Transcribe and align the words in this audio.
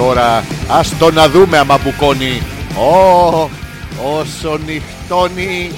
Τώρα 0.00 0.44
ας 0.70 0.98
το 0.98 1.10
να 1.10 1.28
δούμε 1.28 1.58
άμα 1.58 1.78
μπουκώνει. 1.78 2.42
Ω, 2.78 3.50
όσο 4.18 4.58
νυχτώνει. 4.66 5.70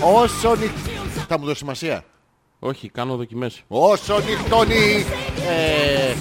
Όσο 0.00 0.48
νυχτώνει. 0.54 1.00
Θα 1.28 1.38
μου 1.38 1.44
δώσει 1.44 1.58
σημασία. 1.58 2.04
Όχι, 2.58 2.88
κάνω 2.88 3.16
δοκιμές. 3.16 3.62
Όσο 3.68 4.18
νυχτώνει. 4.18 5.04
Ε, 5.48 6.14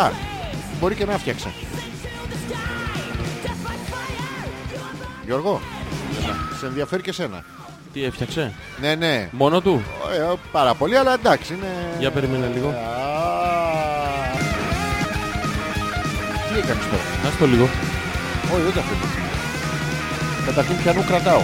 α, 0.00 0.10
μπορεί 0.80 0.94
και 0.94 1.04
να 1.04 1.18
φτιάξα. 1.18 1.50
Γιώργο, 5.24 5.60
σε 6.60 6.66
ενδιαφέρει 6.66 7.02
και 7.02 7.12
σένα. 7.12 7.44
Τι 7.92 8.04
έφτιαξε; 8.04 8.52
Ναι, 8.80 8.94
ναι. 8.94 9.28
Μόνο 9.32 9.60
του; 9.60 9.82
Ε, 10.12 10.32
πάρα 10.52 10.74
πολύ, 10.74 10.96
αλλά 10.96 11.12
εντάξει. 11.12 11.54
Είναι... 11.54 11.96
Για 11.98 12.10
περίμενε 12.10 12.50
λίγο. 12.54 12.74
Τι 16.52 16.58
έκανες 16.58 16.84
τώρα. 16.84 17.02
Ας 17.26 17.36
το 17.38 17.46
λίγο. 17.46 17.64
Όχι, 18.52 18.62
δεν 18.62 18.72
τα 18.72 18.80
αφήνω. 18.80 19.06
Καταρχήν 20.46 20.76
πιανού 20.76 21.04
κρατάω. 21.04 21.40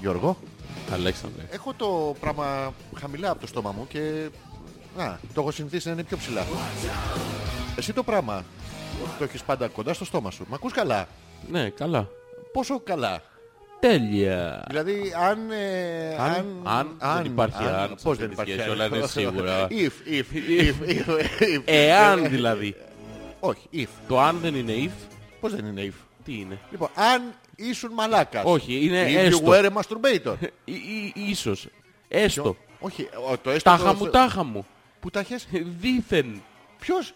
Γιώργο, 0.00 0.36
Αλέξανδρε. 0.92 1.42
έχω 1.50 1.74
το 1.76 2.16
πράγμα 2.20 2.74
χαμηλά 3.00 3.30
από 3.30 3.40
το 3.40 3.46
στόμα 3.46 3.74
μου 3.76 3.86
και 3.88 4.28
Α, 4.96 5.16
το 5.34 5.40
έχω 5.40 5.50
συνηθίσει 5.50 5.86
να 5.86 5.92
είναι 5.92 6.02
πιο 6.02 6.16
ψηλά. 6.16 6.46
Εσύ 7.76 7.92
το 7.92 8.02
πράγμα 8.02 8.44
το 9.18 9.24
έχεις 9.24 9.42
πάντα 9.42 9.68
κοντά 9.68 9.94
στο 9.94 10.04
στόμα 10.04 10.30
σου. 10.30 10.44
Μ' 10.48 10.54
ακούς 10.54 10.72
καλά; 10.72 11.08
Ναι, 11.50 11.68
καλά. 11.68 12.08
Πόσο 12.52 12.80
καλά. 12.80 13.22
Τέλεια. 13.80 14.64
Δηλαδή, 14.68 15.12
αν. 15.28 15.50
ε, 15.50 16.16
Αν- 16.18 16.60
αν, 16.64 16.96
δεν 17.22 17.24
υπάρχει 17.32 17.64
αν, 17.64 17.96
Πώς 18.02 18.16
σε 18.16 18.26
δεν 18.26 18.30
αυτή 18.38 18.44
τη 18.44 18.50
υπάρχει 18.50 18.52
σχέση, 18.52 18.68
αν. 18.68 18.70
όλα 18.70 18.86
είναι 18.86 19.06
σίγουρα. 19.06 19.66
If, 19.84 19.92
if, 20.10 20.24
if, 20.60 20.74
if, 20.90 21.42
if. 21.42 21.62
Εάν 21.64 22.28
δηλαδή. 22.28 22.76
Όχι, 23.40 23.68
if. 23.74 23.86
Το 24.08 24.20
αν 24.20 24.38
δεν 24.42 24.54
είναι 24.54 24.72
if, 24.76 24.90
Πώς 25.40 25.54
δεν 25.54 25.66
είναι 25.66 25.82
if; 25.86 25.94
τι 26.24 26.32
είναι; 26.34 26.58
Λοιπόν, 26.70 26.88
αν 26.94 27.32
ήσουν 27.56 27.92
μαλάκας. 27.92 28.42
Όχι, 28.46 28.84
είναι 28.84 29.04
If 29.06 29.14
you 29.14 29.18
έστω. 29.18 29.46
were 29.46 29.64
a 29.64 29.70
masturbator. 29.70 30.34
Ή, 30.64 30.72
ή, 30.74 31.12
ίσως. 31.14 31.68
Έστω. 32.08 32.56
Όχι, 32.80 33.08
ο- 33.32 33.38
το 33.38 33.50
έστω. 33.50 33.70
Τάχα 33.70 33.90
το- 33.90 33.96
μου, 34.04 34.10
τάχα 34.10 34.44
μου. 34.44 34.66
Πού 35.00 35.10
τα 35.10 35.20
έχεις; 35.20 35.46
Δήθεν. 35.80 36.42
Ποιος; 36.80 37.12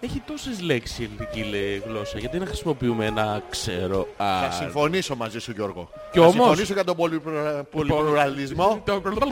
Έχει 0.00 0.22
τόσες 0.26 0.60
λέξεις 0.60 0.98
η 0.98 1.02
ελληνική 1.02 1.50
λέ- 1.50 1.86
γλώσσα. 1.88 2.18
Γιατί 2.18 2.38
να 2.38 2.46
χρησιμοποιούμε 2.46 3.04
ένα 3.04 3.42
ξέρω. 3.50 4.06
Θα 4.16 4.24
Α, 4.24 4.50
συμφωνήσω 4.50 5.16
μαζί 5.16 5.38
σου 5.38 5.50
Γιώργο. 5.50 5.88
Κι 6.12 6.18
θα 6.18 6.24
όμως- 6.24 6.34
συμφωνήσω 6.34 6.72
για 6.72 6.84
τον 6.84 6.96
πολυπλουρα- 6.96 7.64
πολυπλουραλισμό 7.64 8.82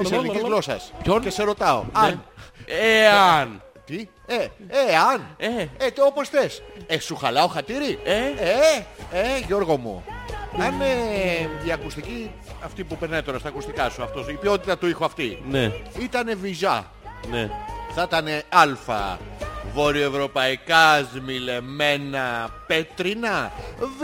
της 0.01 0.11
ελληνικής 0.11 0.41
γλώσσας. 0.43 0.93
Ποιον; 1.03 1.21
Και 1.21 1.31
σε 1.31 1.43
ρωτάω. 1.43 1.85
Αν. 1.93 2.25
Εάν. 2.67 3.63
Τι; 3.85 4.09
Ε, 4.27 4.35
ε, 4.35 4.97
αν. 5.13 5.27
Ε, 5.37 5.47
Ε, 5.87 5.91
το 5.91 6.05
όπως 6.05 6.29
θες. 6.29 6.63
Ε, 6.87 6.99
σου 6.99 7.17
χαλάω 7.17 7.47
χατήρι; 7.47 7.99
ε. 8.05 8.17
Ε, 8.19 8.87
ε, 9.13 9.39
Γιώργο 9.47 9.77
μου. 9.77 10.05
Αν 10.59 10.81
ε, 10.81 11.67
η 11.67 11.73
ακουστική, 11.73 12.31
αυτή 12.65 12.85
που 12.85 12.97
περνάει 12.97 13.23
τώρα 13.23 13.39
στα 13.39 13.49
ακουστικά 13.49 13.91
σου, 13.91 14.03
αυτός, 14.03 14.29
η 14.29 14.33
ποιότητα 14.33 14.79
του 14.79 14.87
ήχου 14.87 15.05
αυτή, 15.05 15.43
Ναι, 15.51 15.73
ήταν 16.01 16.39
βυζά, 16.41 16.91
ναι. 17.31 17.51
θα 17.95 18.03
ήταν 18.03 18.27
α, 18.29 19.17
βορειοευρωπαϊκά 19.75 21.09
σμιλεμένα 21.15 22.49
πέτρινα, 22.67 23.53
β, 23.79 24.03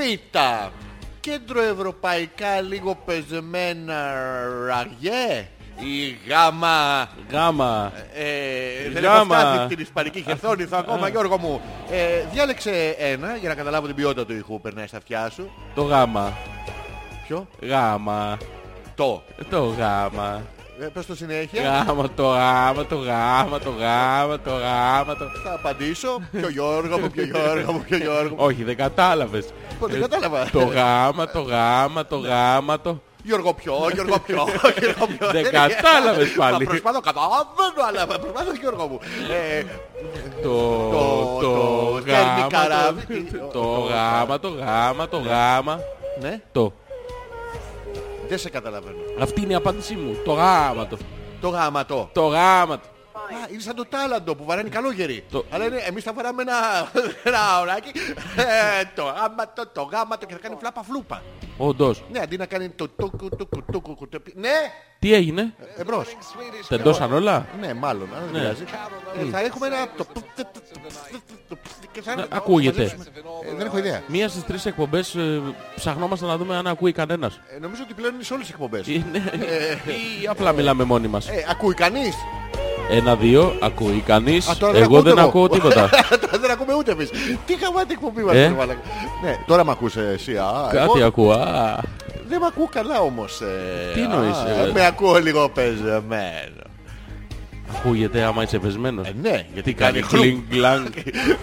κέντροευρωπαϊκά 1.20 2.60
λίγο 2.60 2.98
πεσμένα 3.04 4.12
ραγιέ, 4.66 5.48
ή 5.76 6.18
γάμα, 6.28 7.08
Γάμα. 7.30 7.92
ε, 8.14 8.90
δεν 8.92 9.02
Γάμα. 9.02 9.36
έχω 9.36 9.50
φτάσει 9.52 9.66
την 9.68 9.78
Ισπανική 9.80 10.22
χερσόνηθο 10.22 10.76
ακόμα 10.76 11.08
Γιώργο 11.08 11.38
μου. 11.38 11.60
Ε, 11.90 12.24
διάλεξε 12.32 12.94
ένα 12.98 13.36
για 13.36 13.48
να 13.48 13.54
καταλάβω 13.54 13.86
την 13.86 13.94
ποιότητα 13.96 14.26
του 14.26 14.32
ήχου 14.32 14.46
που 14.52 14.60
περνάει 14.60 14.86
στα 14.86 14.96
αυτιά 14.96 15.30
σου. 15.30 15.50
Το 15.74 15.82
γάμα. 15.82 16.32
Ποιο; 17.26 17.46
Γάμα. 17.60 18.36
Το. 18.94 19.22
Το 19.50 19.64
γάμα. 19.64 20.42
Ε, 20.82 20.86
πες 20.86 21.06
το 21.06 21.14
συνέχεια. 21.14 21.62
Γάμα, 21.86 22.08
το 22.16 22.22
γάμα, 22.26 22.86
το 22.86 22.96
γάμα, 22.96 23.58
το 23.58 23.70
γάμα, 23.70 24.38
το 24.40 24.50
γάμα. 24.50 25.16
Το... 25.16 25.24
Θα 25.44 25.52
απαντήσω. 25.54 26.20
Ποιο 26.32 26.48
Γιώργο 26.48 26.98
μου, 26.98 27.10
ποιο 27.10 27.24
Γιώργο 27.24 27.72
μου, 27.72 27.84
ποιο 27.88 27.96
Γιώργο 27.96 28.28
μου. 28.28 28.44
Όχι, 28.44 28.64
δεν 28.64 28.76
κατάλαβες. 28.76 29.46
Πώς 29.78 29.90
δεν 29.90 30.00
κατάλαβα. 30.00 30.50
Το 30.50 30.58
γάμα, 30.64 31.26
το 31.30 31.40
γάμα, 31.40 32.06
το 32.06 32.16
γάμα, 32.18 32.80
το... 32.80 33.00
Γιώργο 33.22 33.54
ποιο, 33.54 33.74
Γιώργο 33.94 34.18
ποιο, 34.18 34.44
Γιώργο 34.78 35.06
ποιο. 35.06 35.30
Δεν 35.30 35.42
κατάλαβες 35.50 36.32
πάλι. 36.36 36.64
Μα 36.64 36.70
προσπαθώ, 36.70 37.00
καταλαβαίνω, 37.00 37.82
αλλά 37.88 38.06
προσπαθώ 38.18 38.52
Γιώργο 38.60 38.86
μου. 38.86 38.98
Ε, 39.30 39.62
Το, 40.42 40.48
Το- 40.90 41.38
το, 41.40 41.40
το 41.40 41.90
γάμα, 41.90 42.02
τέρμι 42.04 42.50
καράβι. 42.50 43.24
το, 43.52 43.60
το 43.60 43.60
γάμα, 43.80 44.38
το 44.40 44.48
γάμα, 44.48 45.08
το 45.08 45.18
γάμα, 45.18 45.80
Ναι, 46.20 46.40
το. 46.52 46.72
δεν 48.28 48.38
σε 48.38 48.50
καταλαβαίνω. 48.50 48.96
Αυτή 49.20 49.40
είναι 49.42 49.52
η 49.52 49.54
απάντησή 49.56 49.94
μου. 49.94 50.16
Το 50.24 50.32
γάμα, 50.32 50.86
το. 50.86 50.96
Το 51.40 51.48
γάματο. 51.48 52.10
Το 52.12 52.26
γάμα, 52.26 52.78
το. 52.78 52.86
Α, 53.12 53.48
είναι 53.52 53.60
σαν 53.60 53.74
το 53.74 53.84
τάλαντο 53.88 54.34
που 54.36 54.44
βαραίνει 54.44 54.68
καλόγεροι. 54.68 55.24
Το- 55.30 55.44
Αλλά 55.50 55.64
είναι, 55.64 55.76
εμείς 55.76 56.02
θα 56.04 56.12
βαράμε 56.12 56.42
ένα, 56.42 56.54
ένα 57.28 57.60
ωράκι. 57.60 57.90
Ε, 58.36 58.82
το 58.94 59.02
γάματο, 59.02 59.66
το 59.72 59.82
γάματο 59.82 60.26
και 60.26 60.32
θα 60.34 60.38
κάνει 60.40 60.56
φλάπα 60.60 60.82
φλούπα. 60.82 61.22
Όντως. 61.62 62.04
Ναι, 62.12 62.18
αντί 62.18 62.36
να 62.36 62.46
κάνει 62.46 62.68
το 62.68 62.88
τούκου, 62.88 63.28
τούκου, 63.28 63.62
τούκου, 63.72 64.08
τούκου. 64.08 64.30
Ναι! 64.34 64.48
Τι 64.98 65.14
έγινε; 65.14 65.54
Εμπρός. 65.76 66.16
Τεντώσαν 66.68 67.12
όλα; 67.12 67.46
Ναι, 67.60 67.74
μάλλον. 67.74 68.08
Αν 68.14 68.22
δεν 68.24 68.32
ναι. 68.32 68.38
πειράζει. 68.38 68.64
Θα 69.30 69.40
έχουμε 69.40 69.66
ένα. 69.66 69.88
Ακούγεται. 72.28 72.96
Δεν 73.56 73.66
έχω 73.66 73.78
ιδέα. 73.78 74.02
Μία 74.06 74.28
στις 74.28 74.44
τρεις 74.44 74.66
εκπομπές 74.66 75.14
ε, 75.14 75.42
ψαχνόμαστε 75.74 76.26
να 76.26 76.36
δούμε 76.36 76.56
αν 76.56 76.66
ακούει 76.66 76.92
κανένας. 76.92 77.40
Ε, 77.56 77.58
νομίζω 77.58 77.82
ότι 77.84 77.94
πλέον 77.94 78.14
είναι 78.14 78.22
σε 78.22 78.32
όλες 78.32 78.46
τις 78.46 78.54
εκπομπές. 78.54 78.88
Ε, 78.88 79.04
ναι. 79.12 79.18
Ή 80.22 80.26
απλά 80.28 80.52
μιλάμε 80.52 80.84
μόνοι 80.84 81.08
μας. 81.08 81.28
Ακούει 81.50 81.74
κανείς; 81.74 82.14
Ένα-δύο, 82.90 83.56
ακούει 83.60 84.02
κανείς. 84.06 84.58
Εγώ 84.74 85.02
δεν 85.08 85.18
ακούω 85.18 85.48
τίποτα. 85.48 85.90
Δεν 86.40 86.50
ακούμε 86.50 86.74
ούτε 86.74 86.92
εμείς. 86.92 87.10
Τι 87.46 87.56
χαμάτι 87.58 87.92
εκπομπή 87.92 88.22
μας, 88.22 88.34
Ναι, 88.34 89.36
τώρα 89.46 89.64
με 89.64 89.70
ακούσε 89.70 90.10
εσύ. 90.14 90.36
Κάτι 90.70 91.02
ακούω. 91.02 91.32
Α, 91.54 91.78
Δεν 92.28 92.40
με 92.40 92.46
ακούω 92.46 92.68
καλά 92.72 93.00
όμως. 93.00 93.40
ε, 93.40 93.92
Τι 93.94 94.00
εννοείς, 94.00 94.36
α, 94.36 94.48
ε; 94.68 94.70
Με 94.72 94.86
ακούω 94.86 95.18
λίγο 95.18 95.48
πεζεμένο. 95.48 96.58
Ακούγεται 97.76 98.22
άμα 98.22 98.42
είσαι 98.42 98.58
πεσμένος. 98.58 99.06
Ε, 99.08 99.14
ναι, 99.22 99.46
γιατί 99.54 99.62
Τι 99.62 99.72
κάνει 99.74 99.92
κάνει 100.00 100.06
χλουμ. 100.06 100.22
κλινγκ 100.22 100.40
κλανγκ. 100.50 100.86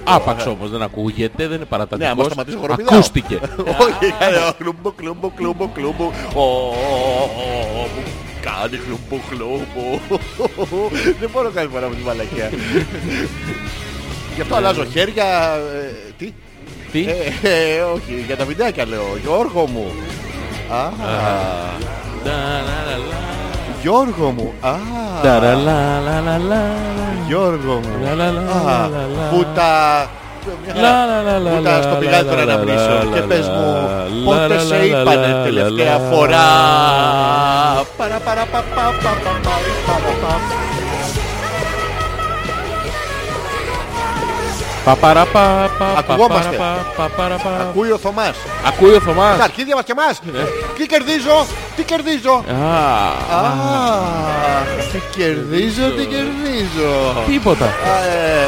Άπαξ 0.04 0.46
όμως 0.46 0.70
δεν 0.70 0.82
ακούγεται, 0.82 1.34
δεν 1.38 1.48
είναι 1.48 1.58
Ναι, 1.58 1.66
παρατατικός. 1.66 2.12
άμα 2.12 2.24
σταματήσω 2.24 2.58
χοροπηδάω. 2.58 2.94
Ακούστηκε. 2.98 3.40
Όχι, 3.86 4.12
κάνει 4.20 4.38
χλούμπο, 4.58 4.92
κλούμπο, 4.92 5.30
κλούμπο, 5.30 5.68
κλούμπο. 5.68 6.04
Ω, 6.36 6.46
μου 7.96 8.04
Κάνει 8.42 8.78
χλούμπο, 8.78 9.24
χλούμπο. 9.30 10.00
Δεν 11.20 11.30
μπορώ 11.34 11.50
κάθε 11.50 11.68
φορά 11.68 11.88
με 11.90 11.96
τη 11.96 12.02
μαλακία. 12.02 12.50
Γι' 14.38 14.44
αυτό 14.44 14.56
αλλάζω 14.56 14.86
χέρια. 14.86 15.26
ε, 15.56 16.14
Τι; 16.18 16.34
Τι; 16.92 17.06
Ε, 17.42 17.48
ε, 17.50 17.82
όχι, 17.82 18.24
για 18.28 18.38
τα 18.38 18.46
βιντεάκια 18.46 18.86
λέω. 18.86 19.18
Γιώργο 19.24 19.68
μου. 19.68 19.86
Α, 20.70 20.90
Γιώργο 23.82 24.30
μου. 24.32 24.54
Α, 24.62 24.72
Ταραλαλαλαλα. 25.24 26.62
Γιώργο 27.28 27.74
μου. 27.74 28.00
Λα, 28.04 28.14
λα, 28.16 28.32
λα, 28.32 28.42
Α, 28.42 28.88
λα, 28.88 29.06
λα. 29.18 29.30
Που 29.30 29.46
τα... 29.56 30.10
Λα, 30.82 31.06
λα, 31.06 31.22
λα, 31.22 31.40
λα, 31.40 31.50
Που 31.58 31.64
τα 31.64 31.72
λα, 31.76 31.82
στο 31.82 31.92
λα, 31.92 31.98
πηγάδι 31.98 32.30
τώρα 32.30 32.46
λα, 32.46 32.56
να 32.56 32.64
μιλήσω 32.64 32.90
λα, 33.04 33.12
και 33.14 33.20
λα, 33.20 33.26
πες 33.26 33.48
λα, 33.48 33.54
μου 33.54 33.72
λα, 34.24 34.26
πότε 34.26 34.48
λα, 34.54 34.60
σε 34.60 34.78
λα, 34.78 34.84
είπανε 34.84 35.28
λα, 35.28 35.44
τελευταία 35.44 35.98
λα, 35.98 36.10
φορά. 36.12 36.32
λα. 36.32 37.84
Παρα 37.98 38.20
παρα 38.26 38.46
πα 38.52 38.64
πα 38.76 38.82
πα 39.04 39.10
πα 39.24 39.40
πα 39.44 39.56
πα 39.86 39.94
πα 40.06 40.12
πα. 40.22 40.67
Παπαραπα, 44.88 45.70
πα, 45.78 45.86
Ακουγόμαστε. 45.98 46.56
παπαραπα, 46.56 46.92
παπαραπα. 46.98 47.60
Ακούει 47.70 47.92
ο 47.92 47.98
Θωμάς. 47.98 48.36
Ακούει 48.68 48.94
ο 48.94 49.00
Θωμάς. 49.00 49.38
Τα 49.38 49.44
αρχίδια 49.44 49.76
μας 49.76 49.84
και 49.84 49.92
εμάς. 49.98 50.20
Ναι. 50.34 50.40
Τι 50.78 50.86
κερδίζω, 50.86 51.46
τι 51.76 51.84
κερδίζω. 51.84 52.44
Α, 52.52 52.76
Α, 53.38 53.52
τι 54.92 55.00
κερδίζω, 55.18 55.86
τι 55.98 56.06
κερδίζω. 56.06 57.24
τίποτα. 57.28 57.66
Α, 57.66 57.70
ε, 58.14 58.48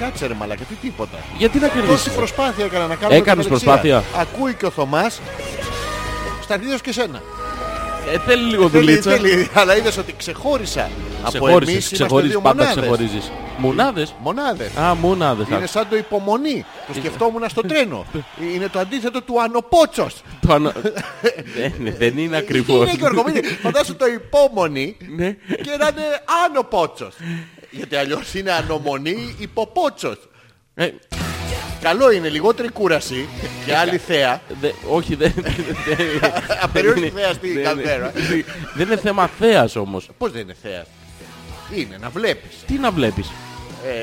Κάτσε 0.00 0.26
ρε 0.26 0.34
μαλάκα, 0.34 0.62
τι 0.68 0.74
τίποτα. 0.74 1.16
Γιατί 1.38 1.58
να 1.58 1.68
Τόση 1.68 1.80
κερδίσεις. 1.80 2.12
προσπάθεια 2.12 2.64
έκανα 2.64 2.86
να 2.86 2.94
κάνω 2.94 3.14
Έκανες 3.14 3.44
ευελιξία. 3.46 3.70
προσπάθεια. 3.72 4.02
Ακούει 4.20 4.54
και 4.54 4.66
ο 4.66 4.70
Θωμάς 4.70 5.20
στα 6.42 6.54
αρχίδια 6.54 6.76
σου 6.76 6.82
και 6.82 6.92
σένα. 6.92 7.22
Ε, 8.12 8.18
θέλει 8.18 8.42
λίγο 8.50 8.68
Θέλει, 8.68 8.84
δουλίτσα. 8.86 9.10
θέλει, 9.10 9.48
αλλά 9.54 9.76
είδες 9.76 9.96
ότι 9.96 10.14
ξεχώρισα. 10.18 10.90
Από 11.22 11.48
εμείς 11.48 11.56
Ξεχώρισες, 11.56 11.74
είμαστε 11.74 11.94
ξεχωρίζεις, 11.94 12.30
δύο 12.32 12.40
πάντα 12.40 12.62
μονάδες. 12.64 12.80
ξεχωρίζεις. 12.82 13.30
Μουνάδες. 13.58 14.14
Μονάδες. 14.22 14.76
Α, 14.76 14.94
μουνάδες. 14.94 15.46
Είναι 15.48 15.66
σαν 15.66 15.86
το 15.90 15.96
υπομονή. 15.96 16.64
Το 16.86 16.94
σκεφτόμουν 16.94 17.42
στο 17.48 17.60
τρένο. 17.70 18.06
Είναι 18.54 18.68
το 18.68 18.78
αντίθετο 18.78 19.22
του 19.22 19.42
ανοπότσος. 19.42 20.22
Το 20.46 20.52
ανο- 20.54 20.72
δεν, 21.56 21.94
δεν 21.98 22.18
είναι 22.18 22.36
ακριβώς. 22.36 22.76
Είναι 22.88 22.96
Γιώργο, 22.98 23.24
μην- 23.26 23.44
φαντάσου 23.62 23.96
το 23.96 24.06
υπόμονη 24.06 24.96
Ναι. 25.16 25.30
και 25.46 25.76
να 25.78 25.88
είναι 25.88 26.06
άνοπότσος. 26.46 27.14
Γιατί 27.70 27.96
αλλιώς 27.96 28.34
είναι 28.34 28.52
ανομονή 28.52 29.34
υποπότσος. 29.38 30.16
Ε, 31.80 31.84
Καλό 31.84 32.10
είναι 32.10 32.28
λιγότερη 32.28 32.68
κούραση 32.70 33.28
και 33.66 33.76
άλλη 33.76 33.96
θέα. 33.98 34.40
δε- 34.60 34.70
όχι, 34.90 35.14
δεν... 35.14 35.32
δεν- 35.88 36.32
Απεριόριστη 36.62 37.08
δεν 37.08 37.12
είναι- 37.12 37.20
θέα 37.22 37.32
στην 37.32 37.54
δεν- 37.54 37.62
καλδέρα. 37.64 38.12
Δεν 38.74 38.86
είναι 38.86 38.96
θέμα 38.96 39.26
θέας 39.38 39.76
όμως. 39.76 40.08
Πώς 40.18 40.32
δεν 40.32 40.40
είναι 40.40 40.56
θέα. 40.62 40.84
Είναι 41.74 41.96
να 42.00 42.08
βλέπεις. 42.08 42.50
Τι 42.66 42.72
να 42.78 42.90
βλέπεις; 42.90 43.30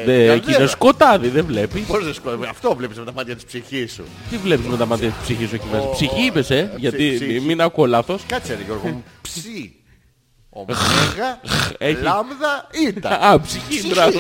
Ε, 0.01 0.05
Δε, 0.05 0.13
εκεί 0.23 0.27
καλδέρα. 0.29 0.57
είναι 0.57 0.67
σκοτάδι, 0.67 1.27
δεν 1.27 1.45
βλέπεις; 1.45 1.81
Πώς 1.81 2.03
δεν 2.03 2.13
σκο- 2.13 2.39
Αυτό 2.49 2.75
βλέπεις 2.75 2.97
με 2.97 3.05
τα 3.05 3.11
μάτια 3.13 3.35
της 3.35 3.45
ψυχής 3.45 3.93
σου. 3.93 4.03
Τι 4.29 4.37
βλέπεις 4.37 4.65
με 4.65 4.77
τα 4.77 4.85
μάτια 4.85 5.07
της 5.09 5.17
ψυχής 5.23 5.49
σου 5.49 5.55
εκεί 5.55 5.65
μέσα; 5.71 5.83
Ο- 5.83 5.91
Ψυχή 5.91 6.25
είπες, 6.25 6.49
ε, 6.49 6.71
γιατί 6.77 7.13
ψυχή. 7.15 7.39
μην 7.39 7.61
ακούω 7.61 7.85
λάθος. 7.85 8.21
Κάτσε 8.27 8.53
ρε 8.55 8.63
Γιώργο 8.65 8.87
μου. 8.87 9.03
Ψι. 9.21 9.75
Ωμέγα. 10.49 11.39
Έχει. 11.77 12.01
Λάμδα. 12.01 12.67
Ήτα. 12.87 13.09
Α, 13.09 13.39
ψυχή, 13.41 13.87
μπράβο. 13.87 14.19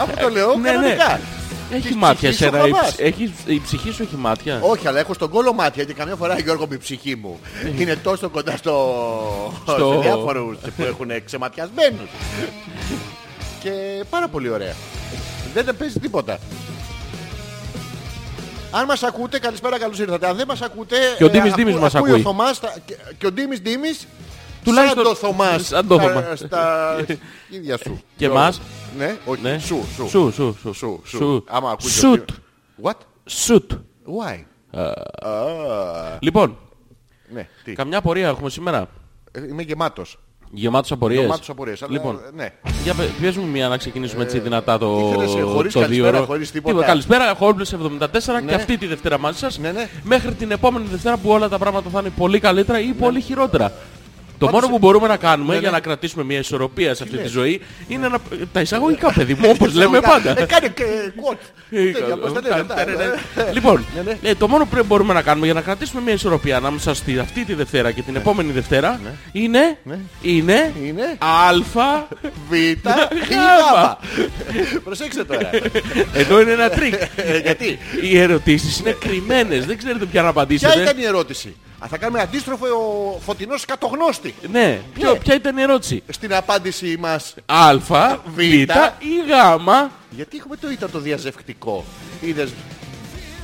Αυτό 0.00 0.20
το 0.20 0.28
λέω 0.28 0.54
Ναι, 0.56 0.70
ναι. 0.70 0.76
κανονικά. 0.76 1.20
Έχεις 1.70 1.86
Της 1.86 1.94
μάτια 1.96 2.14
ψυχής 2.30 2.36
σου 2.36 2.44
σένα. 2.56 2.66
η 2.66 2.70
χαβάς. 2.72 2.90
ψ- 2.92 3.00
έχεις- 3.00 3.30
Η 3.46 3.60
ψυχή 3.64 3.90
σου 3.90 4.02
έχει 4.02 4.16
μάτια; 4.16 4.60
Όχι, 4.62 4.88
αλλά 4.88 4.98
έχω 4.98 5.14
στον 5.14 5.30
κόλλο 5.30 5.52
μάτια 5.52 5.84
και 5.84 5.92
καμιά 5.92 6.16
φορά 6.16 6.38
Γιώργο 6.38 6.66
με 6.68 6.74
η 6.74 6.78
ψυχή 6.78 7.16
μου 7.16 7.38
είναι 7.78 7.96
τόσο 7.96 8.28
κοντά 8.28 8.56
στο... 8.56 8.74
Στο- 9.68 9.92
σε 10.02 10.08
διάφορους 10.08 10.56
που 10.76 10.82
έχουν 10.82 11.10
ξεματιασμένους. 11.24 12.08
και 13.62 13.70
πάρα 14.10 14.28
πολύ 14.28 14.48
ωραία. 14.48 14.74
Δεν 15.54 15.76
παίζει 15.76 15.98
τίποτα. 15.98 16.38
Αν 18.70 18.84
μας 18.84 19.02
ακούτε, 19.02 19.38
καλησπέρα, 19.38 19.78
καλώς 19.78 19.98
ήρθατε. 19.98 20.26
Αν 20.28 20.36
δεν 20.36 20.46
μας 20.48 20.60
ακούτε... 20.62 20.96
Και 21.16 21.24
ο 21.24 21.30
Ντίμης 21.30 21.52
ε, 21.52 21.54
Ντίμης 21.54 21.72
ακού- 21.72 21.82
μας 21.82 21.94
ακούει. 21.94 22.10
ακούει. 22.10 22.20
Ο 22.20 22.24
Θωμάς, 22.24 22.60
τα- 22.60 22.74
και, 22.86 22.96
και 23.18 23.26
ο 23.26 23.32
Ντίμης 23.32 23.60
Ντίμης 23.60 24.06
Τουλάχιστον- 24.68 25.04
σαν 25.04 25.12
το 25.12 25.14
Θωμάς. 25.14 25.66
σαν 25.66 25.86
το 25.86 25.94
στα- 25.94 26.12
Θωμάς. 26.12 26.38
Στα 26.38 26.96
ίδια 27.50 27.76
σου. 27.76 27.90
Και 28.16 28.24
Γιώργο. 28.24 28.38
εμάς. 28.38 28.60
Ναι, 28.98 29.16
όχι. 29.24 29.42
Ναι. 29.42 29.58
Σου, 29.58 29.84
σου. 29.94 30.08
Σου, 30.08 30.30
σου, 30.34 30.56
σου. 30.60 30.72
Σου, 30.74 31.00
σου. 31.04 31.16
Σου. 31.16 31.44
Άμα 31.48 31.70
ακούει 31.70 31.90
και 31.90 31.96
ο 32.06 32.08
Σουτ. 32.10 32.24
κύριος- 32.24 32.40
What? 32.82 33.00
Σουτ. 33.24 33.70
Why? 34.06 34.44
Α, 34.80 36.16
Λοιπόν, 36.20 36.56
Ναι, 37.32 37.48
τι; 37.64 37.72
καμιά 37.72 37.98
απορία 37.98 38.28
έχουμε 38.28 38.50
σήμερα. 38.50 38.88
Ε, 39.32 39.46
Είμαι 39.48 39.62
γεμάτος. 39.62 40.18
Γεμάτος 40.52 40.92
απορίες. 40.92 41.20
Γεμάτος 41.20 41.48
απορίες. 41.48 41.82
αλλά, 41.82 41.92
Λοιπόν, 41.92 42.20
ναι. 42.34 42.48
για 42.84 42.94
πε- 42.94 43.08
πες 43.20 43.36
μου 43.36 43.46
μία 43.46 43.68
να 43.68 43.76
ξεκινήσουμε 43.76 44.22
έτσι 44.22 44.38
δυνατά 44.38 44.78
το, 44.78 45.06
ήθελες, 45.08 45.34
ε, 45.34 45.40
χωρίς 45.40 45.72
το 45.72 45.80
καλησπέρα, 45.80 46.10
δύο 46.10 46.18
ώρο. 46.18 46.26
χωρίς 46.26 46.50
τίποτα. 46.50 46.84
καλησπέρα, 46.84 47.34
Χόλμπλες 47.34 47.72
74 47.72 48.40
Ναι. 48.40 48.48
και 48.48 48.54
αυτή 48.54 48.78
τη 48.78 48.86
Δευτέρα 48.86 49.18
μαζί 49.18 49.38
σας. 49.38 49.58
Ναι, 49.58 49.72
ναι. 49.72 49.88
Μέχρι 50.02 50.34
την 50.34 50.50
επόμενη 50.50 50.86
Δευτέρα 50.90 51.16
που 51.16 51.30
όλα 51.30 51.48
τα 51.48 51.58
πράγματα 51.58 51.90
θα 51.90 52.00
είναι 52.00 52.10
πολύ 52.16 52.38
καλύτερα 52.40 52.80
ή 52.80 52.92
πολύ 52.92 53.20
χειρότερα. 53.20 53.72
Το 54.38 54.46
Πάντως, 54.46 54.60
μόνο 54.60 54.72
που 54.72 54.78
μπορούμε 54.86 55.08
να 55.08 55.16
κάνουμε 55.16 55.52
ναι, 55.54 55.58
για 55.60 55.68
ναι. 55.70 55.74
να 55.74 55.80
κρατήσουμε 55.82 56.24
μια 56.24 56.38
ισορροπία 56.38 56.94
σε 56.94 57.02
αυτή 57.02 57.16
τη 57.16 57.22
λες; 57.22 57.30
ζωή 57.30 57.60
είναι 57.88 58.08
να... 58.08 58.18
τα 58.52 58.60
εισαγωγικά 58.60 59.12
παιδί 59.12 59.34
μου 59.34 59.50
όπως 59.54 59.74
λέμε 59.74 60.00
πάντα. 60.00 60.30
Ε, 60.30 60.44
Κάνε 60.46 60.68
και 60.68 60.84
quote. 61.16 61.36
Ε, 61.70 61.90
Τέτοια, 61.90 62.16
πώς 62.16 62.32
τα 62.32 62.40
λένε, 62.42 62.64
τα- 62.64 62.80
ε, 62.80 63.52
Λοιπόν, 63.52 63.84
Ναι, 63.96 64.02
ναι. 64.02 64.18
ε, 64.30 64.34
το 64.34 64.48
μόνο 64.48 64.64
που 64.66 64.84
μπορούμε 64.86 65.14
να 65.14 65.22
κάνουμε 65.22 65.44
για 65.46 65.54
να 65.54 65.60
κρατήσουμε 65.60 66.02
μια 66.02 66.12
ισορροπία 66.12 66.56
ανάμεσα 66.56 66.94
στη 66.94 67.18
αυτή 67.18 67.44
τη 67.44 67.54
Δευτέρα 67.54 67.90
και 67.90 68.02
την 68.02 68.16
επόμενη 68.16 68.52
Δευτέρα 68.52 69.00
είναι, 69.32 69.78
Ναι. 69.84 69.98
είναι 70.22 70.72
Είναι 70.84 71.16
αλφα, 71.48 72.08
Β 72.48 72.52
ή 72.52 72.80
Γάμα. 73.30 73.98
Γ. 74.74 74.78
Προσέξτε 74.84 75.24
τώρα. 75.24 75.50
εδώ 76.14 76.40
είναι 76.40 76.52
ένα 76.52 76.68
τρίκ. 76.68 76.94
Ε, 77.16 77.38
Γιατί; 77.38 77.78
Οι 78.02 78.18
ερωτήσεις 78.18 78.78
είναι 78.78 78.96
κρυμμένες, 79.00 79.66
δεν 79.66 79.78
ξέρετε 79.78 80.04
ποια 80.04 80.22
να 80.22 80.28
Ποια 80.32 80.40
απαντήσετε. 80.42 80.80
ήταν 80.80 80.98
η 80.98 81.04
ερώτηση; 81.04 81.56
Α, 81.78 81.86
θα 81.90 81.96
κάνουμε 81.98 82.20
αντίστροφο 82.20 82.66
ο 82.66 83.18
φωτεινός 83.24 83.64
κατογνώστη. 83.64 84.34
Ναι, 84.52 84.80
ποιο- 84.94 85.18
ποια 85.18 85.34
ήταν 85.34 85.56
η 85.58 85.62
ερώτηση; 85.62 86.02
Στην 86.08 86.34
απάντησή 86.34 86.96
μας. 87.00 87.34
Α, 87.46 87.76
Β 87.78 87.90
Β. 88.34 88.38
ή 88.38 88.64
Γ. 88.64 88.70
Γιατί 90.10 90.36
έχουμε 90.36 90.56
το 90.56 90.70
ήταν 90.70 90.90
το 90.90 90.98
διαζευκτικό; 90.98 91.84
Είδες. 92.20 92.50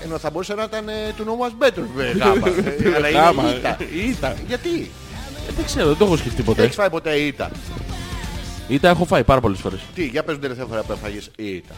Ενώ 0.04 0.18
θα 0.18 0.30
μπορούσε 0.30 0.54
να 0.54 0.62
ήταν 0.62 0.88
ε, 0.88 0.92
του 1.16 1.24
νόμου 1.24 1.44
Better 1.60 1.82
γάμα. 2.18 2.48
Ε, 2.48 2.94
Αλλά 2.96 3.10
Γάμα. 3.10 3.42
είναι 3.42 3.52
ήττα. 3.58 3.76
Ήτα. 4.08 4.36
Γιατί; 4.46 4.90
Ε, 5.48 5.52
Δεν 5.56 5.64
ξέρω, 5.64 5.86
δεν 5.88 5.96
το 5.96 6.04
έχω 6.04 6.16
σκεφτεί 6.16 6.42
ποτέ. 6.42 6.62
Έχεις 6.62 6.74
φάει 6.74 6.90
ποτέ 6.90 7.14
ήττα; 7.16 7.50
Ήτα 8.68 8.88
έχω 8.88 9.04
φάει 9.04 9.22
πάρα 9.24 9.40
πολλές 9.40 9.58
φορές. 9.60 9.78
Τι, 9.94 10.04
για 10.06 10.22
πες 10.22 10.32
την 10.34 10.42
τελευταία 10.42 10.66
φορά 10.66 10.82
που 10.82 10.92
έφαγες 10.92 11.30
ήττα. 11.36 11.74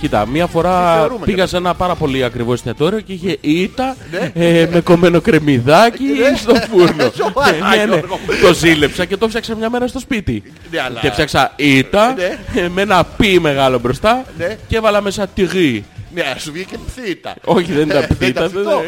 Κοίτα, 0.00 0.26
μία 0.26 0.44
Τι 0.46 0.50
φορά 0.50 0.94
θεωρούμε 0.98 1.24
πήγα 1.24 1.42
και 1.42 1.48
σε 1.48 1.56
ένα 1.56 1.74
πάρα 1.74 1.94
πολύ 1.94 2.24
ακριβό 2.24 2.52
εστιατόριο 2.52 3.00
και 3.00 3.12
είχε 3.12 3.38
ήττα 3.40 3.96
Ναι. 4.10 4.30
ε, 4.46 4.68
με 4.72 4.80
κομμένο 4.80 5.20
κρεμμυδάκι 5.20 6.02
Ναι. 6.04 6.36
στο 6.36 6.54
φούρνο. 6.54 7.10
Σοβαρά, 7.22 7.56
Ε, 7.74 7.76
ναι, 7.76 7.84
ναι. 7.84 7.94
Γιώργο. 7.96 8.18
Το 8.42 8.54
ζήλεψα 8.54 9.04
και 9.04 9.16
το 9.16 9.28
φτιάξα 9.28 9.56
μια 9.56 9.70
μέρα 9.70 9.86
στο 9.86 9.98
σπίτι. 9.98 10.42
Ναι, 10.70 10.80
αλλά- 10.80 11.00
Και 11.00 11.10
φτιάξα 11.10 11.52
ήττα 11.56 12.14
Ναι. 12.14 12.60
ε, 12.60 12.68
με 12.68 12.82
ένα 12.82 13.04
πι 13.04 13.40
μεγάλο 13.40 13.78
μπροστά 13.78 14.24
Ναι. 14.38 14.56
και 14.68 14.76
έβαλα 14.76 15.00
μέσα 15.00 15.26
τυρί. 15.26 15.84
Ναι, 16.16 16.34
σου 16.38 16.52
βγήκε 16.52 16.76
πθήτα. 16.86 17.34
Όχι, 17.44 17.72
δεν 17.72 17.88
ήταν 17.88 18.00
Δεν 18.08 18.16
πίτα. 18.28 18.44
ήταν 18.44 18.50
φυτό. 18.50 18.82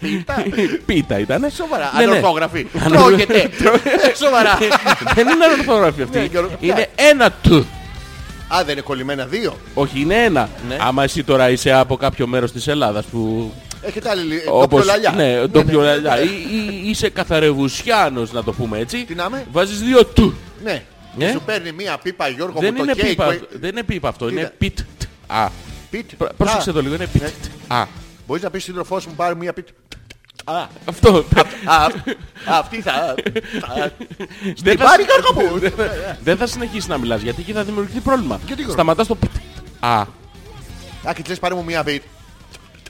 Πίτα. 0.00 0.44
Πίτα 0.86 1.18
ήταν. 1.18 1.50
Σοβαρά. 1.56 1.90
Ναι, 1.96 2.04
ναι. 2.04 2.10
Ανορθόγραφη. 2.10 2.66
Ανο- 2.84 2.96
Τρώγεται. 2.96 3.50
Σοβαρά. 4.16 4.58
Δεν 5.14 5.28
είναι 5.28 5.44
ανορθόγραφη 5.44 6.02
αυτή. 6.02 6.18
Ναι, 6.18 6.24
Γιώργο, 6.24 6.50
ποια; 6.60 6.72
Είναι 6.74 6.86
ένα 6.96 7.30
του. 7.42 7.66
Α, 8.48 8.62
δεν 8.64 8.72
είναι 8.72 8.80
κολλημένα 8.80 9.26
δύο. 9.26 9.56
Όχι, 9.74 10.00
είναι 10.00 10.14
ένα. 10.24 10.48
Ναι. 10.68 10.76
Άμα 10.80 11.02
εσύ 11.04 11.24
τώρα 11.24 11.50
είσαι 11.50 11.72
από 11.72 11.96
κάποιο 11.96 12.26
μέρος 12.26 12.52
της 12.52 12.66
Ελλάδας 12.66 13.04
που 13.04 13.52
Έχετε 13.82 14.08
άλλη 14.10 14.22
λι- 14.22 14.42
Όπως, 14.48 14.68
ντόπιο 14.68 14.84
λαλιά. 14.84 15.10
ναι, 15.16 15.46
ντόπιο 15.46 15.80
λαλιά. 15.80 16.22
Ή, 16.22 16.26
ή 16.84 16.88
είσαι 16.88 17.08
καθαρευουσιάνος 17.10 18.32
να 18.32 18.44
το 18.44 18.52
πούμε 18.52 18.78
έτσι. 18.78 19.04
Τι 19.04 19.14
να 19.14 19.24
είμαι; 19.28 19.44
Βάζεις 19.52 19.80
δύο 19.80 20.04
του. 20.04 20.38
Ναι. 20.64 20.82
Ναι. 21.16 21.24
Και 21.24 21.30
σου 21.30 21.42
παίρνει 21.46 21.72
μία 21.72 21.98
πίπα 22.02 22.28
Γιώργο 22.28 22.60
Δεν 22.60 22.74
μου 22.76 22.82
είναι, 22.82 22.92
το 22.92 22.98
κέικ. 22.98 23.08
πίπα, 23.10 23.24
που- 23.24 23.30
αυτό. 23.30 23.46
δεν 23.60 23.70
είναι 23.70 23.82
πίπα 23.82 24.08
αυτό, 24.08 24.28
είναι 24.28 24.40
είναι; 24.40 24.52
πιτ. 24.58 24.78
Α, 25.26 25.48
Πιτ. 25.90 26.10
Προ- 26.18 26.32
πρόσεξε 26.36 26.70
Α, 26.70 26.72
το 26.72 26.82
λίγο, 26.82 26.94
είναι 26.94 27.06
πιτ. 27.06 27.22
Ναι. 27.22 27.30
Α, 27.76 27.86
Μπορείς 28.26 28.42
να 28.42 28.50
πεις 28.50 28.64
σύντροφός 28.64 29.06
μου 29.06 29.12
πάρει 29.14 29.36
μία 29.36 29.52
πιτ. 29.52 29.68
Α, 30.44 30.66
αυτό. 30.84 31.24
α, 31.64 31.86
αυτή 32.58 32.80
θα... 32.80 32.92
θα- 33.60 33.92
Δεν 34.44 34.54
Την 34.54 34.78
θα- 34.78 34.84
πάρει 34.84 35.02
Γιώργο 35.02 35.52
μου. 35.54 35.70
Δεν 36.22 36.36
θα 36.36 36.46
συνεχίσει 36.46 36.88
να 36.88 36.98
μιλάς 36.98 37.20
γιατί 37.22 37.40
εκεί 37.40 37.52
θα 37.52 37.64
δημιουργηθεί 37.64 38.00
πρόβλημα. 38.00 38.36
Γιατί, 38.36 38.54
Γιώργο; 38.54 38.72
Σταματάς 38.72 39.06
το 39.06 39.14
πιτ. 39.14 39.30
Α, 39.80 40.00
Α, 40.00 40.06
και 41.14 41.20
της 41.22 41.28
λες 41.28 41.38
πάρε 41.38 41.54
μου 41.54 41.64
μία 41.64 41.84
πιτ. 41.84 42.02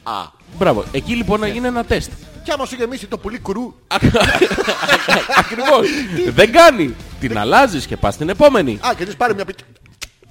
Α. 0.03 0.13
μπράβο. 0.59 0.85
Εκεί 0.93 1.15
λοιπόν 1.15 1.41
να 1.41 1.47
γίνει 1.47 1.67
ένα 1.67 1.85
τεστ. 1.85 2.11
Κι 2.45 2.51
άμα 2.51 2.67
σου 2.67 2.75
γεμίσει 2.75 3.07
το 3.07 3.19
πουλί 3.19 3.39
κουρού. 3.39 3.75
Ακριβώς. 5.39 5.87
Δεν 6.35 6.53
κάνει. 6.53 6.95
Την 7.21 7.39
αλλάζεις 7.39 7.87
και 7.87 7.97
πας 7.97 8.15
στην 8.15 8.29
επόμενη. 8.29 8.79
Α, 8.87 8.95
και 8.97 9.05
της 9.05 9.17
πάρε 9.17 9.35
μία 9.35 9.45
πιτ. 9.45 9.59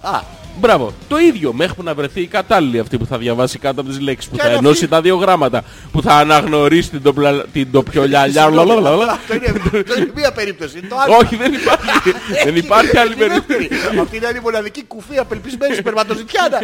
Α, 0.02 0.22
Μπράβο. 0.60 0.94
Το 1.08 1.18
ίδιο 1.18 1.54
μέχρι 1.54 1.76
που 1.76 1.84
να 1.84 1.94
βρεθεί 1.94 2.22
η 2.22 2.28
κατάλληλη 2.28 2.80
αυτή 2.80 2.98
που 2.98 3.06
θα 3.06 3.18
διαβάσει 3.18 3.60
κάτω 3.60 3.82
από 3.82 3.90
τις 3.90 4.00
λέξεις, 4.00 4.30
που 4.30 4.36
Ποια 4.36 4.44
θα 4.46 4.50
είναι 4.50 4.60
ενώσει 4.60 4.78
αυτή; 4.84 4.88
τα 4.96 5.02
δύο 5.02 5.16
γράμματα, 5.16 5.64
που 5.92 6.02
θα 6.02 6.14
αναγνωρίσει 6.14 6.90
την, 6.90 7.02
τοπλα... 7.02 7.44
την 7.54 7.72
τοπιολιαλιά. 7.72 8.44
Συγγνώμη, 8.44 8.82
λαλαλαλα. 8.82 9.12
Αυτό 9.12 9.36
είναι 9.36 9.54
αυτό 9.80 9.98
είναι 9.98 10.12
μία 10.16 10.32
περίπτωση. 10.32 10.82
Το 10.82 10.96
άλλο. 11.00 11.16
Όχι, 11.18 11.36
δεν 11.36 11.54
υπάρχει. 11.54 11.86
δεν 12.46 12.56
υπάρχει 12.56 12.98
άλλη 12.98 13.12
Έχει 13.12 13.30
δεύτερη. 13.30 13.68
περίπτωση. 13.68 14.00
Αυτή 14.00 14.18
είναι 14.18 14.28
η 14.28 14.40
μοναδική 14.42 14.84
κουφή 14.84 15.18
απελπισμένη 15.18 15.76
σπερματοζητιάνα. 15.76 16.60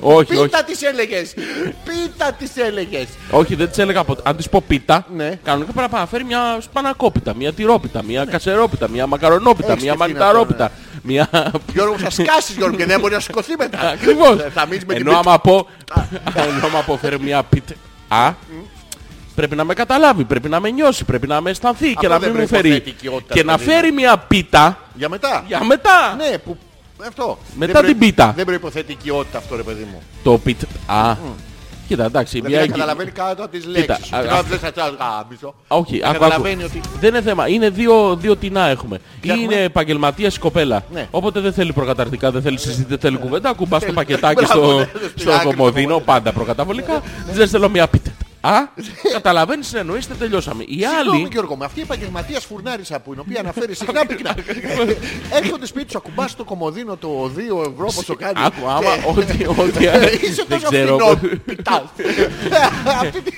Όχι, 0.00 0.36
όχι. 0.36 0.42
Πίτα 0.42 0.62
της 0.64 0.82
έλεγες. 0.82 1.34
Πίτα 1.84 2.32
της 2.38 2.56
έλεγες. 2.56 3.06
Όχι, 3.30 3.54
δεν 3.54 3.68
της 3.68 3.78
έλεγα 3.78 4.04
ποτέ. 4.04 4.22
Αν 4.24 4.36
της 4.36 4.48
πω 4.48 4.62
πίτα, 4.66 5.06
Ναι. 5.16 5.38
κανονικά 5.42 5.72
πρέπει 5.72 5.92
να 5.92 6.06
φέρει 6.06 6.24
μια 6.24 6.58
σπανακόπιτα, 6.60 7.34
μια 7.34 7.52
τυρόπιτα, 7.52 8.02
μια 8.02 8.24
κασερόπιτα, 8.24 8.88
μια 8.88 9.06
μακαρονόπιτα, 9.06 9.72
Έχεις 9.72 9.82
μια 9.82 9.92
σκεφτεί 9.92 10.12
μανιταρόπιτα. 10.12 10.70
Μια... 11.06 11.28
Γιώργο 11.72 11.98
θα 11.98 12.10
σκάσεις 12.10 12.56
Γιώργο 12.56 12.73
και 12.78 12.86
δεν 12.86 13.00
μπορεί 13.00 13.14
να 13.14 13.20
σηκωθεί 13.20 13.54
μετά. 13.58 13.78
Ακριβώς. 13.88 14.36
Θα 14.54 14.66
μείνεις 14.66 14.84
με 14.84 14.94
την 14.94 15.06
Ενώ 15.06 15.18
πίτα. 15.18 15.30
άμα 15.30 15.38
πω, 15.40 15.66
ενώ 16.34 16.66
άμα 16.66 16.82
πω 16.86 16.96
φέρει 16.96 17.20
μια 17.20 17.42
πίτα, 17.42 17.74
α, 18.08 18.32
πρέπει 19.34 19.56
να 19.56 19.64
με 19.64 19.74
καταλάβει, 19.74 20.24
πρέπει 20.24 20.48
να 20.48 20.60
με 20.60 20.70
νιώσει, 20.70 21.04
πρέπει 21.04 21.26
να 21.26 21.40
με 21.40 21.50
αισθανθεί 21.50 21.86
και 21.86 21.94
Αυτό 21.96 22.08
να 22.08 22.18
δεν 22.18 22.30
μην 22.30 22.40
μου 22.40 22.46
φέρει. 22.46 22.60
προϋποθέτει 22.68 22.90
οικειότητα, 22.96 23.34
Και 23.34 23.42
να 23.44 23.56
παιδί 23.56 23.68
μου. 23.68 23.74
φέρει 23.74 23.92
μια 23.92 24.18
πίτα 24.18 24.78
Για 24.94 25.08
μετά. 25.08 25.44
για 25.46 25.64
μετά. 25.64 26.14
Ναι, 26.18 26.38
που... 26.38 26.56
Αυτό. 27.06 27.38
Μετά 27.56 27.80
Δεν 27.80 27.90
την 27.90 27.98
πίτα. 27.98 28.32
Δεν 28.36 28.44
προϋποθέτει 28.44 28.92
οικειότητα 28.92 29.38
αυτό 29.38 29.56
ρε 29.56 29.62
παιδί 29.62 29.86
μου. 29.92 30.02
Το 30.22 30.38
πιτ. 30.38 30.62
Α. 30.86 31.14
Κοίτα, 31.88 32.04
εντάξει. 32.04 32.32
Δηλαδή 32.40 32.48
Μια... 32.50 32.58
να 32.58 32.64
εγκυ- 32.64 32.76
καταλαβαίνει 32.78 33.10
κάτω 33.10 33.42
από 33.42 33.52
τις 33.52 33.66
λέξεις 33.66 34.06
σου. 34.06 34.16
α, 34.16 34.20
Και 34.22 34.28
α, 34.28 34.32
να 34.34 34.42
βλέπεις 34.42 34.68
αυτά, 34.68 34.82
γάμισο. 34.98 35.54
Όχι, 35.68 35.98
Να 35.98 36.06
άκου, 36.08 36.16
άκου. 36.16 36.24
καταλαβαίνει 36.24 36.64
ότι... 36.64 36.80
Δεν 37.00 37.08
είναι 37.10 37.22
θέμα. 37.22 37.48
Είναι 37.48 37.68
δύο, 37.70 38.16
δύο 38.16 38.36
τεινά 38.36 38.66
έχουμε. 38.66 39.00
Ή 39.20 39.30
έχουμε; 39.30 39.42
είναι 39.42 39.62
επαγγελματίας 39.62 40.36
η 40.36 40.38
κοπέλα. 40.38 40.82
Ναι. 40.92 41.08
Οπότε 41.10 41.40
δεν 41.40 41.52
θέλει 41.52 41.72
προκαταρτικά, 41.72 42.30
δεν 42.30 42.42
θέλει 42.42 42.58
συζήτηση, 42.58 42.86
δεν 42.88 42.98
θέλει 42.98 43.16
κουβέντα. 43.16 43.48
Ακουμπάς 43.48 43.80
το 43.80 43.84
Θέλει- 43.86 43.96
πακετάκι 43.96 44.44
Μπράβο, 44.44 44.64
στο, 44.68 44.78
ναι, 44.78 44.84
στην 44.84 45.10
στο 45.16 45.32
άκρη 45.32 45.46
κομμωδίνο, 45.48 45.94
το 45.94 46.00
πάντα 46.00 46.32
προκαταβολικά. 46.32 47.02
Της 47.28 47.36
λες 47.38 47.50
θέλω 47.50 47.68
μια 47.68 47.86
πίτα. 47.88 48.10
Α, 48.46 48.58
καταλαβαίνεις 49.12 49.74
εννοείστε 49.74 50.14
τελειώσαμε. 50.14 50.62
Οι 50.66 50.72
Συγγνώμη 50.72 51.18
άλλοι... 51.22 51.28
Γιώργο, 51.32 51.56
με 51.56 51.64
αυτή 51.64 51.78
η 51.78 51.82
επαγγελματίας 51.82 52.44
φουρνάρισα 52.44 53.00
που 53.00 53.14
η 53.14 53.18
οποία 53.18 53.40
αναφέρει 53.40 53.74
συχνά 53.74 54.06
πυκνά. 54.06 54.34
Έρχονται 55.42 55.66
σπίτι 55.66 55.90
σου, 55.90 55.98
ακουμπάς 55.98 56.36
το 56.36 56.44
κομμωδίνο 56.44 56.96
το 56.96 57.30
2 57.36 57.38
ευρώ 57.70 57.84
πόσο 57.94 58.14
κάνεις. 58.14 58.42
Άκου, 58.44 58.68
άμα 58.68 58.80
και- 58.80 59.20
ό,τι... 59.20 59.46
ό,τι 59.62 59.84
Είσαι 60.26 60.44
δεν 60.48 60.60
τόσο 60.60 60.70
ξέρω. 60.70 60.96
φθηνό, 60.98 61.38
πιτάς. 61.44 61.82
Αυτή 63.00 63.20
τη- 63.22 63.32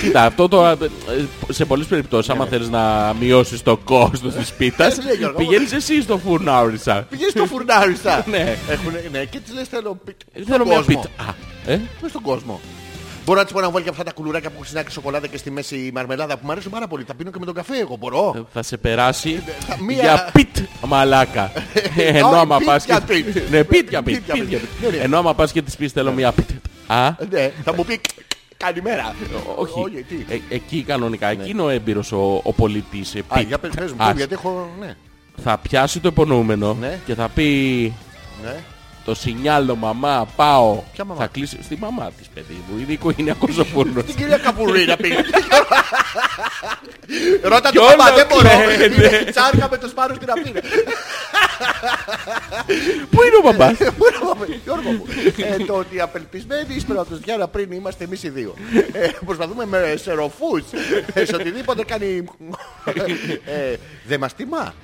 Κοίτα, 0.00 0.24
αυτό 0.24 0.48
τώρα 0.48 0.70
ε, 0.70 1.52
σε 1.52 1.64
πολλές 1.64 1.86
περιπτώσεις, 1.86 2.30
άμα 2.30 2.46
θέλεις 2.46 2.68
να 2.68 3.14
μειώσεις 3.20 3.62
το 3.62 3.76
κόστος 3.76 4.34
της 4.34 4.52
πίτας, 4.52 4.96
Ναι, 4.96 5.12
Γιώργο. 5.12 5.36
πηγαίνεις 5.38 5.72
εσύ 5.72 6.02
στο 6.02 6.18
φουρνάρισα. 6.18 7.06
Πηγαίνεις 7.10 7.32
στο 7.32 7.46
φουρνάρισα. 7.46 8.24
Ναι. 8.28 8.56
Έχουνε- 8.68 9.10
Ναι, 9.10 9.24
και 9.24 9.38
τις 9.38 9.54
λες 9.54 9.68
θέλω 9.68 9.98
πιτ- 10.04 10.20
Θέλω 10.32 10.44
στον 10.54 10.66
μια 10.66 10.76
κόσμο. 10.76 11.00
πίτα. 11.00 11.30
Α, 11.30 11.34
ε; 11.72 11.80
Μες 12.02 12.10
στον 12.10 12.22
κόσμο. 12.22 12.60
Μπορώ 13.24 13.38
να 13.38 13.44
της 13.44 13.52
πω 13.54 13.60
να 13.60 13.70
βάλει 13.70 13.84
και 13.84 13.90
αυτά 13.90 14.02
τα 14.04 14.12
κουλουράκια 14.12 14.48
που 14.48 14.54
έχουν 14.54 14.66
στην 14.66 14.78
άκρη 14.78 14.92
σοκολάτα 14.92 15.26
και 15.26 15.36
στη 15.36 15.50
μέση 15.50 15.76
η 15.76 15.90
μαρμελάδα 15.94 16.34
που 16.36 16.40
μου 16.46 16.52
αρέσουν 16.52 16.70
πάρα 16.70 16.86
πολύ. 16.88 17.04
Τα 17.04 17.14
πίνω 17.14 17.30
και 17.30 17.38
με 17.38 17.44
τον 17.46 17.54
καφέ 17.54 17.78
εγώ 17.78 17.96
μπορώ. 17.96 18.46
Θα 18.52 18.62
σε 18.62 18.76
περάσει 18.76 19.42
θα- 19.66 19.76
μία- 19.80 20.00
για 20.00 20.30
πιτ 20.32 20.56
μαλάκα. 20.86 21.52
Ενώ 21.96 22.26
Όχι, 22.28 22.36
άμα 22.38 22.56
πιτ 22.58 22.66
πας 22.66 22.84
για 22.84 22.98
και... 23.06 23.14
πιτ. 23.22 23.50
Ναι, 23.50 23.64
πιτ 23.64 23.88
για 23.88 24.02
πιτ. 24.02 24.14
Πιτ 24.14 24.24
για 24.24 24.34
πιτ 24.34 24.48
για 24.48 24.58
πιτ. 24.58 24.68
πιτ. 24.80 24.90
Ναι, 24.90 24.96
ναι. 24.96 25.02
Ενώ 25.02 25.18
άμα 25.18 25.34
πας 25.34 25.52
και 25.52 25.62
της 25.62 25.76
πεις 25.76 25.92
θέλω 25.92 26.12
μια 26.12 26.32
πιτ. 26.32 26.50
Α, 26.86 27.10
Ναι, 27.30 27.50
θα 27.64 27.74
μου 27.74 27.84
πει 27.84 28.00
καλημέρα. 28.56 29.14
όχι. 29.56 30.02
τι. 30.08 30.34
Ε, 30.34 30.38
Εκεί 30.48 30.82
κανονικά, 30.82 31.26
εκεί 31.28 31.50
είναι 31.50 31.62
ο 31.62 31.68
έμπειρος 31.68 32.12
ο, 32.12 32.40
ο 32.44 32.52
πολίτης. 32.52 33.14
ε, 33.14 33.22
Α, 33.28 33.38
πιτ. 33.38 33.46
για 33.46 33.58
πες 33.58 33.70
πες 33.76 33.90
μου, 33.92 33.96
Ας. 34.04 34.16
γιατί 34.16 34.32
έχω... 34.34 34.68
Ναι, 34.80 34.94
Θα 35.42 35.58
πιάσει 35.58 36.00
το 36.00 36.08
υπονοούμενο 36.08 36.76
Ναι. 36.80 36.98
και 37.06 37.14
θα 37.14 37.28
πει 37.28 37.44
ναι. 38.44 38.56
Το 39.04 39.14
σινιάλο 39.14 39.76
μαμά 39.76 40.28
πάω. 40.36 40.82
Ποια 40.92 41.04
μαμά; 41.04 41.20
Θα 41.20 41.26
κλείσει 41.26 41.58
στη 41.62 41.76
μαμά 41.80 42.10
της 42.18 42.26
παιδί 42.34 42.62
μου. 42.68 42.78
Είναι 42.80 42.92
οικογενειακός 42.92 43.58
ο 43.58 43.64
φούρνος. 43.64 44.04
Την 44.04 44.14
κυρία 44.14 44.38
Καπουρίνα 44.38 44.96
πήγε. 44.96 45.16
Ρώτα 47.42 47.70
Κι 47.70 47.76
το 47.76 47.82
μαμά, 47.82 48.04
όλο 48.04 48.14
δεν 48.16 48.26
μπορώ. 48.26 48.48
κλαίνε. 48.48 48.84
Είναι 48.94 49.24
Τσάρκα 49.30 49.68
με 49.70 49.76
το 49.76 49.88
σπάρο 49.88 50.14
στην 50.14 50.30
απίνα. 50.30 50.60
Πού 53.10 53.22
είναι 53.22 53.36
ο 53.36 53.42
μπαμπάς. 53.42 53.76
Γιώργο 54.64 54.90
μου, 54.90 55.04
ε, 55.36 55.64
το 55.64 55.74
ότι 55.74 56.00
απελπισμένοι 56.00 56.74
εις 56.74 56.84
πρώτος 56.84 57.18
Γιάννα 57.24 57.48
πριν 57.48 57.72
είμαστε 57.72 58.04
εμείς 58.04 58.22
οι 58.22 58.28
δύο. 58.28 58.54
Ε, 58.92 59.08
Προσπαθούμε 59.26 59.66
με 59.66 59.94
σεροφούς, 60.02 60.62
ε, 61.14 61.24
σε 61.24 61.34
οτιδήποτε 61.34 61.84
κάνει... 61.84 62.24
ε, 63.44 63.76
Δεν 64.06 64.20
μας 64.20 64.34
τιμά. 64.34 64.74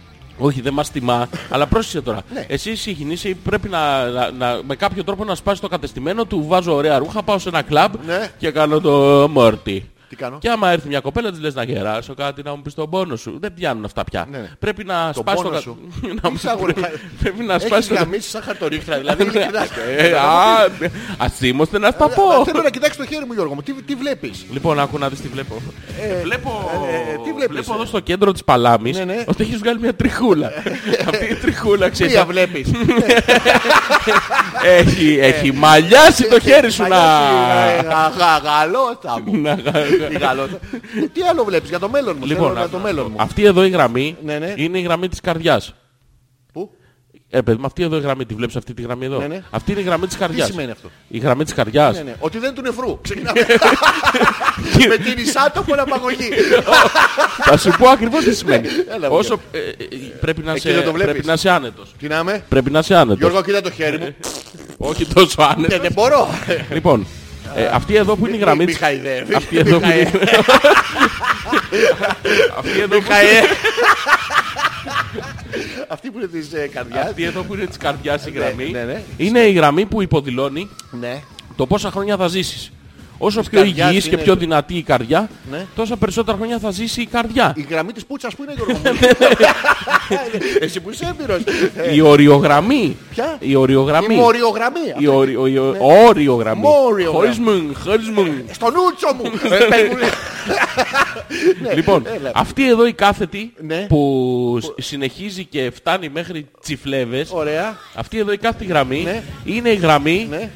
Όχι, 0.42 0.60
δεν 0.60 0.72
μας 0.72 0.90
τιμά. 0.90 1.28
αλλά 1.50 1.66
πρόσεξε 1.66 2.00
τώρα. 2.00 2.22
Ναι. 2.32 2.44
Εσύ 2.48 2.74
συγκινήσει 2.76 3.34
πρέπει 3.34 3.68
να, 3.68 4.08
να, 4.08 4.30
να- 4.30 4.60
με 4.66 4.74
κάποιο 4.76 5.04
τρόπο 5.04 5.24
να 5.24 5.34
σπάσει 5.34 5.60
το 5.60 5.68
κατεστημένο 5.68 6.24
του. 6.24 6.44
Βάζω 6.46 6.74
ωραία 6.74 6.98
ρούχα, 6.98 7.22
πάω 7.22 7.38
σε 7.38 7.48
ένα 7.48 7.62
κλαμπ 7.62 7.94
Ναι. 8.06 8.28
και 8.38 8.50
κάνω 8.50 8.80
το 8.80 9.28
μόρτι. 9.32 9.90
Τι 10.10 10.16
κάνω; 10.16 10.38
Και 10.38 10.48
άμα 10.48 10.70
έρθει 10.70 10.88
μια 10.88 11.00
κοπέλα, 11.00 11.30
της 11.30 11.40
λες 11.40 11.54
να 11.54 11.62
γεράσω 11.62 12.14
κάτι, 12.14 12.42
να 12.42 12.50
μου 12.54 12.62
πεις 12.62 12.74
τον 12.74 12.90
πόνο 12.90 13.16
σου. 13.16 13.36
Δεν 13.40 13.54
πιάνουν 13.54 13.84
αυτά 13.84 14.04
πια. 14.04 14.26
Ναι, 14.30 14.38
ναι. 14.38 14.50
Πρέπει 14.58 14.84
να 14.84 15.10
Τον 15.12 15.22
σπάσει 15.22 15.36
το 15.36 15.42
πόνο 15.42 15.54
κα- 15.54 15.60
σου. 15.60 15.78
να 16.22 16.30
μου- 16.30 16.38
Τι 16.38 16.48
αγόρι, 16.48 16.74
Πρέπει 17.22 17.42
να 17.44 17.54
Έχεις 17.54 17.66
σπάσει 17.66 17.88
το 17.88 17.94
γαμίσει 17.94 18.28
σαν 18.28 18.42
χαρτορίχτρα, 18.42 18.98
δηλαδή 18.98 19.22
ειλικρινά. 19.22 19.66
Ε, 19.98 20.12
Α, 20.12 20.68
ασήμωστε 21.18 21.78
να 21.78 21.90
στα 21.90 22.08
πω. 22.08 22.44
Θέλω 22.44 22.62
να 22.62 22.70
κοιτάξεις 22.70 22.96
το 22.96 23.06
χέρι 23.06 23.24
μου 23.26 23.32
Γιώργο 23.32 23.54
μου, 23.54 23.62
τι, 23.62 23.72
τι 23.72 23.94
βλέπεις; 23.94 24.44
Λοιπόν, 24.52 24.80
άκου 24.80 24.98
να 24.98 25.08
δεις 25.08 25.20
τι 25.20 25.28
βλέπω. 25.28 25.62
Ε, 26.00 26.22
βλέπω, 26.22 26.70
ε, 26.90 27.14
τι 27.24 27.32
βλέπεις, 27.32 27.48
βλέπω 27.56 27.72
ε; 27.72 27.74
εδώ 27.74 27.84
στο 27.84 28.00
κέντρο 28.00 28.32
της 28.32 28.44
Παλάμης 28.44 28.96
Ναι, 28.98 29.04
ναι. 29.04 29.24
ότι 29.26 29.42
έχεις 29.42 29.58
βγάλει 29.58 29.78
μια 29.80 29.94
τριχούλα. 29.94 30.50
Αυτή 31.08 31.24
η 31.30 31.34
τριχούλα, 31.34 31.88
ξέρεις, 31.88 32.12
Μία 32.12 32.24
βλέπεις; 32.24 32.70
έχει, 34.78 35.18
έχει 35.20 35.52
μαλλιάσει 35.52 36.28
το 36.28 36.40
χέρι 36.40 36.70
σου 36.70 36.82
να... 36.82 36.98
Γαλώτα 38.42 39.20
μου. 39.24 39.40
να- 39.40 39.56
Τι 39.56 39.62
γαλώτα. 39.62 39.78
Ε, 39.78 39.99
Τι 41.12 41.22
άλλο 41.30 41.44
βλέπεις 41.44 41.68
για 41.68 41.78
το 41.78 41.88
μέλλον 41.88 42.16
μου. 42.20 42.26
Λοιπόν, 42.26 42.48
Θέλω 42.48 42.60
να 42.60 42.68
το 42.68 42.78
μέλλον 42.78 43.06
μου. 43.10 43.16
αυτή 43.18 43.44
εδώ 43.44 43.64
η 43.64 43.68
γραμμή 43.68 44.16
Ναι, 44.24 44.38
ναι. 44.38 44.54
είναι 44.56 44.78
η 44.78 44.82
γραμμή 44.82 45.08
της 45.08 45.20
καρδιάς. 45.20 45.74
Πού; 46.52 46.70
Ε, 47.30 47.40
παιδί 47.40 47.58
μου, 47.60 47.66
αυτή 47.66 47.82
εδώ 47.82 47.96
η 47.96 48.00
γραμμή, 48.00 48.26
τη 48.26 48.34
βλέπεις 48.34 48.56
αυτή 48.56 48.74
τη 48.74 48.82
γραμμή 48.82 49.04
εδώ; 49.04 49.18
Ναι, 49.18 49.26
ναι. 49.26 49.42
Αυτή 49.50 49.70
είναι 49.72 49.80
η 49.80 49.84
γραμμή 49.84 50.06
της 50.06 50.16
καρδιάς. 50.16 50.46
σημαίνει 50.48 50.70
αυτό; 50.70 50.90
Η 51.08 51.18
γραμμή 51.18 51.44
της 51.44 51.54
καρδιάς. 51.54 51.96
Ναι, 51.96 52.02
ναι. 52.02 52.14
Ότι 52.18 52.38
δεν 52.38 52.54
του 52.54 52.62
νεφρού. 52.62 52.98
Ξεκινάμε. 53.02 53.40
Με 54.88 54.96
την 54.96 55.18
Ισάτο 55.24 55.62
που 55.62 55.72
αναπαγωγή. 55.72 56.28
Θα 57.48 57.56
σου 57.56 57.70
πω 57.78 57.88
ακριβώς 57.88 58.24
τι 58.24 58.34
σημαίνει. 58.34 58.68
Έλα, 58.94 59.08
μου, 59.10 59.16
Όσο, 59.16 59.40
ε, 59.52 59.58
ε, 59.58 59.72
πρέπει, 60.20 60.42
να 60.42 60.50
Εκεί 60.52 60.60
σε, 60.60 60.72
δεν 60.72 60.84
το 60.84 60.92
βλέπεις. 60.92 61.12
πρέπει 61.12 61.26
να 61.26 61.32
είσαι 61.32 61.50
άνετος. 61.50 61.92
Τι 61.98 62.08
να 62.08 62.18
είμαι; 62.18 62.44
Πρέπει 62.48 62.70
να 62.70 62.78
είσαι 62.78 62.94
άνετος. 62.94 63.18
Γιώργο, 63.18 63.42
κοίτα 63.42 63.60
το 63.60 63.70
χέρι 63.70 63.98
μου. 63.98 64.14
Όχι 64.78 65.06
τόσο 65.06 65.34
Ναι, 65.42 65.46
άνετος. 65.56 65.78
δεν 65.80 65.92
μπορώ. 65.92 66.28
Λοιπόν, 66.72 67.06
ε, 67.54 67.66
αυτή 67.72 67.94
εδώ 67.96 68.16
που 68.16 68.26
είναι 68.26 68.34
η 68.34 68.38
Μη- 68.38 68.44
γραμμή 68.44 68.58
μη 68.64 68.64
της... 68.70 68.78
χαϊδεύεις. 68.78 69.36
Αυτή 69.36 69.58
εδώ 69.58 69.78
που 69.80 69.86
Μη 69.86 69.94
είναι... 70.00 70.10
Αυτή 72.58 72.80
εδώ 72.80 72.96
που- 72.98 73.04
χαϊδεύεις. 73.08 73.48
Αυτή 75.88 76.10
που 76.10 76.18
είναι 76.18 76.26
της 76.26 76.52
ε, 76.52 76.68
καρδιάς. 76.68 77.06
Αυτή 77.06 77.22
εδώ 77.24 77.42
που 77.42 77.54
είναι 77.54 77.66
της 77.66 77.76
καρδιάς 77.76 78.26
η 78.26 78.30
Ναι, 78.30 78.38
γραμμή 78.38 78.70
ναι, 78.70 78.82
ναι. 78.84 79.02
είναι 79.16 79.38
η 79.40 79.52
γραμμή 79.52 79.86
που 79.86 80.02
υποδηλώνει 80.02 80.68
Ναι. 80.90 81.20
το 81.56 81.66
πόσα 81.66 81.90
χρόνια 81.90 82.16
θα 82.16 82.28
ζήσεις. 82.28 82.72
Όσο 83.22 83.40
πιο 83.40 83.50
καρδιάς 83.58 83.88
υγιής 83.88 84.04
και 84.04 84.10
είναι 84.14 84.22
πιο 84.22 84.32
το- 84.34 84.38
δυνατή 84.40 84.74
η 84.76 84.82
καρδιά, 84.82 85.28
Ναι. 85.50 85.66
τόσα 85.74 85.96
περισσότερα 85.96 86.36
χρόνια 86.36 86.58
θα 86.58 86.70
ζήσει 86.70 87.00
η 87.00 87.06
καρδιά. 87.06 87.52
Η 87.56 87.66
γραμμή 87.70 87.92
της 87.92 88.04
πούτσας 88.06 88.34
που 88.34 88.42
είναι 88.42 88.52
Γιώργο 88.56 88.72
μου; 88.84 88.98
Εσύ 90.60 90.80
που 90.80 90.90
είσαι 90.90 91.06
έμπειρος. 91.18 91.40
Ε, 91.76 91.94
Η 91.94 92.00
οριογραμμή. 92.00 92.96
Ποια; 93.10 93.36
Η 93.40 93.54
οριογραμμή. 93.54 94.14
Η 94.14 94.18
μοριογραμμή. 94.18 94.80
Η 94.98 95.06
ορι- 95.06 95.36
ο- 95.38 95.46
η 95.46 95.56
ο- 95.58 95.76
όριογραμμή. 96.08 96.60
Μόριογραμμή. 96.60 97.34
Χωρίς 97.34 97.38
μου, 97.38 97.74
χωρίς 97.84 98.08
μου. 98.08 98.44
Στον 98.52 98.72
ούτσο 98.76 99.14
μου. 99.16 99.54
Ε, 99.54 99.56
πες 99.64 99.88
μου, 99.88 99.96
ναι. 99.96 101.74
Λοιπόν, 101.74 102.06
έλα. 102.20 102.30
αυτή 102.34 102.68
εδώ 102.68 102.86
η 102.86 102.92
κάθετη 102.92 103.52
Ναι. 103.60 103.86
που 103.88 104.58
σ- 104.62 104.80
συνεχίζει 104.82 105.44
και 105.44 105.70
φτάνει 105.74 106.08
μέχρι 106.08 106.46
τσιφλέβες, 106.62 107.30
Ωραία. 107.32 107.76
αυτή 107.94 108.18
εδώ 108.18 108.32
η 108.32 108.36
κάθετη 108.38 108.64
γραμμή 108.64 109.02
Ναι. 109.04 109.22
είναι 109.44 109.68
η 109.68 109.74
γραμμή 109.76 110.26
Ναι. 110.30 110.50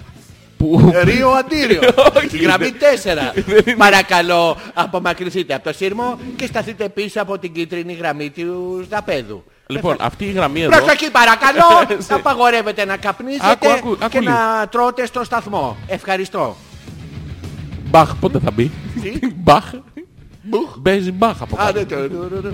Που... 0.56 0.92
Ρίο 1.02 1.28
αντίριο. 1.30 1.80
Όχι, 2.16 2.36
Η 2.36 2.42
γραμμή 2.42 2.72
δεν- 3.02 3.74
4. 3.74 3.76
Παρακαλώ, 3.76 4.56
απομακρυνθείτε 4.74 5.54
από 5.54 5.64
το 5.64 5.72
σύρμο 5.76 6.18
και 6.36 6.46
σταθείτε 6.46 6.88
πίσω 6.88 7.22
από 7.22 7.38
την 7.38 7.52
κίτρινη 7.52 7.92
γραμμή 7.92 8.30
του 8.30 8.86
δαπέδου. 8.90 9.44
Λοιπόν, 9.66 9.96
αυτή 10.00 10.24
η 10.24 10.30
γραμμή 10.30 10.60
εδώ... 10.60 10.70
Προσοχή 10.76 11.10
παρακαλώ, 11.10 11.96
απαγορεύετε 12.18 12.84
να 12.84 12.96
καπνίζετε 12.96 13.46
Άκου, 13.50 13.68
άκου, 13.70 13.96
άκου 14.00 14.08
και 14.08 14.20
λίγο. 14.20 14.32
να 14.32 14.68
τρώτε 14.68 15.06
στο 15.06 15.24
σταθμό. 15.24 15.76
Ευχαριστώ. 15.86 16.56
Μπαχ, 17.90 18.14
πότε 18.16 18.38
θα 18.38 18.50
μπει; 18.50 18.70
Τι; 19.02 19.12
Μπαχ. 19.34 19.64
Μπουχ. 20.44 20.76
Παίζει 20.82 21.12
μπαχ 21.12 21.42
από 21.42 21.56
Α, 21.62 21.64
κάτω. 21.72 21.72
δεν 21.72 21.88
το... 21.88 22.52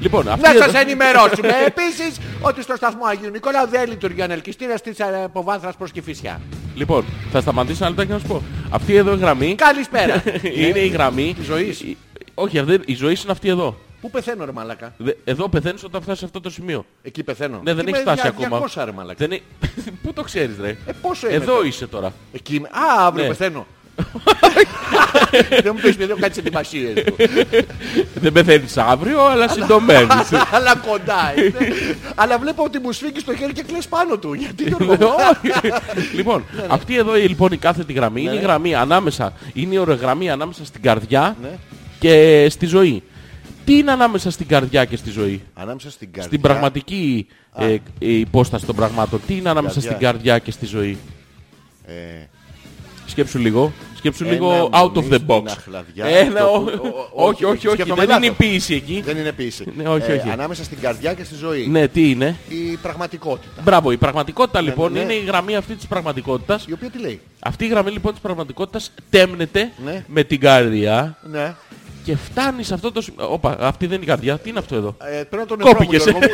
Λοιπόν, 0.00 0.28
αυτή 0.28 0.42
Να 0.42 0.50
εδώ... 0.54 0.62
σας 0.62 0.74
ενημερώσουμε 0.74 1.48
επίσης 1.66 2.16
ότι 2.40 2.62
στο 2.62 2.76
σταθμό 2.76 3.04
Αγίου 3.06 3.30
Νικόλαου 3.30 3.66
δεν 3.68 3.88
λειτουργεί 3.88 4.20
ο 4.20 4.24
ανελκυστήρας 4.24 4.82
της 4.82 4.96
αποβάθρας 5.24 5.76
προς 5.76 5.90
Κηφισιά. 5.92 6.40
Λοιπόν, 6.74 7.04
θα 7.32 7.40
σταματήσω 7.40 7.78
ένα 7.84 7.88
λεπτάκι 7.88 8.10
να 8.12 8.18
σου 8.18 8.26
πω. 8.26 8.42
Αυτή 8.70 8.94
εδώ 8.94 9.12
η 9.14 9.16
γραμμή 9.18 9.54
Καλησπέρα. 9.54 10.22
είναι 10.66 10.78
η 10.78 10.88
γραμμή... 10.88 11.34
Της 11.38 11.46
ζωής. 11.46 11.80
η- 11.80 11.96
Όχι, 12.34 12.58
αυτή- 12.58 12.80
η 12.86 12.94
ζωή 12.94 13.14
σου 13.14 13.22
είναι 13.22 13.32
αυτή 13.32 13.48
εδώ. 13.48 13.76
Πού 14.00 14.10
πεθαίνω 14.10 14.44
ρε 14.44 14.52
μαλάκα; 14.52 14.94
Δε- 14.96 15.12
Εδώ 15.24 15.48
πεθαίνεις 15.48 15.84
όταν 15.84 16.00
φτάσεις 16.02 16.18
σε 16.18 16.24
αυτό 16.24 16.40
το 16.40 16.50
σημείο. 16.50 16.84
Εκεί 17.02 17.22
πεθαίνω. 17.22 17.60
Ναι, 17.64 17.74
δεν 17.74 17.86
Εκεί 17.86 17.94
έχεις 17.94 18.04
με 18.06 18.12
φτάσει 18.12 18.32
δια- 18.36 18.46
ακόμα. 18.46 18.66
200 18.76 18.84
ρε 18.84 18.92
μαλάκα. 18.92 19.26
Δεν 19.26 19.30
είναι- 19.30 19.42
Πού 20.02 20.12
το 20.12 20.22
ξέρεις 20.22 20.56
ρε; 20.60 20.68
Ε, 20.68 20.92
πόσο 21.00 21.26
είναι 21.26 21.36
Εδώ 21.36 21.52
τώρα; 21.54 21.66
είσαι 21.66 21.86
τώρα. 21.86 22.12
Εκεί 22.32 22.54
είμαι. 22.54 22.68
Α, 22.68 23.06
αύριο 23.06 23.22
Ναι. 23.24 23.28
πεθαίνω. 23.30 23.66
Δεν 25.62 25.72
μου 25.74 25.80
πεις 25.82 25.96
παιδί, 25.96 26.14
κάτι 26.20 26.38
ετοιμασίες 26.38 26.92
του. 27.04 27.16
Δεν 28.14 28.32
πεθαίνεις 28.32 28.76
αύριο, 28.76 29.26
αλλά 29.26 29.48
συντομένεις. 29.48 30.32
Αλλά 30.52 30.76
κοντά 30.86 31.32
είναι. 31.36 31.72
Αλλά 32.14 32.38
βλέπω 32.38 32.62
ότι 32.64 32.78
μου 32.78 32.92
σφίγγεις 32.92 33.22
στο 33.22 33.36
χέρι 33.36 33.52
και 33.52 33.62
κλαις 33.62 33.86
πάνω 33.88 34.16
του. 34.18 34.32
Γιατί 34.34 34.62
Γιώργο 34.64 34.92
μου; 34.94 35.08
Όχι. 35.30 35.72
λοιπόν, 36.14 36.44
αυτή 36.68 36.96
εδώ 36.96 37.16
η- 37.16 37.22
λοιπόν 37.28 37.52
η 37.52 37.56
κάθετη 37.56 37.92
γραμμή 37.92 38.20
είναι 38.20 38.30
η 38.30 38.34
Ναι. 38.34 38.40
γραμμή 38.40 38.74
ανάμεσα, 38.74 39.32
είναι 39.52 39.74
η 39.74 39.78
ορογραμμή 39.78 40.30
ανάμεσα 40.30 40.64
στην 40.64 40.82
καρδιά 40.82 41.36
Ναι. 41.42 41.48
και 41.98 42.46
στη 42.50 42.66
ζωή. 42.66 43.02
Τι 43.64 43.78
είναι 43.78 43.90
ανάμεσα 43.92 44.30
στην 44.30 44.46
καρδιά 44.46 44.84
και 44.84 44.96
στη 44.96 45.10
ζωή; 45.10 45.42
Ανάμεσα 45.54 45.90
στην 45.90 46.06
καρδιά. 46.06 46.22
Στην 46.22 46.40
πραγματική 46.40 47.26
ε, 47.58 47.76
η 47.98 48.20
υπόσταση 48.20 48.66
των 48.66 48.74
πραγμάτων. 48.76 49.20
Τι 49.26 49.36
είναι 49.36 49.48
ανάμεσα 49.48 49.74
Καρδιά. 49.74 49.90
στην 49.92 50.06
καρδιά 50.06 50.38
και 50.38 50.50
στη 50.50 50.66
ζωή; 50.66 50.98
Ε, 51.86 51.92
Σκέψου 53.08 53.38
λίγο. 53.38 53.72
Σκέψου 53.96 54.24
Ένα 54.24 54.32
λίγο 54.32 54.70
out 54.72 54.84
of 54.84 54.94
μουνί 54.94 55.08
the 55.10 55.14
στην 55.14 55.26
box. 55.26 55.42
αχλαδιά, 55.46 56.04
Ένα, 56.06 56.40
το 56.40 56.46
ο- 56.46 56.60
που- 56.60 56.70
ο- 56.82 57.22
ο- 57.22 57.26
όχι, 57.28 57.44
όχι, 57.44 57.66
όχι. 57.66 57.76
σκέφτομαι 57.76 58.06
Δεν 58.06 58.16
είναι 58.16 58.26
η 58.26 58.28
λάθος. 58.28 58.46
ποίηση 58.46 58.74
εκεί. 58.74 59.02
Δεν 59.06 59.16
είναι 59.16 59.32
πίση. 59.32 59.64
Ναι, 59.76 59.88
όχι, 59.88 60.10
Ε, 60.10 60.14
όχι. 60.14 60.30
Ανάμεσα 60.30 60.64
στην 60.64 60.78
καρδιά 60.80 61.14
και 61.14 61.24
στη 61.24 61.34
ζωή. 61.34 61.66
Ναι, 61.66 61.88
τι 61.88 62.10
είναι; 62.10 62.36
Η 62.48 62.76
πραγματικότητα. 62.82 63.62
Μπράβο, 63.62 63.92
η 63.92 63.96
πραγματικότητα 63.96 64.60
λοιπόν 64.60 64.92
ναι. 64.92 64.98
είναι 64.98 65.12
η 65.12 65.24
γραμμή 65.26 65.56
αυτή 65.56 65.74
της 65.74 65.86
πραγματικότητας. 65.86 66.64
Η 66.68 66.72
οποία 66.72 66.90
τι 66.90 66.98
λέει; 66.98 67.20
Αυτή 67.38 67.64
η 67.64 67.68
γραμμή 67.68 67.90
λοιπόν 67.90 68.12
της 68.12 68.20
πραγματικότητας 68.20 68.92
τέμνεται 69.10 69.70
Ναι. 69.84 70.04
με 70.06 70.22
την 70.24 70.40
καρδιά 70.40 71.16
Ναι. 71.30 71.54
και 72.04 72.16
φτάνει 72.16 72.62
σε 72.62 72.74
αυτό 72.74 72.92
το 72.92 73.00
σημείο. 73.00 73.32
Όπα, 73.32 73.56
αυτή 73.60 73.86
δεν 73.86 73.94
είναι 73.96 74.04
η 74.04 74.08
καρδιά. 74.08 74.38
Τι 74.38 74.48
είναι 74.50 74.58
αυτό 74.58 74.74
εδώ; 74.74 74.96
Ε, 75.18 75.22
Παίρνω 75.22 75.44
τον 75.46 75.58
νεφρό 75.58 75.72
μου, 75.72 75.84
Κόπηκες. 75.86 76.02
Γιώργο 76.02 76.18
μου. 76.20 76.32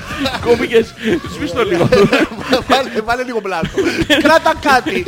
Κόπηκες. 0.50 0.94
Σβήστο 1.34 1.64
λίγο. 1.64 1.88
βάλε, 2.68 3.00
βάλε 3.04 3.22
λίγο 3.22 3.40
μπλάστο. 3.40 3.78
Κράτα 4.24 4.52
κάτι. 4.60 5.04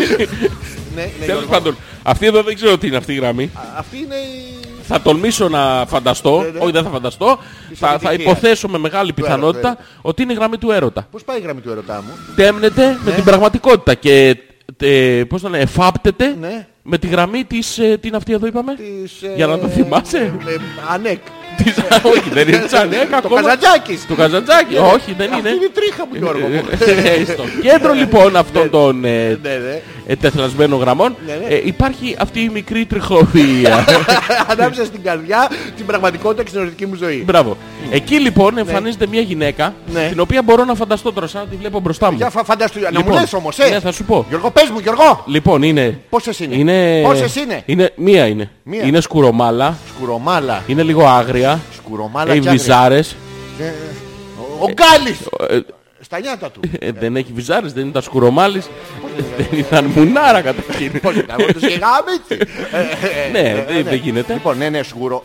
Ναι, 0.97 1.03
ναι, 1.03 1.09
Τέλος 1.27 1.27
Γιώργο. 1.27 1.47
πάντων, 1.51 1.77
αυτή 2.03 2.27
εδώ 2.27 2.43
δεν 2.43 2.55
ξέρω 2.55 2.79
τι 2.79 2.87
είναι 2.87 2.97
αυτή 2.97 3.13
η 3.13 3.17
γραμμή. 3.17 3.51
Α, 3.55 3.61
Αυτή 3.79 3.97
είναι 3.97 4.15
η... 4.15 4.55
Θα 4.89 5.01
τολμήσω 5.01 5.49
να 5.49 5.85
φανταστώ, 5.87 6.41
Ναι, 6.41 6.49
ναι. 6.49 6.59
όχι 6.59 6.71
δεν 6.73 6.83
θα 6.85 6.91
φανταστώ, 6.91 7.39
θα, 7.75 7.87
θα 7.89 7.95
επιτυχίας. 7.95 8.23
υποθέσω 8.23 8.69
με 8.69 8.79
μεγάλη 8.79 9.13
Του 9.13 9.23
πιθανότητα 9.23 9.69
έρωτα, 9.69 9.85
ότι 10.03 10.23
είναι 10.23 10.33
η 10.33 10.37
γραμμή 10.37 10.59
του 10.59 10.71
έρωτα. 10.71 11.07
Πώς 11.11 11.25
πάει 11.25 11.39
η 11.39 11.41
γραμμή 11.41 11.61
του 11.61 11.71
ερωτά 11.71 12.03
μου; 12.07 12.13
Τέμνεται 12.37 12.99
με 13.05 13.11
την 13.13 13.25
πραγματικότητα 13.25 13.95
και 13.95 14.37
ε, 14.79 15.23
πώς 15.29 15.41
το 15.43 15.49
λένε, 15.49 15.63
εφάπτεται 15.63 16.37
Ναι. 16.41 16.67
με 16.83 16.99
τη 16.99 17.07
γραμμή 17.07 17.45
της, 17.45 17.79
ε, 17.79 17.97
τι 18.01 18.09
είναι 18.09 18.17
αυτή 18.17 18.33
εδώ 18.33 18.47
είπαμε, 18.47 18.75
Της, 18.75 19.23
ε, 19.23 19.33
για 19.37 19.47
να 19.47 19.59
το 19.59 19.69
θυμάσαι. 19.69 20.19
ε, 20.19 20.57
Ανέκ. 20.93 21.19
Της, 21.57 21.75
όχι 22.15 22.31
δεν 22.33 22.49
είναι 22.49 22.59
της 22.59 22.73
Ανέκα 22.73 23.07
Το 23.09 23.17
ακόμα. 23.17 23.43
Καζαντζάκης. 23.43 24.07
Το 24.07 24.15
Καζαντζάκι, 24.15 24.77
όχι 24.77 25.15
δεν 25.19 25.27
Αυτή 25.33 25.39
είναι. 25.41 25.49
είναι 25.49 25.65
η 25.65 25.71
τρίχα 25.75 26.07
μου 26.07 26.15
Γιώργο 26.15 26.47
μου. 26.47 26.63
Ε, 26.79 27.25
Στο 27.33 27.45
κέντρο 27.63 27.93
λοιπόν 27.93 28.37
αυτών 28.37 28.71
των 28.71 29.05
ε, 29.05 29.39
Ναι, 29.43 29.51
ναι. 29.51 29.81
ετεθλασμένων 30.07 30.81
γραμμών 30.81 31.17
Ναι, 31.27 31.33
ναι. 31.49 31.55
ε, 31.55 31.61
υπάρχει 31.65 32.17
αυτή 32.19 32.41
η 32.41 32.49
μικρή 32.53 32.85
τριχοβία. 32.87 33.85
Ανάμεσα 34.53 34.85
στην 34.85 35.03
καρδιά 35.03 35.51
την 35.77 35.87
πραγματικότητα 35.87 36.43
και 36.43 36.49
στην 36.49 36.61
ερωτική 36.61 36.87
μου 36.87 36.95
ζωή. 36.95 37.23
Μπράβο. 37.27 37.57
Εκεί 37.91 38.21
λοιπόν 38.21 38.59
εμφανίζεται 38.59 39.07
μια 39.07 39.21
γυναίκα 39.21 39.75
Ναι. 39.93 40.09
την 40.11 40.21
οποία 40.21 40.43
μπορώ 40.43 40.65
να 40.65 40.75
φανταστώ 40.75 41.13
τώρα 41.13 41.27
σαν 41.27 41.41
να 41.41 41.47
τη 41.47 41.57
βλέπω 41.57 41.81
μπροστά 41.81 42.11
μου. 42.11 42.17
Για 42.17 42.31
φα- 42.31 42.45
φανταστού, 42.45 42.81
να 42.81 42.91
μου 42.93 42.97
Λοιπόν, 42.99 43.21
λες 43.21 43.33
όμως, 43.33 43.59
ε. 43.59 43.69
ναι, 43.69 43.81
θα 43.81 43.93
σου 43.93 44.05
πω. 44.05 44.27
Γιώργο, 44.29 44.51
πες 44.51 44.69
μου, 44.73 44.79
Γιώργο. 44.79 45.25
Λοιπόν 45.27 45.63
είναι... 45.63 46.01
Πόσες 46.11 46.39
είναι; 46.41 46.55
είναι... 46.57 47.01
Πόσες 47.03 47.37
είναι; 47.37 47.63
είναι 47.67 47.93
μία 47.97 48.27
είναι. 48.27 48.51
Μία. 48.69 48.85
Είναι 48.85 49.01
σκουρομάλα, 49.01 49.77
Σκουρομάλα. 49.97 50.63
είναι 50.67 50.83
λίγο 50.83 51.07
άγρια, 51.07 51.61
Σκουρομάλα 51.77 52.31
έχει 52.33 52.41
και 52.41 52.49
άγρια. 52.49 52.63
βυζάρες. 52.65 53.17
Ε, 53.59 53.65
Ο 54.39 54.65
ο 54.65 54.69
Γκάλης. 54.73 55.19
Ε, 56.11 56.15
Στα 56.15 56.21
νιάτα 56.21 56.51
του. 56.51 56.61
ε, 56.79 56.91
δεν 56.93 57.17
έχει 57.17 57.33
βυζάρες, 57.35 57.73
δεν 57.73 57.87
ήταν 57.89 58.03
σκουρομάλης, 58.03 58.69
δεν 59.37 59.59
ήταν 59.59 59.85
μουνάρα 59.85 60.41
καταρχήν. 60.41 61.01
Πώς 61.01 61.15
είναι, 61.15 61.25
εγώ 61.39 61.53
τους 61.53 61.63
γεγάμε 61.63 62.11
έτσι. 62.29 62.47
Ε, 62.73 62.79
ε, 62.81 63.31
Ναι, 63.33 63.49
ε, 63.49 63.65
δεν- 63.69 63.85
δεν 63.85 63.95
γίνεται. 63.95 64.33
Λοιπόν, 64.33 64.59
ναι, 64.59 64.69
ναι, 64.69 64.83
σκουρο- 64.83 65.25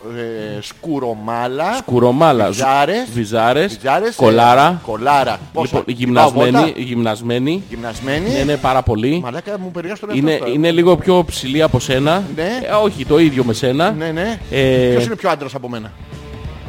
ε, 0.56 0.60
σκουρομάλα. 0.62 1.74
Σκουρομάλα, 1.76 2.46
Βυζάρες. 2.46 3.08
βυζάρες, 3.14 3.74
Βυζάρες, 3.80 4.08
ε, 4.08 4.14
κολάρα. 4.16 4.80
Κολάρα. 4.86 5.38
Πόσα, 5.52 5.76
Λοιπόν, 5.76 5.94
κοιμάω 5.94 6.30
βότα, 6.30 6.46
γυμνασμένη, 6.46 6.74
γυμνασμένη. 6.76 7.62
Γυμνασμένη. 7.68 8.40
Είναι 8.40 8.56
πάρα 8.56 8.82
πολύ. 8.82 9.20
Μαλάκα 9.24 9.58
μου 9.58 9.70
περιγράφει 9.70 10.00
τον 10.00 10.08
εαυτό 10.10 10.26
Είναι, 10.26 10.32
σου 10.36 10.38
τώρα. 10.42 10.52
είναι 10.52 10.70
λίγο 10.70 10.96
πιο 10.96 11.24
ψηλή 11.24 11.62
από 11.62 11.80
σένα. 11.80 12.22
Ναι. 12.36 12.42
Ε, 12.62 12.72
όχι, 12.84 13.06
το 13.06 13.18
ίδιο 13.18 13.44
με 13.44 13.52
σένα. 13.52 13.90
Ναι, 13.90 14.10
ναι. 14.10 14.38
Ε, 14.50 14.60
Ποιος 14.90 15.04
είναι 15.04 15.16
πιο 15.16 15.30
άντρας 15.30 15.54
από 15.54 15.68
μένα; 15.68 15.92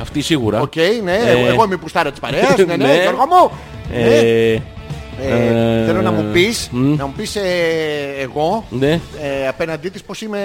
Αυτή 0.02 0.22
σίγουρα. 0.22 0.60
Οκ, 0.62 0.76
ναι, 1.04 1.16
Ε, 1.16 1.48
εγώ 1.48 1.64
είμαι 1.64 1.74
η 1.74 1.78
πουστάρα 1.78 2.10
της 2.12 2.20
παρέας. 2.20 2.56
Ναι, 2.58 2.64
ναι, 2.64 2.76
ναι. 2.76 3.02
Γιώργο 3.02 3.26
μου. 3.26 3.52
Ναι. 3.94 4.18
Ε, 4.18 4.62
Ε, 5.22 5.82
ε, 5.82 5.86
Θέλω 5.86 6.02
να 6.02 6.12
μου 6.12 6.30
πεις, 6.34 6.68
μ. 6.72 6.96
να 6.96 7.06
μου 7.06 7.14
πεις 7.18 7.36
ε, 7.36 7.42
εγώ 8.22 8.66
ναι. 8.70 8.92
ε, 8.92 9.48
απέναντί 9.48 9.90
της 9.90 10.02
πως 10.04 10.22
είμαι 10.22 10.40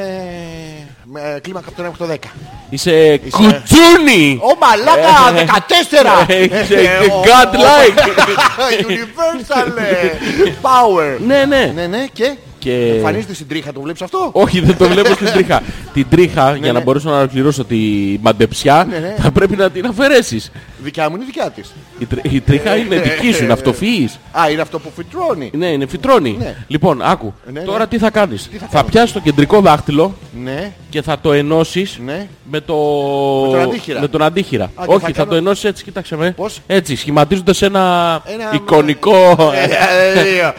με 1.04 1.38
κλίμακα 1.42 1.68
από 1.68 1.76
το 1.76 1.88
1 1.88 1.90
μέχρι 2.00 2.18
το 2.18 2.28
10. 2.28 2.30
Είσαι 2.70 3.20
κουτσούνι! 3.30 4.38
Ω 4.42 4.56
μαλάκα, 4.60 5.44
14! 6.26 6.26
Ε, 6.28 6.42
είσαι 6.42 6.74
Ε, 6.74 7.04
ο- 7.12 7.22
godlike. 7.24 7.98
Universal 8.86 9.78
ε, 9.78 10.50
power. 10.62 11.18
Ναι, 11.26 11.44
ναι. 11.44 11.72
Ναι, 11.74 11.86
ναι, 11.86 12.06
και; 12.12 12.36
Και- 12.68 12.92
εμφανίζεται 12.96 13.34
στην 13.34 13.48
τρίχα, 13.48 13.72
το 13.72 13.80
βλέπεις 13.80 14.02
αυτό. 14.02 14.28
Όχι, 14.32 14.60
δεν 14.60 14.76
το 14.76 14.88
βλέπω 14.88 15.12
στην 15.14 15.26
τρίχα. 15.26 15.62
Την 15.94 16.06
τρίχα, 16.10 16.56
για 16.56 16.72
να 16.72 16.78
ναι. 16.78 16.84
μπορέσω 16.84 17.10
να 17.10 17.18
ολοκληρώσω 17.18 17.64
τη 17.64 17.76
μαντεψιά, 18.20 18.86
Ναι, 18.90 18.98
ναι. 18.98 19.14
θα 19.18 19.30
πρέπει 19.30 19.56
να 19.56 19.70
την 19.70 19.86
αφαιρέσεις. 19.86 20.50
Δικιά 20.82 21.08
μου 21.10 21.16
είναι 21.16 21.24
δικιά 21.24 21.50
της. 21.50 21.74
Η, 21.98 22.04
τρι- 22.06 22.32
η 22.32 22.40
τρίχα 22.40 22.76
είναι 22.76 22.96
δική 23.00 23.32
σου, 23.32 23.42
είναι 23.44 23.52
αυτοφυής. 23.52 24.18
Α, 24.32 24.50
είναι 24.50 24.60
αυτό 24.60 24.78
που 24.78 24.90
φυτρώνει. 24.96 25.50
Ναι, 25.54 25.66
είναι 25.66 25.86
φυτρώνει. 25.86 26.36
Ναι. 26.38 26.54
Λοιπόν, 26.66 27.02
άκου. 27.02 27.34
Ναι, 27.52 27.60
ναι. 27.60 27.66
Τώρα 27.66 27.86
τι 27.86 27.98
θα 27.98 28.10
κάνεις. 28.10 28.48
θα 28.52 28.58
θα 28.58 28.66
κάνω? 28.70 28.88
πιάσεις 28.90 29.12
το 29.12 29.20
κεντρικό 29.20 29.60
δάχτυλο 29.60 30.14
Ναι, 30.44 30.72
και 30.90 31.02
θα 31.02 31.18
το 31.20 31.32
ενώσεις 31.32 31.98
ναι. 32.04 32.26
με, 32.50 32.60
το... 32.60 32.74
Με 33.46 33.50
τον 33.50 33.60
αντίχειρα. 33.60 34.00
με 34.00 34.08
τον 34.08 34.22
αντίχειρα. 34.22 34.64
Α, 34.64 34.68
και 34.74 34.92
Όχι, 34.92 35.00
θα 35.00 35.06
θα, 35.06 35.12
κάνω- 35.12 35.30
το 35.30 35.36
ενώσεις 35.36 35.64
έτσι, 35.64 35.84
κοίταξε 35.84 36.16
με. 36.16 36.30
Πώς? 36.36 36.60
Έτσι, 36.66 36.96
σχηματίζοντας 36.96 37.62
ένα, 37.62 38.22
Ένα- 38.24 38.50
εικονικό... 38.54 39.36
Ε, 39.54 40.52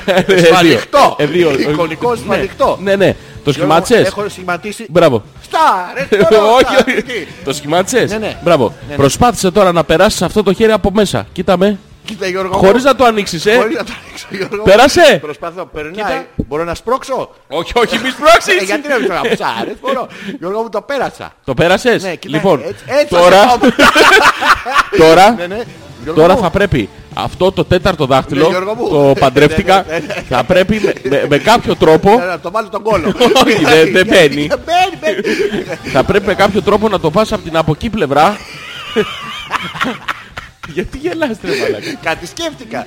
δύο. 2.00 2.12
Ε, 2.12 2.16
Σφαλιχτό. 2.16 2.16
ε, 2.16 2.16
δύο. 2.16 2.16
Εικονικό 2.16 2.16
Ναι, 2.16 2.18
σφαλιχτό. 2.36 2.78
Ναι, 2.82 2.96
ναι. 2.96 3.16
Το 3.44 3.52
Γιώργο, 3.52 3.52
σχημάτισες; 3.74 4.08
Έχω 4.08 4.30
σχηματίσει. 4.30 4.86
Μπράβο. 4.90 5.24
Στα, 5.42 5.92
ρε, 5.96 6.18
τώρα, 6.30 6.44
όχι, 6.46 6.64
στα, 6.64 6.84
όχι. 6.88 7.02
τι; 7.04 7.28
Το 7.44 7.54
σχημάτισες; 7.54 8.12
Ναι, 8.12 8.18
ναι. 8.18 8.38
Μπράβο. 8.44 8.66
Ναι, 8.68 8.74
ναι. 8.90 8.96
Προσπάθησε 8.96 9.52
τώρα 9.52 9.72
να 9.72 9.84
περάσεις 9.84 10.22
αυτό 10.22 10.44
το 10.44 10.54
χέρι 10.54 10.72
από 10.72 10.92
μέσα. 10.94 11.28
Κοίτα 11.34 11.58
με. 11.58 11.80
Κοίτα 12.06 12.28
Γιώργο. 12.28 12.58
μου. 12.58 12.66
Χωρίς 12.66 12.84
να 12.84 12.96
το 12.96 13.04
ανοίξεις, 13.06 13.46
ε. 13.46 13.56
Χωρίς 13.56 13.76
να 13.78 13.84
το 13.84 13.92
ανοίξω 14.06 14.28
Γιώργο. 14.30 14.64
Πέρασε. 14.64 15.18
Προσπαθώ, 15.22 15.66
περνάει. 15.66 15.92
Κοίτα. 15.94 16.26
Μπορώ 16.36 16.64
να 16.64 16.76
σπρώξω; 16.76 17.30
Όχι, 17.48 17.72
όχι, 17.76 17.98
μη 17.98 18.08
Ε, 18.08 18.12
σπρώξεις. 18.12 18.64
γιατί 18.64 18.88
να 18.88 18.98
μην 19.00 19.08
το 19.08 19.14
κάνω. 19.14 19.24
Σ' 19.36 19.60
άρεσε, 19.62 19.78
μπορώ. 19.82 20.08
Γιώργο 20.40 20.62
μου 20.62 20.70
το 20.70 20.82
πέρασα. 20.82 21.32
Το 21.46 21.54
πέρασες; 21.54 22.04
Ναι, 22.04 22.16
κοίτα, 22.16 22.36
Λοιπόν, 22.38 22.60
έτσι- 22.68 22.84
έτσι 22.88 23.16
θα 23.16 23.20
τώρα, 23.22 23.40
σε 23.42 23.48
πάω. 23.48 23.70
τώρα, 24.98 25.32
Ναι, 25.32 25.48
ναι. 25.48 25.62
Γιώργο 26.04 26.22
τώρα 26.22 26.34
μου, 26.36 26.42
θα 26.42 26.50
πρέπει 26.50 26.90
αυτό 27.24 27.52
το 27.52 27.66
τέταρτο 27.66 28.08
Ναι, 28.08 28.16
δάχτυλο, 28.16 28.48
Γιώργο 28.50 28.74
μου. 28.76 28.90
το 28.90 29.14
παντρεύτηκα, 29.20 29.86
Ναι, 29.90 29.94
ναι, 29.98 30.06
ναι. 30.06 30.14
θα 30.30 30.44
πρέπει 30.44 30.82
με- 30.84 30.94
με- 31.10 31.26
με 31.30 31.38
κάποιο 31.38 31.76
τρόπο, 31.76 32.20
Να 32.28 32.40
το 32.40 32.52
βάλω 32.52 32.70
τον 32.70 32.82
κόλο. 32.84 33.14
Όχι, 33.46 33.64
δεν- 33.66 33.92
δεν 33.92 34.06
μπαίνει. 34.08 34.48
Δεν 34.48 34.60
μπαίνει, 34.66 35.22
μπαίνει. 35.22 35.64
θα 35.92 36.04
πρέπει 36.04 36.26
με 36.26 36.34
κάποιο 36.36 36.62
τρόπο 36.62 36.90
να 36.90 37.00
το 37.00 37.12
πας 37.12 37.32
από 37.32 37.44
την 37.44 37.58
από 37.58 37.72
εκεί 37.72 37.90
πλευρά. 37.90 38.38
Γιατί 40.74 40.98
γελάς 40.98 41.38
ρε 41.44 41.50
μαλάκα. 41.62 41.94
Κάτι 42.04 42.26
σκέφτηκα. 42.28 42.86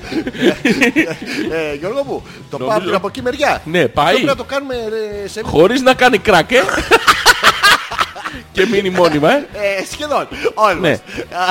Ε, 1.52 1.74
Γιώργο 1.78 2.02
μου, 2.06 2.22
το 2.50 2.56
πάω 2.56 2.68
Νομίζω- 2.68 2.76
από 2.76 2.84
την 2.86 2.94
από 2.94 3.06
εκεί 3.06 3.22
μεριά. 3.22 3.60
Ναι, 3.64 3.88
πάει. 3.88 4.12
Πρέπει 4.12 4.26
να 4.26 4.36
το 4.36 4.44
κάνουμε 4.44 4.74
ρε, 4.74 5.28
σε 5.28 5.40
Χωρίς 5.44 5.80
να 5.82 5.94
κάνει 5.94 6.18
κράκε. 6.18 6.62
και 8.52 8.66
μείνει 8.70 8.90
μόνιμα, 8.90 9.32
ε. 9.32 9.36
Ε, 9.52 9.84
σχεδόν. 9.92 10.28
Almost. 10.54 10.80
Ναι. 10.80 10.98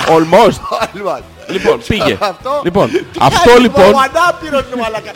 Almost. 0.08 0.60
Almost. 0.82 1.22
Λοιπόν, 1.52 1.80
πήγε. 1.88 2.18
Αυτό. 2.20 2.62
Λοιπόν, 2.64 2.90
Τι 3.12 3.20
αυτό 3.22 3.50
κάνεις, 3.50 3.62
λοιπόν, 3.62 3.84
Ο 3.94 3.98
ανάπηρος 3.98 4.64
είναι 4.74 4.82
μαλάκα. 4.82 5.12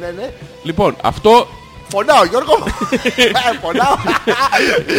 Ναι, 0.00 0.06
ναι. 0.16 0.30
λοιπόν, 0.62 0.96
αυτό 1.02 1.48
Φωνάω 1.92 2.24
Γιώργο. 2.24 2.58
Ε, 3.16 3.58
Φωνάω. 3.62 3.94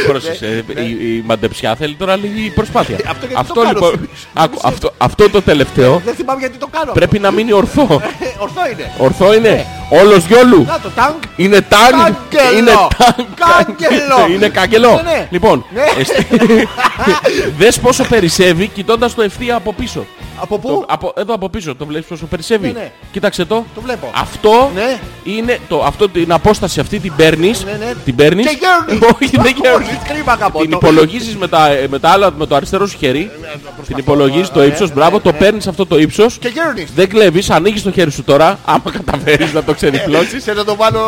Πρόσεξε, 0.07 0.63
Ναι. 0.73 0.81
η, 0.81 1.15
η 1.15 1.23
μαντεψιά 1.25 1.75
θέλει 1.75 1.95
τώρα 1.95 2.15
λίγη 2.15 2.49
προσπάθεια. 2.49 2.95
Ε, 2.95 3.03
αυτό 3.09 3.25
γιατί 3.27 3.47
το 3.47 3.53
κάνω, 3.53 3.69
λοιπόν, 3.73 3.91
σου- 3.91 4.27
άκου, 4.33 4.59
αυτό, 4.63 4.93
αυτό 4.97 5.29
το 5.29 5.41
τελευταίο 5.41 6.01
Δεν 6.05 6.15
θυμάμαι 6.15 6.39
γιατί 6.39 6.57
το 6.57 6.67
κάνω. 6.71 6.91
πρέπει 6.91 7.19
να 7.19 7.31
μείνει 7.31 7.51
ορθό. 7.53 7.87
Ε, 8.19 8.25
Ορθό 8.39 8.61
είναι. 8.71 8.91
Ορθό 8.97 9.33
είναι; 9.33 9.65
Όλος 9.93 10.25
γιόλου. 10.25 10.63
Να 10.67 10.79
το 10.79 10.89
τάγκ. 10.95 11.13
Είναι 11.35 11.61
τάγκ. 11.61 11.91
Κάγκελο. 12.29 12.57
Είναι 12.57 12.71
τάγκ. 12.97 13.25
Κάγκελο. 13.35 14.27
Είναι 14.35 14.49
κάγκελο. 14.49 14.89
Ναι, 14.95 15.01
ναι. 15.11 15.27
Λοιπόν, 15.31 15.65
Ναι. 15.73 15.81
εσ- 15.99 16.11
δες 17.59 17.79
πόσο 17.79 18.03
περισσεύει 18.03 18.67
κοιτώντας 18.67 19.13
το 19.15 19.21
ευθεία 19.21 19.55
από 19.55 19.73
πίσω. 19.73 20.05
Από 20.41 20.59
Το- 20.59 20.67
πού; 20.67 20.85
από, 20.87 21.13
εδώ 21.17 21.33
από 21.33 21.49
πίσω 21.49 21.75
το 21.75 21.85
βλέπεις 21.85 22.07
πόσο 22.07 22.25
περισσεύει; 22.25 22.67
Ναι, 22.67 22.79
ναι. 22.79 22.91
Κοίταξε 23.11 23.45
το. 23.45 23.65
Το 23.75 23.81
βλέπω. 23.81 24.09
Αυτό 24.15 24.71
Ναι. 24.75 24.97
είναι 25.23 25.59
το, 25.67 25.83
αυτό, 25.85 26.09
την 26.09 26.31
απόσταση 26.31 26.79
αυτή 26.79 26.99
την 26.99 27.13
παίρνεις. 27.15 27.63
Ναι, 27.65 27.85
ναι. 27.85 27.93
Την 28.05 28.15
παίρνεις. 28.15 28.47
Και 28.47 28.57
γέρνεις. 28.59 29.05
Όχι, 29.13 29.29
δεν 29.37 29.55
γέρνεις. 29.61 29.87
Όχι, 29.87 29.97
κλίμακα 30.13 30.45
από 30.45 30.59
Την 30.61 30.69
το. 30.69 30.79
υπολογίζεις 30.81 31.35
με, 31.37 31.47
τα, 31.47 31.67
με, 31.89 31.99
τα 31.99 32.09
άλλα, 32.09 32.31
με 32.37 32.45
το 32.45 32.55
αριστερό 32.55 32.87
σου 32.87 32.97
χέρι. 32.97 33.31
Την 33.87 33.97
υπολογίζεις 33.97 34.49
το 34.49 34.59
ναι, 34.59 34.65
ύψος. 34.65 34.87
ναι, 34.87 34.93
Μπράβο, 34.95 35.15
ναι, 35.15 35.21
το 35.21 35.31
ναι. 35.31 35.37
παίρνεις 35.37 35.67
αυτό 35.67 35.85
το 35.85 35.97
ύψος. 35.97 36.37
Και 36.39 36.47
γέρνεις. 36.47 36.91
Δεν 36.95 37.09
κλέβεις, 37.09 37.49
ανοίγεις 37.49 37.83
το 37.83 37.91
χέρι 37.91 38.11
σου 38.11 38.23
τώρα. 38.23 38.59
Άμα 38.65 38.91
καταφέρεις 38.91 39.53
να 39.53 39.63
το 39.63 39.73
ξεδιπλώσεις. 39.89 40.43
Σε 40.43 40.53
να 40.53 40.63
το 40.63 40.75
βάλω 40.75 40.99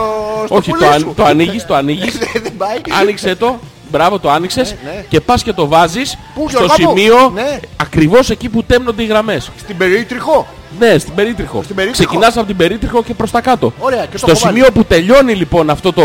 στο 0.45 0.55
Όχι, 0.55 0.69
πουλί 0.69 0.81
το, 0.81 0.87
σου. 0.87 0.93
αν- 0.93 1.13
το 1.15 1.23
ανοίγεις, 1.23 1.65
το 1.65 1.75
ανοίγεις. 1.75 2.17
Δεν 2.43 2.57
πάει. 2.57 2.77
Άνοιξε 3.01 3.35
το. 3.35 3.59
Μπράβο, 3.91 4.19
το 4.19 4.29
άνοιξες 4.31 4.75
Ναι, 4.83 4.89
ναι. 4.91 5.05
και 5.09 5.19
πας 5.21 5.43
και 5.43 5.53
το 5.53 5.67
βάζεις 5.67 6.17
Πού, 6.35 6.49
στο 6.49 6.63
Γιώργο 6.65 6.89
μου; 6.91 6.97
σημείο 6.97 7.31
Ναι. 7.33 7.59
ακριβώς 7.77 8.29
εκεί 8.29 8.49
που 8.49 8.63
τέμνονται 8.63 9.03
οι 9.03 9.05
γραμμές. 9.05 9.51
Στην 9.59 9.77
περίτριχο. 9.77 10.47
Ναι, 10.79 10.97
στην 10.97 11.13
περίτριχο. 11.15 11.63
Στην 11.63 11.75
περίτριχο. 11.75 12.03
Ξεκινάς 12.07 12.37
από 12.37 12.47
την 12.47 12.55
περίτριχο 12.57 13.03
και 13.03 13.13
προς 13.13 13.31
τα 13.31 13.41
κάτω. 13.41 13.73
Ωραία, 13.79 14.01
και 14.05 14.07
το 14.11 14.17
Στο 14.17 14.31
έχω 14.31 14.39
βάλει. 14.39 14.55
σημείο 14.57 14.71
που 14.71 14.83
τελειώνει 14.83 15.33
λοιπόν 15.33 15.69
αυτό 15.69 15.93
το, 15.93 16.01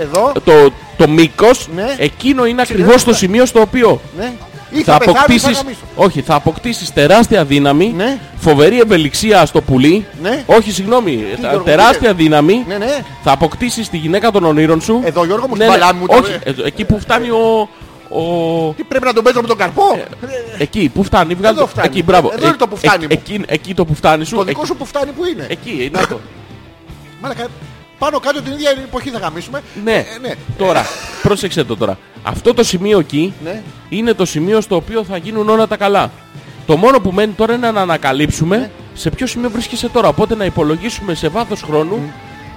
Εδώ. 0.00 0.32
το, 0.44 0.72
το 0.96 1.08
μήκος, 1.08 1.68
Ναι. 1.74 1.94
εκείνο 1.98 2.46
είναι 2.46 2.62
ακριβώς 2.62 3.04
το 3.04 3.14
σημείο 3.14 3.46
στο 3.46 3.60
οποίο 3.60 4.00
Ναι. 4.18 4.32
Ή 4.72 4.82
θα 4.82 4.92
θα 4.92 4.98
πεθάνω 4.98 5.12
ή 5.12 5.14
θα 5.14 5.20
αποκτήσεις, 5.24 5.56
γαμίσω. 5.62 5.80
όχι, 5.94 6.20
θα 6.22 6.34
αποκτήσεις 6.34 6.92
τεράστια 6.92 7.44
δύναμη, 7.44 7.92
Ναι. 7.96 8.18
φοβερή 8.36 8.80
ευελιξία 8.80 9.46
στο 9.46 9.60
πουλί, 9.60 10.06
Ναι. 10.22 10.42
όχι 10.46 10.70
συγγνώμη, 10.72 11.24
τα- 11.40 11.48
Γιώργο, 11.48 11.64
τεράστια 11.64 12.14
δύναμη, 12.14 12.64
Ναι, 12.68 12.76
ναι. 12.76 13.02
θα 13.22 13.32
αποκτήσεις 13.32 13.88
τη 13.88 13.96
γυναίκα 13.96 14.30
των 14.30 14.44
ονείρων 14.44 14.80
σου. 14.80 15.00
Εδώ, 15.04 15.24
Γιώργο 15.24 15.48
μου, 15.48 15.56
Ναι, 15.56 15.64
στην 15.64 15.74
ναι, 15.74 15.78
παλάμη 15.78 16.00
μου 16.00 16.06
το- 16.06 16.16
όχι, 16.16 16.36
εδώ- 16.42 16.66
εκεί 16.66 16.84
που 16.84 17.00
φτάνει 17.00 17.28
ο... 17.30 17.68
ο... 18.08 18.22
Τι 18.76 18.82
πρέπει 18.82 19.04
να 19.04 19.12
τον 19.12 19.24
παίζω 19.24 19.40
με 19.40 19.46
τον 19.46 19.56
καρπό; 19.56 19.82
Εκεί 20.58 20.90
που 20.94 21.02
φτάνει, 21.04 21.34
βγάλε 21.34 21.52
Εδώ 21.52 21.60
το. 21.60 21.66
φτάνει. 21.66 21.86
Εκεί, 21.88 22.02
μπράβο. 22.02 22.30
Εδώ 22.36 22.46
είναι 22.46 22.56
το 22.56 22.68
που 22.68 22.76
φτάνει 22.76 23.02
μου. 23.02 23.08
εκεί, 23.10 23.40
εκεί 23.46 23.74
το 23.74 23.84
που 23.84 23.94
φτάνει 23.94 24.24
σου. 24.24 24.36
Το 24.36 24.44
δικό 24.44 24.60
εκεί, 24.60 24.68
σου 24.68 24.76
που 24.76 24.84
φτάνει 24.84 25.10
που 25.10 25.24
είναι. 25.24 25.46
εκεί, 25.48 25.90
να 25.92 26.06
το. 26.06 26.20
Μάλακα, 28.00 28.20
πάνω 28.20 28.20
κάτω 28.20 28.42
την 28.42 28.52
ίδια 28.52 28.70
εποχή 28.70 29.10
θα 29.10 29.18
γαμίσουμε. 29.18 29.62
Ναι, 29.84 29.92
Ε, 29.94 30.04
ναι. 30.20 30.30
τώρα, 30.58 30.84
πρόσεξε 31.22 31.64
το 31.64 31.76
τώρα. 31.76 31.98
Αυτό 32.22 32.54
το 32.54 32.62
σημείο 32.64 32.98
εκεί 32.98 33.32
Ναι. 33.44 33.62
είναι 33.88 34.12
το 34.14 34.24
σημείο 34.24 34.60
στο 34.60 34.76
οποίο 34.76 35.04
θα 35.04 35.16
γίνουν 35.16 35.48
όλα 35.48 35.66
τα 35.66 35.76
καλά. 35.76 36.10
Το 36.66 36.76
μόνο 36.76 37.00
που 37.00 37.12
μένει 37.12 37.32
τώρα 37.32 37.54
είναι 37.54 37.70
να 37.70 37.80
ανακαλύψουμε 37.80 38.70
σε 38.94 39.10
ποιο 39.10 39.26
σημείο 39.26 39.50
βρίσκεσαι 39.50 39.88
τώρα. 39.88 40.08
Οπότε 40.08 40.34
να 40.34 40.44
υπολογίσουμε 40.44 41.14
σε 41.14 41.28
βάθος 41.28 41.62
χρόνου. 41.62 42.12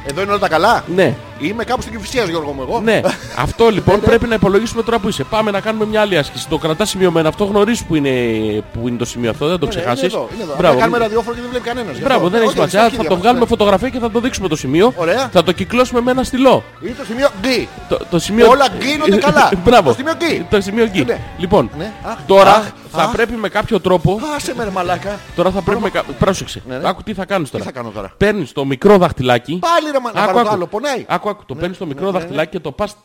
Εδώ 0.05 0.21
είναι 0.21 0.29
όλα 0.31 0.39
τα 0.39 0.47
καλά. 0.47 0.83
Ναι, 0.95 1.15
Είμαι 1.47 1.63
κάπου 1.63 1.81
στην 1.81 1.93
Κυφυσία, 1.93 2.23
Γιώργο 2.23 2.51
μου 2.51 2.61
εγώ. 2.61 2.79
Ναι, 2.79 3.01
αυτό 3.37 3.69
λοιπόν 3.69 3.99
πρέπει 3.99 4.27
να 4.27 4.35
υπολογίσουμε 4.35 4.83
τώρα 4.83 4.99
που 4.99 5.07
είσαι. 5.09 5.23
Πάμε 5.23 5.51
να 5.51 5.59
κάνουμε 5.59 5.85
μια 5.85 6.01
άλλη 6.01 6.17
άσκηση. 6.17 6.47
Το 6.47 6.57
κρατάς 6.57 6.89
σημειωμένο. 6.89 7.27
Αυτό 7.27 7.45
γνωρίζεις 7.45 7.83
που 7.83 7.95
είναι, 7.95 8.09
που 8.73 8.87
είναι 8.87 8.97
το 8.97 9.05
σημείο 9.05 9.29
αυτό, 9.29 9.47
δεν 9.47 9.59
το 9.59 9.65
Ναι, 9.65 9.73
ναι, 9.73 9.79
ξεχάσεις; 9.79 10.03
Είναι 10.03 10.13
εδώ, 10.13 10.29
είναι 10.33 10.43
εδώ. 10.43 10.55
Μπράβο. 10.57 10.79
Κάνουμε 10.79 10.97
ραδιόφωνο 10.97 11.35
και 11.35 11.41
δεν 11.41 11.49
βλέπει 11.49 11.65
κανένας. 11.65 11.99
Μπράβο, 11.99 12.29
δεν 12.29 12.41
έχεις 12.41 12.53
σημασία. 12.53 12.89
Θα 12.89 13.03
το 13.05 13.17
βγάλουμε 13.17 13.45
φωτογραφία 13.45 13.89
και 13.89 13.99
θα 13.99 14.11
το 14.11 14.19
δείξουμε 14.19 14.47
το 14.47 14.55
σημείο. 14.55 14.93
Ωραία. 14.95 15.29
Θα 15.31 15.43
το 15.43 15.51
κυκλώσουμε 15.51 16.01
με 16.01 16.11
ένα 16.11 16.23
στυλό. 16.23 16.63
Είναι 16.81 16.95
το 16.97 17.05
σημείο 17.05 17.27
G. 17.43 17.67
Το, 17.89 17.99
το 18.09 18.19
σημείο... 18.19 18.47
Όλα 18.49 18.67
γκίνονται 18.77 19.17
καλά. 19.17 19.51
Μπράβο. 19.63 19.89
Το 19.89 19.95
σημείο 19.95 20.13
G. 20.19 20.45
Το 20.49 20.61
σημείο 20.61 20.89
G. 20.93 21.05
Ναι. 21.05 21.17
Λοιπόν, 21.37 21.69
Ναι. 21.77 21.91
Αχ, 22.03 22.17
τώρα 22.27 22.55
αχ, 22.55 22.65
θα 22.97 23.03
αχ. 23.03 23.11
πρέπει 23.11 23.33
με 23.33 23.49
κάποιο 23.49 23.79
τρόπο. 23.79 24.19
Άσε 24.35 24.53
με 24.57 24.63
ρε 24.63 24.69
μαλάκα. 24.69 25.19
Τώρα 25.35 25.51
θα 25.51 25.61
πρέπει 25.61 25.81
με 25.81 25.89
κα... 25.89 26.03
Πρόσεξε. 26.19 26.61
Ναι, 26.67 26.77
ναι. 26.77 26.87
Άκου 26.89 27.03
τι 27.03 27.13
θα 27.13 27.25
κάνεις 27.25 27.49
τώρα. 27.49 27.63
θα 27.63 27.71
κάνω 27.71 27.89
τώρα; 27.89 28.13
Παίρνεις 28.17 28.51
το 28.51 28.65
μικρό 28.65 28.97
δαχτυλάκι. 28.97 29.59
Πάλι 29.59 29.91
ρε 29.91 29.99
μαλάκα. 29.99 30.23
Άκου, 30.23 30.31
Πάρω 30.33 30.43
το 30.43 30.47
άκου. 30.47 30.55
άλλο. 30.55 30.65
Πονάει. 30.67 31.05
Άκου, 31.07 31.29
άκου. 31.29 31.43
Το 31.45 31.55
παίρνεις 31.55 31.77
το 31.77 31.85
μικρό 31.85 32.11
δαχτυλάκι 32.11 32.51
και 32.51 32.59
το 32.59 32.71
πας... 32.71 32.95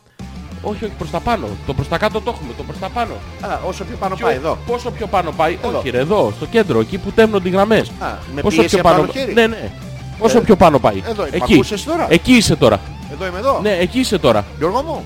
Όχι, 0.61 0.83
όχι, 0.85 0.93
προς 0.97 1.09
τα 1.09 1.19
πάνω. 1.19 1.47
Το 1.65 1.73
προς 1.73 1.87
τα 1.87 1.97
κάτω 1.97 2.21
το 2.21 2.31
έχουμε. 2.35 2.53
Το 2.57 2.63
προς 2.63 2.79
τα 2.79 2.89
πάνω. 2.89 3.13
Α, 3.41 3.59
όσο 3.67 3.83
πιο 3.83 3.95
πάνω 3.99 4.15
Πιο- 4.15 4.25
πάει 4.25 4.35
εδώ. 4.35 4.57
Πόσο 4.67 4.91
πιο 4.91 5.07
πάνω 5.07 5.31
πάει. 5.31 5.57
Εδώ. 5.63 5.77
Όχι, 5.77 5.89
ρε, 5.89 5.97
εδώ, 5.99 6.33
στο 6.35 6.45
κέντρο, 6.45 6.79
εκεί 6.79 6.97
που 6.97 7.11
τέμνονται 7.11 7.47
οι 7.47 7.51
γραμμές. 7.51 7.91
Α, 7.99 8.07
με 8.35 8.41
Πόσο 8.41 8.57
πίεση 8.57 8.69
πιο 8.75 8.79
από 8.79 8.89
πάνω. 8.89 9.01
άλλο 9.03 9.11
χέρι. 9.11 9.33
Ναι, 9.33 9.47
ναι. 9.47 9.71
Όσο 10.19 10.37
Ε, 10.37 10.41
πιο 10.41 10.55
πάνω 10.55 10.79
πάει. 10.79 11.03
εδώ 11.09 11.27
είμαι. 11.27 11.35
Εκεί. 11.35 11.53
Ακούσες 11.53 11.83
τώρα; 11.83 12.05
Εκεί 12.09 12.33
είσαι 12.33 12.55
τώρα. 12.55 12.79
Εδώ 13.11 13.25
είμαι 13.25 13.37
εδώ. 13.37 13.59
Ναι, 13.61 13.71
εκεί 13.77 13.99
είσαι 13.99 14.17
τώρα. 14.17 14.45
Γιώργο 14.57 14.81
μου. 14.81 15.03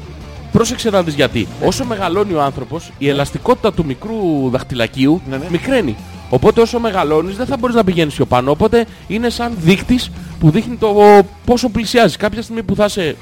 Πρόσεξε 0.53 0.89
να 0.89 1.03
δεις 1.03 1.13
γιατί. 1.13 1.47
Όσο 1.63 1.85
μεγαλώνει 1.85 2.33
ο 2.33 2.41
άνθρωπος, 2.41 2.91
η 2.97 3.09
ελαστικότητα 3.09 3.73
του 3.73 3.85
μικρού 3.85 4.49
δαχτυλακίου 4.49 5.21
Ναι, 5.29 5.37
ναι. 5.37 5.45
μικραίνει. 5.49 5.95
Οπότε 6.29 6.61
όσο 6.61 6.79
μεγαλώνεις 6.79 7.35
δεν 7.37 7.45
θα 7.45 7.57
μπορείς 7.57 7.75
να 7.75 7.83
πηγαίνεις 7.83 8.13
πιο 8.15 8.25
πάνω. 8.25 8.51
Οπότε 8.51 8.85
είναι 9.07 9.29
σαν 9.29 9.53
δείκτης 9.59 10.11
που 10.39 10.49
δείχνει 10.49 10.75
το 10.75 10.95
πόσο 11.45 11.69
πλησιάζεις. 11.69 12.17
Κάποια 12.17 12.41
στιγμή 12.41 12.63
που 12.63 12.75
θα 12.75 12.85
είσαι 12.85 13.15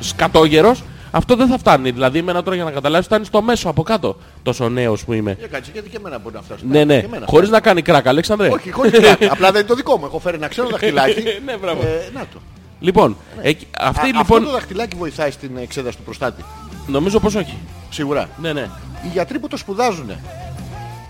σκατόγερος, 0.00 0.82
αυτό 1.10 1.36
δεν 1.36 1.46
θα 1.48 1.58
φτάνει. 1.58 1.90
Δηλαδή 1.90 2.18
εμένα 2.18 2.42
τώρα 2.42 2.56
για 2.56 2.64
να 2.64 2.70
καταλάβεις 2.70 3.06
φτάνει 3.06 3.24
στο 3.24 3.42
μέσο 3.42 3.68
από 3.68 3.82
κάτω. 3.82 4.16
Τόσο 4.42 4.68
νέος 4.68 5.04
που 5.04 5.12
είμαι. 5.12 5.36
Για 5.38 5.46
κάτσε 5.48 5.70
γιατί 5.72 5.88
και 5.88 5.96
εμένα 5.96 6.18
μπορεί 6.18 6.34
να 6.34 6.42
φτάσει. 6.42 6.64
Ναι, 6.68 6.84
ναι. 6.84 6.98
Και 7.00 7.06
εμένα 7.06 7.26
Χωρίς 7.28 7.48
να 7.50 7.60
κάνει 7.60 7.82
κράκ, 7.82 8.06
Αλέξανδρε. 8.06 8.46
φτάσει. 8.48 8.60
Όχι, 8.62 8.70
χωρίς 8.72 8.92
κράτη. 9.00 9.26
Απλά 9.32 9.50
δεν 9.50 9.60
είναι 9.60 9.68
το 9.68 9.74
δικό 9.74 9.96
μου. 9.98 10.04
Έχω 10.04 10.18
φέρει 10.18 10.36
ένα 10.36 10.48
ξένο 10.48 10.68
δαχτυλάκι. 10.72 11.22
Ναι, 11.44 11.56
μπράβο. 11.60 11.82
Ε, 11.82 12.10
Να 12.14 12.20
το. 12.20 12.38
Λοιπόν, 12.80 13.16
εκεί- 13.42 13.66
αυτή 13.78 14.00
Α, 14.00 14.06
λοιπόν 14.06 14.20
Αυτό 14.20 14.40
το 14.40 14.50
δαχτυλάκι 14.50 14.96
βοηθάει 14.96 15.30
στην 15.30 15.56
εξέταση 15.56 15.96
του 15.96 16.02
προστάτη. 16.02 16.44
νομίζω 16.86 17.20
πως 17.20 17.34
όχι. 17.34 17.56
Σίγουρα. 17.90 18.28
Ναι, 18.40 18.52
ναι. 18.52 18.70
Οι 19.04 19.08
γιατροί 19.12 19.38
που 19.38 19.48
το 19.48 19.56
σπουδάζουν, 19.56 20.10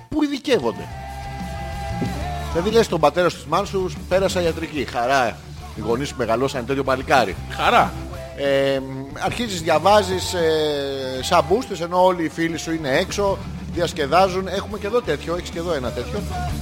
πού 0.08 0.22
ειδικεύονται. 0.22 0.88
Δηλαδή 2.52 2.70
λες 2.70 2.88
τον 2.88 3.00
πατέρα 3.00 3.28
σου 3.28 3.36
της 3.36 3.46
μάνας 3.46 3.68
σου 3.68 3.90
πέρασα 4.08 4.40
ιατρική. 4.42 4.84
Χαρά. 4.84 5.36
Οι 5.76 5.80
γονείς 5.80 6.08
σου 6.08 6.14
μεγαλώσαν 6.18 6.66
τέτοιο 6.66 6.84
παλικάρι. 6.84 7.36
Χαρά. 7.50 7.92
Ε, 8.36 8.80
αρχίζεις 9.24 9.62
διαβάζεις 9.62 10.34
ε, 10.34 11.20
σαν 11.22 11.44
μπούστες 11.48 11.80
ενώ 11.80 12.04
όλοι 12.04 12.24
οι 12.24 12.28
φίλοι 12.28 12.56
σου 12.56 12.72
είναι 12.72 12.88
έξω 12.96 13.38
διασκεδάζουν 13.72 14.48
έχουμε 14.48 14.78
και 14.78 14.86
εδώ 14.86 15.00
τέτοιο 15.00 15.36
έχεις 15.36 15.50
και 15.50 15.58
εδώ 15.58 15.72
ένα 15.72 15.90
τέτοιο 15.90 16.18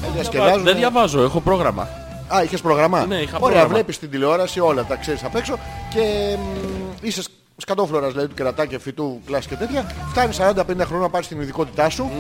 ε, 0.07 0.09
διασκεδάζουν 0.15 0.63
Δεν 0.63 0.77
διαβάζω, 0.77 1.23
έχω 1.23 1.41
πρόγραμμα. 1.41 1.89
Α, 2.29 2.43
είχες 2.43 2.61
πρόγραμμα; 2.61 3.07
Ναι, 3.07 3.15
είχα 3.15 3.37
Ωραία, 3.37 3.39
πρόγραμμα. 3.39 3.69
βλέπεις 3.69 3.99
την 3.99 4.11
τηλεόραση, 4.11 4.61
όλα 4.61 4.85
τα 4.85 4.97
ξέρεις 4.97 5.25
απ' 5.25 5.35
έξω 5.37 5.59
και 5.91 6.01
μ, 6.39 7.07
είσαι 7.07 7.23
σκατόφλωρας 7.57 8.11
δηλαδή 8.13 8.29
του 8.29 8.35
κερατάκια, 8.35 8.79
φυτού, 8.79 9.21
κλάση 9.27 9.49
και 9.49 9.55
τέτοια. 9.57 9.87
Φτάνεις 10.11 10.37
40-50 10.37 10.85
χρόνια 10.85 10.99
να 11.05 11.09
πάρεις 11.09 11.29
την 11.29 11.41
ειδικότητά 11.41 11.89
σου 11.89 12.11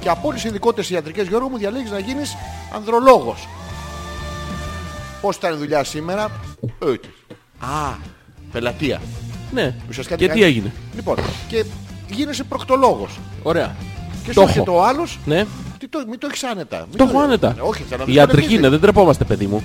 και 0.00 0.08
από 0.08 0.28
όλες 0.28 0.40
τις 0.40 0.50
ειδικότητες 0.50 0.90
ιατρικές 0.90 1.26
Γιώργο 1.26 1.48
μου 1.48 1.58
διαλέγεις 1.58 1.90
να 1.90 1.98
γίνεις 1.98 2.36
ανδρολόγος. 2.74 3.48
Πώς 5.20 5.36
ήταν 5.36 5.52
η 5.54 5.56
δουλειά 5.56 5.84
σήμερα; 5.84 6.30
Έτσι. 6.86 7.10
Α, 7.60 7.94
πελατεία. 8.52 9.00
Ναι. 9.52 9.74
Ουσιαστικά 9.88 10.16
Και 10.18 10.22
τι 10.24 10.28
κάνεις- 10.28 10.44
έγινε; 10.44 10.72
Λοιπόν, 10.94 11.16
και 11.48 11.64
γίνεσαι 12.10 12.44
προκτολόγος. 12.44 13.18
Ωραία. 13.42 13.76
Και 14.24 14.26
Το 14.26 14.32
σου 14.32 14.40
έρχεται 14.40 14.70
έχω. 14.70 14.78
ο 14.80 14.84
άλλος, 14.84 15.18
Ναι. 15.24 15.44
Τι 15.78 15.88
το, 15.88 16.02
μην 16.08 16.18
το 16.18 16.26
έχεις 16.30 16.44
άνετα. 16.44 16.86
Μην 16.88 16.98
Το 16.98 17.04
έχω 17.08 17.18
άνετα. 17.20 17.54
Ε, 17.58 17.60
Όχι, 17.60 17.82
θα 17.90 17.96
να 17.96 18.02
Η 18.02 18.06
δεις 18.06 18.14
ιατρική 18.14 18.46
τον 18.48 18.56
είναι, 18.58 18.68
δεν 18.68 18.80
τρεπόμαστε 18.80 19.24
παιδί 19.24 19.46
μου. 19.46 19.62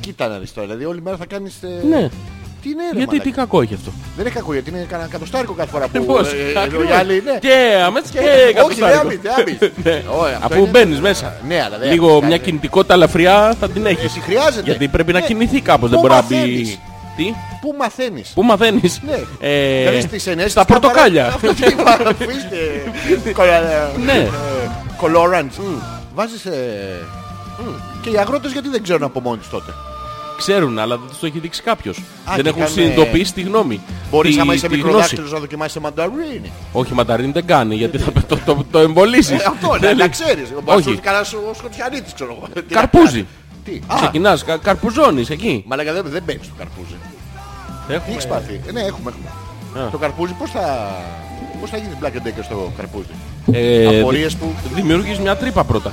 Κοίτα 0.00 0.28
να 0.28 0.38
δεις 0.38 0.52
τώρα, 0.54 0.66
δηλαδή 0.66 0.84
όλη 0.84 1.02
μέρα 1.02 1.16
θα 1.16 1.26
κάνεις... 1.26 1.62
ε, 1.62 1.86
Ναι. 1.88 2.08
Τι 2.62 2.70
είναι 2.70 2.82
ρε 2.92 2.96
Γιατί 2.98 3.06
μαλάκα; 3.06 3.22
τι 3.30 3.30
κακό 3.30 3.60
έχει 3.60 3.74
αυτό; 3.74 3.92
Δεν 4.16 4.26
έχει 4.26 4.34
κακό 4.34 4.52
γιατί 4.52 4.70
είναι 4.70 4.86
κανένα 4.88 5.08
κατοστάρικο 5.08 5.52
κάθε 5.52 5.70
φορά 5.70 5.88
που... 5.88 6.04
Πώς, 6.04 6.32
ε, 6.32 6.36
ε, 6.56 6.60
ακριβώς. 6.62 6.88
οι 6.88 6.92
άλλοι, 6.92 7.22
ναι. 7.24 7.38
Και 7.40 7.82
αμέσως 7.84 8.10
και 8.10 8.18
Όχι, 8.18 8.28
δεν 8.44 8.54
κατοστάρικο. 8.54 9.00
άμυς, 9.00 9.18
δεν 9.22 9.32
άμυς. 9.38 9.58
Ναι. 9.84 10.02
Ωραία, 10.20 10.34
αυτό 10.34 10.46
Αφού 10.46 10.58
είναι- 10.58 10.68
μπαίνεις 10.70 11.00
μέσα. 11.00 11.36
Ναι, 11.48 11.62
αλλά 11.62 11.78
δεν 11.78 11.90
Λίγο 11.90 12.08
κάνει. 12.14 12.26
μια 12.26 12.36
κινητικότητα 12.38 12.94
ελαφριά 12.94 13.54
θα 13.60 13.68
την 13.68 13.86
έχεις. 13.86 14.04
Εσύ 14.04 14.20
χρειάζεται. 14.20 14.62
Γιατί 14.70 14.88
πρέπει 14.88 15.12
να 15.12 15.20
Ναι. 15.20 15.26
κινηθεί 15.26 15.60
κάπως, 15.60 15.90
δεν 15.90 16.00
Πού 16.00 16.06
μπορεί 16.06 16.20
να 16.20 16.26
μπει... 16.28 16.34
μαθαίνεις; 16.34 16.78
Τι, 17.18 17.34
Πού 17.60 17.74
μαθαίνεις; 17.78 18.30
πού 18.34 18.42
μαθαίνεις; 18.42 19.00
Ναι. 19.06 19.20
Ε, 19.40 19.78
Δηλαδή 19.78 20.00
στις 20.00 20.26
ενέσεις 20.26 20.50
Στα 20.52 20.64
της 20.64 20.74
κάμαρας- 20.74 21.02
πορτοκάλια. 21.02 21.26
Αυτό 21.26 21.54
τι 21.54 21.64
αφήστε. 21.64 22.56
Ναι. 24.04 24.28
Colorants. 25.00 25.60
Βάζεις... 26.14 26.44
ε, 26.44 27.06
Και 28.02 28.10
οι 28.10 28.18
αγρότες 28.18 28.52
γιατί 28.52 28.68
δεν 28.68 28.82
ξέρουν 28.82 29.02
από 29.02 29.20
μόνοι 29.20 29.38
τους 29.38 29.48
τότε; 29.50 29.72
Ξέρουν, 30.38 30.78
αλλά 30.78 30.96
δεν 30.96 31.08
τους 31.08 31.18
το 31.18 31.26
έχει 31.26 31.38
δείξει 31.38 31.62
κάποιος. 31.62 31.96
Δεν 32.34 32.42
και 32.42 32.48
έχουν 32.48 32.60
κάνε- 32.60 32.74
συνειδητοποιήσει 32.74 33.32
τη 33.32 33.40
γνώμη. 33.40 33.80
Μπορείς 34.10 34.34
Τη- 34.34 34.40
άμα 34.40 34.54
είσαι 34.54 34.68
τη 34.68 34.76
μικροδάκτυλος 34.76 35.32
να 35.32 35.38
δοκιμάσεις 35.38 35.80
μανταρίνι. 35.80 36.52
Όχι, 36.72 36.94
μανταρίνι 36.94 37.32
δεν 37.32 37.46
κάνει, 37.46 37.74
γιατί 37.74 37.98
θα 37.98 38.12
το, 38.28 38.38
το, 38.46 38.64
το 38.70 38.78
εμβολίσεις. 38.78 39.30
Ε, 39.40 39.44
Αυτό 39.46 39.68
Δεν 39.70 39.80
να 39.80 39.86
λέει- 39.86 39.94
να 39.96 40.08
ξέρεις. 40.08 40.48
Μπορεί 40.64 40.78
Όχι. 40.78 40.88
να 40.88 40.94
σου 40.94 41.00
κανένα 41.02 41.54
σκοτιανίτης 41.54 42.12
ξέρω 42.14 42.36
εγώ. 42.38 42.48
Τι 42.62 42.74
να 42.74 42.80
Καρπούζι. 42.80 43.26
Κάνει. 43.68 43.80
Τι; 43.80 43.92
Α, 43.94 43.96
Ξεκινάς, 43.96 44.44
κα, 44.44 44.56
καρπουζώνεις 44.56 45.30
εκεί. 45.30 45.64
Μαλάκα 45.66 45.92
δεν, 45.92 46.04
δεν 46.06 46.22
μπαίνεις 46.26 46.44
στο 46.44 46.54
καρπούζι. 46.58 46.96
Τι 47.86 47.94
Έχουμε- 47.94 48.10
έχεις 48.12 48.26
πάθει. 48.26 48.60
Ε, 48.68 48.72
ναι, 48.72 48.80
έχουμε, 48.80 49.10
έχουμε. 49.10 49.86
Α. 49.86 49.90
Το 49.90 49.98
καρπούζι 49.98 50.32
πώς 50.32 50.50
θα... 50.50 50.94
Πώς 51.60 51.70
θα 51.70 51.76
γίνει 51.76 51.92
Black 52.02 52.06
and 52.06 52.26
Decker 52.26 52.42
στο 52.44 52.72
καρπούζι; 52.76 53.08
Ε, 53.52 53.98
Απορίες 53.98 54.36
που... 54.36 54.52
Δημιουργείς 54.74 55.18
μια 55.18 55.36
τρύπα 55.36 55.64
πρώτα. 55.64 55.92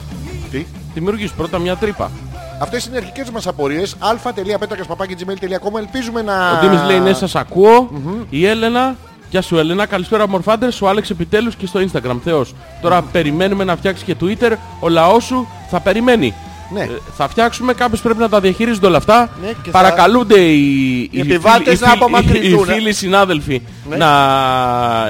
Τι; 0.51 0.65
Δημιουργείς 0.93 1.31
πρώτα 1.31 1.57
μια 1.59 1.75
τρύπα. 1.75 2.11
Αυτές 2.59 2.85
είναι 2.85 2.95
οι 2.95 2.97
αρχικές 2.97 3.29
μας 3.29 3.47
απορίες. 3.47 3.95
α.πέτρακας.gmail.com 3.99 5.77
Ελπίζουμε 5.77 6.21
να... 6.21 6.51
Ο 6.51 6.59
Δήμης 6.61 6.83
λέει 6.83 6.99
ναι 6.99 7.13
σας 7.13 7.35
ακούω. 7.35 7.89
Η 8.29 8.45
Έλενα, 8.45 8.95
γεια 9.29 9.41
σου 9.41 9.57
Έλενα, 9.57 9.85
καλησπέρα 9.85 10.27
μορφάντερ, 10.27 10.69
ο 10.81 10.87
Άλεξ 10.87 11.09
επιτέλους 11.09 11.55
και 11.55 11.65
στο 11.67 11.79
Instagram, 11.79 12.17
Θεός. 12.23 12.55
Τώρα 12.81 13.01
περιμένουμε 13.01 13.63
να 13.63 13.75
φτιάξεις 13.75 14.03
και 14.05 14.15
Twitter, 14.21 14.51
ο 14.79 14.89
λαός 14.89 15.23
σου 15.23 15.47
θα 15.69 15.79
περιμένει. 15.79 16.33
Ναι. 16.73 16.81
Ε, 16.81 16.87
θα 17.17 17.27
φτιάξουμε, 17.27 17.73
κάποιος 17.73 18.01
πρέπει 18.01 18.19
να 18.19 18.29
τα 18.29 18.39
διαχειρίζονται 18.39 18.85
όλα 18.85 18.97
αυτά. 18.97 19.29
Ναι, 19.41 19.47
και 19.47 19.53
θα- 19.63 19.71
Παρακαλούνται 19.71 20.39
οι, 20.39 20.99
οι, 21.11 21.19
επιβάτες 21.19 21.63
φίλοι- 21.77 21.79
να 21.81 21.87
οι- 21.89 21.93
απομακρυνθούν, 21.93 22.69
οι 22.69 22.73
φίλοι 22.73 22.93
συνάδελφοι 22.93 23.61
Ναι. 23.89 23.95
να 23.95 24.09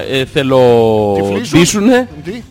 ε, 0.10 0.26
θελοντήσουν. 0.26 1.88
Τι; 2.24 2.44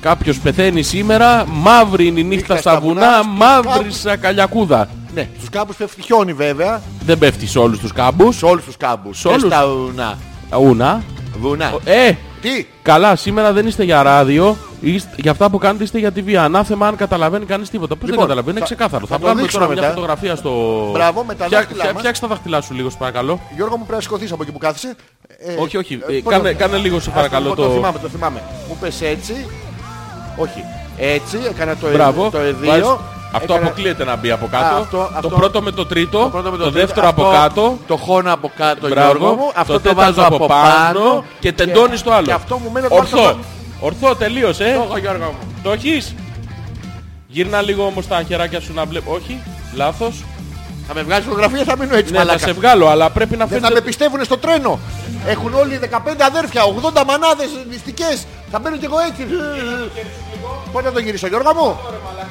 Κάποιος 0.00 0.38
πεθαίνει 0.38 0.82
σήμερα, 0.82 1.44
μαύρη 1.48 2.06
είναι 2.06 2.20
η 2.20 2.24
νύχτα 2.24 2.56
στα 2.56 2.80
βουνά, 2.80 3.12
στους 3.22 3.26
μαύρη 3.36 3.68
κάμπους. 3.70 4.00
σαν 4.00 4.20
καλιακούδα. 4.20 4.88
Ναι, 5.14 5.28
στους 5.36 5.48
κάμπους 5.48 5.76
πέφτει 5.76 6.02
χιόνι 6.02 6.32
βέβαια. 6.32 6.82
Δεν 7.06 7.18
πέφτει 7.18 7.46
σε 7.46 7.58
όλους 7.58 7.78
τους 7.78 7.92
κάμπους. 7.92 8.36
Σε 8.36 8.44
όλους 8.44 8.64
τους 8.64 8.76
κάμπους. 8.76 9.18
Σε 9.18 9.28
όλους. 9.28 9.42
Και 9.42 9.48
στα 9.48 9.66
βουνά. 9.66 10.18
Ούνα. 10.60 11.02
Βουνά. 11.40 11.74
Ε, 11.84 12.12
Τι; 12.40 12.66
καλά, 12.82 13.16
σήμερα 13.16 13.52
δεν 13.52 13.66
είστε 13.66 13.84
για 13.84 14.02
ράδιο. 14.02 14.56
Είστε, 14.80 15.10
για 15.16 15.30
αυτά 15.30 15.50
που 15.50 15.58
κάνετε 15.58 15.84
είστε 15.84 15.98
για 15.98 16.10
TV. 16.16 16.34
Ανάθεμα 16.34 16.86
αν 16.86 16.96
καταλαβαίνει 16.96 17.44
κανείς 17.44 17.70
τίποτα. 17.70 17.88
Πώς 17.94 17.98
δεν 18.00 18.08
Λοιπόν, 18.10 18.22
καταλαβαίνει, 18.24 18.56
είναι 18.58 18.66
θα- 18.66 18.74
ξεκάθαρο. 18.74 19.06
θα 19.06 19.12
Θα, 19.12 19.14
το 19.14 19.20
βγάλουμε 19.20 19.42
δείξουμε 19.42 19.64
τώρα 19.64 19.74
μια 19.76 19.82
μετά. 19.88 19.94
φωτογραφία 20.00 20.36
στο... 20.36 20.50
Μπράβο, 20.92 21.24
με 21.24 21.34
τα 21.34 21.44
Φτιά- 21.44 21.58
δάχτυλά 21.58 21.78
φτιά- 21.78 21.92
μας. 21.92 22.00
Φτιάξε 22.00 22.20
τα 22.20 22.26
δάχτυλά 22.28 22.60
σου 22.60 22.74
λίγο, 22.74 22.90
σε 22.90 22.96
παρακαλώ. 22.98 23.40
Γιώργο 23.56 23.76
μου 23.76 23.82
πρέπει 23.82 23.96
να 23.96 24.00
σηκωθείς 24.00 24.32
από 24.32 24.42
εκεί 24.42 24.52
που 24.52 24.58
κάθεσαι. 24.58 24.94
Ε, 25.38 25.54
όχι, 25.60 25.76
όχι. 25.76 25.94
ε, 26.08 26.16
ε, 26.16 26.20
πώς 26.20 26.32
κάνε, 26.32 26.50
το- 26.52 26.58
κάνε 26.58 26.76
λίγο, 26.76 27.00
σε 27.00 27.10
Α, 27.10 27.12
παρακαλώ. 27.12 27.48
το, 27.48 27.54
Το... 27.54 27.62
το 27.62 27.70
θυμάμαι, 27.74 27.98
το 27.98 28.08
θυμάμαι. 28.08 28.42
Μου 28.68 28.76
πες 28.80 29.00
έτσι. 29.02 29.46
Όχι. 30.36 30.64
Έτσι, 30.98 31.38
έκανα 31.50 31.76
το, 31.76 31.86
ε, 31.88 31.92
Μπράβο. 31.92 32.30
το 32.30 32.38
Βάζεις- 32.38 32.54
εδίο. 32.62 33.00
Αυτό 33.32 33.52
έκανα 33.54 33.66
αποκλείεται 33.68 34.04
να 34.04 34.16
μπει 34.16 34.30
από 34.30 34.46
κάτω. 34.50 34.64
Α, 34.74 34.78
αυτό- 34.78 34.96
το 34.96 35.10
αυτό- 35.14 35.28
πρώτο 35.28 35.62
με 35.62 35.70
το 35.70 35.86
τρίτο. 35.86 36.18
το 36.18 36.28
πρώτο 36.28 36.50
με 36.50 36.56
το 36.56 36.62
τρίτο, 36.70 36.78
δεύτερο 36.86 37.08
αυτό- 37.08 37.22
από 37.22 37.32
κάτω. 37.32 37.78
Το 37.86 37.96
χώνα 37.96 38.32
από 38.32 38.50
κάτω, 38.56 38.88
Μπράβο. 38.88 39.10
Γιώργο 39.18 39.34
μου. 39.34 39.50
Αυτό 39.54 39.72
το, 39.72 39.78
τέταρτο 39.80 40.02
βάζω 40.22 40.28
από 40.34 40.46
πάνω. 40.46 41.24
και 41.40 41.52
τεντώνεις 41.52 42.02
το 42.02 42.12
άλλο. 42.12 42.26
Και 42.26 42.32
αυτό 42.32 42.58
μου 42.58 42.70
μένει 42.72 42.88
το 42.88 42.94
άλλο 42.94 43.02
Ορθό. 43.02 43.22
πάνω. 43.22 43.38
Ορθό, 43.80 44.14
τελείωσε. 44.14 44.64
ε. 44.64 44.74
Το 44.74 44.82
έχω, 44.82 44.98
Γιώργο 44.98 45.24
μου. 45.24 45.54
Το 45.62 45.72
έχεις. 45.72 46.14
Γύρνα 47.28 47.62
λίγο 47.62 47.84
όμως 47.84 48.06
τα 48.06 48.22
χεράκια 48.22 48.60
σου 48.60 48.72
να 48.74 48.84
βλέπω. 48.84 49.12
Όχι, 49.14 49.38
λάθος. 49.74 50.24
Θα 50.86 50.94
με 50.94 51.02
βγάλεις 51.02 51.24
φωτογραφία 51.24 51.64
θα 51.64 51.76
μείνω 51.76 51.96
έτσι 51.96 52.12
Ναι, 52.12 52.18
θα 52.18 52.24
μαλάκα. 52.24 52.46
σε 52.46 52.52
βγάλω, 52.52 52.86
αλλά 52.88 53.10
πρέπει 53.10 53.36
να 53.36 53.46
Δεν 53.46 53.54
θα 53.60 53.60
με 53.60 53.66
φαίνεται... 53.68 53.86
πιστεύουν 53.86 54.24
στο 54.24 54.38
τρένο. 54.38 54.78
Έχουν 55.26 55.54
όλοι 55.54 55.80
15 55.82 55.96
αδέρφια, 56.20 56.62
80 56.64 57.02
μανάδες 57.06 57.48
νηστικές. 57.68 58.26
Θα 58.50 58.58
μπαίνω 58.58 58.76
κι 58.76 58.84
εγώ 58.84 58.98
έτσι. 58.98 59.26
Πότε 60.72 60.84
να 60.88 60.92
το 60.92 60.98
γυρίσω 60.98 61.26
Γιώργο 61.26 61.54
μου; 61.54 61.78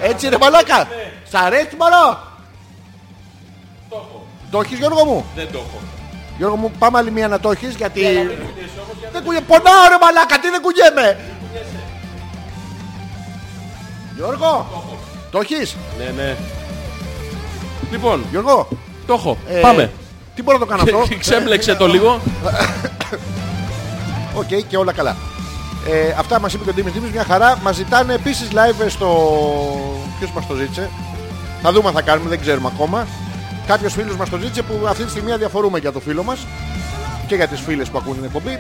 Έτσι 0.01 0.29
ρε 0.29 0.37
μαλάκα. 0.37 0.87
Σ' 1.29 1.33
αρέσει 1.35 1.75
μαλά. 1.77 2.23
Το 4.51 4.59
έχεις 4.59 4.77
Γιώργο 4.77 5.05
μου; 5.05 5.25
Δεν 5.35 5.51
το 5.51 5.57
έχω. 5.57 5.79
Γιώργο 6.37 6.55
μου 6.55 6.71
πάμε 6.79 6.97
άλλη 6.97 7.11
μία 7.11 7.27
να 7.27 7.39
το 7.39 7.51
έχεις 7.51 7.75
γιατί... 7.75 8.01
Δεν 9.11 9.23
κουνιέ... 9.23 9.41
Πονάω 9.41 9.87
ρε 9.89 9.97
μαλάκα, 10.01 10.39
τι 10.39 10.49
δεν 10.49 10.61
κουνιέμαι. 10.61 11.19
Γιώργο, 14.15 14.83
το 15.31 15.39
έχεις; 15.39 15.75
Ναι, 15.97 16.23
ναι. 16.23 16.35
Λοιπόν, 17.91 18.25
Γιώργο, 18.31 18.67
το 19.07 19.13
έχω. 19.13 19.37
ε, 19.49 19.59
Πάμε. 19.59 19.91
Τι 20.35 20.43
μπορώ 20.43 20.57
να 20.57 20.65
το 20.65 20.69
κάνω 20.71 20.81
αυτό; 20.81 21.15
Ξέμπλεξε 21.19 21.75
το 21.75 21.87
λίγο. 21.87 22.19
Οκ, 24.39 24.47
και 24.67 24.77
όλα 24.77 24.93
καλά. 24.93 25.15
Ε, 25.89 26.15
αυτά 26.19 26.39
μας 26.39 26.53
είπε 26.53 26.63
και 26.63 26.69
ο 26.69 26.73
Ντίμης 26.73 26.93
Ντίμης, 26.93 27.11
μια 27.11 27.23
χαρά. 27.23 27.57
Μας 27.63 27.75
ζητάνε 27.75 28.13
επίσης 28.13 28.47
live 28.53 28.85
στο... 28.87 29.07
Ποιος 30.19 30.31
μας 30.31 30.47
το 30.47 30.55
ζήτησε; 30.55 30.89
Θα 31.61 31.71
δούμε 31.71 31.87
αν 31.87 31.93
θα 31.93 32.01
κάνουμε, 32.01 32.29
δεν 32.29 32.39
ξέρουμε 32.39 32.69
ακόμα. 32.73 33.07
Κάποιος 33.67 33.93
φίλος 33.93 34.15
μας 34.15 34.29
το 34.29 34.37
ζήτησε 34.37 34.61
που 34.61 34.79
αυτή 34.87 35.03
τη 35.03 35.09
στιγμή 35.09 35.31
αδιαφορούμε 35.31 35.79
για 35.79 35.91
το 35.91 35.99
φίλο 35.99 36.23
μας 36.23 36.45
και 37.27 37.35
για 37.35 37.47
τις 37.47 37.59
φίλες 37.61 37.89
που 37.89 37.97
ακούν 37.97 38.13
την 38.15 38.23
εκπομπή. 38.23 38.59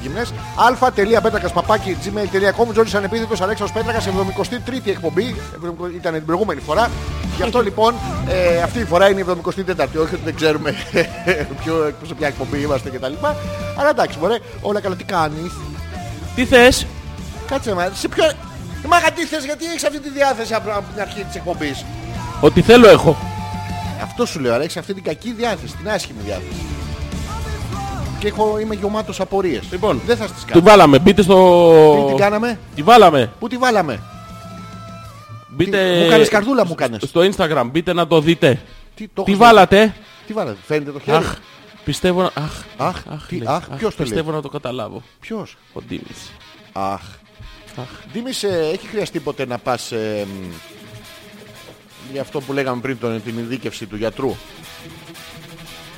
Γυμνές. 0.00 0.32
αλφα.πέτρακας.παπάκι 0.56 1.96
gmail.com 2.04 2.72
Τζόνις 2.72 2.94
Ανεπίθετος 2.94 3.40
Αλέξανδρος 3.40 3.82
Πέτρακας 3.82 4.08
73η 4.66 4.88
εκπομπή 4.88 5.36
ήταν 5.96 6.12
την 6.12 6.24
προηγούμενη 6.24 6.60
φορά 6.60 6.90
γι' 7.36 7.42
αυτό 7.42 7.60
λοιπόν 7.60 7.94
ε, 8.28 8.62
αυτή 8.62 8.78
η 8.78 8.84
φορά 8.84 9.10
είναι 9.10 9.20
η 9.20 9.24
74η 9.28 9.78
όχι 9.78 10.14
ότι 10.14 10.20
δεν 10.24 10.34
ξέρουμε 10.34 10.74
ποιο, 11.62 11.92
σε 12.06 12.14
ποια 12.14 12.26
εκπομπή 12.26 12.58
είμαστε 12.58 12.90
κτλ 12.90 13.12
αλλά 13.78 13.88
εντάξει 13.90 14.18
μωρέ 14.18 14.38
όλα 14.60 14.80
καλά 14.80 14.94
τι 14.94 15.04
κάνεις; 15.04 15.52
Τι 16.34 16.44
θες; 16.44 16.86
Κάτσε 17.46 17.74
μα, 17.74 17.90
σε 17.94 18.08
ποιο... 18.08 18.24
Μάγα 18.88 19.10
τι 19.10 19.24
θες, 19.24 19.44
γιατί 19.44 19.64
έχεις 19.64 19.84
αυτή 19.84 20.00
τη 20.00 20.10
διάθεση 20.10 20.54
από 20.54 20.70
από 20.70 20.92
την 20.92 21.00
αρχή 21.00 21.24
της 21.24 21.34
εκπομπής; 21.34 21.84
Ό,τι 22.40 22.62
θέλω 22.62 22.88
έχω. 22.88 23.16
Αυτό 24.02 24.26
σου 24.26 24.40
λέω, 24.40 24.54
αλλά 24.54 24.62
έχεις 24.62 24.76
αυτή 24.76 24.94
την 24.94 25.02
κακή 25.02 25.32
διάθεση, 25.32 25.76
την 25.76 25.90
άσχημη 25.90 26.18
διάθεση. 26.24 26.77
Και 28.18 28.26
έχω, 28.28 28.58
είμαι 28.58 28.74
γεμάτος 28.74 29.20
απορίες. 29.20 29.64
Λοιπόν, 29.70 30.00
δεν 30.06 30.16
θα 30.16 30.26
στις 30.26 30.40
Του 30.44 30.46
κάνω. 30.52 30.64
βάλαμε. 30.64 30.98
Μπείτε 30.98 31.22
στο... 31.22 32.00
Τι 32.00 32.06
την 32.06 32.16
κάναμε, 32.16 32.58
Τη 32.74 32.82
βάλαμε. 32.82 33.32
πού 33.38 33.48
τη 33.48 33.56
βάλαμε; 33.56 34.02
Μπείτε... 35.48 36.00
Μου 36.02 36.08
κάνεις 36.08 36.28
καρδούλα, 36.28 36.66
μου 36.66 36.74
κάνεις. 36.74 37.02
Στο 37.02 37.20
Instagram. 37.20 37.64
Μπείτε 37.70 37.92
να 37.92 38.06
το 38.06 38.20
δείτε. 38.20 38.60
Τι, 38.94 39.08
το 39.14 39.22
Τι 39.22 39.32
έχω- 39.32 39.40
βάλατε. 39.44 39.94
Τι 40.26 40.32
βάλατε, 40.32 40.56
φαίνεται 40.66 40.90
το 40.92 41.00
χέρι; 41.00 41.16
Αχ. 41.16 41.36
Πιστεύω 41.84 42.22
να... 42.22 42.30
Αχ. 42.34 42.52
Αχ, 42.76 43.26
τι, 43.28 43.36
λέει. 43.36 43.46
αχ, 43.48 43.66
ποιος 43.68 43.94
το 43.94 44.02
λέει; 44.02 44.08
Πιστεύω 44.08 44.30
να 44.30 44.42
το 44.42 44.48
καταλάβω. 44.48 45.02
Ποιος; 45.20 45.56
Ο 45.72 45.80
Ντίμης. 45.82 46.32
Αχ. 46.72 47.00
Αχ. 47.76 47.88
Δήμης, 48.12 48.42
ε, 48.42 48.70
έχει 48.72 48.86
χρειαστεί 48.86 49.20
ποτέ 49.20 49.46
να 49.46 49.58
πας 49.58 49.92
ε, 49.92 50.26
μ, 50.26 50.52
για 52.12 52.20
αυτό 52.20 52.40
που 52.40 52.52
λέγαμε 52.52 52.80
πριν, 52.80 52.98
τον, 52.98 53.22
την 53.24 53.38
ειδίκευση 53.38 53.86
του 53.86 53.96
γιατρού; 53.96 54.34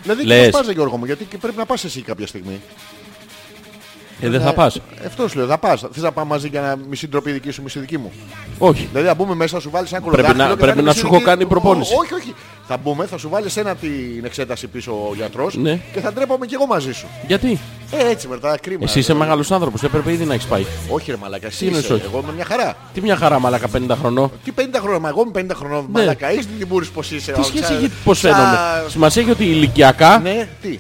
Δηλαδή, 0.03 0.25
Λες. 0.25 0.45
τι 0.45 0.51
πας, 0.51 0.67
ρε 0.67 0.73
Γιώργο 0.73 0.97
μου, 0.97 1.05
γιατί 1.05 1.25
και 1.25 1.39
πρέπει 1.39 1.57
να 1.57 1.67
πας 1.67 1.85
εσύ 1.85 2.03
κάποια 2.03 2.27
στιγμή. 2.27 2.61
Ε, 4.21 4.29
δεν 4.29 4.41
θα 4.41 4.53
πας. 4.53 4.81
Αυτό 5.07 5.29
σου 5.29 5.39
λέω, 5.39 5.47
θα 5.47 5.59
πας. 5.59 5.85
Θες 5.93 6.03
να 6.03 6.13
πάμε 6.13 6.29
μαζί 6.29 6.49
για 6.49 6.61
να 6.61 6.77
μισή 6.89 7.09
ντροπή 7.09 7.31
δική 7.33 7.51
σου, 7.51 7.63
μισή 7.63 7.79
δική 7.79 7.99
μου; 7.99 8.13
Όχι. 8.59 8.87
Δηλαδή, 8.91 9.07
να 9.09 9.15
μπούμε 9.15 9.35
μέσα, 9.35 9.55
θα 9.55 9.61
σου 9.61 9.71
βάλεις 9.71 9.93
ένα 9.93 10.01
Πρέπει 10.01 10.17
κολοδάχτυλο 10.17 10.49
να- 10.49 10.55
και 10.55 10.59
θα 10.61 10.65
πρέπει 10.65 10.73
είναι 10.79 10.87
να 10.87 10.89
μισή 10.89 11.01
σου 11.01 11.07
έχω 11.07 11.15
δική- 11.15 11.27
κάνει 11.29 11.47
προπόνηση. 11.47 11.95
Ω, 11.95 11.97
Όχι, 12.01 12.15
όχι. 12.15 12.35
Θα 12.73 12.77
μπούμε, 12.83 13.07
θα 13.07 13.19
σου 13.19 13.29
βάλεις 13.29 13.57
ένα 13.57 13.75
την 13.75 14.25
εξέταση 14.25 14.67
πίσω 14.67 14.93
ο 14.93 15.15
γιατρός 15.15 15.55
Ναι. 15.57 15.81
και 15.93 16.01
θα 16.01 16.13
ντρέπομαι 16.13 16.47
κι 16.47 16.55
εγώ 16.55 16.67
μαζί 16.67 16.93
σου. 16.93 17.07
Γιατί; 17.27 17.59
Ε, 17.91 18.11
έτσι 18.11 18.29
μετά, 18.29 18.59
κρίμα. 18.63 18.81
Εσύ 18.83 18.99
είσαι 18.99 19.15
μεγάλος 19.15 19.51
άνθρωπος. 19.51 19.83
Έπρεπε 19.83 20.13
ήδη 20.13 20.25
να 20.25 20.35
έχεις 20.35 20.47
πάει. 20.47 20.65
Όχι 20.89 21.11
ρε 21.11 21.17
μαλάκα, 21.17 21.47
εσύ 21.47 21.67
είναι 21.67 21.79
είσαι. 21.79 21.93
όχι; 21.93 22.03
Εγώ 22.05 22.21
είμαι 22.23 22.33
μια 22.33 22.45
χαρά. 22.45 22.75
Τι 22.95 23.01
μια 23.01 23.17
χαρά 23.17 23.39
μαλάκα 23.39 23.69
50 23.69 23.97
χρονών. 24.01 24.31
Τι 24.45 24.53
50 24.53 24.79
χρόνια, 24.81 24.99
μα 24.99 25.09
εγώ 25.09 25.21
είμαι 25.23 25.31
50 25.31 25.55
χρονών. 25.55 25.87
Ναι. 25.93 25.99
Μαλάκα, 25.99 26.27
έχεις 26.31 26.47
την 26.47 26.59
τιμπούρης 26.59 26.89
πως 26.91 27.11
είσαι. 27.11 27.33
Τι 27.33 27.41
ο, 27.41 27.43
σχέση 27.43 27.65
σαν- 27.65 27.77
έχει 27.77 27.91
πώς 28.05 28.19
σαν- 28.19 28.33
φαίνομαι; 28.35 28.59
Σημασία 28.89 29.23
έχει 29.23 29.31
ότι 29.31 29.45
ηλικιακά 29.45 30.19
Ναι, 30.19 30.49
τι; 30.63 30.79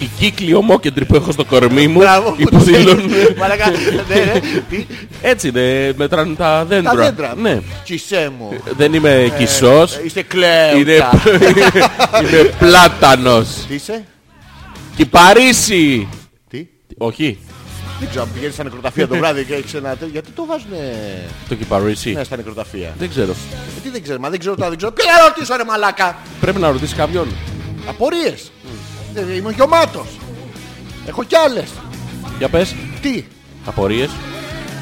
Ο- 0.00 0.04
οι 0.04 0.10
κύκλοι 0.18 0.54
ομόκεντροι 0.54 1.04
που 1.04 1.14
έχω 1.14 1.32
στο 1.32 1.44
κορμί 1.44 1.86
μου 1.88 1.98
Μπράβο, 1.98 2.30
που 2.30 2.36
το 2.36 2.48
υποδηλώνουν. 2.52 3.08
ξέρεις. 3.08 3.36
Μαλάκα, 3.38 3.70
ναι, 3.70 4.14
ναι, 4.14 4.40
τι; 4.70 4.86
Έτσι 5.22 5.48
είναι, 5.48 5.92
μετράνε 5.96 6.34
τα 6.34 6.64
δέντρα. 6.64 6.90
Τα 6.90 6.96
δέντρα. 6.96 7.34
Ναι. 7.36 7.60
Κισέ 7.84 8.32
μου. 8.38 8.52
Δεν 8.76 8.94
είμαι 8.94 9.32
κισός. 9.38 9.94
Ε, 9.94 10.00
Είσαι 10.04 10.22
κλαίουτα. 10.22 10.76
Είναι, 10.78 10.92
είναι 12.22 12.50
πλάτανος. 12.58 13.48
Τι 13.68 13.74
είσαι, 13.74 14.04
Κυπαρίσι. 14.96 16.08
τι; 16.50 16.66
Όχι, 16.98 17.38
Δεν 18.00 18.08
ξέρω, 18.08 18.22
αν 18.24 18.30
πηγαίνεις 18.34 18.54
στα 18.54 18.64
νεκροταφεία 18.64 19.08
το 19.08 19.16
βράδυ 19.16 19.44
και 19.44 19.54
έχεις 19.54 19.74
ένα 19.74 19.88
τέτοιο. 19.90 20.08
Γιατί 20.12 20.30
το 20.30 20.46
βάζουνε; 20.46 20.92
Το 21.48 21.54
κυπαρίσι. 21.54 22.12
ναι, 22.12 22.24
στα 22.24 22.36
νεκροταφεία. 22.36 22.94
Δεν 22.98 23.08
ξέρω. 23.08 23.30
Ε, 23.32 23.80
Τι 23.82 23.88
δεν 23.90 24.02
ξέρω, 24.02 24.18
μα 24.20 24.28
δεν 24.30 24.38
ξέρω 24.38 24.54
τα 24.54 24.68
δεν 24.68 24.76
ξέρω. 24.76 24.92
Ποιο 24.92 25.04
να 25.18 25.28
ρωτήσω 25.28 25.56
ρε 25.56 25.64
μαλάκα. 25.64 26.16
Πρέπει 26.40 26.60
να 26.60 26.70
ρωτήσει 26.70 26.94
κάποιον. 26.94 27.26
Απορίες. 27.88 28.50
Ε, 29.16 29.34
Είμαι 29.34 29.52
γεμάτος. 29.52 30.18
Έχω 31.06 31.24
κι 31.24 31.36
άλλες. 31.36 31.70
Για 32.38 32.48
πες. 32.48 32.74
Τι; 33.02 33.24
Απορίες. 33.66 34.10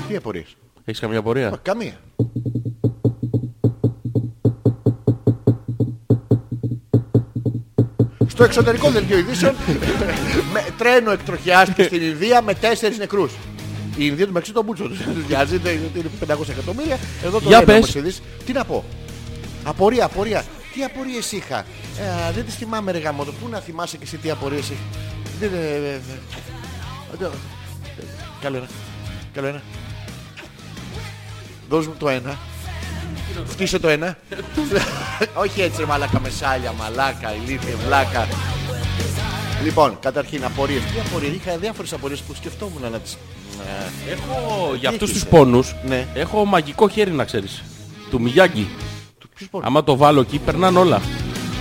Τι 0.09 0.17
απορίες; 0.17 0.57
Έχεις 0.85 1.01
καμία 1.01 1.19
απορία; 1.19 1.51
Μα, 1.51 1.57
Καμία. 1.57 2.01
Στο 8.27 8.45
εξωτερικό 8.45 8.91
δελτίο 8.91 9.19
ειδήσεων 9.19 9.55
με 10.53 10.65
τρένο 10.79 11.11
εκτροχιάστηκε 11.11 11.83
στην 11.83 12.03
Ινδία 12.03 12.43
με 12.43 12.55
τέσσερις 12.55 12.99
νεκρούς. 12.99 13.33
Η 13.97 14.05
Ινδία 14.07 14.25
του 14.27 14.33
μεταξύ 14.33 14.53
των 14.53 14.65
μπούτσων 14.65 14.89
τους 14.89 14.99
τους 15.15 15.25
βιάζει, 15.27 15.57
είναι 15.57 15.71
είναι 15.71 16.11
500 16.35 16.49
εκατομμύρια. 16.49 16.99
Εδώ 17.25 17.41
το 17.41 17.49
Για 17.49 17.59
λένε 17.59 17.65
πες. 17.65 17.75
όμως 17.77 17.95
ειδήσεις. 17.95 18.23
Τι 18.47 18.53
να 18.53 18.65
πω. 18.65 18.85
Απορία, 19.65 20.05
απορία. 20.05 20.45
Τι 20.75 20.85
απορίες 20.85 21.33
είχα; 21.33 21.59
Ε, 21.59 22.33
δεν 22.35 22.45
τις 22.45 22.55
θυμάμαι 22.55 22.93
ρε 22.93 22.99
γαμότο. 22.99 23.33
Πού 23.33 23.49
να 23.49 23.61
θυμάσαι 23.61 23.97
και 23.97 24.05
εσύ 24.05 24.17
τι 24.17 24.31
απορίες 24.31 24.69
είχα. 24.71 24.81
Δεν, 25.41 25.51
ε, 25.55 25.57
ε, 25.57 25.75
ε, 25.75 26.01
ε, 27.21 27.25
ε, 27.25 27.31
Καλό 28.41 28.57
ένα. 28.57 28.69
Καλό 29.33 29.47
ένα. 29.47 29.63
Δώσ' 31.69 31.87
μου 31.87 31.95
το 31.99 32.09
ένα. 32.09 32.39
Φτύσε 33.47 33.79
το 33.79 33.89
ένα. 33.89 34.19
Όχι 35.35 35.61
έτσι 35.63 35.81
ρε 35.81 35.87
μαλάκα 35.87 36.21
μεσάλια, 36.21 36.73
μαλάκα, 36.73 37.35
ηλίθεια, 37.35 37.77
βλάκα. 37.87 38.29
Λοιπόν, 39.65 39.99
καταρχήν 40.01 40.45
απορίες. 40.45 40.83
Τι 40.83 41.01
απορίες, 41.07 41.35
είχα 41.35 41.57
διάφορες 41.57 41.93
απορίες 41.93 42.21
που 42.21 42.35
σκεφτόμουν 42.35 42.91
να 42.91 42.99
τις... 42.99 43.17
Ε, 44.07 44.13
Έχω 44.13 44.75
για 44.75 44.89
αυτούς 44.89 45.09
έχεις, 45.11 45.23
τους 45.23 45.33
ε; 45.33 45.37
πόνους. 45.37 45.75
Ναι. 45.85 46.07
Έχω 46.15 46.45
μαγικό 46.45 46.89
χέρι 46.89 47.11
να 47.11 47.25
ξέρεις. 47.25 47.63
Του 48.11 48.21
Μιγιάγκη. 48.21 48.69
Του- 49.29 49.37
Ποιος 49.37 49.49
μπορεί. 49.53 49.65
Άμα 49.67 49.85
το 49.85 49.97
βάλω 49.97 50.21
εκεί 50.21 50.39
περνάνε 50.39 50.79
όλα. 50.79 51.01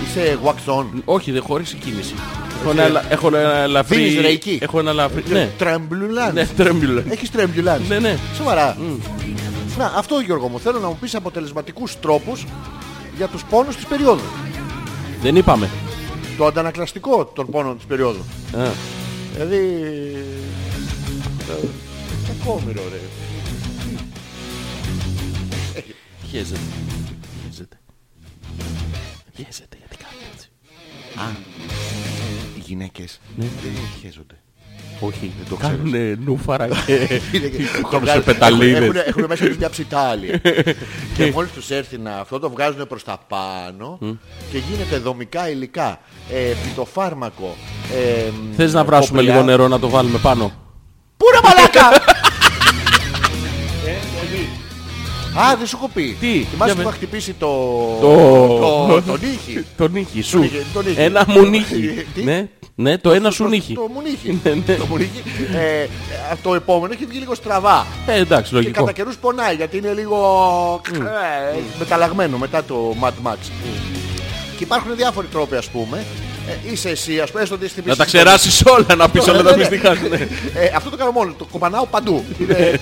Είσαι 0.06 0.38
wax 0.44 0.78
on. 0.78 0.84
Όχι, 1.04 1.30
δεν 1.32 1.42
χωρίς 1.42 1.72
κίνηση. 1.84 2.14
Έχω 2.60 2.70
ένα, 2.70 2.82
ελα- 2.82 3.12
έχω 3.12 3.26
ένα 3.26 3.56
ελαφρύ... 3.56 3.96
Δίνεις 3.96 4.20
ρεϊκή. 4.20 4.58
Έχω 4.62 4.78
ένα 4.78 4.90
ελαφρύ... 4.90 5.22
Ναι. 5.30 5.50
Τρεμπλουλάν. 5.58 6.34
Ναι, 6.34 6.46
τρέμπιουλα. 6.46 7.02
Έχεις 7.08 7.30
τρεμπλουλάν. 7.30 7.82
Ναι, 7.88 7.98
ναι. 7.98 8.18
Σοβαρά. 8.36 8.76
Να, 9.78 9.92
αυτό 9.96 10.18
Γιώργο 10.18 10.48
μου. 10.48 10.60
Θέλω 10.60 10.78
να 10.78 10.86
μου 10.88 10.96
πεις 11.00 11.14
αποτελεσματικούς 11.14 12.00
τρόπους 12.00 12.44
για 13.16 13.26
τους 13.28 13.44
πόνους 13.44 13.74
της 13.76 13.84
περίοδου. 13.86 14.22
Δεν 15.22 15.36
είπαμε. 15.36 15.68
Το 16.38 16.46
αντανακλαστικό 16.46 17.24
των 17.24 17.46
πόνων 17.46 17.76
της 17.76 17.84
περίοδου. 17.86 18.24
Α. 18.58 18.68
Δηλαδή... 19.34 19.56
ε, 21.50 21.66
Κακόμοιρο 22.26 22.82
ρε. 22.92 23.00
Χέζεται. 25.74 25.94
Χέζεται. 26.30 26.60
Χέζεται 29.36 29.76
γιατί 29.78 29.96
κάνει 29.96 30.22
έτσι. 30.34 30.48
Οι 32.56 32.60
γυναίκες 32.60 33.20
Ναι. 33.36 33.44
δεν 33.62 33.72
χέζονται. 34.00 34.34
Όχι, 35.00 35.32
το 35.48 35.56
ξέρω. 35.56 35.72
κάνουνε 35.76 36.14
νούφαρα 36.24 36.68
και 36.86 36.92
Είναι 37.32 37.46
και- 37.48 37.56
το 37.76 37.80
κόψε 37.82 37.98
βγάζουν- 37.98 38.24
πεταλίδες. 38.24 38.78
Έχουν, 38.82 38.96
έχουν 39.06 39.24
μέσα 39.28 39.46
τους 39.46 39.56
μια 39.56 39.70
ψητάλη. 39.70 40.40
και 41.16 41.30
μόλις 41.32 41.50
τους 41.52 41.70
έρθει 41.70 41.98
να 41.98 42.16
αυτό 42.16 42.38
το 42.38 42.50
βγάζουν 42.50 42.86
προς 42.86 43.04
τα 43.04 43.18
πάνω 43.28 43.98
και 44.50 44.58
γίνεται 44.58 44.98
δομικά 44.98 45.50
υλικά. 45.50 46.00
Ε, 46.32 46.54
φυτοφάρμακο. 46.54 47.56
Ε, 47.94 48.30
Θες 48.56 48.72
να 48.72 48.84
βράσουμε 48.84 49.18
κοπριά. 49.18 49.34
λίγο 49.34 49.46
νερό 49.46 49.68
να 49.68 49.78
το 49.78 49.88
βάλουμε 49.88 50.18
πάνω; 50.18 50.52
Πού 51.16 51.26
ρε 51.32 51.38
μαλάκα! 51.48 52.02
Α, 55.36 55.56
δεν 55.58 55.66
σου 55.66 55.76
έχω 55.76 55.90
πει. 55.94 56.16
Τι, 56.20 56.26
Θυμάσαι 56.50 56.54
για 56.54 56.74
που 56.74 56.74
πες. 56.74 56.82
είχα 56.82 56.90
χτυπήσει 56.92 57.32
το... 57.38 57.46
Το- 58.00 58.86
το... 58.88 59.02
τον 59.06 59.20
ήχη; 59.22 59.64
Τον 59.76 59.92
νύχι 59.92 60.22
σου. 60.22 60.38
Τον 60.38 60.44
ήχη, 60.44 60.64
τον 60.72 60.86
ήχη. 60.86 61.00
Ένα 61.00 61.24
μου 61.28 61.42
νύχι. 61.44 62.06
Τι; 62.14 62.22
Ναι, 62.22 62.48
ναι, 62.74 62.98
το 62.98 63.10
ένα 63.12 63.30
σου 63.30 63.42
Το- 63.42 63.48
νύχι. 63.48 63.74
Το 63.74 63.88
μουνίχι. 63.94 64.40
Ναι, 64.44 64.50
ναι. 64.66 64.74
Το 64.74 64.86
μουνίχι. 64.86 65.22
Ε, 65.54 65.80
ε, 65.82 65.86
το 66.42 66.54
επόμενο 66.54 66.92
έχει 66.92 67.04
βγει 67.06 67.18
λίγο 67.18 67.34
στραβά. 67.34 67.86
Ε, 68.06 68.18
εντάξει, 68.18 68.50
Και 68.50 68.56
λογικό. 68.56 68.80
κατά 68.80 68.92
καιρούς 68.92 69.16
πονάει 69.16 69.54
γιατί 69.54 69.76
είναι 69.76 69.92
λίγο 69.92 70.80
ε, 70.94 71.58
μεταλλαγμένο 71.78 72.38
μετά 72.38 72.64
το 72.64 72.94
Mad 73.02 73.28
Max. 73.28 73.36
Και 74.58 74.64
υπάρχουν 74.64 74.96
διάφοροι 74.96 75.26
τρόποι 75.26 75.56
ας 75.56 75.66
πούμε. 75.68 76.04
Ε, 76.48 76.72
είσαι 76.72 76.88
εσύ 76.88 77.20
ας 77.20 77.30
πούμε, 77.30 77.42
έστω 77.42 77.54
ότι 77.54 77.68
χτυπήσεις 77.68 77.98
Να 77.98 78.04
τα 78.04 78.10
τον- 78.10 78.20
ξεράσεις 78.20 78.62
όλα 78.66 78.94
να 78.96 79.08
πεις 79.08 79.28
όλα 79.28 79.36
Ναι, 79.36 79.42
τα 79.42 79.50
ναι. 79.50 79.56
μυστικά. 79.56 79.94
ναι. 79.94 80.16
Ε, 80.54 80.70
αυτό 80.76 80.90
το 80.90 80.96
κάνω 80.96 81.10
μόνο, 81.10 81.34
το 81.38 81.44
κοπανάω 81.52 81.86
παντού. 81.86 82.24
Είναι, 82.38 82.78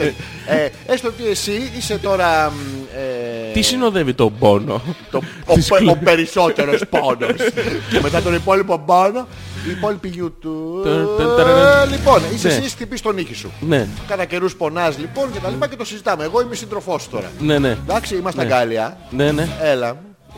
ε, 0.46 0.68
έστω 0.87 1.09
ότι 1.09 1.31
εσύ 1.31 1.70
είσαι 1.79 1.98
τώρα... 1.98 2.51
μ, 2.51 2.55
ε, 2.96 3.53
Τι 3.53 3.62
συνοδεύει 3.62 4.14
τον 4.14 4.38
πόνο; 4.38 4.83
το, 5.11 5.20
ο, 5.46 5.55
Τις 5.55 5.68
πε- 5.68 5.79
κλε- 5.79 5.90
ο 5.94 5.98
περισσότερος 6.05 6.81
πόνος. 6.90 7.37
και 7.90 8.01
μετά 8.03 8.22
τον 8.22 8.35
υπόλοιπο 8.35 8.79
πόνο, 8.79 9.27
η 9.68 9.70
υπόλοιπη 9.70 10.12
YouTube. 10.16 10.83
Τε- 10.83 11.16
τε- 11.16 11.37
τε- 11.37 11.90
Λοιπόν, 11.90 12.22
είσαι 12.35 12.48
Ναι. 12.48 12.55
εσύ 12.55 12.68
χτυπείς 12.70 13.01
τον 13.01 13.14
νύχι 13.14 13.35
σου. 13.35 13.53
Ναι, 13.61 13.87
Κατά 14.09 14.25
καιρούς 14.25 14.55
πονάς 14.57 14.98
λοιπόν 14.98 15.33
και 15.33 15.38
τα 15.38 15.48
λοιπά 15.48 15.66
και 15.68 15.77
το 15.77 15.85
συζητάμε. 15.85 16.25
Εγώ 16.25 16.40
είμαι 16.40 16.55
σύντροφός 16.55 17.03
σου 17.03 17.09
τώρα. 17.11 17.31
ναι, 17.40 17.59
ναι. 17.59 17.77
Εντάξει, 17.88 18.14
είμαστε 18.16 18.44
Ναι. 18.44 18.55
αγκάλια. 18.55 18.96
Ναι, 19.11 19.33
ναι. 19.33 19.48
Έλα. 19.62 19.96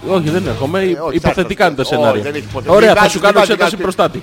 Όχι, 0.09 0.31
δεν 0.31 0.47
έρχομαι. 0.47 0.81
Ε, 0.81 0.99
όχι, 1.01 1.17
Υποθετικά 1.17 1.67
είναι 1.67 1.75
τα 1.75 1.83
όχι, 1.83 1.95
σενάρια. 1.95 2.23
δεν 2.23 2.35
έχει 2.35 2.45
υποθετικά. 2.51 2.73
Ωραία, 2.75 2.95
θα 2.95 3.01
Μην 3.01 3.11
σου 3.11 3.19
βάζεις, 3.19 3.21
κάνω 3.21 3.33
μην 3.33 3.43
εξέταση 3.43 3.63
βάζεις. 3.77 3.79
προστάτη. 3.83 4.23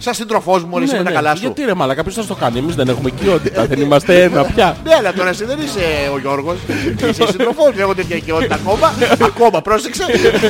Σαν 0.00 0.14
σύντροφός 0.14 0.62
μου, 0.64 0.70
όλες 0.72 0.90
Ναι, 0.90 0.98
με 0.98 1.04
τα 1.04 1.10
ναι. 1.10 1.16
καλά 1.16 1.34
σου. 1.34 1.40
Γιατί 1.40 1.64
ρε 1.64 1.74
μαλακα, 1.74 2.02
ποιος 2.02 2.14
θα 2.14 2.22
στο 2.22 2.34
κάνει, 2.34 2.58
εμείς 2.58 2.74
δεν 2.74 2.88
έχουμε 2.88 3.08
οικειότητα, 3.08 3.66
δεν 3.66 3.80
είμαστε 3.80 4.22
ένα 4.22 4.44
πια. 4.44 4.76
Ναι, 4.84 4.94
αλλά 4.94 5.12
τώρα 5.12 5.28
εσύ 5.28 5.44
δεν 5.44 5.58
είσαι 5.60 5.80
ο 6.14 6.18
Γιώργος. 6.18 6.56
Είσαι 7.10 7.26
σύντροφός, 7.26 7.70
δεν 7.74 7.78
έχω 7.80 7.94
τέτοια 7.94 8.16
οικειότητα 8.16 8.54
ακόμα. 8.54 8.92
Ακόμα, 9.20 9.62
πρόσεξε. 9.62 10.02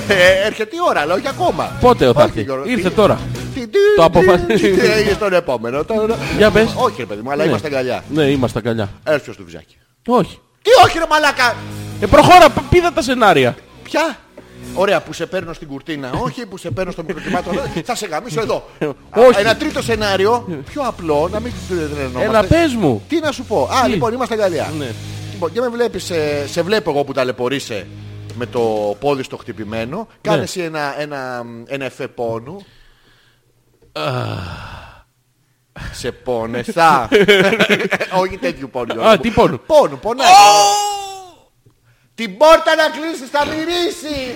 Ε, 0.09 0.47
Έρχεται 0.47 0.77
η 0.77 0.79
ώρα, 0.89 1.01
αλλά 1.01 1.15
όχι 1.15 1.29
ακόμα. 1.29 1.71
Πότε 1.81 2.05
θα 2.05 2.11
Όχι, 2.11 2.21
έρθει, 2.23 2.43
Γιώργο, 2.43 2.65
ήρθε 2.67 2.89
τι- 2.89 2.95
τώρα. 2.95 3.19
τι- 3.55 3.61
τι- 3.61 3.67
Το 3.97 4.09
τι- 4.11 4.19
αποφασίζει. 4.19 4.71
τι 4.71 4.87
έγινε 4.87 5.13
στον 5.15 5.33
επόμενο. 5.33 5.85
τώρα. 5.85 6.17
Για 6.37 6.51
πες. 6.51 6.69
Όχι 6.77 6.95
ρε 6.99 7.05
παιδί 7.07 7.21
μου, 7.25 7.31
αλλά 7.31 7.43
Ναι. 7.43 7.49
είμαστε 7.49 7.67
αγκαλιά. 7.67 8.03
Ναι, 8.09 8.23
είμαστε 8.23 8.59
αγκαλιά. 8.59 8.89
Έρθει 9.05 9.33
στο 9.33 9.43
βυζάκι. 9.45 9.77
Όχι. 10.07 10.39
Τι 10.63 10.71
όχι 10.85 10.99
ρε 10.99 11.05
μαλάκα. 11.11 11.55
Ε, 12.01 12.07
προχώρα, 12.07 12.49
π- 12.49 12.63
πήδα 12.71 12.93
τα 12.93 13.03
σενάρια. 13.03 13.57
Ποια; 13.83 14.17
Ωραία, 14.75 15.01
που 15.03 15.13
σε 15.13 15.27
παίρνω 15.27 15.53
στην 15.53 15.69
κουρτίνα, 15.69 16.11
όχι, 16.25 16.47
που 16.47 16.57
σε 16.57 16.71
παίρνω 16.71 16.93
στο 16.93 17.03
μικροκυμάτο, 17.03 17.51
θα 17.85 17.95
σε 17.95 18.07
γαμίσω 18.07 18.41
εδώ. 18.41 18.69
Όχι. 19.29 19.41
Ένα 19.41 19.57
τρίτο 19.57 19.83
σενάριο, 19.83 20.63
πιο 20.71 20.83
απλό, 20.83 21.29
να 21.33 21.41
μην 21.41 21.53
τρελαινόμαστε. 21.69 22.25
Έλα, 22.25 22.45
πες 22.45 22.75
μου. 22.75 23.03
Τι 23.09 23.19
να 23.21 23.33
σου 23.33 23.45
πω. 23.45 23.69
Α, 23.83 23.89
λοιπόν, 23.89 24.13
είμαστε 24.15 24.35
αγκαλιά. 24.35 24.73
Ναι. 24.79 24.91
Λοιπόν, 25.33 25.53
και 25.53 25.61
με 25.61 25.69
βλέπεις, 25.69 26.11
ε, 26.11 26.45
σε 26.49 26.63
βλέπω 26.63 26.91
εγώ 26.91 27.05
που 27.05 27.13
ταλαιπωρείσαι 27.13 27.87
με 28.35 28.47
το 28.47 28.97
πόδι 29.01 29.23
στο 29.23 29.37
χτυπημένο. 29.37 30.09
Κάνε 30.21 30.37
Ναι. 30.37 30.43
εσύ 30.43 30.61
ένα, 30.61 31.01
ένα, 31.01 31.45
ένα 31.67 31.85
εφέ 31.85 32.09
πόνου. 32.09 32.65
σε 35.93 36.13
πόνεσα. 36.13 37.09
Όχι 38.23 38.37
τέτοιου 38.39 38.69
πόνου. 38.73 38.87
Γιώργο 38.93 39.09
Α, 39.09 39.13
μου. 39.15 39.19
τι 39.21 39.31
πόνου; 39.31 39.61
Πόνου, 39.67 39.99
πονάει. 39.99 40.27
Την 42.19 42.37
πόρτα 42.37 42.73
να 42.81 42.87
κλείσεις, 42.95 43.29
θα 43.31 43.43
μυρίσει. 43.47 44.35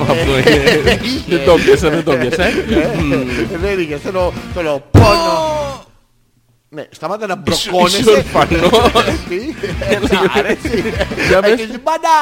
Αυτό 0.00 0.50
είναι. 0.50 1.00
Δεν 1.28 1.44
το 1.44 1.54
πιάσα, 1.54 1.88
δεν 1.90 2.04
το 2.04 2.12
πιάσα. 2.16 2.42
ε. 2.42 2.48
Ε, 2.48 3.56
Δεν 3.56 3.78
είχες, 3.80 4.00
θέλω, 4.00 4.32
θέλω 4.54 4.84
πόνο. 4.90 5.84
Ναι, 6.68 6.84
σταμάτα 6.90 7.26
να 7.26 7.42
Είσαι 7.48 7.68
μπροκώνεσαι. 7.70 8.10
ορφανός. 8.10 8.92
Τι, 9.28 9.38
σ' 10.06 10.36
αρέσει. 10.38 10.94
Για 11.28 11.40
πες. 11.40 11.50
Έχεις 11.52 11.78
μπανά. 11.82 12.18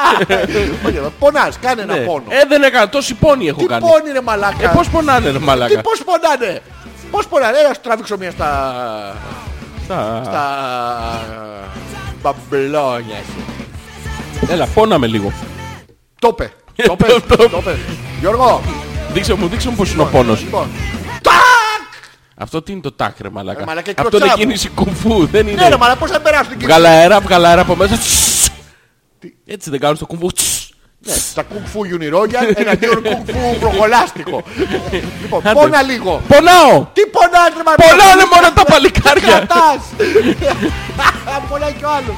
Όχι, 0.85 0.97
εδώ, 0.97 1.11
Πονάς, 1.19 1.57
κάνε 1.61 1.81
ένα 1.81 1.95
Ναι. 1.97 2.05
πόνο. 2.05 2.23
Ε, 2.29 2.41
δεν 2.49 2.63
έκανα, 2.63 2.89
τόση 2.89 3.13
πόνη 3.13 3.47
έχω 3.47 3.59
Τι 3.59 3.65
κάνει. 3.65 3.81
πόνι 3.81 4.11
ρε 4.11 4.21
μαλάκα. 4.21 4.69
Ε, 4.69 4.73
πώς 4.75 4.89
πονάνε 4.89 5.29
ρε 5.31 5.37
Τι 5.37 5.43
μαλάκα. 5.43 5.81
πώς 5.81 6.03
πονάνε. 6.03 6.59
Πώς 7.11 7.27
πονάνε. 7.27 7.57
Έλα, 7.57 7.73
σου 7.73 7.79
τραβήξω 7.83 8.17
μια 8.17 8.31
στα... 8.31 8.73
Στα- 9.85 10.21
στα... 10.25 10.45
μπαμπελόνια 12.21 13.15
σου. 13.15 13.56
Έλα, 14.49 14.65
πόναμε 14.67 15.07
λίγο. 15.07 15.31
Το 16.19 16.33
πε. 16.33 16.51
Το 16.75 16.95
πε. 16.99 17.05
Το- 17.27 17.35
το- 17.37 17.49
Το 17.49 17.61
πε. 17.61 17.75
Γιώργο. 18.19 18.61
Δείξε 19.13 19.33
μου, 19.33 19.47
δείξε 19.47 19.69
μου 19.69 19.75
πώς 19.75 19.91
είναι 19.91 20.01
ο 20.01 20.05
πόνος. 20.05 20.41
Λοιπόν. 20.43 20.67
Τάκ! 21.21 21.33
Αυτό 22.35 22.61
τι 22.61 22.71
είναι 22.71 22.81
το 22.81 22.91
τάκ 22.91 23.19
ρε 23.19 23.29
μαλάκα; 23.29 23.61
Ε, 23.61 23.65
μαλάκα, 23.65 23.91
Αυτό 23.91 24.01
είναι 24.03 24.09
κλωτσάπου. 24.17 24.39
κίνηση 24.39 24.69
κουμφού, 24.69 25.25
δεν 25.27 25.45
Ναι 25.45 25.51
ρε 25.55 25.65
είναι. 25.65 25.77
μαλάκα, 25.77 25.99
πώς 25.99 26.11
θα 26.11 26.21
περάσουν 26.21 26.49
την 26.57 26.59
Βγάλα 26.67 26.89
αέρα, 26.89 27.19
βγάλα 27.19 27.49
αέρα 27.49 27.61
από 27.61 27.75
μέσα. 27.75 27.97
Έτσι 29.45 29.69
δεν 29.69 29.79
κάνουν 29.79 29.95
στο 29.95 30.05
κουμφού. 30.05 30.27
Ναι, 31.07 31.13
τα 31.33 31.43
κουκφού 31.43 31.83
γιουνιρόγια 31.83 32.39
εναντίον 32.55 33.01
κουκφού 33.03 33.57
προχολάστικο. 33.59 34.43
λοιπόν, 35.21 35.41
Άντε. 35.47 35.53
πόνα 35.59 35.81
λίγο. 35.81 36.21
Πονάω! 36.27 36.85
Τι 36.93 37.01
πονάς 37.15 37.49
ρε 37.57 37.63
μαλάκα. 37.65 37.83
Πονάνε 37.89 38.23
μόνο 38.33 38.53
τα 38.53 38.63
παλικάρια! 38.63 39.27
Κρατάς. 39.27 39.81
Πονάει 41.49 41.71
κι 41.71 41.83
ο 41.83 41.89
άλλος. 41.89 42.15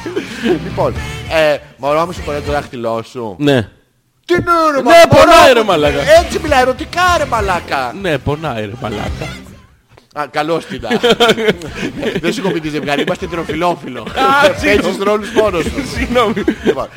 Λοιπόν, 0.63 0.93
ε, 1.31 1.57
μωρό 1.77 2.05
μου 2.05 2.11
σηκωνάει 2.11 2.41
το 2.41 2.51
δάχτυλό 2.51 3.03
σου. 3.11 3.35
Ναι, 3.39 3.61
Τι 4.25 4.33
είναι 4.33 4.51
ρε 4.75 4.81
Ναι, 4.81 4.83
μαλάκα. 4.83 5.07
πονάει, 5.07 5.39
Μωρό 5.41 5.53
ρε 5.53 5.59
μου, 5.59 5.65
μαλάκα. 5.65 6.01
Έτσι 6.19 6.39
μιλάει 6.43 6.61
ερωτικά 6.61 7.01
ρε 7.17 7.25
μαλάκα. 7.25 7.93
ναι, 8.01 8.17
πονάει 8.17 8.65
ρε 8.65 8.71
μαλάκα. 8.81 9.25
Α, 10.13 10.23
καλώς 10.31 10.65
την 10.65 10.81
Δεν 12.21 12.33
σου 12.33 12.41
κοπεί 12.41 12.59
τη 12.59 12.69
ζευγάρι, 12.69 13.01
είμαστε 13.01 13.27
τροφιλόφιλο. 13.27 14.01
Α, 14.01 14.49
Παίζεις 14.61 14.97
ρόλους 15.03 15.31
μόνος 15.31 15.63
σου. 15.63 15.71
Συγγνώμη. 15.95 16.33
Λοιπόν, 16.63 16.87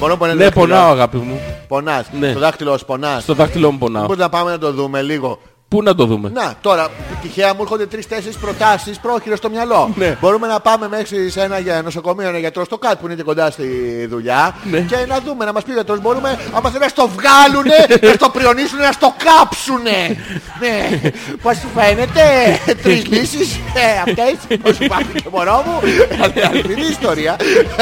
Μωρό 0.00 0.16
μου, 0.16 0.24
ένα 0.24 0.34
Ναι, 0.34 0.44
δάχτυλο. 0.44 0.66
πονάω 0.66 0.90
αγάπη 0.90 1.16
μου. 1.16 1.40
Πονάς. 1.68 2.06
Ναι. 2.18 2.32
Το 2.32 2.38
δάχτυλό 2.38 2.78
σου 2.78 2.84
πονάς. 2.84 3.22
Στο 3.22 3.34
δάχτυλό 3.34 3.70
μου 3.70 3.78
πονάω. 3.78 4.06
Μπορείς 4.06 4.20
να 4.20 4.28
πάμε 4.28 4.50
να 4.50 4.58
το 4.58 4.72
δούμε 4.72 5.02
λίγο. 5.02 5.40
Πού 5.70 5.82
να 5.82 5.94
το 5.94 6.04
δούμε; 6.04 6.30
Να, 6.34 6.54
τώρα 6.60 6.88
τυχαία 7.22 7.54
μου 7.54 7.58
έρχονται 7.62 7.86
τρει-τέσσερι 7.86 8.34
προτάσεις 8.40 8.98
πρόχειρο 8.98 9.36
στο 9.36 9.50
μυαλό. 9.50 9.92
Ναι. 9.96 10.16
Μπορούμε 10.20 10.46
να 10.46 10.60
πάμε 10.60 10.88
μέχρι 10.88 11.30
σε 11.30 11.40
ένα 11.40 11.58
για- 11.58 11.82
νοσοκομείο, 11.82 12.28
ένα 12.28 12.38
γιατρό 12.38 12.64
στο 12.64 12.78
ΚΑΤ 12.78 12.98
που 13.00 13.06
είναι 13.06 13.14
και 13.14 13.22
κοντά 13.22 13.50
στη 13.50 13.66
δουλειά 14.10 14.54
Ναι. 14.70 14.78
και 14.80 14.96
να 15.08 15.18
δούμε, 15.26 15.44
να 15.44 15.52
μας 15.52 15.62
πει 15.62 15.70
ο 15.70 15.74
γιατρός 15.74 16.00
μπορούμε, 16.00 16.38
άμα 16.52 16.68
θέλει 16.70 16.82
να 16.82 16.88
στο 16.88 17.08
βγάλουνε, 17.16 17.74
να 18.08 18.12
στο 18.12 18.28
πριονίσουνε, 18.28 18.82
να 18.84 18.92
στο 18.92 19.14
κάψουνε. 19.24 20.16
ναι, 20.60 21.00
πώς 21.42 21.56
σου 21.56 21.68
φαίνεται, 21.76 22.22
τρεις 22.82 23.06
λύσεις; 23.12 23.54
Ε, 23.74 23.98
αυτές, 24.10 24.58
πώς 24.62 24.76
σου 24.76 24.86
πάμε 24.88 25.06
και 25.14 25.28
μωρό 25.32 25.64
μου; 25.66 25.80
Αληθινή 26.48 26.86
ιστορία. 26.90 27.36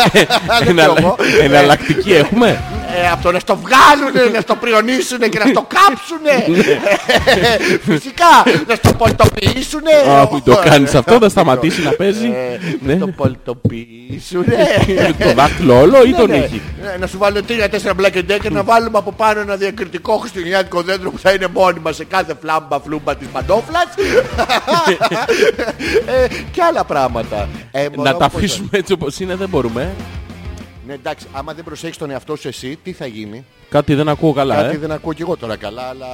Δεν 0.64 0.76
ξέρω 0.76 0.94
εγώ. 0.98 1.16
Εναλλακτική 1.42 2.12
έχουμε; 2.14 2.62
Ε, 3.04 3.08
από 3.10 3.22
το 3.22 3.32
να 3.32 3.38
στο 3.38 3.56
βγάλουνε, 3.64 4.30
να 4.34 4.40
στο 4.40 4.54
πριονίσουνε 4.54 5.28
και 5.28 5.38
να 5.38 5.46
στο 5.46 5.66
κάψουνε. 5.68 6.44
Φυσικά, 7.82 8.24
να 8.68 8.74
στο 8.74 8.92
πολτοποιήσουνε. 8.92 9.92
Α, 10.10 10.28
μην 10.32 10.42
το 10.44 10.56
κάνεις 10.64 10.94
αυτό, 10.94 11.18
θα 11.18 11.28
σταματήσει 11.28 11.82
να 11.82 11.90
παίζει. 11.90 12.26
Ε, 12.26 12.58
Ναι. 12.80 12.92
Να 12.94 12.98
το 12.98 13.06
πολτοποιήσουνε. 13.06 14.56
Το 15.18 15.32
δάχτυλο 15.34 15.80
όλο 15.80 16.04
ή 16.04 16.10
Ναι, 16.10 16.16
τον 16.16 16.28
ναι. 16.30 16.36
έχει; 16.36 16.62
Ναι, 16.82 16.96
Να 17.00 17.06
σου 17.06 17.18
βάλω 17.18 17.42
τρία-τέσσερα 17.42 17.94
black 18.00 18.14
and 18.16 18.30
decker 18.30 18.50
να 18.50 18.62
βάλουμε 18.62 18.98
από 18.98 19.12
πάνω 19.12 19.40
ένα 19.40 19.56
διακριτικό 19.56 20.16
χριστουγεννιάτικο 20.16 20.82
δέντρο 20.82 21.10
που 21.10 21.18
θα 21.18 21.30
είναι 21.32 21.46
μόνιμα 21.54 21.92
σε 21.92 22.04
κάθε 22.04 22.34
φλάμπα 22.40 22.80
φλούμπα 22.80 23.16
της 23.16 23.28
παντόφλας 23.32 23.84
ε, 26.06 26.26
και 26.52 26.62
άλλα 26.62 26.84
πράγματα. 26.84 27.48
Ε, 27.70 27.86
μωρό 27.96 28.02
Να 28.02 28.12
μου, 28.12 28.18
τα 28.18 28.28
πώς- 28.28 28.36
αφήσουμε 28.36 28.68
έτσι 28.72 28.92
όπως 28.92 29.18
είναι 29.20 29.34
δεν 29.36 29.48
μπορούμε. 29.48 29.90
Ναι, 30.88 30.94
εντάξει, 30.94 31.26
άμα 31.32 31.54
δεν 31.54 31.64
προσέχεις 31.64 31.96
τον 31.96 32.10
εαυτό 32.10 32.36
σου 32.36 32.48
εσύ, 32.48 32.78
τι 32.82 32.92
θα 32.92 33.06
γίνει; 33.06 33.44
Κάτι 33.68 33.94
δεν 33.94 34.08
ακούω 34.08 34.32
καλά, 34.32 34.54
Κάτι 34.54 34.74
ε. 34.74 34.78
δεν 34.78 34.90
ακούω 34.90 35.12
κι 35.12 35.22
εγώ 35.22 35.36
τώρα 35.36 35.56
καλά, 35.56 35.82
αλλά. 35.82 36.06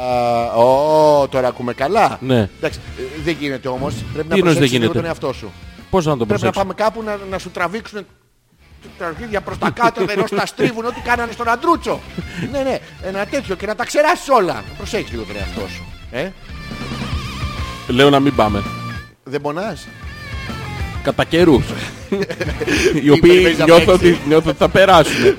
Ω, 0.55 1.29
τώρα 1.29 1.49
ακούμε 1.49 1.73
καλά. 1.73 2.19
Ναι. 2.21 2.49
Εντάξει, 2.59 2.81
ε, 2.99 3.03
δεν 3.25 3.37
γίνεται 3.41 3.69
όμως. 3.69 3.95
Πρέπει 4.13 4.29
να 4.29 4.35
Τι 4.35 4.41
εννοείς 4.41 4.43
δεν 4.43 4.43
προσέξεις 4.43 4.71
λίγο 4.71 4.83
γίνεται; 4.83 4.99
τον 4.99 5.05
εαυτό 5.05 5.33
σου. 5.33 5.53
Πώς 5.91 6.05
να 6.05 6.17
το 6.17 6.27
Πρέπει 6.27 6.43
να 6.43 6.51
προσέξω; 6.51 6.61
πάμε 6.61 6.75
κάπου 6.75 7.03
να, 7.03 7.19
να 7.31 7.39
σου 7.39 7.51
τραβήξουν 7.51 8.07
τα 8.99 9.07
αρχίδια 9.07 9.41
προς 9.41 9.59
τα 9.59 9.71
κάτω 9.71 10.05
ενώ 10.09 10.27
σου 10.27 10.35
τα 10.35 10.47
στρίβουν 10.47 10.85
ό,τι 10.85 11.01
κάνανε 11.01 11.33
στον 11.33 11.49
αντρούτσο. 11.49 12.01
ναι, 12.53 12.63
ναι, 12.63 12.79
ένα 13.03 13.27
τέτοιο 13.27 13.55
και 13.55 13.67
να 13.67 13.75
τα 13.75 13.85
ξεράσεις 13.85 14.29
όλα. 14.29 14.65
Προσέχεις 14.77 15.11
λίγο 15.11 15.23
τον 15.23 15.37
εαυτό 15.37 15.69
σου. 15.69 15.85
Ε, 16.11 16.31
Λέω 17.89 18.11
να 18.11 18.21
μην 18.21 18.35
πάμε. 18.35 18.63
δεν 19.25 19.41
πονάς; 19.41 19.87
Κατά 21.05 21.25
καιρούς. 21.25 21.65
Οι 23.05 23.11
οποίοι 23.11 23.21
περιμένεις 23.31 23.59
να 23.59 23.65
νιώθω 23.65 23.93
παίξει. 23.93 24.07
ότι, 24.07 24.19
νιώθω 24.29 24.49
ότι 24.49 24.59
θα 24.59 24.69
περάσουν. 24.69 25.25
Ε, 25.25 25.33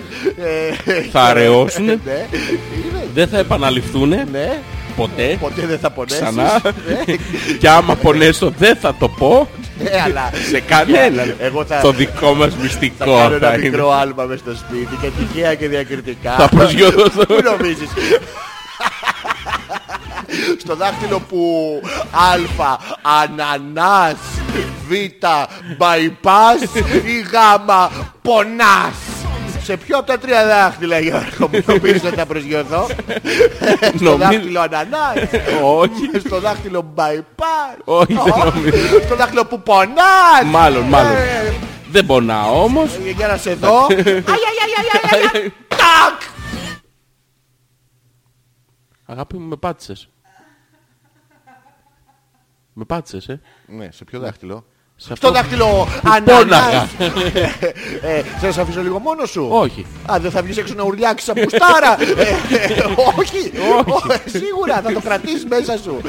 Θα 1.12 1.22
αραιώσουν. 1.22 1.86
ναι, 1.86 1.92
είναι, 1.96 3.08
Δεν 3.14 3.28
θα 3.28 3.38
επαναληφθούν 3.38 4.10
ναι, 4.10 4.58
ποτέ. 4.96 5.38
ποτέ 5.40 5.66
δεν 5.68 5.80
θα 5.80 5.90
πονέσεις. 5.90 6.20
Ξανά. 6.22 6.62
Ε, 7.06 7.16
Και 7.60 7.70
άμα 7.70 7.96
πονέσω 7.96 8.54
δεν 8.58 8.76
θα 8.76 8.96
το 9.00 9.08
πω 9.10 9.48
ε, 9.84 10.02
αλλά 10.02 10.30
σε 10.50 10.60
κανέναν. 10.60 11.36
Εγώ 11.40 11.66
θα- 11.66 11.80
Το 11.82 11.92
δικό 11.92 12.34
μας 12.34 12.54
θα 12.54 12.60
μυστικό 12.62 13.06
κάνω 13.06 13.36
ένα 13.36 13.48
θα 13.48 13.54
είναι. 13.54 13.70
μικρό 13.70 13.92
άλμα 13.92 14.24
μες 14.24 14.40
στο 14.40 14.56
σπίτι 14.56 14.98
και 15.02 15.08
τυχαία 15.20 15.54
και 15.56 15.68
διακριτικά. 15.68 16.32
Θα 16.36 16.48
προσγειωθώ 16.50 17.06
στο- 17.06 17.26
Πού 17.26 17.36
νομίζεις; 17.44 17.90
Στο 20.60 20.76
δάχτυλο 20.76 21.20
που 21.20 21.82
α 22.12 22.76
ανανάς 23.24 24.16
β 24.88 24.92
bypass 25.78 26.76
ή 27.06 27.20
γ 27.20 27.34
πονάς 28.22 28.94
σε 29.64 29.78
ποιο 29.78 29.98
από 29.98 30.08
τα 30.08 30.18
τρία 30.18 30.46
δάχτυλα 30.48 31.00
Γιώργο 31.00 31.48
μου 31.52 31.64
νομίζεις 31.66 32.04
ότι 32.04 32.16
θα 32.16 32.26
προσγειωθώ 32.26 32.88
στο 33.80 34.04
Νομίζω- 34.04 34.18
δάχτυλο 34.18 34.60
ανανάς 34.60 35.16
Όχι. 35.64 36.20
στο 36.26 36.40
δάχτυλο 36.40 36.94
bypass 36.96 37.78
Όχι, 37.84 38.14
δεν 38.14 38.52
νομίζω. 38.54 39.02
στο 39.06 39.16
δάχτυλο 39.16 39.46
που 39.46 39.62
πονάς 39.62 40.44
Μάλλον, 40.46 40.84
μάλλον. 40.84 41.12
Ε, 41.16 41.54
Δεν 41.92 42.06
πονάω 42.06 42.64
όμως. 42.64 42.90
για 43.16 43.28
να 43.28 43.38
σε 43.38 43.54
δω. 43.54 43.88
Αι, 43.90 43.94
αι, 43.94 44.00
αι, 44.00 44.12
αι, 44.12 44.18
αι, 45.34 45.38
αι. 45.40 45.52
Τάκ! 45.68 46.22
Αγάπη 49.06 49.38
μου 49.38 49.48
με 49.48 49.56
πάτησες. 49.56 50.10
Με 52.78 52.84
πάτησες, 52.86 53.28
ε; 53.28 53.42
Ναι, 53.68 53.88
σε 53.92 54.04
ποιο 54.04 54.20
δάχτυλο; 54.20 54.66
Σε 54.96 55.04
Στο 55.06 55.14
αυτό- 55.14 55.32
δάχτυλο 55.32 55.66
Πόναγα. 56.26 56.56
ανανάς. 56.56 56.90
Ε, 58.02 58.22
Θα 58.40 58.52
σε 58.52 58.62
αφήσω 58.62 58.82
λίγο 58.82 59.00
μόνος 59.00 59.30
σου; 59.30 59.48
Όχι. 59.52 59.86
Α, 60.12 60.20
δεν 60.20 60.32
θα 60.32 60.42
βγεις 60.42 60.58
έξω 60.58 60.74
να 60.74 60.84
ουρλιάξεις 60.84 61.30
από 61.30 61.42
πουστάρα. 61.42 62.02
Ε, 62.02 62.06
ε, 62.56 62.84
Όχι. 63.18 63.52
Όχι. 63.86 64.22
Ε, 64.26 64.30
Σίγουρα 64.30 64.82
θα 64.82 64.92
το 64.94 65.00
κρατήσεις 65.02 65.46
μέσα 65.46 65.78
σου. 65.78 66.02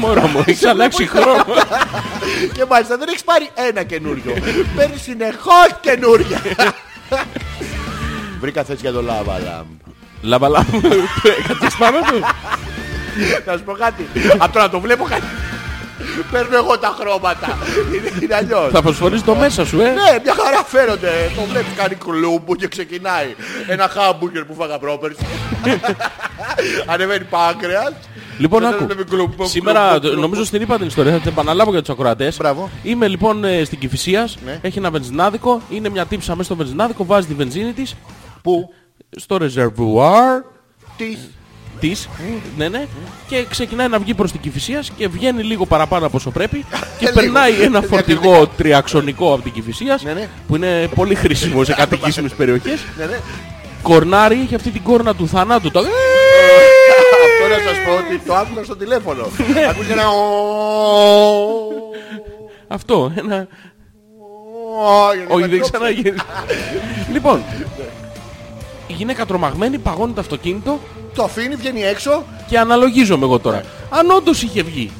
Μωρό 0.00 0.26
μου, 0.26 0.42
έχεις 0.46 0.64
αλλάξει 0.64 1.06
χρώμα. 1.06 1.44
Και 2.52 2.64
μάλιστα 2.68 2.96
δεν 2.96 3.08
έχεις 3.08 3.24
πάρει 3.24 3.48
ένα 3.54 3.82
καινούριο. 3.82 4.32
Παίρνεις 4.76 5.02
συνεχώς 5.02 5.68
καινούρια. 5.80 6.40
Βρήκα 8.40 8.64
θέση 8.64 8.78
για 8.80 8.92
το 8.92 9.04
lava 9.08 9.30
lamp. 9.36 9.64
Lava 10.22 10.41
lamp. 10.41 10.64
Κάτσε 11.60 11.76
πάνω 11.78 11.98
του. 12.00 12.20
Να 13.46 13.52
σου 13.56 13.62
πω 13.64 13.72
κάτι. 13.72 14.06
Από 14.38 14.52
το 14.52 14.58
να 14.58 14.70
το 14.70 14.80
βλέπω 14.80 15.04
κάτι. 15.04 15.22
Παίρνω 16.30 16.56
εγώ 16.56 16.78
τα 16.78 16.96
χρώματα. 17.00 17.58
Είναι, 17.94 18.10
είναι 18.22 18.34
αλλιώς. 18.34 18.70
Θα 18.72 18.82
προσφορείς 18.82 19.22
το 19.24 19.34
μέσα 19.34 19.64
σου, 19.66 19.80
ε. 19.80 19.84
Ναι, 19.84 20.18
μια 20.22 20.34
χαρά 20.44 20.64
φαίνονται. 20.66 21.10
Το 21.36 21.42
βλέπεις 21.42 21.72
κάνει 21.76 21.94
κλούμπου 21.94 22.54
και 22.54 22.68
ξεκινάει. 22.68 23.34
Ένα 23.66 23.88
χάμπουργκερ 23.88 24.44
που 24.44 24.54
φάγα 24.54 24.78
πρόπερση. 24.78 25.26
Ανεβαίνει 26.92 27.24
πάγκρεας. 27.24 27.92
Λοιπόν, 28.38 28.60
Και 28.60 28.66
άκου. 28.66 28.76
δεν 28.78 28.86
βλέπει 28.86 29.04
κλουμπ, 29.04 29.32
Σήμερα, 29.42 29.88
κλουμπ, 29.88 30.02
κλουμπ. 30.02 30.20
νομίζω 30.20 30.44
στην 30.44 30.62
είπα 30.62 30.76
την 30.78 30.86
ιστορία, 30.86 31.12
θα 31.12 31.18
την 31.18 31.28
επαναλάβω 31.30 31.70
για 31.70 31.80
τους 31.80 31.90
ακροατές. 31.90 32.36
Μπράβο. 32.36 32.70
Είμαι 32.82 33.08
λοιπόν 33.08 33.44
ε, 33.44 33.64
στην 33.64 33.78
Κηφισίας, 33.78 34.36
Ναι. 34.44 34.58
έχει 34.62 34.78
ένα 34.78 34.90
βενζινάδικο, 34.90 35.60
είναι 35.70 35.88
μια 35.88 36.06
τύψα 36.06 36.30
μέσα 36.32 36.44
στο 36.44 36.56
βενζινάδικο, 36.56 37.04
βάζει 37.04 37.26
τη 37.26 37.34
βενζίνη 37.34 37.72
της 37.72 37.94
Πού, 38.42 38.72
στο 39.16 39.36
ρεζερβουάρ 39.36 40.40
τι, 40.96 41.16
της, 41.80 42.08
ναι, 42.56 42.68
ναι, 42.68 42.86
και 43.28 43.44
ξεκινάει 43.50 43.88
να 43.88 43.98
βγει 43.98 44.14
προς 44.14 44.30
την 44.32 44.40
Κηφισίας 44.40 44.90
και 44.96 45.08
βγαίνει 45.08 45.42
λίγο 45.42 45.66
παραπάνω 45.66 46.06
από 46.06 46.16
όσο 46.16 46.30
πρέπει 46.30 46.64
και 46.98 47.06
Ε, 47.06 47.08
λίγο. 47.08 47.20
περνάει 47.20 47.52
ένα 47.52 47.80
Διακριτικά. 47.80 47.96
φορτηγό 48.20 48.46
τριαξονικό 48.46 49.32
από 49.32 49.42
την 49.42 49.52
Κηφισίας 49.52 50.02
Ναι, 50.02 50.12
ναι. 50.12 50.28
που 50.46 50.56
είναι 50.56 50.88
πολύ 50.94 51.14
χρήσιμο 51.14 51.64
σε 51.64 51.72
κατοικήσιμες 51.74 52.32
περιοχές. 52.32 52.80
ναι, 52.98 53.04
ναι. 53.04 53.18
Κορνάρι, 53.82 54.40
έχει 54.44 54.54
αυτή 54.54 54.70
την 54.70 54.82
κόρνα 54.82 55.14
του 55.14 55.28
θανάτου. 55.28 55.70
Το... 55.70 55.80
Αυτό 57.24 57.48
να 57.48 57.70
σας 57.70 57.78
πω 57.86 57.92
ότι 57.92 58.20
το 58.26 58.34
άκουγα 58.34 58.64
στο 58.64 58.76
τηλέφωνο. 58.76 59.22
Ακούγε 59.70 59.92
ένα 59.92 60.02
Αυτό, 62.68 63.12
ένα... 63.16 63.46
Όχι, 65.08 65.24
Όχι, 65.28 65.48
δεν 65.48 65.60
ξαναγίνει. 65.60 66.14
λοιπόν, 67.12 67.42
η 68.90 68.92
γυναίκα 68.96 69.26
τρομαγμένη 69.26 69.78
παγώνει 69.78 70.12
το 70.12 70.20
αυτοκίνητο 70.20 70.78
Το 71.14 71.22
αφήνει, 71.22 71.54
βγαίνει 71.54 71.82
έξω. 71.82 72.24
και 72.48 72.58
αναλογίζομαι 72.58 73.24
εγώ 73.24 73.38
τώρα. 73.38 73.62
Αν 73.90 74.10
όντως 74.10 74.42
είχε 74.42 74.62
βγει, 74.62 74.90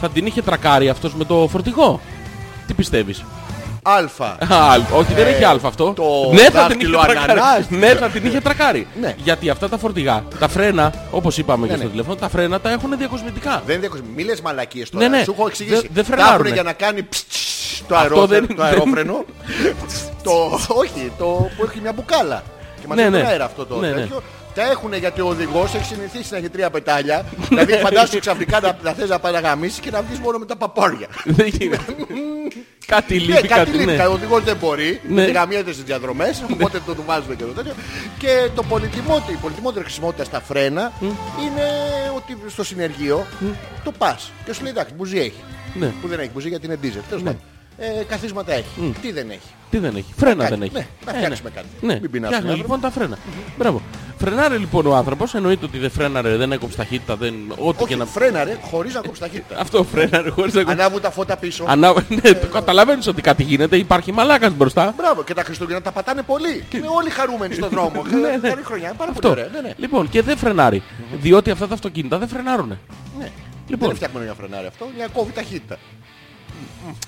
θα 0.00 0.08
την 0.08 0.26
είχε 0.26 0.42
τρακάρει 0.42 0.88
αυτός 0.88 1.14
με 1.14 1.24
το 1.24 1.48
φορτηγό; 1.50 2.00
Τι 2.66 2.74
πιστεύεις; 2.74 3.24
Αλφα. 3.82 4.24
Α, 4.26 4.76
όχι, 4.96 5.12
δεν 5.14 5.26
έχει 5.26 5.44
αλφα 5.44 5.68
αυτό. 5.68 5.92
το 5.92 6.02
ναι, 6.32 6.40
θα 6.42 6.66
την 6.66 6.80
είχε 6.80 6.88
δάχτυλο 6.88 6.98
τρακάρει. 7.00 7.30
ανανάς. 7.40 7.68
ναι, 7.70 7.94
θα 7.94 8.08
την 8.08 8.26
είχε 8.26 8.40
τρακάρει. 8.40 8.86
Ναι. 9.00 9.14
Γιατί 9.24 9.50
αυτά 9.50 9.68
τα 9.68 9.78
φορτηγά, 9.78 10.24
τα 10.38 10.48
φρένα, 10.48 10.92
όπως 11.10 11.38
είπαμε 11.38 11.66
και 11.66 11.72
Ναι, 11.72 11.76
στο 11.78 11.86
ναι. 11.86 11.90
τηλέφωνο, 11.90 12.16
τα 12.16 12.28
φρένα 12.28 12.60
τα 12.60 12.70
έχουν 12.70 12.96
διακοσμητικά. 12.98 13.62
Δεν 13.66 13.76
είναι 13.76 13.88
Μη 14.16 14.22
λες 14.24 14.40
μαλακίες 14.40 14.90
τώρα. 14.90 15.08
Ναι, 15.08 15.16
ναι. 15.16 15.22
Σου 15.24 15.34
έχω 15.38 15.46
εξηγήσει. 15.46 15.74
Δεν- 15.80 15.90
δεν 15.92 16.04
Τα 16.04 16.10
φρενάρουνε. 16.12 16.34
έχουνε 16.34 16.50
για 16.54 16.62
να 16.62 16.72
κάνει 16.72 17.02
ψ, 17.02 17.24
ψ, 17.28 17.82
το, 17.88 17.94
Αυτό 17.96 18.14
αερόφρενο, 18.14 18.46
δεν- 18.46 18.56
το 18.56 18.62
αερόφρενο. 18.62 19.24
το, 20.26 20.32
όχι, 20.68 21.12
το 21.18 21.24
που 21.56 21.64
έχει 21.64 21.80
μια 21.82 21.92
μπουκάλα. 21.92 22.42
Και 22.80 22.86
μαζί 22.86 23.02
Ναι, 23.02 23.10
με 23.10 23.16
ναι. 23.16 23.22
τον 23.22 23.32
αέρα 23.32 23.44
αυτό 23.44 23.66
το 23.66 23.78
Ναι, 23.78 23.88
ναι. 23.88 23.94
τέτοιο. 23.94 24.22
Τα 24.54 24.70
έχουν 24.70 24.94
γιατί 24.94 25.20
ο 25.20 25.26
οδηγός 25.26 25.74
έχει 25.74 25.84
συνηθίσει 25.84 26.28
να 26.32 26.36
έχει 26.38 26.48
τρία 26.48 26.70
πετάλια. 26.70 27.24
δηλαδή 27.48 27.72
φαντάσου 27.72 28.18
ξαφνικά 28.18 28.60
να, 28.60 28.78
να 28.82 28.92
θες 28.92 29.08
να 29.08 29.18
πάει 29.18 29.32
να 29.32 29.40
γαμίσεις 29.40 29.78
και 29.80 29.90
να 29.90 30.02
βγεις 30.02 30.18
μόνο 30.18 30.38
με 30.38 30.46
τα 30.46 30.56
παπόρια. 30.56 31.06
Δεν 31.24 31.46
γίνεται. 31.46 31.84
κάτι 32.86 33.14
Ναι, 33.14 33.20
λείπει, 33.20 33.48
κάτι 33.48 33.70
ναι. 33.70 33.84
λείπει. 33.84 34.02
Ο 34.06 34.12
οδηγός 34.12 34.42
δεν 34.42 34.56
μπορεί. 34.56 35.00
Ναι. 35.08 35.24
Ναι. 35.24 35.30
Γαμιέται 35.30 35.72
στις 35.72 35.84
διαδρομές. 35.84 36.42
Οπότε 36.52 36.80
το 36.86 36.94
του 36.94 37.02
βάζουμε 37.06 37.34
και 37.34 37.44
το 37.44 37.50
τέτοιο. 37.52 37.72
Και 38.18 38.48
το 38.54 38.62
πολυτιμότερο, 38.62 39.32
η 39.32 39.38
πολυτιμότερη 39.42 39.84
χρησιμότητα 39.84 40.24
στα 40.24 40.40
φρένα 40.40 40.92
είναι 41.00 41.64
ότι 42.16 42.36
στο 42.48 42.64
συνεργείο 42.64 43.26
το 43.84 43.92
πας. 43.98 44.30
Και 44.44 44.52
σου 44.52 44.62
λέει 44.62 44.72
εντάξει, 44.72 44.94
μπουζί 44.94 45.18
έχει. 45.18 45.42
Ναι. 45.74 45.92
Που 46.00 46.08
δεν 46.08 46.18
έχει 46.20 46.30
μπουζί 46.34 46.48
γιατί 46.48 46.66
είναι 46.66 46.78
diesel. 46.82 47.02
Τέλος 47.08 47.22
πάντων. 47.22 47.40
Ε, 47.78 48.04
καθίσματα 48.08 48.52
έχει. 48.52 48.94
Τι 49.02 49.12
δεν 49.12 49.30
έχει. 49.30 49.50
Τι 49.70 49.78
δεν 49.78 49.96
έχει. 49.96 50.12
Φρένα 50.16 50.42
Κάτι, 50.44 50.50
δεν 50.50 50.62
έχει. 50.62 50.72
ναι, 50.72 50.86
να 51.06 51.12
Ε, 51.12 51.16
φτιάξουμε 51.22 51.50
κάτι. 51.50 51.66
Ναι, 51.80 51.98
Μην 52.00 52.10
πεινάσουμε 52.10 52.26
φτιάχνει 52.26 52.48
άνθρωποι. 52.50 52.60
λοιπόν 52.60 52.80
τα 52.80 52.90
φρένα. 52.90 53.18
Μπράβο. 53.58 53.82
Φρενάρε 54.18 54.56
λοιπόν 54.56 54.86
ο 54.86 54.94
άνθρωπος, 54.96 55.34
εννοείται 55.34 55.64
ότι 55.64 55.78
δεν 55.78 55.90
φρέναρε, 55.90 56.36
δεν 56.36 56.52
έκοψε 56.52 56.76
ταχύτητα, 56.76 57.16
δεν... 57.16 57.34
ό,τι 57.56 57.78
και 57.78 57.84
Όχι, 57.84 57.96
να... 57.96 58.04
φρέναρε 58.06 58.56
χωρίς 58.70 58.94
να 58.94 59.00
κόψει 59.00 59.20
ταχύτητα. 59.20 59.60
Αυτό 59.60 59.84
φρέναρε 59.84 60.30
χωρίς 60.30 60.54
να... 60.54 60.60
Ανάβουν 60.66 61.00
τα 61.00 61.10
φώτα 61.10 61.36
πίσω. 61.36 61.64
Ανά... 61.68 61.92
ναι, 62.08 62.32
το 62.34 62.46
καταλαβαίνεις 62.46 63.06
ότι 63.06 63.22
κάτι 63.22 63.42
γίνεται, 63.42 63.76
υπάρχει 63.76 64.12
μαλάκας 64.12 64.52
μπροστά. 64.52 64.94
Μπράβο, 64.96 65.24
και 65.24 65.34
τα 65.34 65.42
Χριστούγεννα 65.42 65.82
τα 65.82 65.92
πατάνε 65.92 66.22
πολύ. 66.22 66.64
Είναι 66.74 66.86
όλοι 66.96 67.10
χαρούμενοι 67.10 67.54
στον 67.54 67.68
δρόμο. 67.68 68.02
Καλή 68.42 68.62
χρονιά, 68.62 68.88
πάρα 68.96 69.12
πολύ 69.12 69.12
Αυτό. 69.12 69.28
ωραία. 69.30 69.48
Ναι, 69.52 69.60
ναι. 69.60 69.72
Λοιπόν, 69.76 70.08
και 70.08 70.22
δεν 70.22 70.36
φρενάρει. 70.36 70.82
Διότι 71.20 71.50
αυτά 71.50 71.66
τα 71.68 71.74
αυτοκίνητα 71.74 72.18
δεν 72.18 72.28
φρενάρουνε. 72.28 72.78
Ναι. 73.18 73.28
Λοιπόν. 73.68 73.86
Δεν 73.88 73.96
φτιάχνουμε 73.96 74.24
για 74.24 74.34
φρενάρι 74.34 74.66
αυτό, 74.66 74.86
για 74.96 75.04
να 75.06 75.12
κόβει 75.12 75.32
ταχύτητα. 75.32 75.76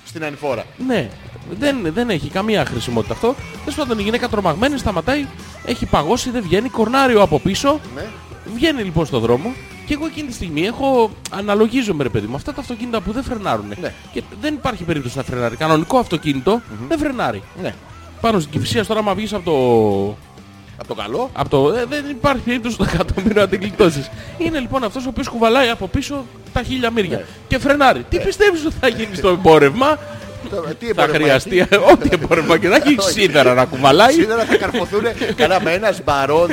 Στην 0.05 0.25
ανηφόρα. 0.25 0.65
Ναι, 0.87 1.11
δεν, 1.59 1.77
δεν 1.95 2.11
έχει 2.11 2.29
καμία 2.29 2.65
χρησιμότητα 2.65 3.15
αυτό. 3.15 3.35
Τέλος 3.59 3.75
πάντων 3.75 3.99
η 3.99 4.03
γυναίκα 4.03 4.29
τρομαγμένη 4.29 4.79
σταματάει, 4.79 5.27
έχει 5.65 5.87
παγώσει, 5.87 6.31
δεν 6.31 6.43
βγαίνει, 6.43 6.69
κορνάριο 6.69 7.23
από 7.23 7.39
πίσω. 7.39 7.81
Ναι. 7.95 8.07
Βγαίνει 8.55 8.83
λοιπόν 8.83 9.07
στο 9.07 9.19
δρόμο 9.19 9.53
και 9.87 9.95
εγώ 9.95 10.07
εκείνη 10.07 10.29
τη 10.29 10.35
στιγμή 10.35 10.67
έχω 10.67 11.11
αναλογίζομαι 11.31 12.03
ρε 12.03 12.09
παιδί 12.09 12.27
μου 12.27 12.35
αυτά 12.35 12.53
τα 12.53 12.61
αυτοκίνητα 12.61 13.01
που 13.01 13.13
δεν 13.13 13.23
φρενάρουν. 13.23 13.75
Ναι. 13.81 13.95
Και 14.13 14.23
δεν 14.41 14.55
υπάρχει 14.55 14.85
περίπτωση 14.85 15.17
να 15.17 15.23
φρενάρει. 15.23 15.57
Κανονικό 15.57 15.99
αυτοκίνητο 15.99 16.61
δεν 16.89 16.99
φρενάρει. 16.99 17.43
Ναι. 17.63 17.75
Πάνω 18.21 18.41
στην 18.41 18.53
κυφυσία 18.53 18.85
τώρα 18.87 19.01
άμα 19.01 19.15
βγεις 19.15 19.33
από 19.33 19.51
το... 19.51 20.17
Από 20.83 20.95
το 20.95 21.03
καλό. 21.03 21.31
Από 21.33 21.49
το... 21.49 21.73
ε, 21.73 21.85
δεν 21.89 22.05
υπάρχει 22.11 22.43
περίπτωση 22.43 22.75
στο 22.75 22.85
εκατομμύριο 22.95 23.41
να 23.43 23.49
την 23.49 23.61
γλιτώσεις. 23.61 24.11
Είναι 24.39 24.59
λοιπόν 24.59 24.85
αυτός 24.85 25.05
ο 25.07 25.09
οποίος 25.09 25.29
κουβαλάει 25.29 25.69
από 25.69 25.87
πίσω 25.87 26.25
τα 26.53 26.63
χίλια 26.63 26.91
μύρια. 26.91 27.17
Ναι. 27.17 27.25
Και 27.49 27.59
φρενάρει. 27.59 28.05
Τι 28.09 28.19
πιστεύεις 28.21 28.65
ότι 28.65 28.75
θα 28.81 28.89
γίνει 28.89 29.15
στο 29.15 29.29
εμπόρευμα; 29.29 29.99
Το- 30.51 30.65
ε, 30.69 30.75
Τι 30.75 30.85
θα 30.87 30.91
εμπόρευμα 30.91 31.15
χρειαστεί 31.15 31.59
έχει; 31.59 31.75
ό,τι 31.93 32.09
εμπόρευμα 32.13 32.59
και 32.59 32.69
να 32.69 32.77
έχει 32.77 32.97
Όχι. 32.99 33.11
σίδερα 33.11 33.55
να 33.55 33.65
κουβαλάει. 33.65 34.13
Σήμερα 34.13 34.45
θα 34.45 34.57
καρποθούν 34.57 35.03
κανένα 35.37 35.61
με 35.63 35.73
ένας 35.73 35.97
σπαρό 35.97 36.47
150.000 36.47 36.51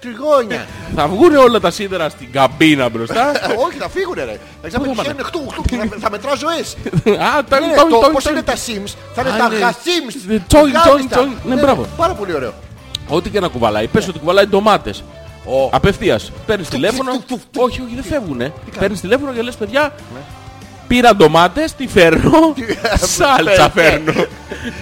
τριγώνια. 0.00 0.66
Θα 0.96 1.06
βγουν 1.08 1.36
όλα 1.36 1.60
τα 1.60 1.70
σίδερα 1.70 2.08
στην 2.08 2.32
καμπίνα 2.32 2.88
μπροστά. 2.88 3.30
Ε, 3.30 3.54
Όχι, 3.66 3.76
θα 3.78 3.88
φύγουνε 3.88 4.24
ρε. 4.24 4.36
Θα 4.68 4.78
Πού 4.80 4.84
θα 4.94 5.02
πάνε; 5.02 5.14
χτου, 5.22 5.48
χτου, 5.48 5.62
θα- 5.68 5.96
Θα 6.00 6.10
μετρά 6.10 6.34
ζωές. 6.34 6.76
Α, 7.26 7.44
τα 7.48 7.60
Ναι, 7.60 7.74
το- 7.74 7.82
το- 7.82 7.98
το- 8.00 8.10
Πώς 8.12 8.24
το- 8.24 8.30
είναι 8.30 8.42
τα 8.42 8.54
Sims, 8.54 8.92
θα 9.14 9.20
είναι 9.20 9.30
Α, 9.30 9.36
τα 9.36 9.48
ναι. 9.48 9.56
Sims. 9.70 10.14
Ναι, 10.26 10.38
τσόιν, 10.48 10.72
τσόιν, 10.84 11.08
τσόιν. 11.08 11.32
Ναι, 11.44 11.54
μπράβο. 11.54 11.86
Πάρα 11.96 12.12
πολύ 12.12 12.34
ωραίο. 12.34 12.52
Ό,τι 13.10 13.30
και 13.30 13.40
να 13.40 13.48
κουβαλάει. 13.48 13.86
Πες 13.86 14.08
ότι 14.08 14.18
κουβαλάει 14.18 14.46
ντομάτες. 14.46 15.04
Ω. 15.44 15.68
Απευθείας. 15.72 16.32
Παίρνεις 16.46 16.68
τηλέφωνο. 16.68 17.12
φου, 17.12 17.22
φου, 17.28 17.36
φου. 17.38 17.62
Όχι, 17.62 17.80
όχι, 17.82 17.94
δεν 17.94 18.04
φεύγουνε. 18.04 18.52
Παίρνεις 18.78 19.00
τηλέφωνο 19.00 19.32
και 19.32 19.42
λες 19.42 19.54
παιδιά, 19.56 19.94
πήρα 20.88 21.16
ντομάτες, 21.16 21.72
τι 21.74 21.86
φέρνω. 21.96 22.54
Σάλτσα 22.96 23.70
Πελτέ. 23.70 23.80
φέρνω. 24.04 24.24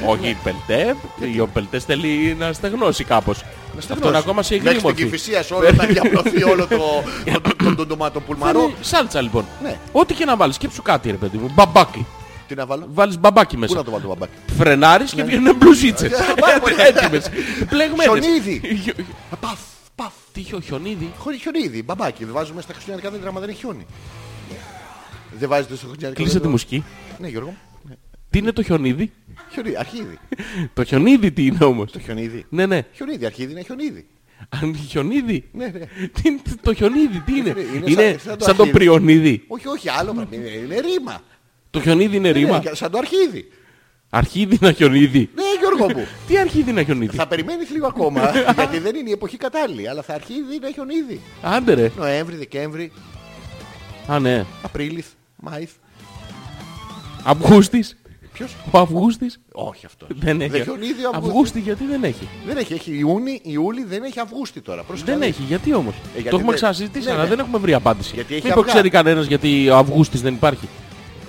Όχι, 0.07 0.37
πελτέ. 0.45 0.97
Ο 1.43 1.47
πελτές 1.47 1.85
θέλει 1.85 2.37
να 2.39 2.53
στεγνώσει 2.53 3.05
κάπως. 3.05 3.45
Αυτό 3.93 4.09
είναι 4.09 4.19
ακόμα 4.19 4.43
σε 4.43 4.55
υγρή 4.55 4.65
Μέχρι 4.67 4.79
την 4.81 4.89
μορφή. 4.89 5.05
Κηφισία 5.05 5.45
όλο 5.57 5.73
θα 5.75 5.87
διαπλωθεί 5.87 6.43
όλο 6.45 6.67
το 6.67 6.77
το- 7.43 7.65
το- 7.65 7.75
το 7.75 7.87
ντομάτο 7.87 8.21
πουλμαρό. 8.21 8.61
Φέρνει 8.61 8.75
Σάλτσα 8.81 9.21
λοιπόν. 9.21 9.45
Ναι. 9.63 9.77
Ό,τι 9.93 10.15
και 10.15 10.25
να 10.25 10.37
βάλεις, 10.37 10.55
σκέψου 10.55 10.83
κάτι 10.83 11.11
ρε 11.11 11.17
παιδί 11.17 11.37
μου. 11.39 11.51
Μπαμπάκι. 11.55 12.07
Τι 12.49 12.55
να 12.55 12.67
βάλω. 12.67 12.87
Βάλεις 12.93 13.19
μπαμπάκι 13.19 13.55
Πού 13.55 13.61
μέσα. 13.61 13.75
να 13.75 13.85
το 13.85 13.91
βάλω 13.91 14.03
το 14.03 14.09
μπαμπάκι. 14.09 14.33
Φρενάρεις 14.57 15.13
και 15.13 15.23
βγαίνουν 15.23 15.57
μπλουζίτσες. 15.57 16.11
Πάρα 16.41 16.61
πολύ. 16.61 16.75
Έτοιμες. 16.79 17.31
Πλεγμένες. 17.69 18.05
Χιονίδι. 18.05 18.77
Χιο- 18.83 18.95
Παφ, 19.41 19.59
παφ. 19.95 20.13
Τι 20.33 20.41
χιο- 20.43 20.63
χιονίδι. 20.65 21.13
Χωρί 21.19 21.37
χιονίδι, 21.39 21.83
μπαμπάκι. 21.83 22.25
Δεν 22.25 22.33
βάζουμε 22.35 22.61
στα 22.63 22.73
χριστουγεννιάτικα 22.73 23.17
δέντρα, 23.17 23.29
άμα 23.31 23.41
δεν 23.41 23.49
έχει 23.49 23.59
χιόνι. 23.59 23.87
Δεν 25.39 25.49
βάζετε 25.49 25.75
στο 25.77 25.87
χριστουγεννιάτικο 25.87 26.15
Κλείσε 26.15 26.29
τη 26.29 26.33
δέντρο. 26.35 26.51
μουσική. 26.51 26.85
Ναι, 27.19 27.29
Γιώργο. 27.29 27.55
Ναι. 27.89 27.95
Τι 28.31 28.39
είναι 28.39 28.53
το 28.53 28.63
χιονίδι. 28.63 29.13
Χιονίδι, 29.53 29.77
αρχίδι. 29.77 30.19
Το 30.75 30.85
χιονίδι 30.85 31.33
τι 31.33 31.47
είναι 31.47 31.65
όμως. 31.65 31.93
Το 31.93 31.99
χιονίδι. 32.01 32.47
Ναι, 32.49 32.67
ναι. 32.67 32.83
Χιονίδι, 32.93 33.27
αρχίδι 33.27 33.53
είναι 33.53 33.63
χιονίδι. 33.63 34.07
Αν 34.49 34.77
χιονίδι. 34.77 35.49
Ναι, 35.53 35.67
ναι. 35.67 35.79
Τι 36.13 36.23
είναι 36.29 36.41
το 36.63 36.75
χιονίδι, 36.75 37.21
τι 37.21 37.37
είναι. 37.37 37.49
Είναι- 37.49 37.61
είναι 37.77 37.91
Είναι 37.91 38.03
σαν- 38.11 38.21
σαν 38.21 38.39
το 38.39 38.45
σαν 38.45 38.57
το 38.57 38.63
αρχίδι. 38.63 38.71
πριονίδι. 38.79 39.45
Όχι, 39.49 39.69
όχι, 39.69 39.89
άλλο 39.89 40.13
πράγμα. 40.13 40.35
Είναι, 40.35 40.49
είναι 40.49 40.75
ρήμα. 40.81 41.21
Το 41.79 41.85
χιονίδι 41.85 42.17
είναι 42.17 42.31
ρήμα. 42.31 42.61
Ναι, 42.65 42.75
σαν 42.75 42.91
το 42.91 42.99
αρχίδι. 42.99 43.49
Αρχίδι 44.11 44.59
να 44.61 44.73
χιονίδι. 44.73 45.31
Ναι, 45.35 45.43
Γιώργο 45.61 45.99
μου. 45.99 46.07
Τι 46.27 46.39
αρχίδι 46.39 46.73
να 46.73 46.83
χιονίδι; 46.83 47.17
θα 47.17 47.27
περιμένεις 47.27 47.71
λίγο 47.71 47.87
ακόμα, 47.87 48.31
γιατί 48.57 48.79
δεν 48.79 48.95
είναι 48.95 49.09
η 49.09 49.13
εποχή 49.13 49.37
κατάλληλη. 49.37 49.89
Αλλά 49.89 50.03
θα 50.03 50.15
αρχίδι 50.15 50.59
να 50.63 50.71
χιονίδι. 50.71 51.21
Άντε 51.43 51.75
ρε. 51.75 51.91
Νοέμβρη, 51.97 52.37
Δεκέμβρη, 52.37 52.93
Α, 54.07 54.19
ναι. 54.19 54.45
Απρίλης, 54.63 55.07
Μάης. 55.37 55.71
Αυγούστης. 57.25 57.97
Ποιος; 58.33 58.57
Ο 58.71 58.79
Αυγούστης. 58.79 59.41
Όχι 59.53 59.87
αυτό. 59.87 60.07
Δεν 60.09 60.41
έχει. 60.41 60.63
χιονίδι 60.63 61.05
ο 61.05 61.09
Αυγούστης. 61.09 61.29
Αυγούστη 61.31 61.61
γιατί 61.61 61.85
δεν 61.85 62.05
έχει; 62.05 62.29
Δεν 62.47 62.57
έχει, 62.57 62.73
έχει 62.73 62.93
Ιούνι, 62.99 63.41
Ιούλη, 63.45 63.85
δεν 63.85 64.03
έχει 64.03 64.21
Αυγούστη 64.21 64.61
τώρα. 64.61 64.83
Πρόσεχε 64.83 65.11
Δεν 65.11 65.19
να 65.19 65.25
έχει. 65.25 65.43
Γιατί 65.43 65.75
όμως; 65.75 65.95
γιατί 66.13 66.23
Το 66.29 66.29
έχουμε 66.29 66.45
δεν- 66.47 66.55
ξανασυζητήσει 66.55 67.07
ναι, 67.07 67.13
αλλά 67.13 67.23
ναι. 67.23 67.29
δεν 67.29 67.39
έχουμε 67.39 67.59
βρει 67.59 67.75
απάντηση. 67.75 68.11
Γιατί 68.15 68.35
έχει 68.35 68.47
Μήπως 68.47 68.61
αυγά. 68.61 68.73
ξέρει 68.73 68.89
κανένας 68.91 69.27
γιατί 69.27 69.69
ο 69.71 69.77
Αυγούστης 69.77 70.21
δεν 70.23 70.35
υπάρχει. 70.35 70.69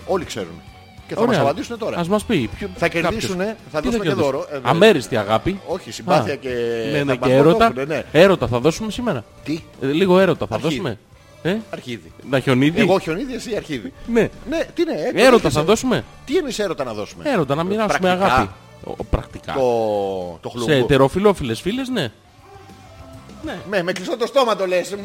Δεις. 0.09 0.15
Όλοι 0.15 0.25
ξέρουν. 0.25 0.61
Και 1.07 1.15
θα 1.15 1.21
Ωραία. 1.21 1.37
μας 1.37 1.45
απαντήσουν 1.47 1.77
τώρα. 1.77 1.97
Ας 1.97 2.07
μας 2.07 2.23
πει. 2.23 2.49
Ποιο- 2.57 2.69
Θα 2.77 2.89
κάποιος. 2.89 3.09
κερδίσουνε, 3.11 3.57
θα 3.71 3.79
Τι 3.79 3.85
δώσουμε 3.85 4.03
και 4.03 4.09
κερδίσουν; 4.09 4.31
δώρο. 4.31 4.47
Ε, 4.51 4.59
Αμέριστη 4.63 5.17
αγάπη. 5.17 5.59
Όχι, 5.67 5.91
συμπάθεια 5.91 6.33
Α, 6.33 6.35
και 6.35 6.49
Ναι, 6.91 7.03
ναι, 7.03 7.13
και 7.15 7.19
θαυμασμό 7.19 7.35
έρωτα. 7.39 7.67
δόχουνε, 7.67 7.85
ναι. 7.85 8.03
Έρωτα 8.11 8.47
θα 8.47 8.59
δώσουμε 8.59 8.91
σήμερα; 8.91 9.23
Τι, 9.43 9.59
Ε, 9.81 9.85
Λίγο 9.87 10.19
έρωτα 10.19 10.47
θα 10.47 10.55
Αρχίδι. 10.55 10.75
δώσουμε. 10.75 10.97
Ε, 11.41 11.57
αρχίδι. 11.73 12.11
να 12.29 12.39
χιονίδι. 12.39 12.79
Εγώ 12.81 12.99
χιονίδι, 12.99 13.33
εσύ 13.33 13.55
αρχίδι. 13.55 13.93
Ναι. 14.07 14.29
Ναι, 14.49 14.65
τι 14.73 14.81
είναι, 14.81 14.93
ε, 15.13 15.21
Έρωτα 15.25 15.41
το 15.43 15.49
θα 15.49 15.59
έχεις, 15.59 15.69
δώσουμε; 15.69 15.97
ε. 15.97 16.03
Τι 16.25 16.33
είναι 16.35 16.49
έρωτα 16.57 16.83
να 16.83 16.93
δώσουμε; 16.93 17.23
Έρωτα 17.29 17.55
να 17.55 17.63
μοιράσουμε 17.63 17.99
Πρακτικά. 18.09 18.25
αγάπη. 18.33 18.49
Ο, 18.83 19.03
πρακτικά. 19.03 19.53
Το, 19.53 19.61
το 20.41 20.49
Σε 20.49 20.57
χλούμπο. 20.57 20.71
ετεροφιλόφιλες 20.83 21.61
φίλες, 21.61 21.89
ναι. 21.89 22.11
Με, 23.69 23.83
με 23.83 23.91
κλειστό 23.91 24.17
το 24.17 24.25
στόμα 24.27 24.55
το 24.55 24.65
λες. 24.67 24.89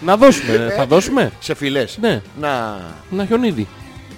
Να 0.00 0.16
δώσουμε. 0.16 0.72
Θα 0.76 0.86
δώσουμε. 0.86 1.32
Σε 1.40 1.54
φιλές. 1.54 1.98
Ναι. 2.00 2.22
Να... 2.40 2.80
Να 3.10 3.24
χιονίδι. 3.26 3.66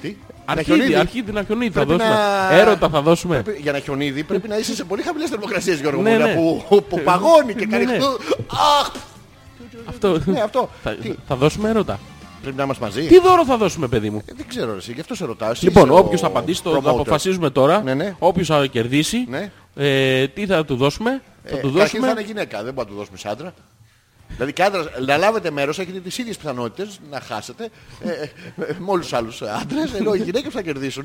Τι; 0.02 0.16
Αρχίδι, 0.44 0.64
χιονίδι. 0.76 0.94
αρχίδι 0.94 1.32
να 1.32 1.42
χιονίδι. 1.44 1.72
Θα 1.72 1.84
Πρέπει 1.86 2.02
δώσουμε. 2.02 2.16
να- 2.50 2.54
Έρωτα 2.56 2.88
θα 2.88 3.00
δώσουμε. 3.00 3.42
Πρέπει- 3.42 3.60
Για 3.62 3.72
να 3.72 3.78
χιονίδι 3.78 4.22
πρέπει 4.24 4.48
να 4.48 4.56
είσαι 4.58 4.74
σε 4.74 4.84
πολύ 4.84 5.02
χαμηλές 5.02 5.28
θερμοκρασίες 5.28 5.80
Γιώργο 5.80 6.02
Ναι, 6.02 6.10
μου, 6.18 6.18
ναι. 6.26 6.34
που, 6.68 6.82
που 6.88 7.00
παγώνει 7.04 7.54
και 7.54 7.66
Ναι, 7.66 7.70
κάνει 7.72 7.84
ναι. 7.84 7.98
χτου. 7.98 8.06
Αχ, 8.80 8.90
Αυτό. 9.88 10.18
ναι, 10.24 10.40
αυτό. 10.40 10.70
Θα, 10.82 10.90
Τι, 10.94 11.14
θα 11.28 11.36
δώσουμε 11.36 11.68
έρωτα. 11.68 11.98
Πρέπει 12.42 12.56
να 12.56 12.62
είμαστε 12.64 12.84
μαζί. 12.84 13.06
Τι 13.06 13.20
δώρο 13.20 13.44
θα 13.44 13.56
δώσουμε, 13.56 13.86
παιδί 13.88 14.10
μου; 14.10 14.22
Ε, 14.26 14.32
Δεν 14.36 14.46
ξέρω 14.48 14.74
εσύ, 14.76 14.92
γι' 14.92 15.00
αυτό 15.00 15.14
σε 15.14 15.24
ρωτάω. 15.24 15.50
Εσύ 15.50 15.64
Λοιπόν, 15.64 15.82
είσαι 15.84 15.92
ο 15.92 15.96
όποιος 15.98 16.20
θα 16.20 16.26
απαντήσει, 16.26 16.62
το, 16.62 16.70
το 16.70 16.80
promoter. 16.84 16.88
αποφασίζουμε 16.90 17.50
τώρα. 17.50 17.82
Ναι, 17.82 17.94
ναι. 17.94 18.14
Όποιος 18.18 18.46
θα 18.46 18.66
κερδίσει, 18.66 19.26
Ναι. 19.28 19.50
ε, 19.76 20.26
τι 20.28 20.46
θα 20.46 20.64
του 20.64 20.76
δώσουμε; 20.76 21.22
Θα 21.44 21.56
Ε, 21.56 21.60
του 21.60 21.72
καταρχήν 21.72 22.00
θα 22.00 22.06
δώσουμε. 22.06 22.10
είναι 22.10 22.20
γυναίκα, 22.20 22.62
δεν 22.62 22.72
μπορούμε 22.74 22.82
να 22.82 22.90
του 22.90 22.96
δώσουμε 22.96 23.18
σε 23.18 23.28
άντρα. 23.28 23.54
Δηλαδή 24.34 24.52
και 24.52 24.62
άντρας, 24.62 24.86
να 25.06 25.16
λάβετε 25.16 25.50
μέρος, 25.50 25.78
έχετε 25.78 26.00
τις 26.00 26.18
ίδιες 26.18 26.36
πιθανότητες 26.36 27.00
να 27.10 27.20
χάσετε 27.20 27.68
ε, 28.00 28.10
ε, 28.10 28.28
με 28.56 28.86
όλους 28.90 29.08
τους 29.08 29.18
άλλους 29.18 29.42
άντρες, 29.42 29.92
ενώ 29.94 30.14
οι 30.14 30.18
γυναίκες 30.18 30.52
θα 30.52 30.62
κερδίσουν 30.62 31.04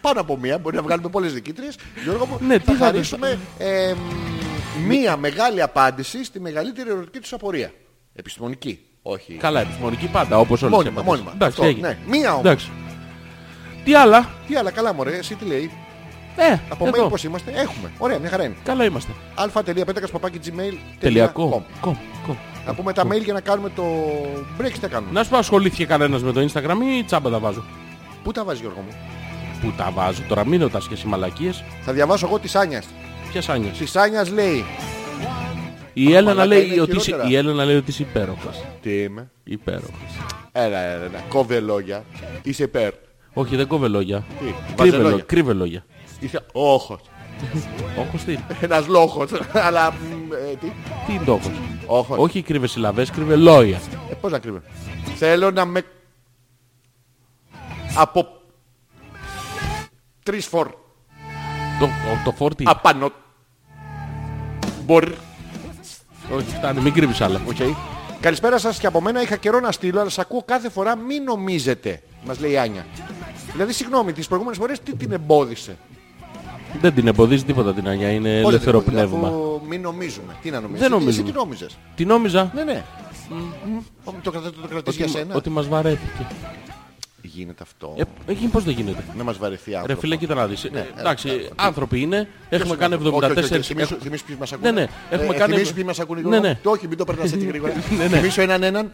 πάνω 0.00 0.20
από 0.20 0.36
μία, 0.36 0.58
μπορεί 0.58 0.76
να 0.76 0.82
βγάλουμε 0.82 1.08
πολλές 1.08 1.32
δικήτριες. 1.34 1.76
Γιώργο 2.02 2.26
μου, 2.26 2.38
Ναι, 2.46 2.58
θα 2.58 2.72
τι 2.72 2.78
θα 2.78 2.84
χαρίσουμε 2.84 3.38
ε, 3.58 3.94
μ, 3.94 4.86
μία 4.86 5.16
μεγάλη 5.16 5.62
απάντηση 5.62 6.24
στη 6.24 6.40
μεγαλύτερη 6.40 6.90
ερωτική 6.90 7.18
τους 7.18 7.32
απορία. 7.32 7.72
Επιστημονική, 8.14 8.80
όχι. 9.02 9.32
Καλά, 9.34 9.60
επιστημονική 9.60 10.06
πάντα, 10.06 10.38
όπως 10.38 10.62
όλες 10.62 10.74
οι 10.74 10.76
Μόνιμα, 10.76 11.00
απαντήσεις. 11.00 11.24
μόνιμα. 11.24 11.32
Εντάξει, 11.34 11.56
Αυτό, 11.60 11.68
έγινε. 11.70 11.88
ναι. 11.88 11.98
Μία 12.18 12.30
όμως. 12.32 12.44
Εντάξει. 12.44 12.70
Τι 13.84 13.94
άλλα; 13.94 14.30
Τι 14.48 14.56
άλλα, 14.56 14.70
καλά 14.70 14.92
μωρέ, 14.94 15.16
εσύ 15.16 15.34
τι 15.34 15.44
λέει; 15.44 15.70
Ε, 16.36 16.58
Από 16.68 16.86
εδώ. 16.86 17.06
mail 17.06 17.10
πώς 17.10 17.24
είμαστε, 17.24 17.50
έχουμε. 17.50 17.90
Ωραία, 17.98 18.18
μια 18.18 18.28
χαρά 18.30 18.44
είναι. 18.44 18.54
Καλά 18.64 18.84
είμαστε. 18.84 19.12
αλφα.πέτακας 19.34 20.10
παπάκι 20.10 20.38
gmail. 20.44 20.74
Τελειακό. 20.98 21.64
Κομ, 21.80 21.94
κομ. 22.26 22.36
Να 22.66 22.74
πούμε 22.74 22.92
τα 22.92 23.06
mail 23.06 23.22
για 23.24 23.32
να 23.32 23.40
κάνουμε 23.40 23.68
το 23.74 23.84
break, 24.60 24.70
τι 24.72 24.78
θα 24.78 24.88
κάνουμε; 24.88 25.12
Να 25.12 25.22
σου 25.24 25.30
πω, 25.30 25.36
ασχολήθηκε 25.36 25.84
κανένας 25.86 26.22
με 26.22 26.32
το 26.32 26.40
Instagram 26.40 26.98
ή 27.00 27.04
τσάμπα 27.04 27.30
τα 27.30 27.38
βάζω; 27.38 27.64
Πού 28.22 28.32
τα 28.32 28.44
βάζει 28.44 28.60
Γιώργο 28.60 28.80
μου; 28.80 28.96
Πού 29.60 29.72
τα 29.76 29.90
βάζω 29.94 30.22
τώρα, 30.28 30.46
μην 30.46 30.60
ρωτάς 30.60 30.88
και 30.88 30.94
εσύ 30.94 31.06
μαλακίες. 31.06 31.64
Θα 31.82 31.92
διαβάσω 31.92 32.26
εγώ 32.26 32.38
της 32.38 32.54
Άνιας. 32.54 32.86
Ποιες 33.30 33.48
άνοιες. 33.48 33.76
Της 33.78 33.96
Άνιας 33.96 34.30
λέει. 34.30 34.64
Η 35.92 36.06
Έλενα 36.14 36.22
μαλάκα, 36.26 36.46
λέει 36.46 36.66
είναι 36.66 36.80
ότι 36.80 36.90
είσαι, 36.96 37.04
χειρότερα. 37.04 37.28
η 37.30 37.36
Έλενα 37.36 37.64
λέει 37.64 37.76
ότι 37.76 37.90
είσαι 37.90 38.02
υπέροχος. 38.02 38.64
Τι 38.82 38.90
είμαι; 39.02 39.30
Υπέροχος. 39.44 39.90
Έλα, 40.52 40.78
έλα, 40.78 41.04
έλα. 41.04 41.20
Κόβε 41.28 41.60
λόγια. 41.60 42.04
Είσαι 42.42 42.62
υπέρ. 42.62 42.92
Όχι, 43.32 43.56
δεν 43.56 43.66
κόβε 43.66 43.88
λόγια. 43.88 44.24
Τι, 44.38 44.44
Κρύβε, 44.44 44.56
βάζε 44.76 44.90
λόγια. 44.90 45.08
λόγια. 45.10 45.24
κρύβε 45.26 45.52
λόγια. 45.52 45.84
Είσαι 46.22 46.46
όχος. 46.52 47.00
Όχος 47.98 48.24
τι; 48.24 48.32
Είναι. 48.32 48.44
Ένας 48.60 48.86
λόγος. 48.86 49.30
Αλλά, 49.52 49.92
μ, 49.92 50.32
ε, 50.32 50.56
τι; 50.60 50.72
Τι 51.06 51.12
είναι 51.12 51.24
το 51.24 51.32
όχος; 51.32 51.52
Όχος. 51.86 52.18
Όχι 52.18 52.42
κρύβες 52.42 52.70
συλλαβές, 52.70 53.10
κρύβες 53.10 53.38
λόγια. 53.38 53.80
Ε, 54.10 54.14
πώς 54.14 54.30
να 54.32 54.38
κρύβε. 54.38 54.62
Θέλω 55.16 55.50
να 55.50 55.64
με... 55.64 55.82
Από... 57.96 58.26
Τρεις 60.22 60.46
φορ. 60.46 60.68
Το, 61.78 61.84
ο- 61.84 62.22
το 62.24 62.32
φόρτι. 62.32 62.64
Απάνω. 62.66 63.10
Μπορεί. 64.84 65.14
Όχι, 66.34 66.46
φτάνει, 66.46 66.80
μην 66.80 66.92
κρύβεις 66.92 67.20
άλλα. 67.20 67.40
Οκ. 67.48 67.56
Καλησπέρα 68.20 68.58
σας 68.58 68.78
και 68.78 68.86
από 68.86 69.00
μένα 69.00 69.22
είχα 69.22 69.36
καιρό 69.36 69.60
να 69.60 69.72
στείλω, 69.72 70.00
αλλά 70.00 70.08
σας 70.10 70.24
ακούω 70.24 70.42
κάθε 70.44 70.70
φορά 70.70 70.96
μην 70.96 71.22
νομίζετε, 71.22 72.02
μας 72.24 72.38
λέει 72.40 72.50
η 72.50 72.58
Άνια. 72.58 72.86
Δηλαδή, 73.52 73.72
συγγνώμη, 73.72 74.12
τις 74.12 74.26
προηγούμενες 74.26 74.58
φορές 74.60 74.80
τι 74.80 74.96
την 74.96 75.12
εμπόδισε; 75.12 75.76
Δεν 76.80 76.94
την 76.94 77.06
εμποδίζει 77.06 77.44
τίποτα 77.44 77.74
την 77.74 77.88
Άνια, 77.88 78.10
είναι 78.10 78.40
Πώς 78.42 78.50
δεν 78.50 78.60
την 78.60 78.68
ελεύθερο 78.68 78.78
εμπόδισε, 78.78 79.06
πνεύμα. 79.06 79.28
Αφού 79.28 79.60
μην 79.68 79.80
νομίζουμε. 79.80 80.36
Τι 80.42 80.50
να 80.50 80.60
νομίζεις. 80.60 80.80
Δεν 80.80 80.92
Εσύ- 80.92 81.00
νομίζουμε. 81.04 81.22
Εσύ 81.28 81.32
τι 81.32 81.38
νόμιζες; 81.38 81.78
Τι 81.94 82.04
νόμιζα, 82.04 82.50
Ναι, 82.54 82.64
ναι. 82.64 82.82
Μ, 84.04 84.10
Το, 84.22 84.30
κρατα- 84.30 84.52
το 84.62 84.68
κρατήσεις 84.68 84.96
για 84.96 85.04
ότι, 85.08 85.14
σένα. 85.18 85.34
ότι 85.34 85.50
μας 85.50 85.68
βαρέθηκε. 85.68 86.26
Γίνεται 87.24 87.62
αυτό. 87.62 87.94
Ε, 87.98 88.02
εκεί 88.26 88.46
πώς 88.46 88.64
δεν 88.64 88.74
γίνεται; 88.74 89.04
Να 89.16 89.24
μας 89.24 89.38
βαρεθεί 89.38 89.70
Ρε 89.70 89.76
άνθρωπο. 89.76 90.00
φίλε, 90.00 90.16
κοίτα 90.16 90.34
να 90.34 90.46
δεις. 90.46 90.68
Ναι, 90.72 90.78
Ε, 90.78 91.00
Εντάξει, 91.00 91.28
ε, 91.28 91.32
ε, 91.32 91.48
άνθρωποι 91.56 92.00
είναι, 92.00 92.28
έχουμε 92.48 92.76
κάνει 92.76 92.94
Όχι, 92.94 93.06
όχι, 93.06 93.14
όχι, 93.16 93.24
74... 93.24 93.62
θυμίσου- 93.62 93.78
έχουμε- 93.80 93.98
Θυμίσου 94.02 94.24
ποιοι 94.24 94.36
μας 94.38 94.52
ακούνε. 94.52 94.70
Ναι, 94.70 94.80
ναι, 94.80 94.86
έχουμε 95.10 95.34
Ε, 95.34 95.38
κάνει- 95.38 95.52
Θυμίσου 95.54 95.74
ποιοι 95.74 95.82
μας 95.86 96.00
ακούνε. 96.00 96.20
Ναι, 96.20 96.28
Γιώργο. 96.28 96.46
ναι. 96.48 96.58
Το 96.62 96.70
όχι, 96.70 96.88
μην 96.88 96.96
το 96.98 97.04
περνάς 97.04 97.32
έτσι 97.32 97.46
γρήγορα. 97.46 97.72
Ναι, 97.98 98.06
ναι. 98.06 98.16
Θυμίσου 98.16 98.40
έναν 98.40 98.62
έναν. 98.62 98.92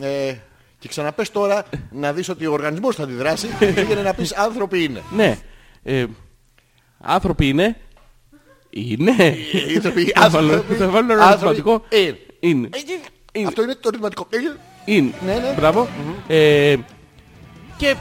Ε, 0.00 0.34
Και 0.78 0.88
ξαναπες 0.88 1.30
τώρα 1.30 1.64
να 1.92 2.12
δεις 2.12 2.28
ότι 2.28 2.46
ο 2.46 2.52
οργανισμός 2.52 2.94
θα 2.96 3.02
αντιδράσει. 3.02 3.46
Πήγαινε 3.74 4.02
να 4.02 4.14
πεις 4.14 4.32
άνθρωποι 4.34 4.84
είναι. 4.84 5.02
Ναι. 5.16 5.38
Ε, 5.82 6.04
άνθρωποι 7.00 7.48
είναι. 7.48 7.76
Είναι. 8.70 9.12
Οι 9.68 9.74
άνθρωποι- 9.76 10.18
Θα 10.18 10.28
βάλω- 10.30 10.52
άνθρωποι- 10.52 10.78
Θα 10.80 10.88
βάλω 10.88 11.12
ένα 11.12 11.24
άνθρωποι 11.24 11.54
ερωτηματικό. 11.56 11.96
είναι. 11.96 12.16
Είναι. 12.40 12.68
Είναι. 13.32 13.46
Αυτό 13.46 13.62
είναι 13.62 13.74
το 13.74 13.90
ρυθματικό. 13.90 14.26
Είναι. 14.84 15.12
Ναι, 15.26 15.32
ναι. 15.34 15.54
Μπράβο. 15.56 15.88
Ε, 16.26 16.76
και 17.76 17.94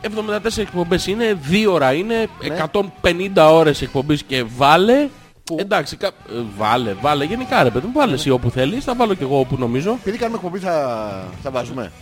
74 0.00 0.58
εκπομπές 0.62 1.06
είναι, 1.06 1.38
2 1.50 1.66
ώρα 1.72 1.92
είναι, 1.92 2.28
Ναι. 2.48 2.54
150 2.54 3.52
ώρες 3.52 3.82
εκπομπής 3.82 4.22
και 4.22 4.44
βάλε. 4.56 5.08
Εντάξει, 5.56 5.96
κα... 5.96 6.06
ε, 6.06 6.10
βάλε, 6.56 6.92
βάλε. 7.00 7.24
Γενικά 7.24 7.62
ρε 7.62 7.70
παιδί 7.70 7.86
μου, 7.86 7.92
βάλε 7.92 8.14
εσύ 8.14 8.30
όπου 8.30 8.50
θέλεις. 8.50 8.84
Θα 8.84 8.94
βάλω 8.94 9.14
και 9.14 9.22
εγώ 9.22 9.38
όπου 9.38 9.56
νομίζω. 9.58 9.90
Επειδή 10.00 10.18
κάνουμε 10.18 10.36
εκπομπή 10.38 10.58
θα, 10.58 11.28
θα 11.42 11.50
βάζουμε. 11.50 11.92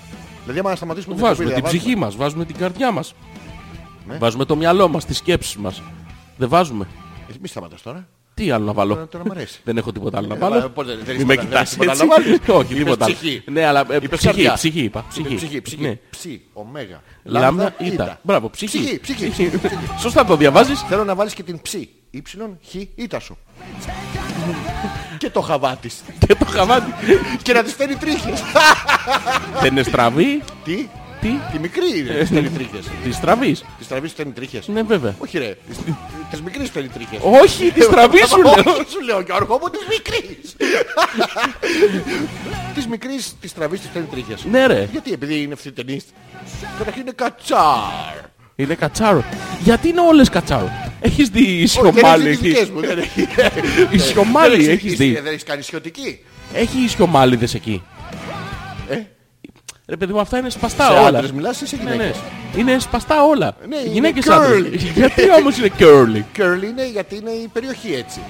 Δηλαδή 0.42 0.58
άμα 0.60 0.76
σταματήσουμε 0.76 1.14
την 1.14 1.24
Βάζουμε 1.24 1.48
εκπομπή, 1.48 1.62
την 1.70 1.78
θα 1.78 1.84
ψυχή 1.84 1.96
μας, 1.98 2.16
βάζουμε 2.16 2.44
την 2.44 2.56
καρδιά 2.56 2.90
μας. 2.90 3.14
Ναι. 4.08 4.16
Βάζουμε 4.16 4.44
το 4.44 4.56
μυαλό 4.56 4.88
μας, 4.88 5.04
τις 5.04 5.16
σκέψεις 5.16 5.56
μας. 5.56 5.82
Δεν 6.36 6.48
βάζουμε. 6.48 6.84
βάζουμε. 6.84 6.86
Ε, 7.30 7.34
Μη 7.40 7.48
σταματάς 7.48 7.82
τώρα. 7.82 8.08
Τι 8.34 8.50
άλλο 8.50 8.64
να 8.64 8.72
βάλω; 8.72 8.94
Τώρα, 8.94 9.08
τώρα 9.08 9.24
μ' 9.26 9.30
αρέσει. 9.30 9.60
Δεν 9.64 9.76
έχω 9.76 9.92
τίποτα 9.92 10.18
άλλο 10.18 10.26
να 10.26 10.34
Ε, 10.34 10.38
βάλω. 10.38 10.60
μα, 10.60 10.68
πώς 10.68 10.86
δεν- 10.86 10.98
δεν 11.04 11.04
Μην 11.04 11.14
έχεις 11.14 11.24
με 11.24 11.36
τίποτα- 11.36 11.62
δεν 11.62 11.64
κοιτάς 11.64 11.72
έχεις 11.72 11.78
τίποτα 11.78 11.92
έτσι. 11.92 12.06
να 12.06 12.14
βάλεις. 12.14 12.40
Όχι, 12.60 12.72
Είπες 12.72 12.84
τίποτα 12.84 13.04
άλλο. 13.04 13.14
ψυχή. 13.14 13.42
Ναι, 13.50 13.64
αλλά 13.64 13.80
ε, 13.80 13.96
Είπες 13.96 14.08
ψυχή, 14.08 14.24
καρδιά. 14.26 14.52
ψυχή 14.52 14.80
είπα. 14.80 15.04
Είπε 15.16 15.22
Ψυχή. 15.28 15.34
Ψυχή, 15.36 15.60
ψυχή. 15.62 15.82
Ναι. 15.82 15.98
Ψι, 16.10 16.42
ωμέγα. 16.52 17.02
Λάμδα, 17.22 17.74
ήτα. 17.78 18.18
Μπράβο, 18.22 18.50
ψυχή. 18.50 18.78
Ψυχή, 18.78 19.00
ψυχή, 19.00 19.30
ψυχή. 19.30 19.50
Σωστά 19.98 20.24
το 20.24 20.36
διαβάζεις. 20.36 20.80
Θέλω 20.80 21.04
να 21.04 21.14
βάλεις 21.14 21.34
και 21.34 21.42
την 21.42 21.62
ψι. 21.62 21.88
Ήψιλον, 22.10 22.58
χ, 22.70 22.74
ήτα 22.94 23.20
σου. 23.20 23.36
και 25.18 25.30
το 25.30 25.40
χαβά 25.40 25.76
της. 25.76 26.02
Και 26.26 26.34
το 26.34 26.44
χαβάτι. 26.44 26.92
και 27.42 27.52
να 27.52 27.62
της 27.62 27.72
φέρει 27.74 27.96
τρίχες. 27.96 28.42
Δεν 29.60 29.72
είναι 29.72 29.82
στραβή. 29.82 30.42
Τι, 30.64 30.88
Τι. 31.24 31.30
τη 31.52 31.58
μικρή 31.58 31.98
είναι, 31.98 32.12
της 32.14 32.28
φέρει 32.28 32.48
τρίχες. 32.50 32.84
Της 33.04 33.14
στραβής. 33.16 33.64
Της 33.78 33.88
τραβής 33.88 34.12
φέρνει 34.12 34.32
τρίχες. 34.32 34.68
Ναι, 34.68 34.82
βέβαια. 34.82 35.14
Όχι 35.18 35.38
ρε, 35.38 35.56
της- 35.68 35.78
της 36.30 36.40
μικρής 36.42 36.70
φέρνει 36.70 36.88
τρίχες. 36.88 37.18
Όχι, 37.42 37.70
της 37.70 37.84
στραβή 37.84 38.18
σου 38.26 38.42
λέω. 38.42 38.50
Όχι, 38.52 38.90
σου 38.92 39.00
λέω 39.04 39.20
Γιώργο 39.20 39.58
μου, 39.62 39.68
της 39.70 39.80
μικρής. 39.88 40.56
της 42.74 42.86
μικρής, 42.86 43.34
της 43.40 43.54
τραβής 43.54 43.80
της 43.80 43.88
φέρνει 43.92 44.08
τρίχες. 44.10 44.44
Ναι, 44.50 44.66
ρε. 44.66 44.88
Γιατί, 44.92 45.12
επειδή 45.12 45.42
είναι 45.42 45.52
ευθυτενής. 45.52 46.04
Καταρχήν 46.78 47.02
είναι 47.02 47.12
κατσάρ. 47.14 48.32
Είναι 48.56 48.74
κατσάρο. 48.74 49.24
Γιατί 49.62 49.88
είναι 49.88 50.00
όλες 50.00 50.28
κατσάρο; 50.28 50.70
Έχεις 51.00 51.28
δει 51.28 51.40
η 51.42 51.62
Όχι, 51.62 51.80
δεν 51.82 51.92
σιωμάλη. 51.94 52.28
έχει 52.28 52.38
τις 52.42 52.52
δικές 52.52 52.70
μου. 52.70 52.80
δεν 52.80 52.98
έχει. 52.98 53.28
Η 53.96 53.98
σιωμάλη 53.98 54.64
Δεν 54.64 54.74
έχεις 54.74 54.94
δει; 54.96 55.12
Δεν 55.12 55.26
έχεις 55.26 55.42
κάνει 55.42 55.62
σιωτική. 55.62 56.18
Έχει 56.54 56.88
σιωμάλιδες 56.88 57.54
εκεί; 57.54 57.82
Ε, 58.88 58.98
Ρε 59.86 59.96
παιδί 59.96 60.12
μου, 60.12 60.20
αυτά 60.20 60.38
είναι 60.38 60.50
σπαστά 60.50 60.84
σε 60.86 60.92
όλα. 60.92 61.06
άντρες 61.06 61.32
μιλάς 61.32 61.60
ή 61.60 61.66
σε 61.66 61.76
Ναι, 61.76 61.82
ναι. 61.82 61.90
γυναίκες. 61.92 62.16
Είναι 62.56 62.78
σπαστά 62.78 63.24
όλα. 63.24 63.56
Ναι, 63.68 63.76
είναι 63.76 63.88
Γυναίκες 63.92 64.24
curly. 64.28 64.32
άντρες. 64.32 64.82
Γιατί 64.82 65.22
όμως 65.40 65.58
είναι 65.58 65.70
curly; 65.78 66.38
Curly 66.40 66.62
είναι 66.62 66.88
γιατί 66.88 67.16
είναι 67.16 67.30
η 67.30 67.48
περιοχή 67.52 67.94
έτσι. 67.94 68.20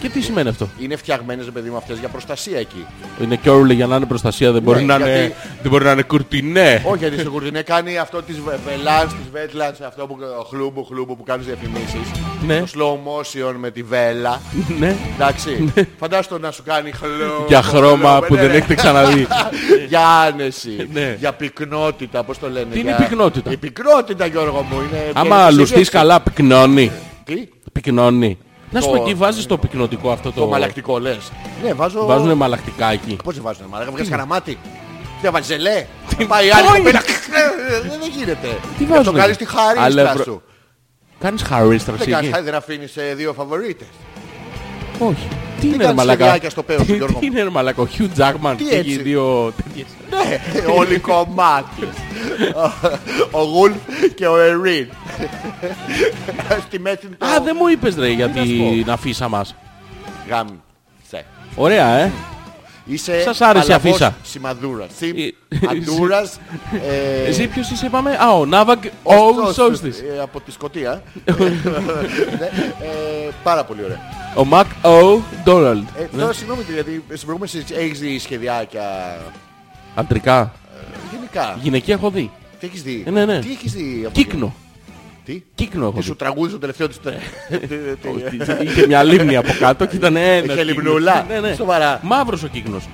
Και 0.00 0.08
τι 0.08 0.20
σημαίνει 0.20 0.48
αυτό; 0.48 0.68
Είναι 0.78 0.96
φτιαγμένες, 0.96 1.44
ρε 1.44 1.50
παιδί 1.50 1.70
μου, 1.70 1.76
αυτές 1.76 1.98
για 1.98 2.08
προστασία 2.08 2.58
εκεί. 2.58 2.86
Είναι 3.22 3.38
curly 3.44 3.74
για 3.74 3.86
να 3.86 3.96
είναι 3.96 4.06
προστασία, 4.06 4.52
δεν 4.52 4.62
μπορεί, 4.62 4.80
Ναι, 4.84 4.84
να, 4.84 4.96
γιατί- 4.96 5.20
είναι, 5.24 5.34
δεν 5.62 5.70
μπορεί 5.70 5.84
να 5.84 5.90
είναι 5.92 6.02
κουρτινέ. 6.02 6.82
Όχι, 6.86 6.98
γιατί 6.98 7.18
στο 7.20 7.30
κουρτινέ 7.30 7.62
κάνει 7.62 7.98
αυτό 7.98 8.22
της 8.22 8.36
βελάνς, 8.66 9.12
της 9.12 9.30
βέτλανς, 9.32 9.80
αυτό 9.80 10.06
που 10.06 10.16
χλούμπου, 10.48 10.84
χλούμπου 10.84 11.16
που 11.16 11.22
κάνεις 11.22 11.46
διαφημίσεις. 11.46 12.10
Ναι. 12.46 12.60
Το 12.60 12.66
slow 12.74 12.92
motion 12.94 13.54
με 13.58 13.70
τη 13.70 13.82
βέλα. 13.82 14.40
ναι. 14.78 14.96
Εντάξει. 15.14 15.72
Φαντάστο 15.98 16.38
να 16.38 16.50
σου 16.50 16.62
κάνει 16.62 16.90
χλούμπου. 16.92 17.44
Για 17.48 17.62
χρώμα 17.62 18.10
χλούμπου, 18.10 18.26
που 18.26 18.34
ναι, 18.34 18.40
δεν 18.40 18.50
ναι. 18.50 18.56
έχετε 18.56 18.74
ξαναδεί. 18.74 19.26
Για 19.88 20.06
άνεση. 20.08 20.88
Ναι. 20.92 21.16
Για 21.18 21.32
πυκνότητα, 21.32 22.22
πώς 22.24 22.38
το 22.38 22.50
λένε. 22.50 22.66
Τι 22.72 22.78
είναι 22.80 22.88
για- 22.88 22.98
η 23.04 23.08
πυκνότητα; 23.08 23.50
Η 23.50 23.56
πυκνότητα, 23.56 24.26
Γιώργο 24.26 24.62
μου. 24.70 24.76
Είναι 24.80 25.02
Άμα 25.14 25.36
βγαίνει 25.36 25.44
λουστείς 25.50 25.66
συνέντευξη. 25.66 25.90
καλά, 25.90 26.20
πυκνώνει. 26.20 26.90
Τι, 27.24 27.48
Πυκνώνει. 27.72 28.38
Να 28.70 28.80
σου 28.80 28.90
Το- 28.90 28.96
πω 28.96 29.02
εκεί 29.02 29.14
βάζεις 29.14 29.46
το 29.46 29.58
πυκνωτικό 29.58 30.10
αυτό 30.10 30.32
το... 30.32 30.40
το 30.40 30.46
μαλακτικό 30.46 30.98
λες. 30.98 31.32
Ναι, 31.64 31.72
βάζω... 31.74 32.06
Βάζουνε 32.06 32.34
μαλακτικά 32.34 32.92
εκεί. 32.92 33.16
Πώς 33.24 33.34
δεν 33.34 33.42
βάζουνε 33.42 33.68
μαλάκα, 33.68 33.90
βγάζεις 33.90 34.10
καναμάτι. 34.10 34.58
Τι 35.20 35.26
θα 35.26 35.30
βάζεις 35.30 35.46
ζελέ. 35.46 35.86
Θα 36.06 36.26
Πάει 36.26 36.46
η 36.46 36.50
άλλη 36.50 36.66
Όχι. 36.66 36.76
κοπέλα. 36.76 36.98
Ε, 36.98 37.80
Δεν 37.88 38.10
γίνεται. 38.16 38.48
Τι 38.48 38.56
Και 38.78 38.82
αυτό 38.84 38.94
βάζουνε; 38.94 39.18
κάνεις 39.18 39.36
τη 39.36 39.44
χαρίστα 39.44 39.82
Αλεύρο- 39.84 40.22
σου. 40.24 40.42
Κάνεις 41.20 41.42
Δεν 41.42 41.50
χαρίστραση 41.50 41.98
κάνεις, 42.10 42.18
εκεί. 42.18 42.30
χάρη, 42.32 42.44
δεν 42.44 42.54
αφήνεις 42.54 42.96
ε, 42.96 43.14
δύο 43.14 43.32
φαβορίτες. 43.32 43.86
Όχι. 44.98 45.28
Τι 45.60 45.66
είναι 45.66 45.76
ρε 45.76 45.82
κάνεις 45.82 45.96
μαλακά. 45.98 46.22
σχεδιάκια 46.22 46.50
στο 46.50 46.62
πέος, 46.62 46.82
Τι- 46.86 46.94
Γιώργο 46.96 47.18
Τι 47.18 47.26
μου; 47.26 47.32
είναι 47.32 47.42
ρε 47.42 47.50
μαλακά. 47.50 47.82
Ο 47.82 47.86
Hugh 47.98 48.18
Jackman 48.18 48.54
Τι 48.56 48.64
και 48.64 48.76
έτσι; 48.76 48.90
οι 48.90 48.96
δύο 48.96 49.52
τέτοιες. 49.64 49.86
Ναι, 50.10 50.40
όλοι 50.72 50.98
κομμάτι. 50.98 51.88
Ο 53.30 53.42
Γουλφ 53.42 53.74
και 54.14 54.26
ο 54.26 54.38
Ερίν. 54.38 54.86
Στη 56.66 56.78
μέση 56.80 56.96
το... 57.18 57.26
Α, 57.26 57.40
δεν 57.44 57.56
μου 57.60 57.66
είπες 57.68 57.96
ρε 57.96 58.08
για 58.08 58.26
να 58.26 58.44
σου 58.44 58.70
την 58.82 58.90
αφίσα 58.90 59.28
μας. 59.28 59.54
Γάμισε. 60.28 61.26
Ωραία, 61.54 61.86
ε. 61.98 62.10
Είσαι 62.92 63.22
Σας 63.22 63.40
άρεσε 63.40 63.64
η 63.64 63.68
παλαβός 63.68 63.90
αφίσα. 63.92 64.16
Σημαδούρας. 64.22 64.90
Συμ, 64.96 65.16
Ε, 65.16 65.32
αντούρας. 65.70 66.40
ε, 67.24 67.28
Εσύ 67.28 67.46
ποιος 67.46 67.70
είσαι 67.70 67.86
είπαμε; 67.86 68.10
Α, 68.20 68.32
ο 68.38 68.46
Ναύαγκ 68.46 68.84
ο 69.02 69.14
Ωστόσο, 69.14 69.52
Σόλστης. 69.52 69.98
ε, 69.98 70.20
Από 70.22 70.40
τη 70.40 70.50
Σκωτία. 70.52 71.02
Ναι, 72.38 72.46
ε, 72.46 73.30
Πάρα 73.42 73.64
πολύ 73.64 73.84
ωραία. 73.84 73.98
Ο 74.36 74.44
Μακ 74.44 74.66
Ο 74.84 75.22
Ντόναλντ. 75.44 75.86
Ε, 75.98 76.16
Τώρα 76.18 76.32
συγγνώμη 76.32 76.62
γιατί 76.74 77.04
στην 77.06 77.20
προηγούμενη 77.20 77.48
συζήτηση 77.50 77.80
έχεις 77.80 77.98
δει 78.00 78.18
σχεδιάκια 78.18 79.16
Αντρικά. 79.94 80.52
γενικά. 81.12 81.58
Γυναικεία 81.62 81.94
έχω 81.94 82.10
δει. 82.10 82.30
Τι 82.60 82.66
έχεις 82.66 82.82
δει; 82.82 83.02
Ε, 83.06 83.10
ναι, 83.10 83.24
ναι. 83.24 83.38
Τι 83.38 83.50
έχεις 83.50 83.72
δει. 83.72 84.02
από 84.04 84.12
Κύκνο. 84.14 84.54
Τι; 85.32 85.42
Κύκνο 85.54 85.84
έχω 85.86 85.96
Τι 85.96 86.02
σου 86.02 86.12
δει. 86.12 86.18
τραγούδισε 86.18 86.54
το 86.54 86.60
τελευταίο 86.60 86.88
της. 86.88 86.98
Τι- 88.00 88.64
Είχε 88.64 88.86
μια 88.86 89.02
λίμνη 89.02 89.36
από 89.36 89.52
κάτω 89.58 89.86
και 89.86 89.96
ήταν 89.96 90.16
ένας. 90.16 90.54
Είχε 90.54 90.64
λιμνούλα. 90.64 91.24
Ναι, 91.28 91.40
ναι. 91.40 91.54
Σοβαρά. 91.54 92.00
Μαύρος 92.02 92.42
ο 92.42 92.46
κύκνος. 92.46 92.88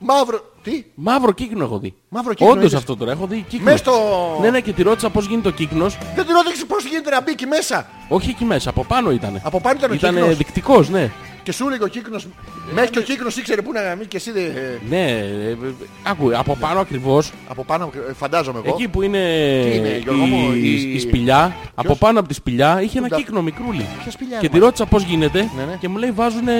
Μαύρο. 0.00 0.52
Τι; 0.62 0.84
Μαύρο 0.94 1.32
κύκνο 1.32 1.64
έχω 1.64 1.78
δει. 1.78 1.94
Μαύρο 2.08 2.34
κύκνο 2.34 2.52
Όντως 2.52 2.64
είδες. 2.64 2.78
αυτό 2.78 2.96
τώρα 2.96 3.10
έχω 3.12 3.26
δει 3.26 3.44
κύκνο. 3.48 3.70
Μες 3.70 3.78
στο... 3.78 3.92
Ναι, 4.40 4.50
ναι, 4.50 4.60
και 4.60 4.72
τη 4.72 4.82
ρώτησα 4.82 5.10
πώς 5.10 5.26
γίνεται 5.26 5.48
ο 5.48 5.50
κύκνος. 5.50 5.98
Δεν 6.14 6.24
την 6.26 6.34
ρώτηξε 6.34 6.64
πώς 6.64 6.84
γίνεται 6.84 7.10
να 7.10 7.20
μπει 7.22 7.30
εκεί 7.30 7.46
μέσα. 7.46 7.86
Όχι 8.08 8.30
εκεί 8.30 8.44
μέσα, 8.44 8.70
από 8.70 8.84
πάνω 8.84 9.10
ήταν. 9.10 9.40
Από 9.42 9.60
πάνω 9.60 9.76
ήταν 9.78 9.90
ο 9.90 9.94
Ήταν 9.94 10.14
κύκνος. 10.14 10.36
δεικτικός, 10.36 10.88
ναι. 10.88 11.10
Και 11.48 11.54
σου 11.54 11.66
έλεγε 11.66 11.84
ο 11.84 11.86
κύκνος. 11.86 12.26
Μέχρι 12.74 12.90
και 12.90 12.98
ο 12.98 13.02
κύκνος 13.02 13.36
ήξερε 13.36 13.62
πού 13.62 13.72
να 13.72 13.94
μην 13.98 14.08
και 14.08 14.16
εσύ 14.16 14.30
δεν... 14.30 14.42
ε, 14.44 14.78
Ναι, 14.88 15.04
ε, 15.10 15.50
ε, 15.50 15.56
άκου, 16.02 16.30
από 16.38 16.56
πάνω 16.60 16.80
ακριβώς, 16.80 17.32
Από 17.48 17.64
πάνω 17.64 17.90
ε, 18.08 18.12
φαντάζομαι 18.12 18.60
εγώ. 18.64 18.74
εκεί 18.74 18.88
που 18.88 19.02
είναι, 19.02 19.18
Τι 19.70 19.76
είναι, 19.76 19.98
Γιώργο 20.02 20.24
μου, 20.24 20.52
η, 20.52 20.60
η- 20.62 20.92
η 20.94 20.98
σπηλιά, 20.98 21.56
από 21.74 21.96
πάνω 21.96 22.18
από 22.18 22.28
τη 22.28 22.34
σπηλιά 22.34 22.82
είχε 22.82 22.98
ένα 22.98 23.08
τα- 23.08 23.16
κύκνο 23.16 23.42
μικρούλι. 23.42 23.86
Ποια 24.02 24.10
σπηλιά 24.10 24.38
Και 24.38 24.46
είναι, 24.46 24.54
τη 24.58 24.60
ρώτησα 24.64 24.86
πώς 24.86 25.02
γίνεται 25.02 25.38
Ναι, 25.56 25.64
ναι. 25.64 25.76
και 25.80 25.88
μου 25.88 25.96
λέει 25.96 26.10
βάζουνε... 26.10 26.52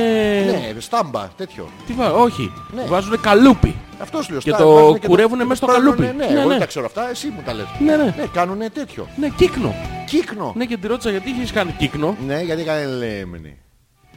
Ναι, 0.74 0.80
στάμπα, 0.80 1.28
τέτοιο. 1.36 1.68
Τι 1.86 1.92
βά... 1.92 2.12
Όχι, 2.12 2.52
Ναι. 2.74 2.82
βάζουνε 2.86 3.16
καλούπι. 3.20 3.74
Αυτός 3.98 4.24
σου 4.24 4.30
λέω. 4.32 4.40
Και 4.40 4.50
στά- 4.50 4.60
το 4.60 4.72
βάζουνε 4.74 4.98
κουρεύουνε 5.06 5.44
μες 5.44 5.56
στο 5.56 5.66
βάζουνε- 5.66 5.96
καλούπι. 5.96 6.16
Ναι, 6.16 6.24
Ναι, 6.26 6.32
εγώ 6.32 6.42
ναι. 6.42 6.48
δεν 6.48 6.58
τα 6.58 6.66
ξέρω 6.66 6.84
αυτά, 6.86 7.10
εσύ 7.10 7.26
μου 7.28 7.42
τα 7.44 7.54
λες. 7.54 7.66
Ναι, 7.84 7.96
ναι. 7.96 8.02
Ναι, 8.02 8.24
κάνουνε 8.32 8.68
τέτοιο. 8.68 9.06
Ναι, 9.16 9.28
κύκνο. 9.36 9.74
Κύκνο. 10.06 10.52
Ναι, 10.56 10.64
και 10.64 10.76
τη 10.76 10.86
ρώτησα 10.86 11.10
γιατί 11.10 11.30
έχεις 11.30 11.52
κάνει 11.52 11.74
κύκνο; 11.78 12.16
Ναι, 12.26 12.40
γιατί 12.42 12.60
έκανε 12.62 12.84
λέμνη. 12.86 13.56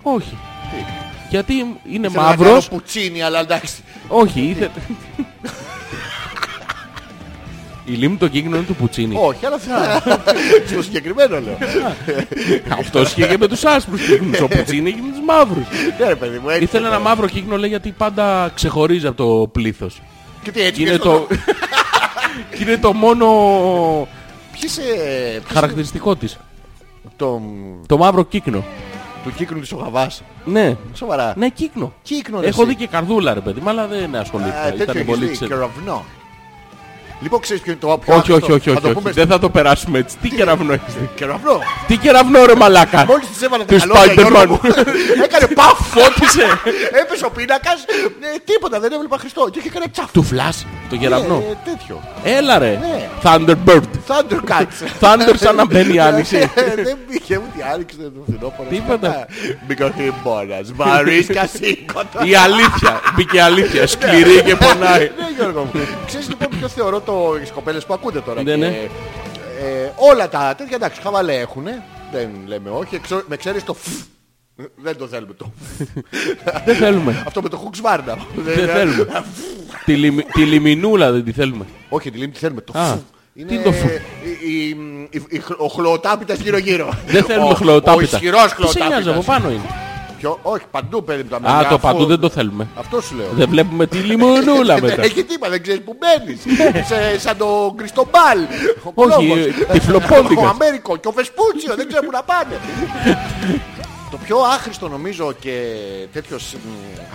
Όχι. 0.02 0.38
Τι; 0.72 0.86
Γιατί 1.30 1.54
είναι 1.92 2.10
Θέλω 2.10 2.24
να 2.24 2.30
κάνω 2.36 2.44
μαύρος. 2.44 2.68
πουτσίνι, 2.70 3.22
αλλά 3.22 3.40
εντάξει. 3.40 3.84
Όχι, 4.08 4.42
ήθελε... 4.42 4.70
Η 7.86 7.94
λίμνη 7.94 8.18
το 8.18 8.28
κύκνο 8.28 8.56
είναι 8.56 8.66
του 8.66 8.76
Πουτσίνη. 8.76 9.16
Όχι, 9.20 9.46
αλλά 9.46 9.58
θα... 9.58 10.02
Στο 10.68 10.82
συγκεκριμένο 10.84 11.40
λέω. 11.40 11.58
Αυτό 12.80 13.02
είχε 13.02 13.28
και 13.28 13.38
με 13.38 13.48
τους 13.48 13.64
άσπρους 13.66 14.06
κύκνους. 14.06 14.40
Ο 14.40 14.48
Πουτσίνη 14.48 14.90
είχε 14.90 15.02
με 15.02 15.10
τους 15.10 15.20
μαύρους. 15.26 15.66
Ναι, 16.00 16.08
ρε 16.08 16.16
παιδί 16.16 16.38
μου, 16.40 16.50
έτσι. 16.50 16.64
Ήθελε 16.64 16.88
ένα 16.88 17.00
μαύρο 17.00 17.28
κύκνο 17.28 17.58
λέει 17.58 17.70
γιατί 17.70 17.92
πάντα 17.98 18.52
ξεχωρίζει 18.56 19.08
από 19.08 19.18
το 19.18 19.48
πλήθος. 19.48 20.02
Και 20.44 20.52
τι 20.52 20.62
έτσι. 20.62 20.74
Και 20.74 20.82
είναι 20.82 20.92
και 20.92 20.98
το... 20.98 21.28
και 22.58 22.64
είναι 22.64 22.78
το 22.78 22.94
μόνο 22.94 23.28
Ποιος 24.52 24.78
ε, 24.78 24.82
ποιος 24.82 25.34
είναι 25.36 25.42
χαρακτηριστικό 25.54 26.16
της. 26.16 26.38
το... 27.16 27.42
Το 27.88 27.98
μαύρο 27.98 28.26
κύκνο. 28.26 28.64
Του 29.24 29.34
κύκνου 29.36 29.60
της 29.60 29.72
Ογαβάς. 29.72 30.22
Ναι. 30.46 30.76
Σοβαρά. 30.94 31.34
Ναι, 31.38 31.50
κύκνο. 31.50 31.94
Κύκνο 32.02 32.40
ρε 32.40 32.48
Έχω 32.48 32.62
εσύ. 32.62 32.70
δει 32.72 32.76
και 32.78 32.88
καρδούλα 32.88 33.34
ρε 33.34 33.40
παιδί, 33.40 33.60
μου, 33.62 33.70
αλλά 33.70 33.88
δεν 33.88 34.16
Α, 34.16 34.20
ασχολήθηκα. 34.20 34.62
τέτοιο 34.64 34.84
Ήταν 34.84 34.96
έχεις 34.96 35.08
πολύ 35.08 35.26
δει, 35.26 35.32
ξε... 35.34 35.46
κεραυνό. 35.48 36.04
Λοιπόν, 37.22 37.40
ξέρεις 37.40 37.62
ποιο 37.62 37.72
είναι 37.72 37.82
το 37.82 37.88
πιο 38.06 38.14
Όχι, 38.16 38.32
όχι, 38.32 38.32
άχρηστο. 38.32 38.54
όχι, 38.54 38.64
Θα 38.64 38.72
όχι, 38.72 38.82
το 38.82 38.88
όχι. 38.88 38.98
πούμε 38.98 39.12
Δεν 39.12 39.28
θα 39.28 39.40
το 39.40 39.50
περάσουμε 39.50 40.00
έτσι. 40.00 40.18
Τι 40.22 40.30
κεραυνό 40.30 40.74
έχεις 40.74 40.94
δει. 40.94 41.10
Κεραυνό. 41.16 41.60
Τι 41.88 41.98
κεραυνό 41.98 42.46
ρε 42.46 42.56
μαλάκα. 42.56 43.06
Μόλις 43.06 43.28
της 43.28 43.42
έβαλα 43.42 43.66
τα 43.66 43.74
Του 43.76 43.80
καλώδια, 43.80 44.14
Γιώργο 44.14 44.40
Spider-Man. 44.42 44.48
μου, 44.48 44.60
Έκανε 45.26 45.48
παφ. 45.48 45.78
Φώτισε. 45.94 46.46
Έπεσε 47.02 47.26
ο 47.26 47.30
πίνακας. 47.30 47.84
ε, 48.36 48.40
Τίποτα, 48.46 48.80
δεν 48.80 48.92
έβλεπα 48.92 49.18
Χριστό. 49.18 49.50
Και 49.52 49.60
είχε 49.60 49.70
κάνει 49.70 49.86
τσαφ. 49.90 50.12
Του 50.12 50.24
φλάς 50.24 50.66
το 50.90 50.96
κεραυνό. 50.96 51.44
Ε, 51.52 51.70
Τέτοιο. 51.70 52.02
Έλα 52.24 52.58
ρε. 52.60 52.80
Ναι. 52.82 53.08
Thunderbird. 53.24 53.82
Thundercats. 54.08 54.78
Thunder 55.00 55.34
σαν 55.36 55.56
να 55.56 55.66
μπαίνει 55.66 55.94
η 55.94 56.00
άνοιξη. 56.00 56.38
Ε, 56.38 56.76
Δεν 56.84 56.98
πήγε 57.10 57.38
ούτε 57.38 57.66
άνοιξε 57.74 57.96
το 57.98 58.22
φθινόπωρο. 58.28 58.70
Τίποτα. 58.70 59.26
Μπήκα 59.68 59.86
ο 59.86 59.92
χειμώνας. 59.98 60.72
Βαρύσκα 60.76 61.48
σήκωτα. 61.54 62.26
Η 62.26 62.36
αλήθεια. 62.36 63.02
Μπήκε 63.16 63.38
η 63.38 63.40
αλήθεια. 63.40 63.88
Σκληρή 63.88 64.42
και 64.46 64.56
πονάει. 64.56 65.00
Ναι 65.00 65.28
Γιώργο 65.38 65.70
μου. 65.74 65.82
Ξέρεις 66.06 66.30
λοιπόν 66.30 66.48
ποιο 66.60 66.68
θεωρώ 66.68 67.00
το... 67.12 67.36
οι 67.46 67.50
κοπέλες 67.54 67.86
που 67.86 67.94
ακούτε 67.94 68.20
τώρα. 68.20 68.44
Ναι, 68.44 68.50
και, 68.52 68.56
ναι. 68.58 68.68
ε, 68.68 69.92
όλα 69.96 70.30
τα 70.30 70.54
τέτοια 70.58 70.76
εντάξει 70.76 71.02
χαβαλέ 71.02 71.34
έχουνε. 71.40 71.84
Δεν 72.12 72.30
λέμε 72.46 72.70
όχι. 72.70 72.96
Εξω- 72.96 73.24
Με 73.28 73.36
ξέρεις 73.36 73.64
το 73.64 73.74
φ. 73.74 73.88
Δεν 74.76 74.98
το 74.98 75.08
θέλουμε 75.08 75.34
το. 75.34 75.52
Δεν 76.66 76.76
θέλουμε. 76.76 77.24
Αυτό 77.28 77.42
με 77.42 77.50
το 77.50 77.58
χουξβάρνα. 77.58 78.18
Δεν 78.36 78.68
θέλουμε. 78.68 79.24
Τη 79.86 79.96
λιμι- 79.96 80.32
Τη 80.32 80.42
λιμινούλα 80.46 81.12
δεν 81.12 81.24
τη 81.24 81.32
θέλουμε. 81.32 81.66
Όχι, 81.90 82.12
τη 82.12 82.18
λίμνη 82.18 82.34
τη 82.34 82.40
θέλουμε. 82.40 82.62
Το 82.62 82.80
Α, 82.80 82.86
φ. 82.86 82.92
τι 83.34 83.42
Είναι 83.42 83.54
είναι 83.54 83.64
το 83.64 83.72
φ; 83.72 83.84
η- 83.84 83.90
η- 84.50 84.78
η- 85.10 85.24
η- 85.30 85.42
ο 85.58 85.68
χλωοτάπητας 85.68 86.40
γύρω-γύρω. 86.40 86.94
Δεν 87.08 87.24
θέλουμε 87.24 87.46
Ο- 87.48 87.50
Ο 87.52 87.54
χλωοτάπητα. 87.56 88.18
ισχυρός 88.18 88.54
Τι 88.54 88.68
σε 88.68 88.80
νοιάζει 88.88 89.10
από 89.10 89.22
χλωοτάπητας. 89.22 89.26
πάνω 89.26 89.50
είναι; 89.50 89.62
Ποιο; 90.22 90.40
Όχι, 90.42 90.64
παντού 90.72 91.04
παιδί 91.04 91.24
μου 91.24 91.30
τα 91.30 91.36
Α, 91.36 91.40
μαλλιά, 91.40 91.70
το 91.70 91.76
αφού- 91.76 91.80
παντού 91.92 92.06
δεν 92.06 92.20
το 92.20 92.30
θέλουμε. 92.30 92.68
Αυτό 92.78 93.02
σου 93.02 93.16
λέω. 93.16 93.28
Δεν 93.34 93.50
βλέπουμε 93.50 93.88
τη 93.88 93.98
λιμονούλα 93.98 94.80
μετά. 94.82 95.02
Έχει 95.02 95.24
τίποτα, 95.24 95.52
δεν 95.52 95.62
ξέρεις 95.62 95.82
που 95.82 95.98
μπαίνεις. 96.00 96.42
Σε- 96.88 97.20
Σαν 97.20 97.38
το 97.38 97.74
Κριστομπάλ. 97.78 98.40
ο 98.84 98.92
Όχι, 98.94 99.10
Κολόμβος. 99.10 99.38
τυφλοπόντικας. 99.72 100.44
Ο 100.46 100.48
Αμέρικο 100.48 100.98
και 100.98 101.08
ο 101.08 101.12
Βεσπούτσιο, 101.12 101.76
δεν 101.76 101.88
ξέρω 101.88 102.04
που 102.06 102.12
να 102.12 102.24
πάνε. 102.24 102.60
Το 104.12 104.18
πιο 104.18 104.38
άχρηστο 104.38 104.88
νομίζω 104.88 105.34
και 105.40 105.62
τέτοιος 106.14 106.54
μ, 106.54 106.58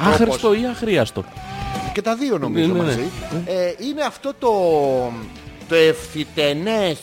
τρόπος- 0.03 0.13
Άχρηστο 0.15 0.55
ή 0.55 0.67
αχρίαστο; 0.71 1.25
Και 1.93 2.03
τα 2.03 2.15
δύο 2.15 2.39
νομίζω 2.39 2.67
Ναι, 2.67 2.73
ναι, 2.73 2.79
ναι. 2.79 2.85
μαζί. 2.85 3.11
Ε, 3.47 3.75
είναι 3.87 4.03
αυτό 4.03 4.33
το, 4.39 4.51
το 5.69 5.75
ευθυτενές 5.75 6.99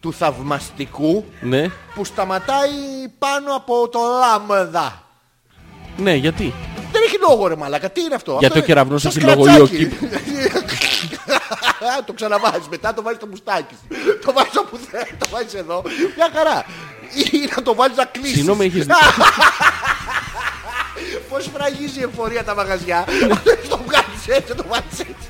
του 0.00 0.12
θαυμαστικού 0.12 1.24
Ναι. 1.40 1.66
που 1.94 2.04
σταματάει 2.04 2.70
πάνω 3.18 3.54
από 3.56 3.88
το 3.88 3.98
λάμδα. 4.20 5.02
Ναι, 5.96 6.14
γιατί; 6.14 6.54
Δεν 6.92 7.02
έχει 7.06 7.16
λόγο 7.28 7.46
ρε 7.46 7.56
μαλάκα, 7.56 7.90
τι 7.90 8.00
είναι 8.00 8.14
αυτό; 8.14 8.36
Γιατί 8.40 8.46
αυτό 8.46 8.58
ο 8.60 8.62
κεραυνός 8.62 9.02
σαν 9.02 9.12
έχει 9.16 9.20
λόγο 9.20 9.44
σκρατσάκι. 9.44 9.82
ή 9.82 9.90
το 12.06 12.12
ξαναβάζεις, 12.12 12.68
μετά 12.70 12.94
το 12.94 13.02
βάζεις 13.02 13.18
στο 13.18 13.26
μουστάκι 13.26 13.74
σου. 13.74 13.86
Το 14.24 14.32
βάζεις 14.32 14.56
όπου 14.56 14.78
θέλει, 14.90 15.16
το 15.22 15.26
βάζεις 15.30 15.54
εδώ. 15.54 15.82
Μια 16.16 16.30
χαρά. 16.34 16.64
Ή 17.32 17.48
να 17.56 17.62
το 17.62 17.74
βάλεις 17.74 17.96
να 17.96 18.04
κλείσεις. 18.04 18.34
Συγγνώμη, 18.34 18.64
έχεις 18.64 18.86
δει. 18.86 18.92
Πώς 21.30 21.50
φραγίζει 21.54 22.00
η 22.00 22.02
εφορία 22.02 22.44
τα 22.44 22.54
μαγαζιά. 22.54 23.04
το 23.68 23.80
βγάλεις 23.86 24.28
έτσι, 24.28 24.54
το 24.54 24.64
βάλεις 24.68 24.98
έτσι. 25.00 25.28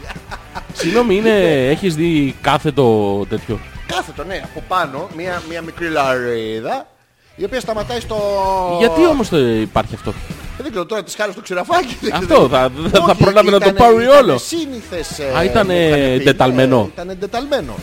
Συγγνώμη, 0.72 1.16
είναι... 1.16 1.68
έχεις 1.68 1.94
δει 1.94 2.34
κάθετο 2.40 3.18
τέτοιο; 3.28 3.58
Κάθετο, 3.86 4.24
ναι, 4.24 4.40
από 4.44 4.62
πάνω, 4.68 5.08
μια, 5.16 5.42
μια 5.48 5.62
μικρή 5.62 5.88
λαρίδα, 5.88 6.86
η 7.36 7.44
οποία 7.44 7.60
σταματάει 7.60 8.00
στο... 8.00 8.16
Γιατί 8.78 9.06
όμως 9.06 9.28
το 9.28 9.38
υπάρχει 9.38 9.94
αυτό; 9.94 10.14
Ε, 10.58 10.62
Δεν 10.62 10.70
ξέρω 10.70 10.84
τώρα 10.86 11.02
της 11.02 11.14
χάρη 11.14 11.32
στο 11.32 11.40
ξηραφάκι. 11.40 11.96
δεν 12.00 12.12
Αυτό, 12.14 12.26
ξέρω. 12.26 12.48
θα- 12.48 12.70
θα- 12.82 12.98
θα 12.98 13.04
Όχι, 13.10 13.22
πρόλαβε 13.22 13.50
να 13.50 13.58
το 13.60 13.68
ήτανε- 13.68 13.78
πάρει 13.78 13.94
ήτανε 14.04 14.08
όλο. 14.18 14.38
Σύνηθες, 14.38 15.08
Α, 15.36 15.40
ε, 15.40 15.44
ήτανε 15.44 15.74
μου 15.74 15.80
είχαν 15.86 16.00
πει. 16.00 16.10
εντεταλμένο. 16.20 16.78
Ναι, 16.80 16.86
Ήταν 16.94 17.08
εντεταλμένο. 17.10 17.74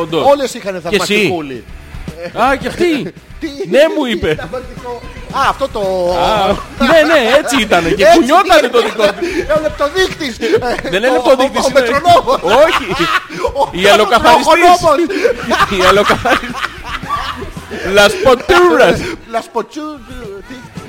Όντως. 0.00 0.24
Όλες 0.26 0.54
είχαν 0.54 0.74
εσύ. 0.74 0.82
θαυμαστικούλι. 0.84 1.64
Α, 2.40 2.56
και 2.56 2.66
αυτή. 2.68 3.12
Τι- 3.40 3.68
Ναι, 3.68 3.80
μου 3.96 4.04
είπε. 4.12 4.34
Θαυμαστικό. 4.34 5.02
Α, 5.32 5.40
αυτό 5.48 5.68
το... 5.68 5.80
Α, 6.18 6.46
Ναι, 6.90 6.98
ναι, 7.12 7.20
έτσι 7.38 7.60
ήταν. 7.60 7.82
Και 7.94 8.04
Έτσι 8.04 8.18
κουνιότανε 8.18 8.58
είναι. 8.58 8.68
το 8.68 8.80
δικό 8.82 9.02
του. 9.04 9.24
Ο 9.56 9.60
λεπτοδείκτης. 9.62 10.36
Δεν 10.90 11.02
είναι 11.02 11.10
λεπτοδείκτης. 11.10 11.64
Ο 11.64 11.68
είναι- 11.70 11.80
μετρονόμος. 11.80 12.40
Όχι. 12.64 12.86
Η 13.80 13.86
Ο 13.86 13.92
αλλοκαθαριστής. 13.92 14.46
χρονόμος. 14.46 14.98
Η 15.78 15.86
αλλοκαθαριστής. 15.88 16.50
Λασποτούρας. 17.92 19.00
Λασποτσού... 19.30 19.80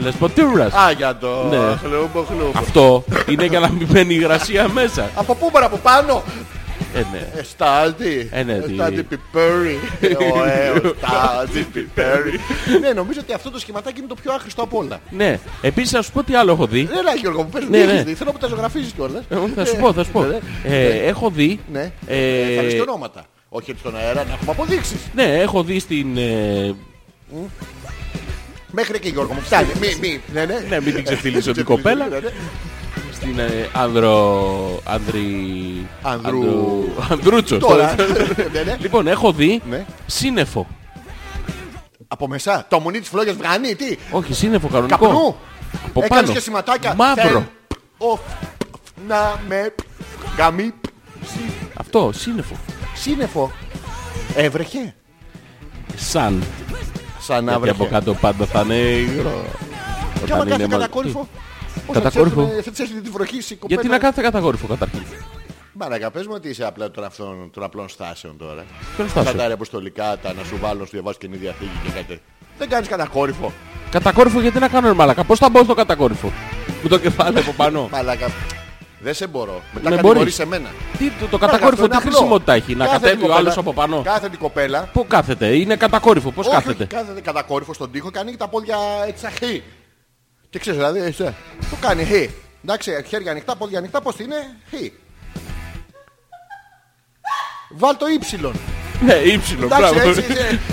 τι; 0.02 0.06
Λασποτούρας. 0.06 0.74
Α, 0.74 0.92
για 0.92 1.18
το... 1.18 1.44
Ναι. 1.50 1.58
Χλούμπο, 1.58 2.24
χλούμπο. 2.24 2.52
Αυτό 2.60 3.04
είναι 3.30 3.46
για 3.46 3.60
να 3.60 3.70
μην 3.70 3.88
μπαίνει 3.92 4.14
υγρασία 4.14 4.68
μέσα. 4.70 5.10
Από 5.16 5.36
πού 5.36 5.50
bara 5.54 5.62
από 5.64 5.78
πάνω; 5.78 6.24
Ε, 6.96 7.00
ναι. 7.12 7.28
Εστάλτη. 7.40 8.30
Ε, 8.32 8.44
ναι, 8.44 8.54
τι- 8.60 8.72
Εστάλτη 8.72 9.04
πιπέρι. 9.04 9.80
Ωε, 10.34 10.88
ο 10.90 10.94
Στάλτη 10.98 11.60
πιπέρι. 11.74 12.40
Ναι, 12.82 12.90
νομίζω 12.94 13.20
ότι 13.24 13.34
αυτό 13.34 13.52
το 13.52 13.60
σχηματάκι 13.60 14.00
είναι 14.00 14.08
το 14.08 14.16
πιο 14.22 14.34
άχρηστο 14.34 14.62
από 14.64 14.78
όλα. 14.78 15.00
Ναι. 15.10 15.40
Επίσης, 15.62 15.92
να 15.92 16.02
σου 16.02 16.12
πω 16.12 16.24
τι 16.24 16.36
άλλο 16.36 16.52
έχω 16.52 16.66
δει. 16.66 16.82
Ναι, 16.84 17.02
ναι, 17.02 17.12
Γιώργο, 17.22 17.42
μου 17.44 17.50
πες 17.50 17.64
Ναι, 17.70 17.78
τι 17.80 17.86
ναι. 17.86 17.92
έχεις 17.92 18.04
δει. 18.04 18.14
Θέλω 18.14 18.26
να 18.26 18.32
μου 18.32 18.38
τα 18.38 18.48
ζωγραφίζεις 18.48 18.92
κιόλας. 18.92 19.24
Ε, 19.30 19.36
Θα 19.56 19.66
σου 19.66 19.76
πω, 19.76 19.94
θα 19.94 20.04
σου 20.04 20.12
πω. 20.12 20.24
Ναι, 20.24 20.38
Ε, 20.64 20.88
Έχω 21.08 21.30
δει. 21.30 21.60
Ναι. 21.72 21.92
ε, 22.08 22.56
Θα 22.56 22.62
λες 22.62 22.74
και 22.74 22.82
ονόματα. 22.82 23.24
Όχι 23.50 23.70
έτσι 23.72 23.82
στον 23.82 23.96
αέρα, 23.98 24.24
να 24.24 24.34
έχουμε 24.34 24.52
αποδείξεις. 24.52 25.00
Ναι, 25.16 25.24
έχω 25.24 25.64
δει 25.64 25.80
στην. 25.80 26.18
ε, 26.18 26.74
Μέχρι 28.72 28.96
εκεί 28.96 29.10
Γιώργο 29.10 29.34
μου, 29.34 29.42
φτάνει. 29.42 29.68
Μη, 29.82 29.88
μη, 30.02 30.22
ναι, 30.34 30.46
ναι. 30.46 30.66
Ναι, 30.70 30.82
μην 30.82 30.94
την 30.96 31.04
ξεφτυλίσω 31.04 31.52
την 31.52 31.66
κοπέλα. 31.66 32.08
Ναι, 32.08 32.20
ναι. 32.20 32.30
Στην 33.14 33.40
ε, 33.40 33.70
Ανδρο. 33.74 34.82
Ανδρι. 34.86 35.88
Ανδρού. 36.02 36.38
Ανδρου- 36.40 37.12
Ανδρούτσο. 37.12 37.58
Τώρα. 37.58 37.96
Ναι, 38.54 38.62
ναι. 38.62 38.76
Λοιπόν, 38.80 39.08
έχω 39.08 39.32
δει 39.32 39.62
Ναι. 39.70 39.86
σύννεφο. 40.06 40.68
Από 42.08 42.28
μεσά. 42.28 42.66
Το 42.70 42.80
μουνί 42.80 43.00
της 43.00 43.10
φλόγιας 43.10 43.36
βγάνει, 43.36 43.76
τι; 43.76 43.98
Όχι, 44.12 44.34
σύννεφο 44.34 44.68
κανονικό. 44.68 44.98
Καπνού. 45.06 45.36
Από 45.86 46.02
Έκανες 46.04 46.22
πάνω. 46.24 46.34
και 46.34 46.40
σηματάκια. 46.40 46.94
Μαύρο. 46.96 47.24
Θέλ, 47.30 47.36
ο, 48.10 48.20
να 49.08 49.40
με 49.48 49.74
γαμί. 50.38 50.74
σι- 51.26 51.52
Αυτό, 51.78 52.12
σύννεφο. 52.16 52.56
Σύννεφο. 52.96 53.52
Έβρεχε. 54.36 54.94
Σαν. 55.96 56.44
Σαν 57.22 57.44
να 57.46 57.52
Γιατί 57.52 57.70
από 57.70 57.78
βρέχε. 57.78 57.94
κάτω 57.94 58.14
πάντα 58.14 58.46
θα 58.46 58.62
είναι 58.62 58.74
υγρό. 58.76 59.44
Και 60.26 60.32
άμα 60.34 60.42
Όταν 60.42 60.48
κάθεται 60.48 60.54
είναι 60.64 60.68
μα- 60.68 60.78
κατακόρυφο. 60.78 61.28
πώς 61.86 61.96
Κατακόρυφο. 61.96 62.02
Θα 62.02 62.10
της 62.10 62.16
έρθουνε- 62.16 62.64
θα 62.64 62.72
της 62.72 62.80
έρθει 62.80 63.02
τη 63.02 63.10
βροχή 63.10 63.42
στην 63.42 63.60
κοπέλα. 63.60 63.82
Γιατί 63.82 63.96
να 63.96 64.00
κάθεται 64.04 64.22
καταγόρυφο 64.22 64.68
καταρχήν. 64.68 65.02
Μαρακα, 65.74 66.12
πες 66.12 66.26
μου 66.28 66.34
ότι 66.36 66.50
είσαι 66.50 66.66
απλά 66.66 66.92
των, 66.92 67.04
αυτών, 67.04 67.50
των 67.54 67.64
απλών 67.64 67.90
στάσεων 67.90 68.38
τώρα. 68.38 68.64
Ποιον 68.96 69.10
στάσεων; 69.10 69.36
Κατά 69.36 69.48
τα 69.48 69.54
αποστολικά, 69.54 70.18
τα 70.18 70.34
να 70.34 70.44
σου 70.44 70.58
βάλουν, 70.62 70.80
να 70.80 70.86
σου 70.86 70.92
διαβάσει 70.92 71.18
και 71.18 71.28
διαθήκη 71.28 71.80
και 71.84 71.90
κάτι. 71.90 72.04
τέτοιο. 72.06 72.22
Δεν 72.58 72.70
κάνεις 72.70 72.88
κατακόρυφο. 72.88 73.52
Κατακόρυφο 73.92 74.40
γιατί 74.42 74.60
να 74.60 74.68
κάνω 74.68 74.88
ρε 74.88 74.94
μαλακα. 74.94 75.24
Πώς 75.24 75.40
θα 75.40 75.50
μπω 75.50 75.64
στο 75.64 75.74
κατακόρυφο; 75.74 76.32
Με 76.84 76.90
το 76.90 76.98
κεφάλι 77.00 77.40
από 77.40 77.52
πάνω. 77.52 77.88
Μαλάκα. 77.92 78.28
Δεν 79.04 79.14
σε 79.14 79.28
μπορώ. 79.28 79.62
Μετά 79.74 79.90
Με 79.90 79.96
κατηγορείς 79.96 80.20
μπορείς. 80.22 80.40
εμένα. 80.40 80.70
Τι, 80.98 81.10
το, 81.10 81.14
το 81.20 81.38
Μαλάκα, 81.38 81.46
κατακόρυφο 81.46 81.68
αυτό 81.72 81.76
τι 81.76 81.86
είναι 81.86 81.96
απλό. 81.96 82.12
χρησιμότητα 82.12 82.54
έχει. 82.54 82.76
Να 82.76 82.86
Κάθεται 82.86 83.04
κατέβει 83.08 83.26
η 83.26 83.30
ο 83.30 83.34
άλλος 83.36 83.56
κοπέλα- 83.56 83.60
από 83.60 83.74
πάνω; 83.74 84.02
Κάθεται 84.02 84.36
η 84.36 84.38
κοπέλα. 84.38 84.90
Πού 84.94 85.06
κάθεται. 85.08 85.46
Είναι 85.56 85.76
κατακόρυφο. 85.76 86.32
Πώς 86.32 86.46
Όχι, 86.46 86.56
κάθεται; 86.56 86.84
όχι, 86.84 86.94
κάθεται 86.94 87.22
κατακόρυφο 87.22 87.74
στον 87.74 87.92
τοίχο 87.92 88.12
και 88.12 88.20
ανοίγει 88.20 88.38
τα 88.38 88.48
πόδια 88.48 88.78
έτσι 89.08 89.22
σαν 89.24 89.32
χ. 89.32 89.40
Και 90.50 90.60
ξέρεις 90.60 90.80
δηλαδή, 90.80 91.00
εσύ, 91.00 91.24
το 91.70 91.76
κάνει 91.82 92.04
χ. 92.06 92.12
Εντάξει, 92.64 92.92
χέρια 93.08 93.32
ανοιχτά, 93.32 93.56
πόδια 93.56 93.78
ανοιχτά, 93.78 94.02
πώς 94.02 94.20
είναι 94.20 94.36
χ. 94.70 94.74
Βάλ 97.78 97.98
το 97.98 98.06
ύψιλον. 98.08 98.54
Ναι, 99.06 99.14
ύψιλο. 99.14 99.66
Εντάξει, 99.66 99.94
μπράβο. 99.94 100.10
έτσι, 100.10 100.24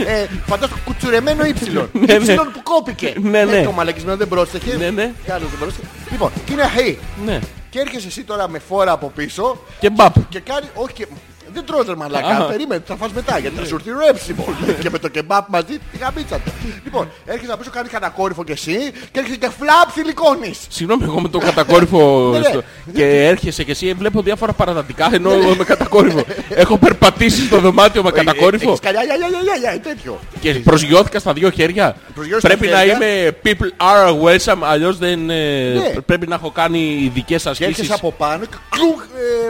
ε, 0.07 0.21
ε, 0.21 0.29
φαντάζομαι 0.47 0.81
κουτσουρεμένο 0.85 1.45
ύψιλον. 1.45 1.91
Ναι, 1.93 2.07
ναι. 2.07 2.13
Ύψιλον 2.15 2.51
που 2.53 2.63
κόπηκε. 2.63 3.15
Ναι, 3.21 3.45
ναι. 3.45 3.57
Ε, 3.59 3.65
Το 3.65 3.73
μαλακισμένο 3.73 4.17
δεν 4.17 4.29
πρόσεχε. 4.29 4.77
Ναι, 4.77 4.91
ναι. 4.91 5.13
Κι 5.25 5.31
άλλος 5.31 5.51
δεν 5.51 5.59
πρόσεχε. 5.59 5.83
Λοιπόν, 6.11 6.31
και 6.45 6.53
είναι 6.53 6.63
χ. 6.63 6.77
Ναι. 7.25 7.39
Και 7.71 7.79
έρχεσαι 7.81 8.07
εσύ 8.07 8.25
τώρα 8.25 8.49
με 8.49 8.59
φόρα 8.59 8.93
από 8.93 9.09
πίσω 9.15 9.59
Και 9.81 9.91
μπαπ. 9.91 10.15
και 10.29 10.41
κάνει. 10.41 10.69
Όχι 10.75 10.93
και. 10.93 11.07
Δεν 11.53 11.65
τρώω 11.65 11.83
ρε 11.89 11.95
μαλακά, 11.97 12.27
Α. 12.37 12.43
περίμενε, 12.45 12.83
θα 12.87 12.97
φας 12.97 13.13
μετά 13.13 13.39
γιατί 13.39 13.57
θα 13.57 13.65
σου 13.65 13.75
έρθει 13.75 13.91
ρέψιμο. 14.07 14.45
και 14.81 14.91
με 14.91 14.99
το 14.99 15.09
κεμπάπ 15.09 15.49
μαζί 15.49 15.79
τη 15.93 15.99
γαμίτσατε. 15.99 16.53
λοιπόν, 16.85 17.09
έρχεσαι 17.27 17.51
από 17.53 17.59
πίσω, 17.59 17.71
κάνεις 17.71 17.91
κατακόρυφο 17.91 18.45
κι 18.45 18.53
εσύ 18.53 18.77
και 19.13 19.19
έρχεσαι 19.19 19.37
και 19.39 19.49
φλαπ 19.59 19.89
θηλυκώνεις. 19.93 20.59
Συγγνώμη, 20.69 21.03
εγώ 21.05 21.21
με 21.21 21.29
το 21.29 21.39
κατακόρυφο 21.39 22.29
Ναι, 22.33 22.39
ναι. 22.39 22.45
στο- 22.45 22.63
και 22.95 23.05
έρχεσαι 23.27 23.65
και 23.65 23.71
εσύ 23.71 23.93
βλέπω 23.93 24.23
διάφορα 24.23 24.53
παρατατικά 24.53 25.11
ενώ 25.13 25.31
εγώ 25.33 25.55
με 25.55 25.65
κατακόρυφο. 25.65 26.25
Έχω 26.49 26.79
περπατήσει 26.79 27.47
στο 27.47 27.59
δωμάτιο 27.59 28.03
με 28.03 28.11
κατακόρυφο 28.11 28.69
Έχεις 28.69 28.81
κάνει 28.81 28.97
αγιά, 28.99 29.13
αγιά, 29.15 29.27
αγιά, 29.27 29.39
αγιά, 29.53 29.69
αγιά, 29.71 29.81
τέτοιο. 29.83 30.19
και 30.41 30.55
προσγειώθηκα 30.55 31.19
στα 31.19 31.33
δύο 31.33 31.51
χέρια. 31.51 31.97
Προσγειώθηκες 32.15 32.57
Πρέπει 32.59 32.67
στα 32.73 32.77
να 32.85 32.93
χέρια. 32.93 33.09
είμαι 33.09 33.37
people 33.45 33.83
are 33.83 34.23
welcome, 34.29 34.59
αλλιώς 34.63 34.99
δεν 34.99 35.31
ε, 35.31 35.73
Ναι. 35.73 36.01
πρέπει 36.07 36.27
να 36.27 36.35
έχω 36.35 36.51
κάνει 36.51 36.79
ειδικές 37.03 37.43
Και 37.43 37.49
έρχεσαι 37.49 37.65
ασκήσεις. 37.71 37.91
από 37.93 38.13
πάνω 38.13 38.45
και 38.45 38.57
κλουγ 38.71 39.01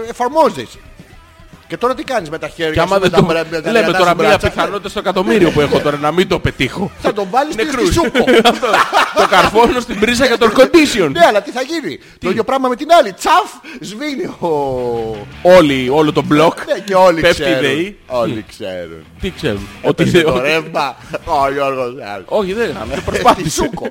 ε, 0.07 0.11
εφαρμόζεις. 0.11 0.69
Και 1.69 1.77
τώρα 1.77 1.95
τι 1.95 2.03
κάνεις 2.05 2.31
με 2.31 2.39
τα 2.39 2.49
χέρια 2.49 2.73
Και 2.73 2.81
άμα 2.81 2.95
σου, 2.95 3.01
με 3.01 3.09
δεν 3.09 3.11
τα 3.11 3.17
το... 3.17 3.25
μπρα- 3.25 3.47
με 3.51 3.61
τα 3.61 3.71
Λέμε 3.71 3.85
δυνατά 3.85 3.99
τώρα 3.99 4.11
σου 4.11 4.17
μία 4.17 4.29
μπράτσα; 4.29 4.49
πιθανότητα 4.51 4.89
στο 4.89 4.99
εκατομμύριο 4.99 5.51
που 5.51 5.61
έχω 5.61 5.79
τώρα 5.81 5.97
να 5.97 6.13
μην 6.13 6.29
το 6.29 6.39
πετύχω. 6.39 6.91
Θα 7.01 7.13
τον 7.13 7.27
βάλεις 7.31 7.55
στη 7.55 7.65
Νεκρούς. 7.65 7.93
σούκο. 7.93 8.25
Αυτό. 8.53 8.67
το 9.17 9.27
καρφώνω 9.31 9.81
στην 9.81 10.01
πρίζα 10.01 10.27
για 10.27 10.39
το 10.39 10.47
air 10.55 10.59
condition. 10.61 11.11
Ναι, 11.13 11.25
αλλά 11.29 11.43
τι 11.43 11.51
θα 11.51 11.61
γίνει; 11.63 11.99
Το 12.19 12.31
ίδιο 12.31 12.45
πράγμα 12.45 12.69
με 12.69 12.77
την 12.77 12.89
άλλη. 12.99 13.13
Τσαφ, 13.13 13.51
σβήνει 13.81 14.25
ο... 14.25 14.49
Όλοι, 15.43 15.89
όλο 15.89 16.13
το 16.13 16.23
μπλοκ. 16.23 16.59
Ναι, 16.67 16.79
και 16.79 16.95
όλοι 16.95 17.21
Πέφτει 17.21 17.43
η 17.43 17.45
ξέρουν. 17.45 17.61
ΔΕΗ. 17.63 17.99
Όλοι 18.07 18.45
ξέρουν. 18.49 19.05
Τι 19.21 19.31
ξέρουν; 19.31 19.69
Ότι 19.83 20.03
Έπεσε 20.03 20.23
δεν... 20.23 20.33
το 20.33 20.41
ρεύμα. 20.41 20.97
Ο 21.25 21.51
Γιώργος 21.53 21.95
Ζάρος. 21.99 22.25
Όχι, 22.27 22.53
δεν 22.53 22.71
γάμισε, 22.79 22.97
Τη 22.97 23.03
προσπάθησε. 23.05 23.51
Σούκο. 23.51 23.89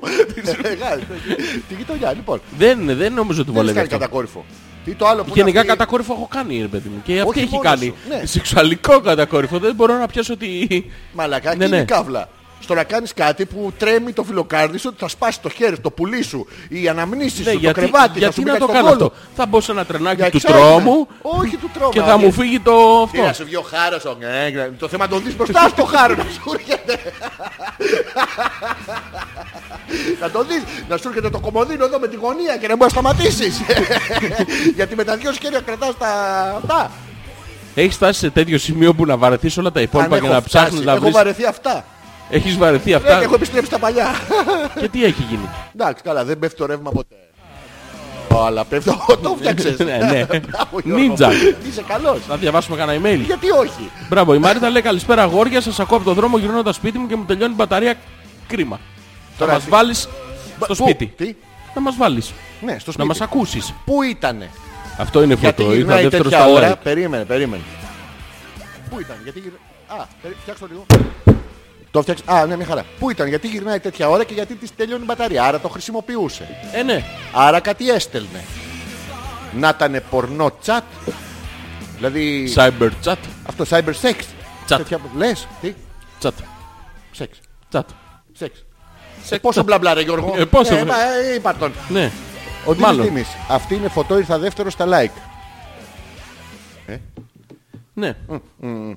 Μεγάλη. 0.62 1.02
Τη 1.68 1.74
γειτονιά, 1.74 2.12
λοιπόν. 2.12 2.40
Δεν, 2.58 2.78
δεν 2.96 3.12
νομίζω 3.12 3.40
ότι 3.40 3.50
Δεν 3.50 3.60
έχεις 3.60 3.72
βολεύει 3.72 3.72
κάνει 3.72 3.86
αυτό. 3.86 3.98
κατακόρυφο. 3.98 4.44
Τι 4.84 4.94
το 4.94 5.06
άλλο 5.06 5.22
που 5.22 5.28
είναι 5.28 5.38
Γενικά 5.38 5.58
αυτή- 5.60 5.72
κατακόρυφο 5.72 6.12
έχω 6.12 6.28
κάνει, 6.30 6.60
ρε 6.60 6.66
παιδί 6.66 6.88
μου. 6.88 7.02
Και 7.04 7.12
αυτή 7.12 7.28
Όχι 7.28 7.38
έχει 7.38 7.48
μόνος 7.54 7.66
κάνει. 7.70 7.84
σου, 7.86 7.94
ναι. 8.08 8.26
Σεξουαλικό 8.26 9.00
κατακόρυφο. 9.00 9.58
Δεν 9.58 9.74
μπορώ 9.74 9.98
να 9.98 10.06
πιάσω 10.06 10.32
ότι. 10.32 10.90
Μαλακά, 11.12 11.54
Ναι, 11.54 11.64
και 11.64 11.70
ναι. 11.70 11.76
είναι 11.76 11.84
καύλα. 11.84 12.28
Στο 12.60 12.74
να 12.74 12.84
κάνεις 12.84 13.14
κάτι 13.14 13.46
που 13.46 13.72
τρέμει 13.78 14.12
το 14.12 14.22
φιλοκάρδι 14.22 14.78
σου, 14.78 14.86
ότι 14.88 14.96
θα 15.00 15.08
σπάσει 15.08 15.40
το 15.40 15.48
χέρι, 15.48 15.78
το 15.80 15.90
πουλί 15.90 16.22
σου, 16.22 16.46
οι 16.68 16.88
αναμνήσεις 16.88 17.46
Ναι, 17.46 17.52
σου, 17.52 17.58
γιατί, 17.58 17.74
το 17.80 17.80
κρεβάτι, 17.80 18.12
θα 18.12 18.18
γιατί 18.18 18.34
σου 18.34 18.42
να 18.42 18.52
πει 18.52 18.58
το 18.58 18.64
στον 18.64 18.74
κάνω 18.76 18.88
κόλο. 18.92 19.04
αυτό; 19.06 19.16
Θα 19.36 19.46
μπω 19.46 19.60
σε 19.60 19.70
ένα 19.72 19.84
τρενάκι 19.84 20.16
Για 20.16 20.30
του 20.30 20.36
εξάρτημα. 20.36 20.68
τρόμου 20.68 21.06
Όχι 21.22 21.56
του 21.56 21.70
τρόμου. 21.74 21.90
και 21.92 22.00
θα 22.00 22.14
όχι. 22.14 22.24
μου 22.24 22.32
φύγει 22.32 22.60
το 22.60 23.08
Τι 23.12 23.18
να 23.18 23.22
αυτό. 23.24 23.34
σου 23.34 23.44
βγει 23.44 23.56
ο 23.56 23.62
χάρος, 23.62 24.04
ο 24.04 24.16
ναι, 24.20 24.68
το 24.78 24.88
θέμα 24.88 25.04
να 25.04 25.10
τον 25.10 25.22
δεις 25.24 25.36
μπροστά 25.36 25.68
στο 25.68 25.84
χάρο 25.84 26.14
να 26.14 26.24
σου 26.24 26.52
έρχεται. 26.58 27.12
Να 30.20 30.30
τον 30.30 30.46
δεις, 30.48 30.62
να 30.88 30.96
σου 30.96 31.08
έρχεται 31.08 31.30
το 31.30 31.40
κομμωδίνο 31.40 31.84
εδώ 31.84 31.98
με 31.98 32.08
τη 32.08 32.16
γωνία 32.16 32.56
και 32.56 32.68
να 32.68 32.76
μπορείς 32.76 32.94
να 32.94 33.00
σταματήσεις. 33.00 33.60
Γιατί 34.76 34.94
με 34.94 35.04
τα 35.04 35.16
δυο 35.16 35.32
χέρια 35.32 35.60
κρατάς 35.60 35.98
τα 35.98 36.08
αυτά. 36.62 36.90
Έχεις 37.74 37.94
φτάσει 37.94 38.18
σε 38.18 38.30
τέτοιο 38.30 38.58
σημείο 38.58 38.94
που 38.94 39.06
να 39.06 39.16
βαρεθείς 39.16 39.56
όλα 39.58 39.70
τα 39.72 39.78
Αν 39.78 39.84
υπόλοιπα 39.84 40.18
και 40.18 40.24
έχω 40.24 40.34
να 40.34 40.42
ψάχνεις 40.42 40.70
φτάσει, 40.70 40.84
να 40.84 40.92
Έχω 40.92 41.00
βρει. 41.00 41.10
βαρεθεί 41.10 41.44
αυτά. 41.44 41.84
Έχεις 42.30 42.56
βαρεθεί 42.56 42.90
Ναι, 42.90 42.96
αυτά. 42.96 43.18
και 43.18 43.24
έχω 43.24 43.34
επιστρέψει 43.34 43.70
τα 43.70 43.78
παλιά. 43.78 44.06
Και 44.80 44.88
τι 44.88 45.04
έχει 45.04 45.22
γίνει; 45.28 45.48
Εντάξει, 45.74 46.02
καλά, 46.02 46.24
δεν 46.24 46.38
πέφτει 46.38 46.56
το 46.56 46.66
ρεύμα 46.66 46.90
ποτέ. 46.90 47.14
Ω, 48.34 48.44
Αλλά 48.44 48.64
πέφτει, 48.64 48.90
Ω, 48.90 49.16
το 49.16 49.36
φτιάξες. 49.38 49.78
Ναι, 49.88 49.96
ναι. 49.96 50.24
Μπράβο, 50.48 50.80
Γιώργο. 50.84 51.04
Νίτζα. 51.06 51.30
Είσαι 51.68 51.82
καλός. 51.88 52.18
Να 52.28 52.36
διαβάσουμε 52.36 52.76
κανένα 52.76 53.00
email. 53.08 53.20
Γιατί 53.24 53.50
όχι; 53.50 53.90
Μπράβο, 54.08 54.34
η 54.34 54.38
Μαρίτα 54.38 54.70
λέει 54.70 54.82
καλησπέρα 54.82 55.22
αγόρια. 55.22 55.60
Σας 55.60 55.80
ακούω 55.80 55.96
από 55.96 56.06
το 56.06 56.14
δρόμο 56.14 56.38
γυρνώντας 56.38 56.74
σπίτι 56.76 56.98
μου 56.98 57.06
και 57.06 57.16
μου 57.16 57.24
τελειώνει 57.24 57.52
η 57.52 57.56
μπαταρία. 57.56 57.94
Κρίμα. 58.48 58.80
Θα 59.38 59.44
Τώρα 59.44 59.52
μας 59.52 59.60
εσύ- 59.60 59.70
βάλεις 59.70 60.08
στο 60.58 60.74
Πού; 60.74 60.74
σπίτι. 60.74 61.06
Τι; 61.16 61.34
Να 61.74 61.80
μας 61.80 61.96
βάλεις. 61.96 62.32
Ναι, 62.60 62.78
στο 62.78 62.92
Να 62.96 63.04
μας 63.04 63.16
σπίτι. 63.16 63.32
ακούσεις. 63.34 63.74
Πού 63.84 64.02
ήτανε; 64.02 64.50
Αυτό 64.98 65.22
είναι 65.22 65.34
Γιατί 65.34 65.62
φωτό. 65.62 65.62
Ήρθα 65.62 65.76
γυρνάει 65.76 66.02
δεύτερος 66.02 66.26
τέτοια 66.32 66.38
στα 66.44 66.52
ώρα; 66.52 66.72
like. 66.74 66.82
Περίμενε, 66.82 67.24
περίμενε. 67.24 67.62
Πού 68.90 69.00
ήταν, 69.00 69.16
γιατί 69.22 69.38
γυρνάει. 69.38 70.00
Α, 70.00 70.06
περί- 70.22 70.36
φτιάξτε 70.40 70.66
το 70.66 70.72
λίγο. 70.72 70.86
Το 71.90 72.02
φτιάξε. 72.02 72.22
Α, 72.26 72.46
ναι, 72.46 72.56
μια 72.56 72.66
χαρά. 72.66 72.84
Πού 72.98 73.10
ήταν, 73.10 73.28
γιατί 73.28 73.48
γυρνάει 73.48 73.80
τέτοια 73.80 74.08
ώρα 74.08 74.24
και 74.24 74.34
γιατί 74.34 74.54
της 74.54 74.74
τελειώνει 74.76 75.02
η 75.02 75.06
μπαταρία; 75.06 75.44
Άρα 75.44 75.60
το 75.60 75.68
χρησιμοποιούσε. 75.68 76.48
Ε, 76.72 76.82
ναι. 76.82 77.04
Άρα 77.32 77.60
κάτι 77.60 77.90
έστελνε. 77.90 78.44
Να 79.54 79.68
ήταν 79.68 80.02
πορνό 80.10 80.50
chat. 80.66 80.80
Δηλαδή 81.96 82.52
Cyber 82.56 82.90
chat. 83.04 83.16
αυτό 83.48 83.64
cyber 83.70 83.92
sex. 84.02 84.14
Chat. 84.68 84.76
Τέτοια... 84.76 84.98
Λες, 85.16 85.46
τι, 85.60 85.72
Chat. 86.22 86.30
σεξ. 87.10 87.38
Chat. 87.72 87.80
Σεξ. 88.32 88.64
Σεξ. 89.28 89.36
Ε, 89.36 89.38
πόσο 89.38 89.62
μπλα 89.62 89.78
μπλα 89.78 89.94
ρε 89.94 90.00
Γιώργο. 90.00 90.34
Ε, 90.38 90.44
πόσο 90.44 90.74
ε, 90.76 90.82
μπλα. 90.82 90.92
μα, 90.92 91.00
ε, 91.30 91.34
είπα 91.34 91.54
τον. 91.54 91.72
Ναι. 91.88 92.10
Ο 92.64 92.70
Ντίμης 92.72 92.86
Μάλλον. 92.86 93.04
Δήμης. 93.04 93.28
Αυτή 93.48 93.74
είναι 93.74 93.88
φωτό, 93.88 94.18
ήρθα 94.18 94.38
δεύτερο 94.38 94.70
στα 94.70 94.84
like. 94.88 95.10
Ναι. 97.94 98.14
Μμ. 98.58 98.92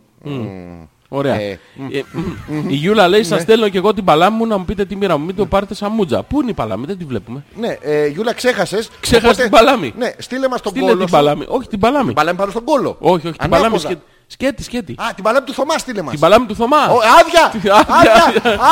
Ωραία. 1.13 1.35
Ε, 1.39 1.59
Ε, 1.91 2.01
μ. 2.47 2.69
Η 2.69 2.75
Γιούλα 2.75 3.07
λέει: 3.07 3.23
Σας 3.23 3.41
στέλνω 3.41 3.69
και 3.69 3.77
εγώ 3.77 3.93
την 3.93 4.03
παλάμη 4.03 4.37
μου 4.37 4.45
να 4.45 4.57
μου 4.57 4.65
πείτε 4.65 4.85
τη 4.85 4.95
μοίρα 4.95 5.17
μου. 5.17 5.25
Μην 5.25 5.35
το 5.35 5.45
πάρετε 5.45 5.73
σαν 5.73 5.91
μούτζα. 5.91 6.23
Πού 6.23 6.41
είναι 6.41 6.49
η 6.49 6.53
παλάμη, 6.53 6.85
δεν 6.85 6.97
τη 6.97 7.03
βλέπουμε. 7.05 7.43
Ναι, 7.55 7.77
ε, 7.81 8.07
Γιούλα, 8.07 8.33
ξέχασες. 8.33 8.89
Ξέχασες 8.99 9.37
την 9.37 9.49
παλάμη. 9.49 9.93
Ναι, 9.97 10.11
στείλε 10.17 10.47
μας 10.47 10.61
τον 10.61 10.71
Στείλε 10.71 10.85
κόλο 10.85 10.97
την 10.97 11.07
σου. 11.07 11.13
παλάμη. 11.13 11.45
Όχι 11.47 11.67
την 11.67 11.79
παλάμη. 11.79 12.05
Την 12.05 12.13
παλάμη 12.15 12.37
πάνω 12.37 12.51
στον 12.51 12.63
κόλο. 12.63 12.95
Όχι, 12.99 13.27
όχι, 13.27 13.37
την 13.37 13.53
Ανάποδα. 13.53 13.61
παλάμη 13.61 13.79
σκέτη. 13.79 14.01
Σκέτη, 14.27 14.63
σκέτη. 14.63 14.91
Α, 14.97 15.13
την 15.15 15.23
παλάμη 15.23 15.45
του 15.45 15.53
Θωμά 15.53 15.77
στείλε 15.77 16.01
μας. 16.01 16.11
Την 16.11 16.19
παλάμη 16.19 16.45
του 16.45 16.55
Θωμά. 16.55 16.77
Ω, 16.89 16.97
άδεια! 17.19 17.49
Τι 17.61 17.69
άδεια. 17.97 18.13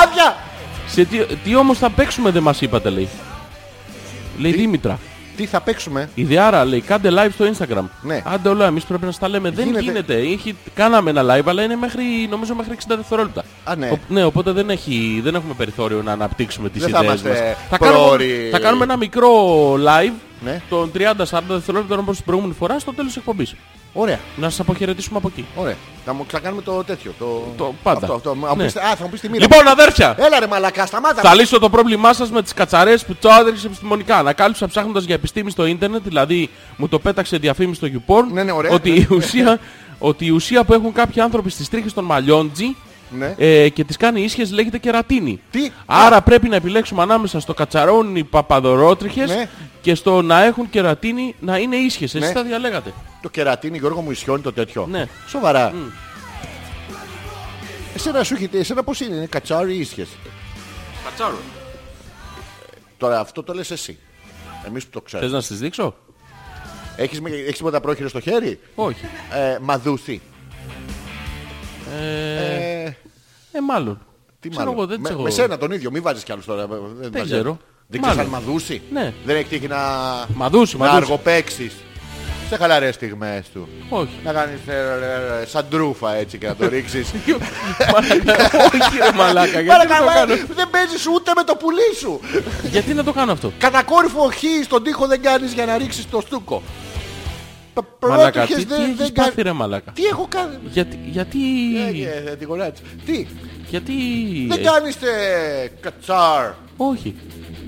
Άδεια! 0.03 0.36
Άδεια! 0.91 1.05
Σε 1.05 1.05
τι, 1.25 1.35
τι 1.35 1.55
όμως 1.55 1.77
θα 1.77 1.89
παίξουμε 1.89 2.29
δεν 2.31 2.43
μας 2.43 2.61
είπατε 2.61 2.89
λέει. 2.89 3.09
Λέει 4.39 4.51
Δήμητρα. 4.51 4.99
Τι 5.35 5.45
θα 5.45 5.61
παίξουμε; 5.61 6.09
Η 6.15 6.23
Διάρα 6.23 6.65
λέει 6.65 6.81
κάντε 6.81 7.09
live 7.11 7.29
στο 7.33 7.45
Instagram. 7.53 7.83
Ναι. 8.01 8.21
Άντε 8.25 8.49
όλα 8.49 8.65
εμείς 8.65 8.83
πρέπει 8.83 9.05
να 9.05 9.11
στα 9.11 9.27
λέμε. 9.27 9.49
Δεν 9.49 9.65
Γίνεται. 9.65 9.81
γίνεται. 9.83 10.15
Έχει, 10.15 10.55
κάναμε 10.75 11.09
ένα 11.09 11.21
live 11.35 11.43
αλλά 11.45 11.63
είναι 11.63 11.75
μέχρι, 11.75 12.03
νομίζω 12.29 12.55
μέχρι 12.55 12.73
60 12.87 12.95
δευτερόλεπτα. 12.95 13.43
Α, 13.63 13.75
ναι. 13.75 13.89
Ο- 13.89 13.99
ναι, 14.07 14.23
οπότε 14.23 14.51
δεν, 14.51 14.69
έχει, 14.69 15.19
δεν 15.23 15.35
έχουμε 15.35 15.53
περιθώριο 15.53 16.01
να 16.03 16.11
αναπτύξουμε 16.11 16.69
τις 16.69 16.81
Δεν 16.81 16.89
θα 16.91 17.03
ιδέες 17.03 17.19
είμαστε 17.21 17.45
μας. 17.47 17.57
Θα 17.69 17.77
κάνουμε, 17.77 17.99
πρόωροι. 18.01 18.49
θα 18.51 18.59
κάνουμε 18.59 18.83
ένα 18.83 18.97
μικρό 18.97 19.29
live 19.73 20.13
Ναι. 20.43 20.61
των 20.69 20.91
30-40 20.91 21.53
δευτερόλεπτων 21.53 21.99
όπως 21.99 22.15
την 22.15 22.25
προηγούμενη 22.25 22.55
φορά 22.59 22.79
στο 22.79 22.91
τέλος 22.93 23.07
της 23.11 23.17
εκπομπής. 23.17 23.55
Ωραία. 23.93 24.19
Να 24.35 24.49
σας 24.49 24.59
αποχαιρετήσουμε 24.59 25.17
από 25.17 25.27
εκεί. 25.27 25.45
Ωραία. 25.55 25.75
Θα 26.05 26.13
μου 26.13 26.25
ξανακάνουμε 26.27 26.61
το 26.61 26.83
τέτοιο. 26.83 27.13
Το, 27.19 27.43
Το 27.57 27.73
πάντα. 27.83 27.99
Αυτό, 27.99 28.13
αυτό. 28.13 28.35
Μα 28.35 28.49
μου 28.49 28.55
Ναι. 28.55 28.63
πεις- 28.63 28.77
Α, 28.77 28.95
θα 28.95 29.03
μου 29.03 29.09
πεις 29.09 29.19
τη 29.19 29.29
μοίρα. 29.29 29.41
Λοιπόν 29.49 29.67
αδέρφια, 29.67 30.15
Έλα 30.19 30.39
ρε 30.39 30.47
μαλακά, 30.47 30.85
σταμάτα. 30.85 31.21
Θα 31.21 31.35
λύσω 31.35 31.59
το 31.59 31.69
πρόβλημά 31.69 32.13
σας 32.13 32.29
με 32.31 32.41
τις 32.43 32.53
κατσαρές 32.53 33.05
που 33.05 33.15
τσάδεριξε 33.19 33.65
επιστημονικά. 33.67 34.17
Ανακάλυψα 34.17 34.67
ψάχνοντας 34.67 35.03
για 35.03 35.15
επιστήμη 35.15 35.51
στο 35.51 35.65
ίντερνετ, 35.65 36.01
δηλαδή 36.03 36.49
μου 36.77 36.87
το 36.87 36.99
πέταξε 36.99 37.37
διαφήμιση 37.37 37.85
στο 37.85 37.87
YouPorn, 37.99 38.31
Ναι, 38.33 38.43
ναι, 38.43 38.51
ωραία. 38.51 38.71
ότι, 38.71 38.89
η 38.89 39.07
ουσία, 39.11 39.59
ότι 40.09 40.25
η 40.25 40.29
ουσία 40.29 40.63
που 40.63 40.73
έχουν 40.73 40.93
κάποιοι 40.93 41.21
άνθρωποι 41.21 41.49
στις 41.49 41.69
τρίχες 41.69 41.93
των 41.93 42.03
μαλλιών 42.03 42.51
τζι, 42.51 42.75
Ναι. 43.18 43.36
ε, 43.38 43.70
και 43.70 43.84
τις 43.84 43.97
κάνει 43.97 44.22
ίσχυες 44.22 44.51
λέγεται 44.51 44.78
κερατίνη. 44.78 45.41
Τι; 45.51 45.72
Άρα 45.86 46.22
πρέπει 46.22 46.49
να 46.49 46.55
επιλέξουμε 46.55 47.01
ανάμεσα 47.01 47.39
στο 47.39 47.53
κατσαρόνι 47.53 48.24
παπαδορότριχες 48.24 49.30
Ναι. 49.30 49.49
και 49.82 49.95
στο 49.95 50.22
να 50.22 50.43
έχουν 50.43 50.70
κερατίνη 50.70 51.36
να 51.39 51.57
είναι 51.57 51.76
ίσχυες. 51.76 52.16
Εσείς 52.16 52.28
Ναι. 52.28 52.34
τα 52.34 52.43
διαλέγατε. 52.43 52.93
Το 53.22 53.30
κερατίνι, 53.30 53.78
Γιώργο 53.78 54.01
μου 54.01 54.12
ισιώνει 54.12 54.41
το 54.41 54.53
τέτοιο. 54.53 54.88
Ναι. 54.91 55.05
Σοβαρά. 55.28 55.74
Εσένα 57.95 58.24
σου 58.24 58.34
έχετε, 58.34 58.57
εσένα 58.60 58.84
πώς 58.84 58.99
είναι, 58.99 59.16
είναι 59.16 59.26
κατσάρι 59.26 59.74
ή 59.76 59.80
ίσχυες. 59.80 60.07
Κατσάρο. 61.03 61.38
Τώρα 62.97 63.20
αυτό 63.20 63.43
το 63.43 63.53
λες 63.53 63.72
εσύ. 63.72 63.97
Εμείς 64.68 64.84
που 64.84 64.89
το 64.89 64.99
Θες 64.99 65.07
ξέρουμε. 65.12 65.32
να 65.32 65.41
στις 65.41 65.60
δείξω; 65.60 65.95
Έχεις, 66.95 67.22
με- 67.22 67.30
έχεις 67.30 67.57
τίποτα 67.57 67.82
πρόχειρο 67.82 68.10
στο 68.10 68.20
χέρι; 68.20 68.60
Όχι. 68.76 69.05
Ε, 69.34 69.57
μαδούθη. 69.62 70.22
Ε, 71.91 72.83
Ε, 72.83 72.95
ε, 73.51 73.61
μάλλον. 73.67 73.99
τι 74.39 74.49
Ξέρω 74.49 74.63
μάλλον; 74.65 74.77
εγώ, 74.79 74.87
δεν 74.89 74.99
με, 74.99 75.03
τις 75.07 75.13
έχω- 75.15 75.23
με 75.23 75.29
σένα 75.29 75.57
τον 75.57 75.71
ίδιο, 75.71 75.91
μην 75.91 76.01
βάζεις 76.01 76.23
κι 76.23 76.31
άλλους 76.31 76.45
τώρα. 76.45 76.67
Δεν, 76.67 77.11
βάζεις. 77.13 77.31
ξέρω. 77.31 77.57
Δεν 77.87 78.01
ξέρεις 78.01 78.17
Μάλλον. 78.17 78.33
αν 78.35 78.41
μαδούσει. 78.43 78.81
Ναι. 78.91 79.13
Δεν 79.25 79.35
έχει 79.35 79.45
τύχει 79.47 79.67
να, 79.67 79.77
Μαδούσει, 80.33 80.77
να 80.77 80.85
μαδούσει. 80.85 81.01
αργοπαίξεις. 81.03 81.73
Σε 82.49 82.55
χαλαρές 82.57 82.95
στιγμές 82.95 83.45
του. 83.53 83.67
Όχι. 83.89 84.09
Να 84.23 84.33
κάνεις 84.33 84.59
ε, 84.67 84.73
ε, 84.73 85.41
ε, 85.41 85.45
σαν 85.45 85.65
τρούφα 85.69 86.15
έτσι 86.15 86.37
και 86.37 86.47
να 86.47 86.55
το 86.55 86.67
ρίξεις. 86.67 87.11
Μαλάκα, 87.93 88.45
Όχι 88.65 88.97
ρε 88.97 89.11
μαλάκα, 89.21 89.59
γιατί 89.61 89.67
να 89.67 89.73
το 89.87 89.87
Παρακαλώ, 89.87 90.07
κάνω; 90.35 90.43
δεν 90.55 90.69
παίζεις 90.69 91.07
ούτε 91.07 91.31
με 91.35 91.43
το 91.43 91.55
πουλί 91.55 91.95
σου. 91.99 92.19
Γιατί 92.69 92.93
να 92.93 93.03
το 93.03 93.13
κάνω 93.13 93.31
αυτό; 93.31 93.51
Κατακόρυφο 93.57 94.29
χ 94.33 94.43
στον 94.63 94.83
τοίχο 94.83 95.07
δεν 95.07 95.21
κάνεις 95.21 95.53
για 95.53 95.65
να 95.65 95.77
ρίξεις 95.77 96.09
το 96.09 96.21
στούκο. 96.21 96.61
Π- 97.74 98.05
Μαλάκα, 98.09 98.32
πρώτη 98.32 98.47
τι, 98.47 98.53
χες 98.53 98.63
τι 98.65 98.70
δεν- 98.70 98.82
έχεις 98.84 98.97
δεν 98.97 99.11
πάθει 99.13 99.30
κάνει- 99.30 99.41
ρε 99.41 99.51
μαλάκα; 99.51 99.91
Τι 99.91 100.03
έχω 100.05 100.26
κάνει; 100.30 100.55
Γιατί, 100.72 100.99
γιατί, 101.11 101.39
Ε, 102.28 102.32
ε, 102.32 102.36
τη 102.36 102.45
γονάτισα. 102.45 102.84
Τι, 103.05 103.28
γιατί, 103.70 103.93
δεν 104.47 104.59
ε, 104.59 104.61
κάνεις 104.63 104.95
ε, 104.95 105.72
κατσάρ. 105.82 106.51
όχι, 106.78 107.15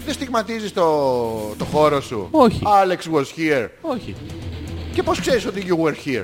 Δεν 0.06 0.14
στιγματίζεις 0.14 0.74
το, 0.74 0.84
το 1.58 1.66
χώρο 1.66 2.02
σου. 2.02 2.28
Όχι. 2.32 2.60
Alex 2.64 3.16
was 3.18 3.22
here. 3.40 3.68
όχι. 3.82 4.16
Και 4.94 5.04
πώς 5.04 5.20
ξέρεις 5.20 5.46
ότι 5.46 5.66
you 5.70 5.86
were 5.86 5.94
here; 6.08 6.24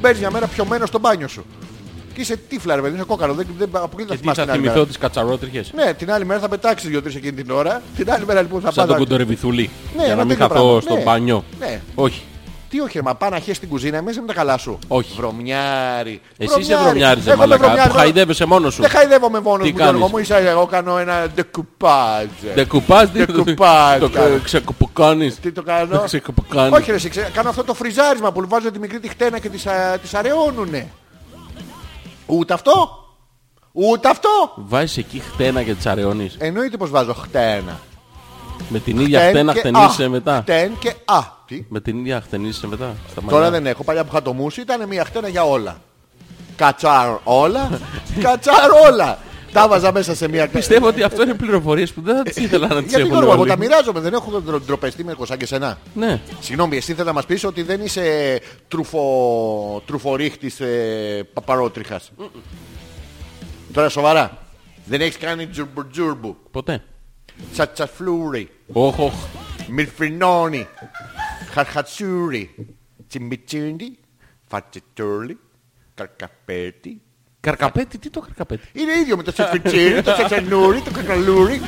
Μπαίνεις 0.00 0.18
μια 0.18 0.30
μέρα 0.30 0.46
πιωμένος 0.46 0.88
στο 0.88 0.98
μπάνιο 0.98 1.28
σου. 1.28 1.44
Και 2.14 2.20
είσαι 2.24 2.36
τύφλα 2.48 2.74
ρε 2.74 2.80
παιδί, 2.80 2.94
είσαι 2.94 3.04
κόκαλο. 3.04 3.34
Δεν, 3.34 3.46
δεν, 3.58 3.68
αποκλείται 3.72 4.14
να 4.14 4.14
Γιατί 4.14 4.16
θυμάσαι 4.20 4.40
θα 4.40 4.42
την 4.42 4.50
άλλη 4.50 4.58
θυμηθώ 4.60 4.74
μέρα. 4.74 4.86
τις 4.86 4.98
κατσαρότριχες; 4.98 5.72
Ναι, 5.74 5.94
την 5.94 6.12
άλλη 6.12 6.24
μέρα 6.24 6.40
θα 6.40 6.48
πετάξεις 6.48 6.88
δύο-τρεις 6.88 7.14
εκείνη 7.14 7.32
την 7.42 7.50
ώρα. 7.50 7.82
Την 7.96 8.12
άλλη 8.12 8.24
μέρα 8.26 8.42
λοιπόν 8.42 8.60
θα 8.60 8.66
Σαν 8.66 8.74
πας 8.76 8.84
τον 8.86 8.94
να- 8.94 9.00
κουντορεβιθούλη. 9.02 9.70
Ναι, 9.96 10.02
Για 10.02 10.04
ένα 10.12 10.14
να 10.14 10.24
μην 10.24 10.36
τέτοιο 10.36 10.48
καθώ 10.48 10.62
πράγμα. 10.64 10.80
στο 10.80 10.94
Ναι. 10.94 11.02
μπάνιο. 11.02 11.44
Ναι. 11.58 11.80
Όχι. 11.94 12.22
Τι 12.70 12.80
όχι, 12.80 12.96
ρε, 12.96 13.02
μα 13.02 13.14
πά 13.14 13.28
να 13.30 13.38
χέσεις 13.38 13.56
στην 13.56 13.68
κουζίνα, 13.68 14.02
μέσα 14.02 14.20
με 14.20 14.26
τα 14.26 14.32
καλά 14.32 14.58
σου. 14.58 14.78
Όχι. 14.88 15.14
Βρωμιάρι. 15.16 16.20
Εσύ 16.38 16.60
είσαι 16.60 16.76
βρωμιάρης 16.76 17.24
ρε 17.24 17.30
Εγώ 17.30 17.42
είμαι 17.42 17.46
μαλάκα 17.46 17.64
βρωμιάρης, 17.66 17.92
που 17.92 17.98
χαϊδεύεσαι 17.98 18.44
μόνος 18.44 18.74
σου. 18.74 18.80
Δεν 18.80 18.90
χαϊδεύομαι 18.90 19.40
μόνος 19.40 19.66
Τι 19.66 19.72
μου, 19.72 19.78
Γιώργο 19.78 19.98
κάνεις; 19.98 20.12
μου. 20.12 20.18
Είσαι, 20.18 20.48
εγώ 20.48 20.66
κάνω 20.66 20.98
ένα 20.98 21.26
ντεκουπάζ. 21.34 22.26
Ντεκουπάζ, 22.54 23.08
τι 23.08 23.18
Ντεκουπάζ 23.24 24.00
το 24.00 24.08
κάνω. 24.08 24.38
ξεκοποκάνεις. 24.44 25.38
Τι 25.40 25.52
το 25.52 25.62
κάνω; 25.62 25.98
Το 25.98 26.04
ξεκοποκάνεις. 26.04 26.78
Όχι 26.78 26.90
ρε, 26.90 26.96
εσύ, 26.96 27.08
ξέ- 27.08 27.32
κάνω 27.32 27.48
αυτό 27.48 27.64
το 27.64 27.74
φριζάρισμα 27.74 28.32
που 28.32 28.44
βάζω 28.48 28.70
τη 28.70 28.78
μικρή 28.78 29.00
τη 29.00 29.08
χτένα 29.08 29.38
και 29.38 29.48
τις, 29.48 29.66
α, 29.66 29.98
τις 29.98 30.14
αραιώνουνε. 30.14 30.88
Ούτε 32.26 32.52
αυτό. 32.52 32.90
Ούτε 33.72 34.08
αυτό. 34.08 34.28
Βάζεις 34.54 34.96
εκεί 34.96 35.18
χτένα 35.32 35.62
και 35.62 35.74
τις 35.74 35.86
αραιώνεις. 35.86 36.36
Εννοείται 36.38 36.76
πως 36.76 36.90
βάζω 36.90 37.14
χτένα. 37.14 37.80
Με 38.68 38.78
την 38.78 38.98
ίδια 38.98 39.18
Χτεν 39.20 39.30
χτένα 39.32 39.52
και 39.52 39.58
χτενίσαι 39.58 40.04
α. 40.04 40.08
μετά. 40.08 40.40
Χτεν 40.40 40.72
και 40.78 40.94
α. 41.04 41.18
Τι; 41.46 41.64
Με 41.68 41.80
την 41.80 41.98
ίδια 41.98 42.20
χτενίσαι 42.20 42.66
μετά. 42.66 42.94
Στα 43.10 43.20
Τώρα 43.20 43.34
μαλλιά. 43.42 43.50
δεν 43.50 43.66
έχω. 43.66 43.84
Παλιά 43.84 44.02
που 44.04 44.08
είχα 44.12 44.22
το 44.22 44.32
μουσι 44.32 44.60
ήταν 44.60 44.88
μια 44.88 45.04
χτένα 45.04 45.28
για 45.28 45.42
όλα. 45.44 45.80
Κατσάρ 46.56 47.08
όλα. 47.24 47.80
Κατσάρ 48.22 48.70
όλα. 48.90 49.18
Τα 49.52 49.68
βάζα 49.68 49.92
μέσα 49.92 50.14
σε 50.14 50.28
μια 50.28 50.48
Πιστεύω 50.48 50.86
ότι 50.86 51.02
αυτό 51.02 51.22
είναι 51.22 51.34
πληροφορίες 51.34 51.92
που 51.92 52.00
δεν 52.00 52.16
θα 52.16 52.22
τις 52.22 52.36
ήθελα 52.36 52.66
να 52.66 52.74
τις 52.82 52.88
Γιατί 52.88 53.00
έχουν 53.00 53.12
Γιώργο, 53.12 53.32
εγώ 53.32 53.44
τα 53.44 53.52
όλοι. 53.52 53.60
μοιράζομαι, 53.60 54.00
δεν 54.00 54.12
έχω 54.12 54.40
ντρο- 54.40 54.60
ντροπεστεί 54.64 55.04
με 55.04 55.14
σαν 55.22 55.38
και 55.38 55.46
σένα; 55.46 55.78
Ναι. 55.94 56.20
Συγγνώμη, 56.40 56.76
εσύ 56.76 56.90
θέλεις 56.92 57.06
να 57.06 57.12
μας 57.12 57.26
πεις 57.26 57.44
ότι 57.44 57.62
δεν 57.62 57.80
είσαι 57.84 58.02
τρουφο... 58.68 59.82
τρουφορίχτης 59.86 60.60
ε, 60.60 61.26
παπαρότριχας. 61.32 62.12
Τώρα 63.72 63.88
σοβαρά. 63.88 64.38
Δεν 64.84 65.00
έχεις 65.00 65.16
κάνει 65.18 65.46
τζουρμπουρτζούρμπου. 65.46 66.36
Ποτέ. 66.50 66.82
Τσατσαφλούρι. 67.52 68.50
Όχι, 68.72 69.00
όχι. 69.00 69.26
Μυρφρινόνι. 69.68 70.66
Χαρχατσούρι. 71.50 72.54
Τσιμπιτσίντι. 73.08 73.98
Φατσετούρλι. 74.46 75.38
Καρκαπέτι. 75.94 77.00
Καρκαπέτι, 77.40 77.98
τι 77.98 78.10
το 78.10 78.20
καρκαπέτι. 78.20 78.68
Είναι 78.72 78.92
ίδιο 78.92 79.16
με 79.16 79.22
το 79.22 79.32
τσιμπιτσίντι, 79.32 80.00
το 80.00 80.12
τσατσανούρι, 80.12 80.80
το 80.80 80.90
κακαλούρι. 80.90 81.60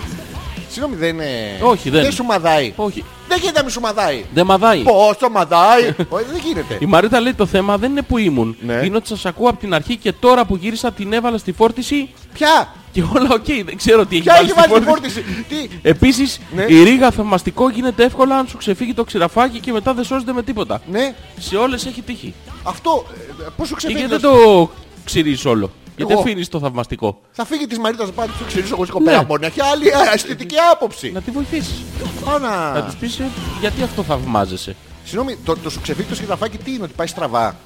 Συγγνώμη, 0.68 0.96
δεν 0.96 1.14
είναι... 1.14 1.58
Όχι, 1.62 1.90
δεν. 1.90 2.02
Δεν 2.02 2.12
σου 2.12 2.24
μαδάει. 2.24 2.72
Όχι. 2.76 3.04
Δεν 3.28 3.38
γίνεται 3.38 3.58
να 3.58 3.64
μη 3.64 3.70
σου 3.70 3.80
μαδάει. 3.80 4.24
Δεν 4.34 4.46
μαδάει. 4.46 4.82
Πόσο 4.82 5.28
μαδάει. 5.30 5.82
Όχι, 6.08 6.24
δεν 6.24 6.40
γίνεται. 6.44 6.76
Η 6.80 6.86
Μαρίτα 6.86 7.20
λέει 7.20 7.34
το 7.34 7.46
θέμα 7.46 7.78
δεν 7.78 7.90
είναι 7.90 8.02
που 8.02 8.18
ήμουν. 8.18 8.56
Ναι. 8.60 8.80
Είναι 8.84 8.96
ότι 8.96 9.08
σας 9.08 9.26
ακούω 9.26 9.48
από 9.48 9.58
την 9.58 9.74
αρχή 9.74 9.96
και 9.96 10.12
τώρα 10.12 10.44
που 10.44 10.56
γύρισα 10.56 10.92
την 10.92 11.12
έβαλα 11.12 11.38
στη 11.38 11.52
φόρτιση 11.52 12.08
Ποια; 12.32 12.74
Και 12.93 13.03
όλα 13.03 13.28
οκ. 13.32 13.45
Δεν 13.64 13.76
ξέρω 13.76 14.07
τι 14.07 14.14
έχει 14.16 14.24
Ποια 14.24 14.34
βάλει 14.34 14.51
έχει 14.51 14.61
στη 14.61 14.68
βάλει 14.70 14.84
τη 14.84 14.91
φόρτιση. 14.91 15.22
φόρτιση. 15.22 15.45
Τι; 15.68 15.78
Επίσης 15.82 16.41
Ναι. 16.55 16.64
η 16.68 16.82
ρίγα 16.82 17.11
θαυμαστικό 17.11 17.68
γίνεται 17.70 18.05
εύκολα 18.05 18.36
αν 18.36 18.47
σου 18.47 18.57
ξεφύγει 18.57 18.95
το 18.95 19.05
ξηραφάκι 19.05 19.61
και 19.61 19.72
μετά 19.72 19.95
δεν 19.95 20.05
σώζεται 20.05 20.32
με 20.32 20.43
τίποτα. 20.43 20.80
Ναι. 20.91 21.14
Σε 21.38 21.57
όλες 21.57 21.86
έχει 21.86 22.03
τύχει. 22.03 22.34
Αυτό. 22.62 23.05
ε, 23.41 23.45
Πώς 23.57 23.66
σου 23.68 23.74
Και 23.74 23.78
ξεφύγει. 23.86 23.99
γιατί 24.07 24.22
δεν 24.22 24.30
το 24.30 24.70
ξηρίζεις 25.05 25.45
όλο; 25.45 25.70
Γιατί 25.97 26.12
Εγώ. 26.12 26.20
αφήνεις 26.20 26.49
το 26.49 26.59
θαυμαστικό; 26.59 27.20
Θα 27.32 27.45
φύγει 27.45 27.66
της 27.66 27.78
Μαρίτας 27.78 28.07
να 28.07 28.12
πάρει 28.12 28.30
το 28.38 28.45
ξυρίσω 28.47 28.74
εγώ 28.74 28.86
κοπέλα. 28.91 29.18
Ναι. 29.18 29.24
Μπορεί 29.24 29.41
να 29.41 29.47
έχει 29.47 29.61
άλλη 29.62 29.86
ε, 29.88 29.93
αισθητική 30.14 30.57
άποψη. 30.72 31.11
Να 31.11 31.20
τη 31.20 31.30
βοηθήσεις. 31.30 31.82
Πάω 32.24 32.38
να... 32.38 32.72
Να 32.72 32.82
της 32.82 32.95
πεις 32.95 33.18
ε, 33.18 33.28
γιατί 33.61 33.82
αυτό 33.82 34.03
θαυμάζεσαι; 34.03 34.76
Συγγνώμη, 35.05 35.36
το, 35.45 35.57
το 35.57 35.70
σου 35.70 35.80
ξεφύγει 35.80 36.09
το 36.09 36.14
σκηταφάκι 36.14 36.57
τι 36.57 36.72
είναι, 36.72 36.82
ότι 36.82 36.93
πάει 36.97 37.07
στραβά; 37.07 37.57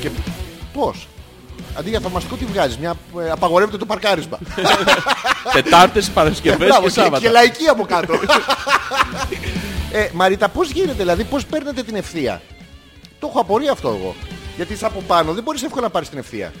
Και 0.00 0.10
πώς; 0.72 1.08
Αντί 1.78 1.90
για 1.90 2.00
θαυμαστικό 2.00 2.36
τι 2.36 2.44
βγάζεις, 2.44 2.76
μια 2.78 2.94
ε, 3.26 3.30
απαγορεύεται 3.30 3.76
το 3.76 3.86
παρκάρισμα. 3.86 4.38
Τετάρτες, 5.52 6.08
Παρασκευές 6.10 6.68
Μπράβο, 6.68 6.80
και 6.80 6.86
και, 6.86 6.92
Σάββατα. 7.00 7.18
και 7.24 7.28
λαϊκή 7.30 7.66
από 7.66 7.84
κάτω. 7.84 8.14
ε, 9.92 10.08
Μαρίτα, 10.12 10.48
πώς 10.48 10.70
γίνεται, 10.70 10.92
δηλαδή 10.92 11.24
πώς 11.24 11.44
παίρνετε 11.46 11.82
την 11.82 11.96
ευθεία; 11.96 12.42
Το 13.18 13.26
έχω 13.30 13.40
απορία 13.40 13.72
αυτό 13.72 13.88
εγώ. 13.88 14.14
Γιατί 14.56 14.72
είσαι 14.72 14.86
από 14.86 15.00
πάνω, 15.06 15.32
δεν 15.32 15.42
μπορείς 15.42 15.62
εύκολα 15.62 15.82
να 15.82 15.90
πάρεις 15.90 16.08
την 16.08 16.18
ευθεία. 16.18 16.52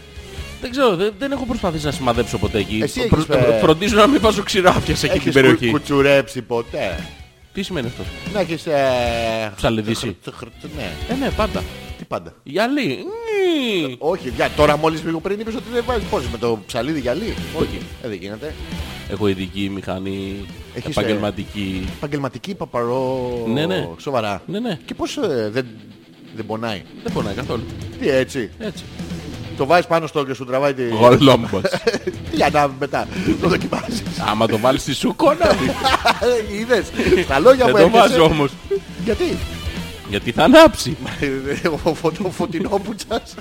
Δεν 0.60 0.70
ξέρω, 0.70 0.96
δεν, 0.96 1.12
δεν 1.18 1.32
έχω 1.32 1.44
προσπαθήσει 1.44 1.84
να 1.84 1.90
σημαδέψω 1.90 2.38
ποτέ 2.38 2.58
εκεί. 2.58 2.80
Εσύ 2.82 3.06
Προ- 3.06 3.30
έχεις, 3.30 3.44
ε, 3.46 3.58
Φροντίζω 3.60 3.96
να 3.96 4.06
μην 4.06 4.20
βάζω 4.20 4.42
ξηράφιας 4.42 4.98
σε 4.98 5.06
εκεί 5.06 5.14
την 5.18 5.22
Έχεις 5.28 5.34
περιοχή. 5.34 5.64
κου- 5.70 5.70
κουτσουρέψει 5.78 6.42
ποτέ; 6.42 7.06
Τι 7.52 7.62
σημαίνει 7.62 7.86
αυτό; 7.86 8.02
Να 8.32 8.40
έχεις... 8.40 8.66
Ε... 8.66 9.52
Ψαλιδίσει. 9.56 10.16
χρ- 10.24 10.36
χρ- 10.36 10.52
Ναι, 10.76 10.90
Ε, 11.08 11.14
ναι, 11.14 11.30
πάντα. 11.30 11.62
Τι 12.08 12.14
πάντα. 12.14 12.34
Γυαλί. 12.42 12.86
Νι. 12.86 13.96
Όχι, 13.98 14.28
για, 14.28 14.50
τώρα 14.56 14.76
μόλις 14.76 15.04
λίγο 15.04 15.20
πριν 15.20 15.40
είπες 15.40 15.54
ότι 15.54 15.64
δεν 15.72 15.84
βάζεις 15.86 16.04
πώς 16.08 16.28
με 16.28 16.38
το 16.38 16.58
ψαλίδι 16.66 17.00
γυαλί. 17.00 17.34
Όχι, 17.58 17.78
ε, 18.02 18.08
δεν 18.08 18.18
γίνεται. 18.20 18.54
Έχω 19.10 19.28
ειδική 19.28 19.70
μηχανή, 19.74 20.46
Έχεις, 20.74 20.96
επαγγελματική. 20.96 21.88
Επαγγελματική 21.96 22.54
παπαρό. 22.54 23.30
Ναι, 23.46 23.66
ναι. 23.66 23.88
Σοβαρά. 23.98 24.42
Ναι, 24.46 24.58
ναι. 24.60 24.78
Και 24.84 24.94
πώς 24.94 25.16
ε, 25.16 25.48
δεν, 25.52 25.66
δεν 26.36 26.46
πονάει; 26.46 26.82
Δεν 27.02 27.12
πονάει 27.12 27.34
καθόλου. 27.34 27.62
Τι 28.00 28.10
έτσι. 28.10 28.50
Έτσι. 28.58 28.84
Το 29.56 29.66
βάζεις 29.66 29.86
πάνω 29.86 30.06
στο 30.06 30.24
και 30.24 30.34
σου 30.34 30.44
τραβάει 30.44 30.74
τη... 30.74 30.88
Γολόμπας. 30.88 31.62
Τι 32.30 32.42
ανάβει 32.42 32.74
μετά. 32.80 33.08
Το 33.40 33.48
δοκιμάζεις. 33.48 34.02
Άμα 34.30 34.46
το 34.46 34.58
βάλεις 34.58 34.80
στη 34.82 34.94
σούκονα. 34.94 35.46
Ε, 36.50 36.58
Είδες. 36.58 36.86
Τα 37.28 37.38
λόγια 37.38 37.64
Δεν 37.64 37.74
μου 37.74 37.90
το 37.90 37.98
έρχεσαι. 37.98 38.18
βάζω 38.18 38.24
όμως. 38.24 38.50
Γιατί; 39.04 39.36
Γιατί 40.08 40.32
θα 40.32 40.44
ανάψει. 40.44 40.96
Ο 41.84 41.94
φωτο- 41.94 42.30
φωτεινόπουτσας. 42.30 43.34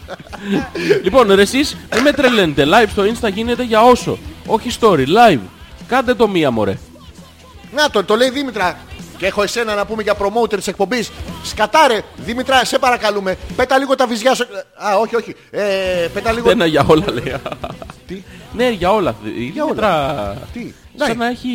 λοιπόν, 1.04 1.32
ρε 1.34 1.42
εσείς 1.42 1.78
δεν 1.90 2.02
με 2.04 2.12
τρελαίνετε. 2.12 2.66
Live 2.68 2.90
στο 2.92 3.04
Insta 3.04 3.32
γίνεται 3.34 3.64
για 3.64 3.82
όσο. 3.82 4.18
Όχι 4.46 4.70
story, 4.80 5.06
live. 5.06 5.40
Κάντε 5.88 6.14
το 6.14 6.28
μία 6.28 6.52
μωρέ. 6.52 6.78
Να 7.76 7.90
το, 7.90 8.04
το 8.04 8.16
λέει 8.16 8.30
Δήμητρα. 8.30 8.78
Και 9.18 9.26
έχω 9.26 9.44
εσένα 9.44 9.76
να 9.76 9.86
πούμε 9.86 10.04
για 10.04 10.16
promoter 10.20 10.56
της 10.58 10.68
εκπομπής. 10.68 11.12
Σκατάρε, 11.44 12.02
Δήμητρα, 12.18 12.66
σε 12.66 12.80
παρακαλούμε. 12.80 13.38
Πέτα 13.56 13.78
λίγο 13.78 13.96
τα 13.96 14.08
βυζιά 14.08 14.34
σου. 14.36 14.44
Α, 14.76 14.98
όχι, 14.98 15.16
όχι. 15.16 15.36
Ε, 15.52 15.62
πέτα 16.14 16.32
λίγο. 16.32 16.46
Δεν 16.48 16.56
είναι 16.56 16.68
για 16.68 16.86
όλα 16.88 17.06
λέει. 17.14 17.34
Τι, 18.08 18.24
Ναι, 18.56 18.70
για 18.70 18.92
όλα. 18.94 19.16
Η 19.38 19.44
Για 19.44 19.64
όλα. 19.64 19.74
Δήμητρα 19.74 20.48
τι; 20.54 20.74
Σαν 20.98 21.08
Ναι. 21.08 21.14
να 21.24 21.28
έχει... 21.30 21.50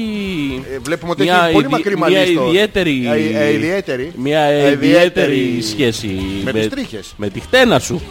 Ε, 0.75 0.79
βλέπουμε 0.79 1.13
ότι 1.13 1.23
μια 1.23 1.43
έχει 1.45 1.53
πολύ 1.53 1.65
ιδι- 1.65 1.73
μακρύ 1.75 1.97
μια 1.97 2.09
μαλλί 2.11 2.33
στο- 2.33 2.47
ιδιαίτερη, 2.47 3.07
Ε, 3.09 3.45
ε, 3.45 3.53
ιδιαίτερη. 3.53 4.13
μια 4.17 4.41
Ε, 4.41 4.71
ιδιαίτερη 4.71 5.63
σχέση 5.63 6.21
Με 6.45 6.53
τις 6.53 6.69
τρίχες. 6.69 7.15
με 7.17 7.29
τη 7.29 7.41
χτένα 7.41 7.79
σου. 7.79 8.03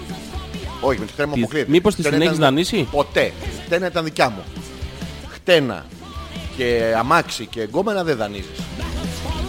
Όχι, 0.81 0.99
με 0.99 1.05
τη 1.05 1.11
χτένα 1.11 1.27
μου 1.27 1.33
Τη- 1.33 1.41
αποκλείεται. 1.41 1.71
μήπως 1.71 1.95
τη 1.95 2.01
Χτένα 2.01 2.15
την 2.17 2.25
έχεις 2.25 2.37
ήταν- 2.37 2.49
δανείσει; 2.49 2.87
Ποτέ. 2.91 3.31
Χτένα 3.65 3.87
ήταν 3.87 4.03
δικιά 4.03 4.29
μου. 4.29 4.43
Χτένα 5.29 5.85
και 6.57 6.93
αμάξι 6.97 7.45
και 7.45 7.61
εγκόμενα 7.61 8.03
δεν 8.03 8.17
δανείζεις. 8.17 8.59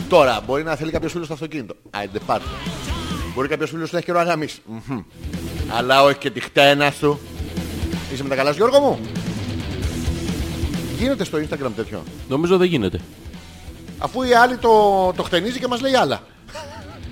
Τώρα, 0.08 0.40
μπορεί 0.46 0.62
να 0.62 0.76
θέλει 0.76 0.90
κάποιος 0.90 1.12
φίλος 1.12 1.26
στο 1.26 1.34
αυτοκίνητο. 1.34 1.74
Άιντε 1.90 2.18
πάρτε. 2.26 2.44
Μπορεί 3.34 3.48
κάποιος 3.48 3.70
φίλος 3.70 3.92
να 3.92 3.98
έχει 3.98 4.06
καιρό 4.06 4.18
να 4.18 4.24
γαμίσει. 4.24 4.58
Μμμ. 4.66 5.00
Αλλά 5.76 6.02
όχι 6.02 6.16
και 6.18 6.30
τη 6.30 6.40
χτένα 6.40 6.90
σου. 6.98 7.20
Είσαι 8.14 8.22
με 8.22 8.28
τα 8.28 8.34
καλά 8.34 8.50
σου, 8.50 8.56
Γιώργο 8.56 8.78
μου; 8.80 8.98
Γίνεται 11.00 11.24
στο 11.24 11.38
Instagram 11.38 11.70
τέτοιο; 11.76 12.02
Νομίζω 12.28 12.56
δεν 12.56 12.68
γίνεται. 12.68 13.00
Αφού 13.98 14.22
η 14.22 14.32
άλλη 14.34 14.56
το, 14.56 14.68
το 15.16 15.22
χτενίζει 15.22 15.58
και 15.58 15.66
μας 15.68 15.80
λέει 15.80 15.94
άλλα. 15.94 16.20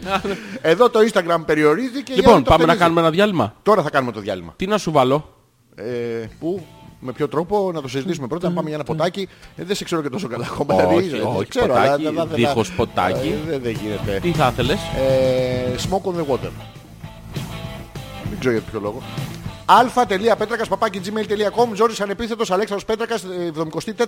Εδώ 0.63 0.91
το 0.91 0.99
Instagram 1.13 1.41
περιορίζει 1.47 2.03
και 2.03 2.13
η 2.13 2.15
άλλη 2.15 2.21
λοιπόν, 2.25 2.43
το 2.45 2.51
πάμε 2.51 2.65
να 2.65 2.73
χτενίζει. 2.73 2.79
κάνουμε 2.79 3.01
ένα 3.01 3.11
διάλειμμα. 3.11 3.55
Τώρα 3.63 3.83
θα 3.83 3.91
κάνουμε 3.91 4.13
το 4.13 4.21
διάλειμμα. 4.21 4.53
Τι 4.57 4.67
να 4.67 4.79
σου 4.79 4.93
βάλω; 4.93 5.35
Ε, 5.75 5.85
πού; 6.41 6.67
Με 7.01 7.13
ποιο 7.13 7.29
τρόπο; 7.29 7.71
Να 7.75 7.81
το 7.83 7.89
συζητήσουμε 7.89 8.27
πρώτα, 8.27 8.49
να 8.49 8.55
πάμε 8.55 8.67
για 8.69 8.75
ένα 8.77 8.85
ποτάκι. 8.85 9.29
Ε, 9.57 9.65
δεν 9.65 9.77
σε 9.77 9.85
ξέρω 9.85 10.03
και 10.03 10.09
τόσο 10.09 10.29
καλά 10.29 10.47
ακόμα. 10.53 10.75
Όχι, 10.85 11.01
δηλαδή, 11.09 11.23
όχι, 11.27 11.37
δεν 11.39 11.49
ξέρω, 11.49 11.67
ποτάκι, 11.67 11.89
αλλά 11.89 11.97
δεν 11.97 12.15
θα 12.15 12.23
ήθελα- 12.23 12.49
δίχως 12.49 12.73
ποτάκι. 12.73 13.29
Ε, 13.29 13.51
δεν- 13.51 13.61
Δεν 13.63 13.73
γίνεται. 13.83 14.19
Τι 14.23 14.31
θα 14.33 14.49
ήθελες; 14.53 14.79
Ε, 15.09 15.75
smoke 15.89 16.11
on 16.11 16.15
the 16.15 16.33
water. 16.35 16.51
Δεν 18.31 18.39
ξέρω 18.39 18.53
για 18.55 18.63
ποιο 18.71 18.81
λόγο. 18.81 19.03
αλφα.πέτρακας 19.71 20.69
παπάκι 20.69 21.01
gmail.com 21.05 21.75
Ζόρις 21.75 22.01
ανεπίθετος 22.01 22.51
Αλέξανδρος 22.51 22.85
Πέτρακας 22.85 23.23
ε, 23.25 23.53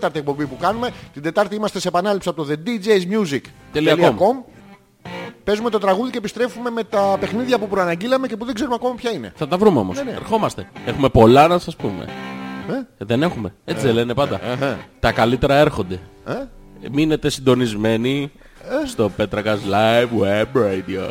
74η 0.00 0.14
εκπομπή 0.16 0.46
που 0.46 0.56
κάνουμε 0.56 0.90
την 1.12 1.22
Τετάρτη 1.22 1.54
είμαστε 1.54 1.80
σε 1.80 1.88
επανάληψη 1.88 2.28
από 2.28 2.44
το 2.44 2.54
thedjsmusic.com 2.64 4.44
Παίζουμε 5.44 5.70
το 5.70 5.78
τραγούδι 5.78 6.10
και 6.10 6.18
επιστρέφουμε 6.18 6.70
με 6.70 6.84
τα 6.84 7.16
παιχνίδια 7.20 7.58
που 7.58 7.68
προαναγγείλαμε 7.68 8.26
και 8.26 8.36
που 8.36 8.44
δεν 8.44 8.54
ξέρουμε 8.54 8.74
ακόμα 8.76 8.94
ποια 8.94 9.10
είναι 9.10 9.32
Θα 9.36 9.48
τα 9.48 9.56
βρούμε 9.58 9.78
όμως. 9.78 9.96
Ναι, 9.96 10.02
ναι. 10.02 10.10
Ερχόμαστε. 10.10 10.68
Έχουμε 10.86 11.08
πολλά 11.08 11.46
να 11.48 11.58
σας 11.58 11.76
πούμε. 11.76 12.04
ε; 12.68 12.72
Ε, 12.72 12.84
δεν 12.98 13.22
έχουμε. 13.22 13.54
Έτσι 13.64 13.86
δεν 13.86 13.94
λένε 13.94 14.14
πάντα. 14.14 14.40
Τα 15.00 15.12
καλύτερα 15.12 15.54
έρχονται. 15.54 16.00
Ε; 16.26 16.32
Ε, 16.32 16.88
Μείνετε 16.92 17.28
συντονισμένοι 17.30 18.32
στο 18.86 19.08
Πέτρακας 19.16 19.60
Live 19.70 20.08
Web 20.22 20.46
Radio. 20.62 21.10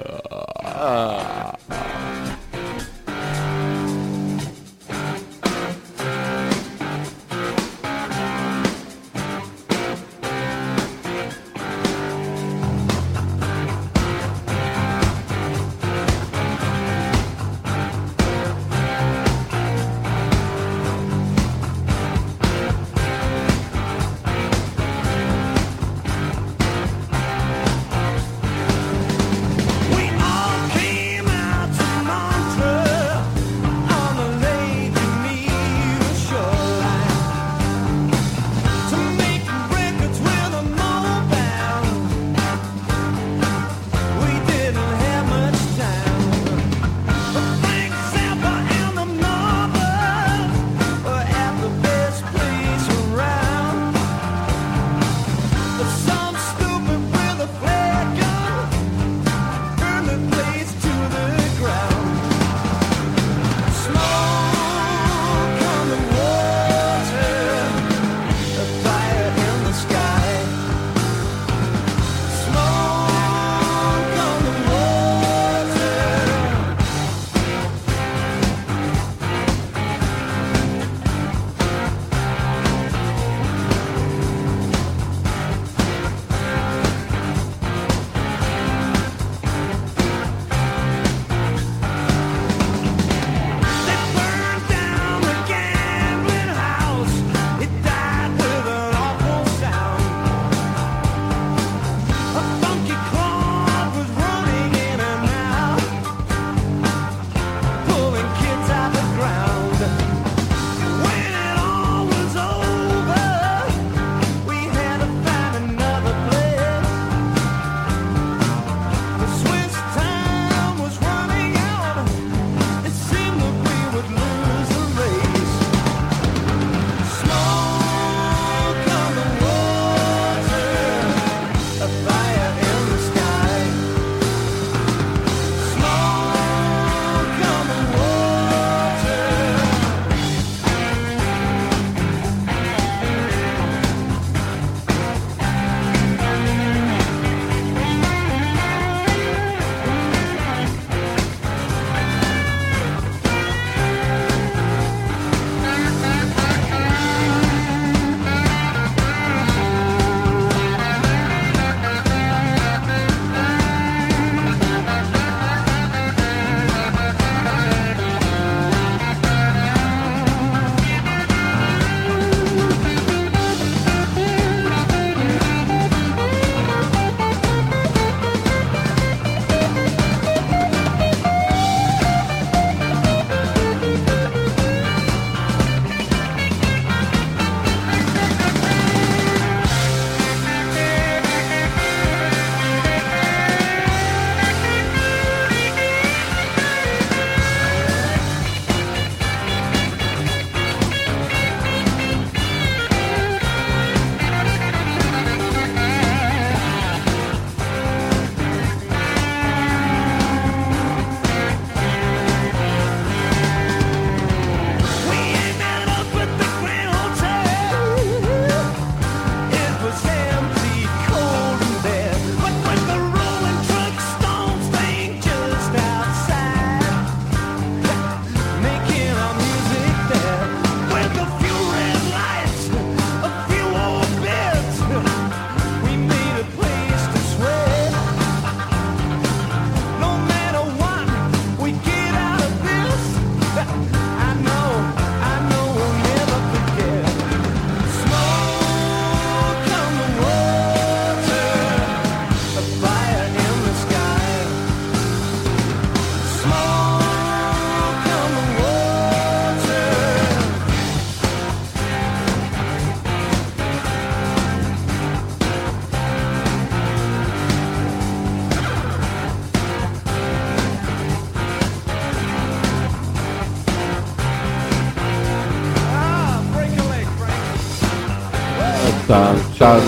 Άκουμε 279.60 279.84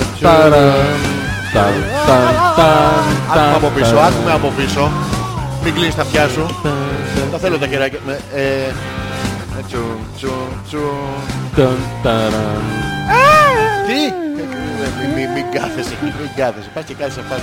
από 3.55 3.67
πίσω, 3.75 3.95
ταν, 3.95 4.03
άκουμε 4.03 4.31
από 4.31 4.53
πίσω. 4.57 4.91
Μην 5.63 5.73
κλείνεις 5.73 5.95
τα 5.95 6.01
αυτιά 6.01 6.27
σου. 6.27 6.45
Τα 7.31 7.37
θέλω 7.37 7.57
τα 7.57 7.67
χεράκια. 7.67 7.99
Με, 8.05 8.19
ε, 8.35 8.41
ε, 8.41 8.73
τσου, 9.67 9.83
τσου, 10.17 10.33
τσου. 10.67 10.79
ταν, 11.55 11.77
ταραν. 12.03 12.61
Τι! 13.87 14.13
Μην 15.01 15.09
μη, 15.15 15.27
μην 15.33 15.45
κάθεσαι, 15.51 15.95
μην 16.01 16.13
κάθεσαι. 16.35 16.69
Πας 16.73 16.83
και 16.83 16.93
κάθεσαι 16.93 17.21
πάνω. 17.29 17.41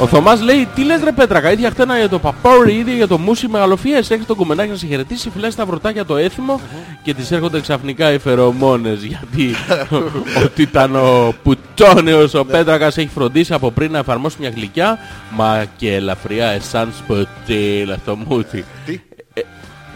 Ο 0.00 0.06
Θωμάς 0.06 0.42
λέει, 0.42 0.68
τι 0.74 0.84
λες 0.84 1.02
ρε 1.04 1.12
Πέτρακα, 1.12 1.52
ίδια 1.52 1.70
χτένα 1.70 1.98
για 1.98 2.08
το 2.08 2.18
παπόρι, 2.18 2.74
ίδια 2.74 2.94
για 2.94 3.06
το 3.06 3.18
μουσι 3.18 3.48
μεγαλοφίες. 3.48 4.10
Έχεις 4.10 4.26
τον 4.26 4.36
κομμενάκι 4.36 4.70
να 4.70 4.76
σε 4.76 4.86
χαιρετήσει, 4.86 5.30
φυλάει 5.30 5.54
τα 5.54 5.66
βρωτά 5.66 5.90
για 5.90 6.04
το 6.04 6.16
έθιμο 6.16 6.60
και 7.02 7.14
τις 7.14 7.30
έρχονται 7.30 7.60
ξαφνικά 7.60 8.12
οι 8.12 8.18
φερομόνες. 8.18 9.02
Γιατί 9.02 9.54
ο 10.44 10.48
τίτανο 10.54 11.34
πουτόνιος 11.42 12.34
ο 12.34 12.44
Πέτρακας 12.44 12.96
έχει 12.96 13.10
φροντίσει 13.14 13.52
από 13.54 13.70
πριν 13.70 13.92
να 13.92 13.98
εφαρμόσει 13.98 14.36
μια 14.40 14.50
γλυκιά, 14.50 14.98
μα 15.30 15.64
και 15.76 15.94
ελαφριά 15.94 16.46
εσάν 16.46 16.92
σποτήλα 16.98 17.96
στο 18.02 18.16
μούτι. 18.16 18.64
Τι; 18.86 19.00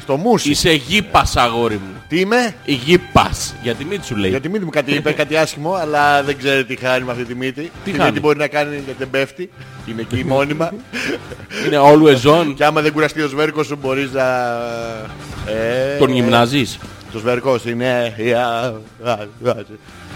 Στο 0.00 0.16
μουσι. 0.16 0.50
Είσαι 0.50 0.72
γήπας 0.72 1.36
αγόρι 1.36 1.74
μου. 1.74 2.02
Τι 2.08 2.20
είμαι; 2.20 2.54
Η 2.64 2.72
γήπας. 2.72 3.54
Για 3.62 3.74
τη 3.74 3.84
μύτη 3.84 4.06
σου 4.06 4.16
λέει. 4.16 4.30
Για 4.30 4.40
τη 4.40 4.48
μύτη 4.48 4.64
μου 4.64 4.70
κάτι 4.70 4.94
είπε, 4.94 5.12
κάτι 5.12 5.36
άσχημο, 5.36 5.72
αλλά 5.72 6.22
δεν 6.22 6.38
ξέρει 6.38 6.64
τι 6.64 6.76
χάνει 6.76 7.04
με 7.04 7.10
αυτή 7.10 7.24
τη 7.24 7.34
μύτη. 7.34 7.70
Τι 7.84 7.90
χάνει; 7.90 8.08
μύτη 8.08 8.20
μπορεί 8.20 8.38
να 8.38 8.46
κάνει 8.46 8.74
γιατί 8.74 8.94
δεν 8.98 9.10
πέφτει. 9.10 9.50
Είναι 9.86 10.00
εκεί 10.00 10.24
μόνιμα. 10.24 10.70
Είναι 11.66 11.78
always 11.82 12.40
on. 12.40 12.54
και 12.56 12.64
άμα 12.64 12.80
δεν 12.80 12.92
κουραστεί 12.92 13.22
ο 13.22 13.28
σβέρκος 13.28 13.66
σου 13.66 13.78
μπορείς 13.80 14.12
να... 14.12 14.26
Ε, 15.52 15.96
Τον 15.98 16.10
γυμνάζεις; 16.10 16.78
Το 17.14 17.20
σβέρκος 17.20 17.64
είναι... 17.64 18.14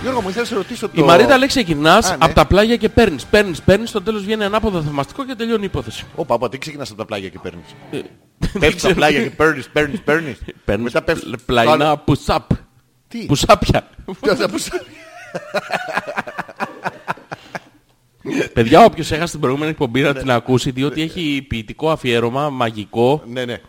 Γιώργο 0.03 0.21
μου, 0.21 0.29
ήθελα 0.29 0.43
να 0.43 0.45
σε 0.45 0.55
ρωτήσω 0.55 0.89
το... 0.89 1.03
Η 1.03 1.05
Μαρίτα 1.05 1.39
λέει 1.39 1.49
ξεκινάς 1.49 2.07
Α, 2.07 2.11
ναι. 2.11 2.25
από 2.25 2.35
τα 2.35 2.47
πλάγια 2.47 2.77
και 2.77 2.89
παίρνεις, 2.89 3.25
παίρνεις, 3.27 3.63
παίρνεις, 3.63 3.89
στο 3.89 4.03
τέλος 4.03 4.23
βγαίνει 4.23 4.45
ανάποδο 4.45 4.83
θαυμαστικό 4.83 5.27
και 5.27 5.35
τελειώνει 5.35 5.63
η 5.63 5.65
υπόθεση. 5.65 6.05
Ω, 6.15 6.25
παπα, 6.25 6.49
τι 6.49 6.59
ξεκινάς 6.59 6.89
από 6.89 6.99
τα 6.99 7.05
πλάγια 7.05 7.29
και 7.29 7.39
παίρνεις; 7.43 7.65
Ε, 7.91 7.99
Πέφτεις 8.59 8.81
στα 8.83 8.95
πλάγια 8.95 9.23
και 9.23 9.31
παίρνεις, 9.31 9.69
παίρνεις, 9.69 10.01
παίρνεις; 10.01 10.39
Παίρνεις 10.65 10.85
Μετά 10.85 11.03
πέφτεις... 11.03 11.23
στο 11.23 11.29
άλλο. 11.29 11.43
πλαϊνά 11.47 12.03
push-up. 12.07 12.39
Τι; 13.09 13.27
Πουσάπια. 13.27 13.89
Ποιος 14.21 14.39
θα 14.39 14.49
πους- 14.49 14.69
Παιδιά, 18.53 18.85
όποιος 18.85 19.11
έχασε 19.11 19.31
την 19.31 19.41
προηγούμενη 19.41 19.71
εκπομπή 19.71 20.01
να 20.01 20.15
την 20.15 20.31
ακούσει, 20.31 20.71
διότι 20.71 21.03
έχει 21.03 21.47
ποιητικό 21.49 21.91
αφιέρωμα, 21.91 22.51
μαγικό, 22.51 23.23
Ναι, 23.27 23.45
ναι. 23.45 23.61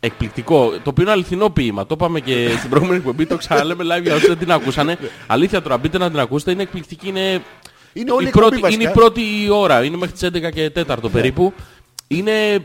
Εκπληκτικό, 0.00 0.70
το 0.70 0.90
οποίο 0.90 1.02
είναι 1.02 1.12
αληθινό 1.12 1.50
ποίημα. 1.50 1.86
Το 1.86 1.94
είπαμε 1.98 2.20
και 2.20 2.48
στην 2.58 2.70
προηγούμενη 2.70 2.98
εκπομπή, 2.98 3.26
το 3.26 3.36
ξαναλέμε 3.36 3.84
live 3.84 4.02
για 4.02 4.14
όσους 4.14 4.28
δεν 4.28 4.38
την 4.38 4.52
ακούσανε. 4.52 4.98
Αλήθεια 5.26 5.62
τώρα, 5.62 5.76
μπείτε 5.78 5.98
να 5.98 6.10
την 6.10 6.18
ακούσετε, 6.20 6.50
είναι 6.50 6.62
εκπληκτική, 6.62 7.08
είναι... 7.08 7.42
Είναι 7.92 8.10
όλη 8.12 8.24
η 8.24 8.28
η 8.28 8.30
πρώτη, 8.38 8.54
εκπομπή 8.56 8.74
είναι 8.74 8.82
η 8.82 8.86
βασικά. 8.86 9.00
πρώτη 9.04 9.22
ώρα, 9.50 9.84
είναι 9.84 9.96
μέχρι 9.96 10.14
τις 10.16 10.28
11 10.48 10.52
και 10.54 10.72
4 10.88 11.10
περίπου. 11.12 11.52
Είναι 12.08 12.58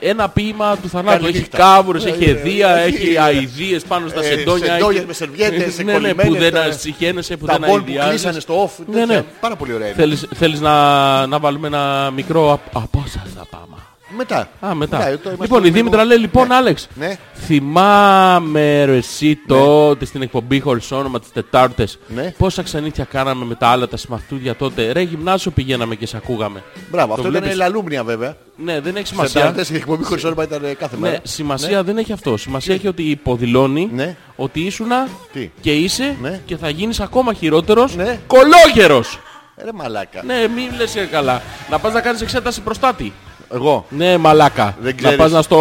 ένα 0.00 0.28
ποίημα 0.28 0.76
του 0.76 0.88
θανάτου. 0.88 1.16
Καλή 1.18 1.28
Έχει 1.28 1.38
νύχτα. 1.38 1.56
κάβουρες, 1.58 2.04
Ε, 2.04 2.08
έχει 2.08 2.24
ε, 2.24 2.30
αιδεία, 2.30 2.68
έχει, 2.76 2.96
έχει 2.96 3.12
ε, 3.14 3.18
αηδίες 3.20 3.82
πάνω 3.84 4.08
στα 4.08 4.20
ε, 4.20 4.22
σεντόνια. 4.22 4.66
σεντόνια 4.72 4.96
έχει- 4.98 5.06
με 5.06 5.12
σερβιέτες, 5.12 5.78
Ναι, 5.78 5.82
ναι, 5.84 5.92
που 5.92 6.00
κολλημένες, 6.22 6.38
δεν 6.42 6.52
τα- 6.52 6.62
ασυχαίνεσαι, 6.62 7.36
που 7.36 7.46
Τα 7.46 7.58
δεν 7.58 7.68
μπολ 7.68 7.78
που 7.80 7.84
αηδιάζεις. 7.86 8.10
κλείσανε 8.10 8.40
στο 8.40 8.64
off. 8.64 8.84
Ναι, 8.86 8.94
τέτοια. 8.98 9.14
ναι. 9.16 9.24
Πάρα 9.40 9.56
πολύ 9.56 9.72
ωραία. 9.72 9.86
είναι. 9.86 9.96
Θέλεις, 9.96 10.26
θέλεις 10.34 10.60
να, 10.60 11.26
να 11.26 11.38
βάλουμε 11.38 11.66
ένα 11.66 12.10
μικρό 12.14 12.52
απ- 12.52 12.76
απόσπασμα. 12.76 13.87
Μετά. 14.16 14.48
Α, 14.60 14.74
μετά. 14.74 14.98
Ναι, 14.98 15.04
το 15.04 15.10
είμαστε 15.24 15.42
λοιπόν, 15.42 15.58
η 15.60 15.62
λίγο- 15.64 15.74
Δήμητρα 15.76 16.04
λέει, 16.04 16.18
λοιπόν, 16.18 16.52
Άλεξ, 16.52 16.88
Ναι. 16.94 17.18
θυμάμαι 17.34 18.84
ρε 18.84 18.96
εσύ 18.96 19.38
τότε 19.46 20.04
στην 20.04 20.22
εκπομπή 20.22 20.60
χωρίς 20.60 20.90
όνομα 20.92 21.20
τις 21.20 21.32
Τετάρτες. 21.32 21.98
Ναι. 22.08 22.34
Πόσα 22.38 22.62
ξενύχια 22.62 23.04
κάναμε 23.04 23.44
με 23.44 23.54
τα 23.54 23.66
άλλα 23.68 23.88
τα 23.88 23.96
συμμαχτούδια 23.96 24.56
τότε. 24.56 24.92
Ρε 24.92 25.00
γυμνάσιο 25.00 25.50
πηγαίναμε 25.50 25.94
και 25.94 26.06
σε 26.06 26.16
ακούγαμε. 26.16 26.62
Μπράβο, 26.90 27.06
Το 27.06 27.12
αυτό 27.14 27.28
ήταν 27.28 27.40
βλέπεις; 27.40 27.58
λαλούμνια 27.58 28.04
βέβαια. 28.04 28.36
Ναι, 28.56 28.80
δεν 28.80 28.96
έχει 28.96 29.06
Σε 29.06 29.12
σημασία. 29.14 29.40
τάρτες 29.40 29.70
η 29.70 29.74
εκπομπή 29.74 30.04
χωρίς 30.04 30.24
όνομα 30.24 30.42
ήταν 30.42 30.64
ε, 30.64 30.74
κάθε 30.74 30.96
Ναι, 30.96 31.00
μέρα. 31.08 31.18
σημασία 31.22 31.82
δεν 31.82 31.98
έχει 31.98 32.12
αυτό. 32.12 32.36
Σημασία 32.36 32.74
έχει 32.74 32.88
ότι 32.88 33.02
υποδηλώνει 33.02 33.90
Ναι. 33.94 34.16
ότι 34.36 34.60
ήσουνα 34.60 35.08
Τι; 35.32 35.50
και 35.60 35.72
είσαι 35.74 36.16
Ναι. 36.20 36.40
και 36.44 36.56
θα 36.56 36.68
γίνεις 36.68 37.00
ακόμα 37.00 37.32
χειρότερος 37.32 37.96
Ναι. 37.96 38.18
κολόγερος. 38.26 39.18
Ρε 39.64 39.70
μαλάκα. 39.74 40.22
Ναι, 40.24 40.34
μην 40.54 40.76
λες 40.78 40.90
και 40.92 41.00
καλά. 41.00 41.42
Να 41.70 41.78
πας 41.78 41.92
να 41.92 42.00
κάνεις 42.00 42.20
εξέταση 42.20 42.60
προστάτη. 42.60 43.12
Εγώ. 43.54 43.86
Ναι, 43.88 44.16
μαλάκα. 44.16 44.76
Δεν 44.80 44.90
να 44.94 44.96
ξέρεις. 44.96 45.16
πας 45.16 45.30
να 45.30 45.42
στο 45.42 45.58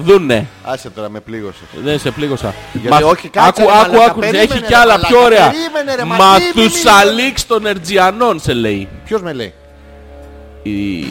δούνε. 0.00 0.46
Άσε 0.64 0.90
τώρα 0.90 1.08
με 1.08 1.20
πλήγωσε. 1.20 1.58
Δεν 1.84 1.98
σε 1.98 2.10
πλήγωσα. 2.10 2.54
Γιατί 2.82 3.02
όχι, 3.02 3.28
κάτσε, 3.28 3.62
άκου, 3.62 3.70
ρε, 3.72 3.78
άκου, 3.78 3.90
μαλάκα, 3.92 4.10
άκου. 4.10 4.20
περίμενε, 4.20 4.44
Έχει 4.44 4.58
ρε, 4.60 4.66
κι 4.66 4.74
άλλα 4.74 4.92
μαλάκα, 4.92 5.06
πιο 5.08 5.20
ωραία. 5.22 5.50
περίμενε, 5.50 5.94
ρε, 5.94 6.04
μα, 6.04 6.16
μη, 6.16 6.22
μη, 6.22 6.28
μη, 6.54 6.62
μη. 6.62 6.62
Μαθουσαλίξ 6.62 7.46
των 7.46 7.66
Ερτζιανών 7.66 8.40
σε 8.40 8.52
λέει. 8.52 8.88
Ποιος 9.04 9.22
με 9.22 9.32
λέει; 9.32 9.54
Η 10.62 11.04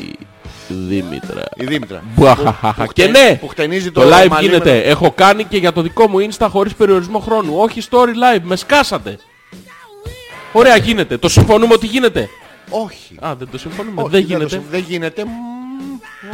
Δήμητρα. 0.68 1.44
Η 1.56 1.66
Δήμητρα. 1.66 2.04
Μπουαχαχαχα. 2.16 2.74
Που- 2.82 2.86
που 2.88 2.94
Και 2.94 3.02
χτε- 3.08 3.18
ναι, 3.18 3.36
που 3.36 3.48
χτενίζει 3.48 3.92
το 3.92 4.02
το 4.02 4.08
live 4.08 4.28
μαλλί 4.30 4.46
γίνεται. 4.48 4.72
με 4.74 4.82
το- 4.82 4.90
Έχω 4.90 5.12
κάνει 5.16 5.44
και 5.44 5.58
για 5.58 5.74
το 5.74 5.82
δικό 5.82 6.08
μου 6.10 6.18
Insta 6.30 6.48
χωρίς 6.50 6.74
περιορισμό 6.76 7.20
χρόνου. 7.20 7.54
Όχι 7.58 7.82
story 7.92 8.36
live, 8.36 8.42
με 8.44 8.56
σκάσατε. 8.56 9.18
Ωραία 10.52 10.76
γίνεται. 10.78 11.18
Το 11.18 11.30
συμφωνούμε 11.30 11.74
ότι 11.74 11.86
γίνεται. 11.88 12.30
Όχι. 12.70 13.16
Α, 13.26 13.36
δεν 13.38 13.48
το 13.52 13.58
συμφωνούμε. 13.58 14.02
Όχι, 14.02 14.12
δεν 14.12 14.22
το 14.22 14.28
γίνεται. 14.28 14.50
συμ- 14.50 14.64
Δεν 14.72 14.86
γίνεται. 14.88 15.24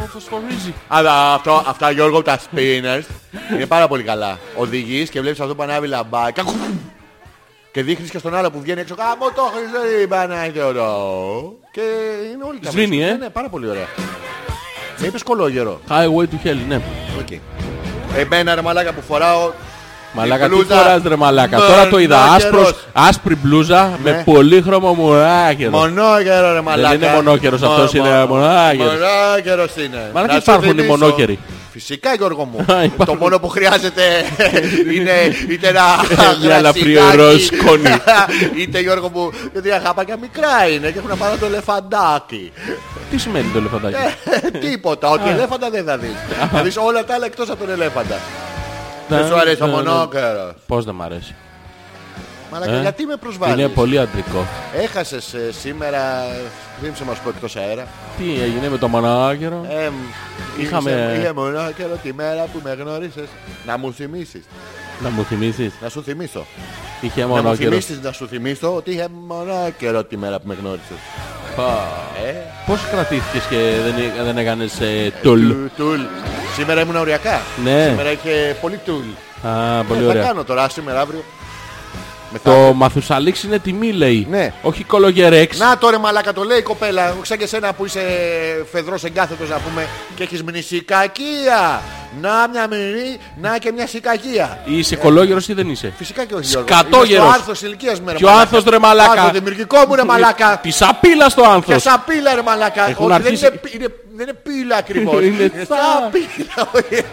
Ω, 0.02 0.06
φωσφορίζει. 0.06 0.74
Αλλά 0.88 1.34
αυτό, 1.34 1.64
αυτά 1.66 1.90
Γιώργο 1.90 2.22
τα 2.22 2.38
spinners 2.38 3.02
είναι 3.54 3.66
πάρα 3.66 3.88
πολύ 3.88 4.02
καλά. 4.02 4.38
Οδηγείς 4.56 5.10
και 5.10 5.20
βλέπεις 5.20 5.40
αυτό 5.40 5.54
που 5.54 5.62
ανάβει 5.62 5.86
λαμπάκια 5.86 6.44
και 7.72 7.82
δείχνεις 7.82 8.10
και 8.10 8.18
στον 8.18 8.34
άλλο 8.34 8.50
που 8.50 8.60
βγαίνει 8.60 8.80
έξω 8.80 8.94
«Κάμω 8.94 9.30
το 9.34 9.42
χρυσό 9.42 10.08
Παναγιώτο» 10.08 11.54
και 11.72 11.80
είναι 12.32 12.44
όλοι 12.44 12.58
τα 12.58 12.70
Σβήνει, 12.70 12.86
μουσικά. 12.96 13.08
ε. 13.08 13.12
Ναι, 13.12 13.18
ναι, 13.24 13.28
πάρα 13.30 13.48
πολύ 13.48 13.68
ωραία. 13.68 13.86
Με 14.98 15.06
είπες 15.06 15.22
κολόγερο. 15.22 15.80
Highway 15.88 16.22
to 16.22 16.46
hell, 16.46 16.56
ναι. 16.68 16.80
Οκ. 17.18 17.38
Εμένα 18.16 18.54
ρε 18.54 18.60
μαλάκα 18.62 18.92
που 18.92 19.02
φοράω 19.02 19.52
Μαλάκα, 20.14 20.44
η 20.44 20.48
τι 20.48 20.54
μπλούζα 20.54 20.74
φοράς 20.76 21.02
ρε 21.06 21.16
μαλάκα. 21.16 21.58
με 21.58 21.66
Τώρα 21.66 21.88
το 21.88 21.98
είδα. 21.98 22.16
μονόκερος. 22.18 22.60
Άσπρος, 22.60 22.84
άσπρη 22.92 23.36
μπλούζα 23.42 23.98
με 24.02 24.10
Ναι. 24.10 24.22
πολύχρωμο 24.24 24.92
μουράκερο. 24.94 25.70
Μονόκερο 25.70 26.52
ρε 26.52 26.60
μαλάκα. 26.60 26.94
είναι 26.94 27.10
μονόκερος 27.14 27.62
αυτός, 27.62 27.92
Μο- 27.92 28.04
είναι 28.06 28.18
μο- 28.18 28.26
μονάκερος. 28.26 28.92
Μονόκερος 28.92 29.70
είναι. 29.76 30.10
Μαλάκα, 30.14 30.32
Να 30.34 30.40
σου 30.40 30.44
υπάρχουν 30.50 30.68
οι 30.78 30.80
θυμίσω. 30.80 30.86
μονόκεροι. 30.98 31.38
Φυσικά 31.72 32.14
Γιώργο 32.14 32.44
μου. 32.44 32.64
Α, 32.74 32.82
υπάρχουν. 32.84 33.06
Το 33.06 33.14
μόνο 33.14 33.38
που 33.40 33.48
χρειάζεται 33.48 34.02
είναι 34.96 35.12
είτε 35.50 35.68
ένα 35.68 35.82
Μια 36.42 36.56
ελαφρύ 36.56 36.92
γρασιδάκι, 36.92 37.16
ροζ 37.16 37.42
σκόνη. 37.44 37.90
είτε 38.60 38.80
Γιώργο 38.80 39.10
μου, 39.14 39.30
γιατί 39.52 39.68
τα 39.68 39.80
χάπακια 39.84 40.16
μικρά 40.20 40.68
είναι 40.74 40.90
και 40.90 40.98
έχουν 40.98 41.18
πάνω 41.18 41.34
το 41.40 41.46
ελεφαντάκι. 41.46 42.52
Τι 43.10 43.18
σημαίνει 43.18 43.46
το 43.52 43.58
ελεφαντάκι. 43.58 43.94
Ε, 44.52 44.58
Τίποτα, 44.58 45.08
ότι 45.10 45.28
ελέφαντα 45.28 45.70
δεν 45.70 45.84
θα 45.84 45.96
δεις. 45.98 46.14
Θα 46.52 46.62
δεις 46.62 46.76
όλα 46.76 47.04
τα 47.04 47.14
άλλα 47.14 47.24
εκτός 47.26 47.48
από 47.50 47.58
τον 47.64 47.70
ελέφαντα. 47.70 48.16
Δεν 49.08 49.26
σου 49.26 49.38
αρέσει 49.38 49.62
ο 49.62 49.66
Ναι, 49.66 49.72
ναι, 49.72 49.80
ναι. 49.82 49.88
μονόκερος. 49.88 50.52
Πώς 50.66 50.84
δεν 50.84 50.94
μ' 50.94 51.02
αρέσει. 51.02 51.34
Μαλάκα, 52.52 52.72
Ε, 52.72 52.80
γιατί 52.80 53.02
με 53.04 53.08
Είναι 53.12 53.20
προσβάλλεις. 53.20 53.68
πολύ 53.74 53.98
αντρικό. 53.98 54.46
Έχασες 54.82 55.34
ε, 55.34 55.52
σήμερα, 55.60 56.00
δεν 56.82 56.92
σε 56.96 57.04
μας 57.04 57.18
πω 57.18 57.28
εκτός 57.28 57.56
αέρα. 57.56 57.86
Τι 58.18 58.24
έγινε 58.42 58.68
με 58.68 58.78
το 58.78 58.88
μονάκερο. 58.88 59.66
Ε, 59.68 59.90
Είχαμε- 60.62 60.90
Είχε, 60.90 61.18
είχε 61.20 61.32
μονόκερο 61.32 61.98
τη 62.02 62.12
μέρα 62.12 62.42
που 62.52 62.60
με 62.64 62.72
γνώρισες. 62.80 63.28
Να 63.66 63.78
μου 63.78 63.92
θυμίσεις. 63.92 64.44
Να 65.02 65.10
μου 65.10 65.24
θυμίσεις. 65.24 65.72
Να 65.82 65.88
σου 65.88 66.02
θυμίσω. 66.02 66.46
Είχε 67.00 67.20
Να 67.20 67.26
μου 67.26 67.34
μονόκερο. 67.34 67.70
θυμίσεις 67.70 68.00
να 68.02 68.12
σου 68.12 68.28
θυμίσω 68.28 68.74
ότι 68.74 68.90
είχε 68.90 69.08
μονόκερο 69.26 70.04
τη 70.04 70.16
μέρα 70.16 70.36
που 70.40 70.46
με 70.48 70.56
γνώρισες. 70.60 70.96
Ε, 72.26 72.32
Πώς 72.66 72.80
κρατήθηκες 72.90 73.42
και 73.50 73.56
δεν, 73.84 73.94
έ- 74.04 74.24
δεν 74.24 74.38
έκανες 74.38 74.80
ε, 74.80 75.12
τουλ; 75.22 75.48
του- 75.48 75.70
τουλ. 75.76 76.00
Σήμερα 76.56 76.80
ήμουν 76.80 76.96
οριακά. 76.96 77.40
Ναι. 77.64 77.86
Σήμερα 77.88 78.10
είχε 78.12 78.56
πολύ 78.60 78.76
τουλ. 78.84 79.04
Α, 79.48 79.82
πολύ 79.84 80.00
Ε, 80.00 80.04
θα 80.04 80.10
ωραία. 80.10 80.22
κάνω 80.22 80.44
τώρα 80.44 80.68
σήμερα 80.68 81.00
αύριο. 81.00 81.24
Το 82.44 82.50
Μετά. 82.50 82.72
μαθουσαλίξ 82.74 83.42
είναι 83.42 83.58
τιμή 83.58 83.92
λέει. 83.92 84.26
Ναι. 84.30 84.52
Όχι 84.62 84.84
κολογερέξ. 84.84 85.58
Να 85.58 85.78
τώρα 85.78 85.98
μαλάκα 85.98 86.32
το 86.32 86.42
λέει 86.44 86.58
η 86.58 86.62
κοπέλα. 86.62 87.10
Όχι 87.16 87.26
σαν 87.26 87.38
και 87.38 87.46
σένα 87.46 87.72
που 87.72 87.84
είσαι 87.86 88.00
φεδρός 88.72 89.04
εγκάθετος 89.04 89.48
να 89.48 89.56
πούμε 89.58 89.86
και 90.14 90.22
έχεις 90.22 90.42
μνησικακία. 90.42 91.82
Να 92.20 92.48
μια 92.52 92.66
μυρί, 92.68 93.18
να 93.40 93.58
και 93.58 93.72
μια 93.72 93.86
σικακία. 93.86 94.58
Είσαι 94.64 94.96
κολόγερος 94.96 95.48
ή 95.48 95.52
δεν 95.54 95.68
είσαι; 95.68 95.92
Φυσικά 95.96 96.24
και 96.24 96.34
όχι 96.34 96.44
Γιώργο. 96.46 96.68
Σκατόγερος. 96.68 97.08
Είμαι 97.10 97.18
στο 97.32 97.32
άρθος 97.40 97.62
ηλικίας 97.62 98.00
μου 98.00 98.06
ρε 98.08 98.14
Ποιο 98.14 98.26
μαλάκα. 98.28 98.42
άνθος, 98.42 98.64
ρε 98.64 98.78
μαλάκα; 98.78 99.10
Άρθρο 99.12 99.30
δημιουργικό 99.32 99.78
μου 99.88 99.94
ρε 99.94 100.04
μαλάκα. 100.04 100.58
Τη 100.62 100.70
σαπίλα 100.70 101.28
στο 101.28 101.40
Και 101.42 101.48
άνθος. 101.48 101.82
σαπίλα 101.82 102.34
ρε 102.34 102.42
μαλάκα. 102.42 102.88
Έχουν 102.88 103.10
Όχι, 103.10 103.22
δεν, 103.22 103.26
αρχίσει- 103.32 103.46
είναι, 103.50 103.56
πι- 103.62 103.74
είναι, 103.74 103.88
δεν 104.16 104.28
είναι 104.28 104.38
πύλα 104.42 104.76
ακριβώς. 104.76 105.22
Είναι 105.24 105.48
θα. 105.48 105.76
σαπίλα. 105.76 106.70
όχι. 106.74 107.04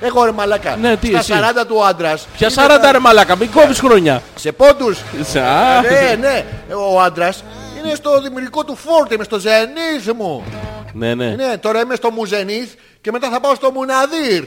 Εγώ 0.00 0.24
ρε 0.24 0.32
μαλάκα. 0.32 0.76
Ναι, 0.76 0.96
τι, 0.96 1.06
Στα 1.06 1.18
εσύ. 1.18 1.32
40 1.62 1.66
του 1.66 1.84
άντρας. 1.84 2.26
Ποια 2.36 2.48
είναι 2.52 2.74
40 2.74 2.78
τα- 2.82 2.92
ρε 2.92 2.98
μαλάκα, 2.98 3.36
μην 3.36 3.50
κόβεις 3.50 3.78
χρόνια. 3.78 4.22
Σε 4.34 4.52
πόντους. 4.52 4.98
Σα. 5.22 5.80
Ναι, 5.80 6.16
ναι. 6.20 6.44
Ο 6.92 7.00
άντρας 7.00 7.44
είναι 7.78 7.94
στο 7.94 8.20
δημιουργικό 8.20 8.64
του 8.64 8.76
φόρτο. 8.76 9.14
Είμαι 9.14 9.24
στο 9.24 9.38
ζενίθ 9.38 10.12
μου. 10.16 10.44
Ναι, 10.92 11.14
ναι. 11.14 11.28
Ναι, 11.34 11.58
τώρα 11.58 11.80
είμαι 11.80 11.94
στο 11.94 12.10
μουζενίθ 12.10 12.72
και 13.00 13.10
μετά 13.10 13.30
θα 13.30 13.40
πάω 13.40 13.54
στο 13.54 13.70
μουναδύρ. 13.70 14.44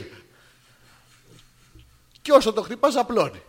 Και 2.22 2.32
όσο 2.32 2.52
το 2.52 2.62
χτυπάς 2.62 2.96
απλώνει. 2.96 3.42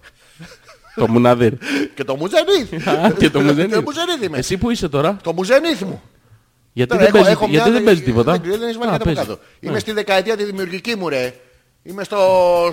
Το 0.95 1.07
Μουναδίρ. 1.07 1.53
Και 1.95 2.03
το 2.03 2.15
Μουζενίθ. 2.15 2.87
Α, 2.87 3.11
και 3.11 3.29
το 3.29 3.39
Μουζενίθ. 3.39 3.73
Το 3.75 3.81
Μουζενίθ 3.81 4.21
είμαι. 4.23 4.37
Εσύ 4.37 4.57
που 4.57 4.69
είσαι 4.71 4.89
τώρα. 4.89 5.17
Το 5.23 5.33
Μουζενίθ 5.33 5.81
μου. 5.81 6.01
Γιατί 6.77 6.91
Τώρα 6.91 7.03
δεν 7.03 7.13
έχω- 7.15 7.23
παίζει, 7.23 7.31
έχω 7.31 7.45
γιατί 7.49 7.63
μια- 7.69 7.77
δεν 7.77 7.83
παίζει 7.87 8.01
τίποτα; 8.01 8.31
Δεν, 8.31 8.41
δεν 8.51 8.61
έχεις 8.61 8.77
βάλει 8.77 8.89
Α, 8.89 8.91
κάτι 8.91 8.95
από 8.95 9.03
παίζει. 9.03 9.19
κάτω. 9.19 9.39
Ναι. 9.59 9.69
Είμαι 9.69 9.79
στη 9.79 9.91
δεκαετία 9.91 10.37
τη 10.37 10.43
δημιουργική 10.43 10.95
μου 10.95 11.09
ρε. 11.09 11.33
Είμαι 11.83 12.03
στο, 12.03 12.17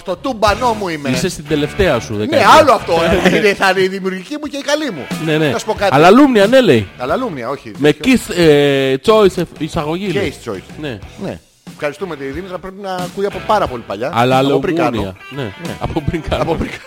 στο 0.01 0.17
τούμπανό 0.17 0.73
μου 0.73 0.89
είμαι. 0.89 1.09
Είσαι 1.09 1.29
στην 1.29 1.45
τελευταία 1.49 2.01
σου 2.01 2.13
Ναι, 2.13 2.19
δεκαετία. 2.19 2.49
άλλο 2.51 2.73
αυτό. 2.73 2.93
ε. 3.25 3.29
είναι, 3.37 3.55
θα 3.55 3.71
είναι 3.71 3.81
η 3.81 3.89
δημιουργική 3.89 4.35
μου 4.41 4.47
και 4.47 4.57
η 4.57 4.61
καλή 4.63 4.91
μου. 4.91 5.07
Ναι, 5.25 5.37
ναι. 5.39 5.51
Θα 5.51 5.59
σου 5.59 5.65
πω 5.67 5.73
κάτι. 5.75 5.95
Αλλά 5.95 6.11
Λούμνια, 6.11 6.47
ναι, 6.47 6.61
λέει. 6.61 6.89
Αλλά 6.99 7.17
λούμνια, 7.17 7.49
όχι. 7.49 7.73
Με 7.79 7.95
kiss 8.05 8.35
ε, 8.37 8.95
choice 9.07 9.43
εισαγωγή. 9.59 10.07
λέει. 10.13 10.35
Case 10.45 10.51
choice. 10.51 10.75
Ναι. 10.81 10.99
Ναι. 11.25 11.39
Ευχαριστούμε 11.73 12.17
τη 12.17 12.25
Δήμητρα. 12.25 12.59
Πρέπει 12.59 12.81
να 12.83 12.95
ακούει 12.95 13.27
από 13.27 13.41
πάρα 13.47 13.67
πολύ 13.67 13.83
παλιά. 13.87 14.11
Αλλά 14.15 14.39
από 14.39 14.59
πριν 14.59 14.77
κάνω. 14.77 14.91
Λούμνια. 14.91 15.17
Ναι. 15.31 15.53
Από 15.81 16.01
πριν 16.01 16.23
κάνω. 16.29 16.43
Από 16.43 16.55
πριν 16.55 16.71
κάνω. 16.71 16.83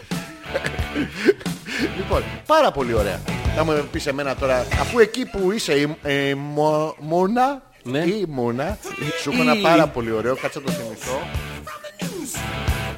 Λοιπόν, 2.07 2.23
πάρα 2.45 2.71
πολύ 2.71 2.93
ωραία. 2.93 3.19
Θα 3.55 3.63
μου 3.65 3.87
πεις 3.91 4.05
εμένα 4.07 4.35
τώρα, 4.35 4.65
αφού 4.81 4.99
εκεί 4.99 5.25
που 5.25 5.51
είσαι 5.51 5.73
η, 5.73 5.97
ε, 6.03 6.33
μο- 6.35 6.95
Μούνα 6.99 7.61
Ναι. 7.83 7.99
ή 7.99 8.25
Μούνα, 8.29 8.77
σου 9.21 9.31
έχω 9.33 9.43
Ή- 9.43 9.47
ένα 9.49 9.55
πάρα 9.69 9.87
πολύ 9.87 10.11
ωραίο, 10.11 10.35
κάτσε 10.35 10.59
να 10.59 10.65
το 10.65 10.71
θυμηθώ. 10.71 11.19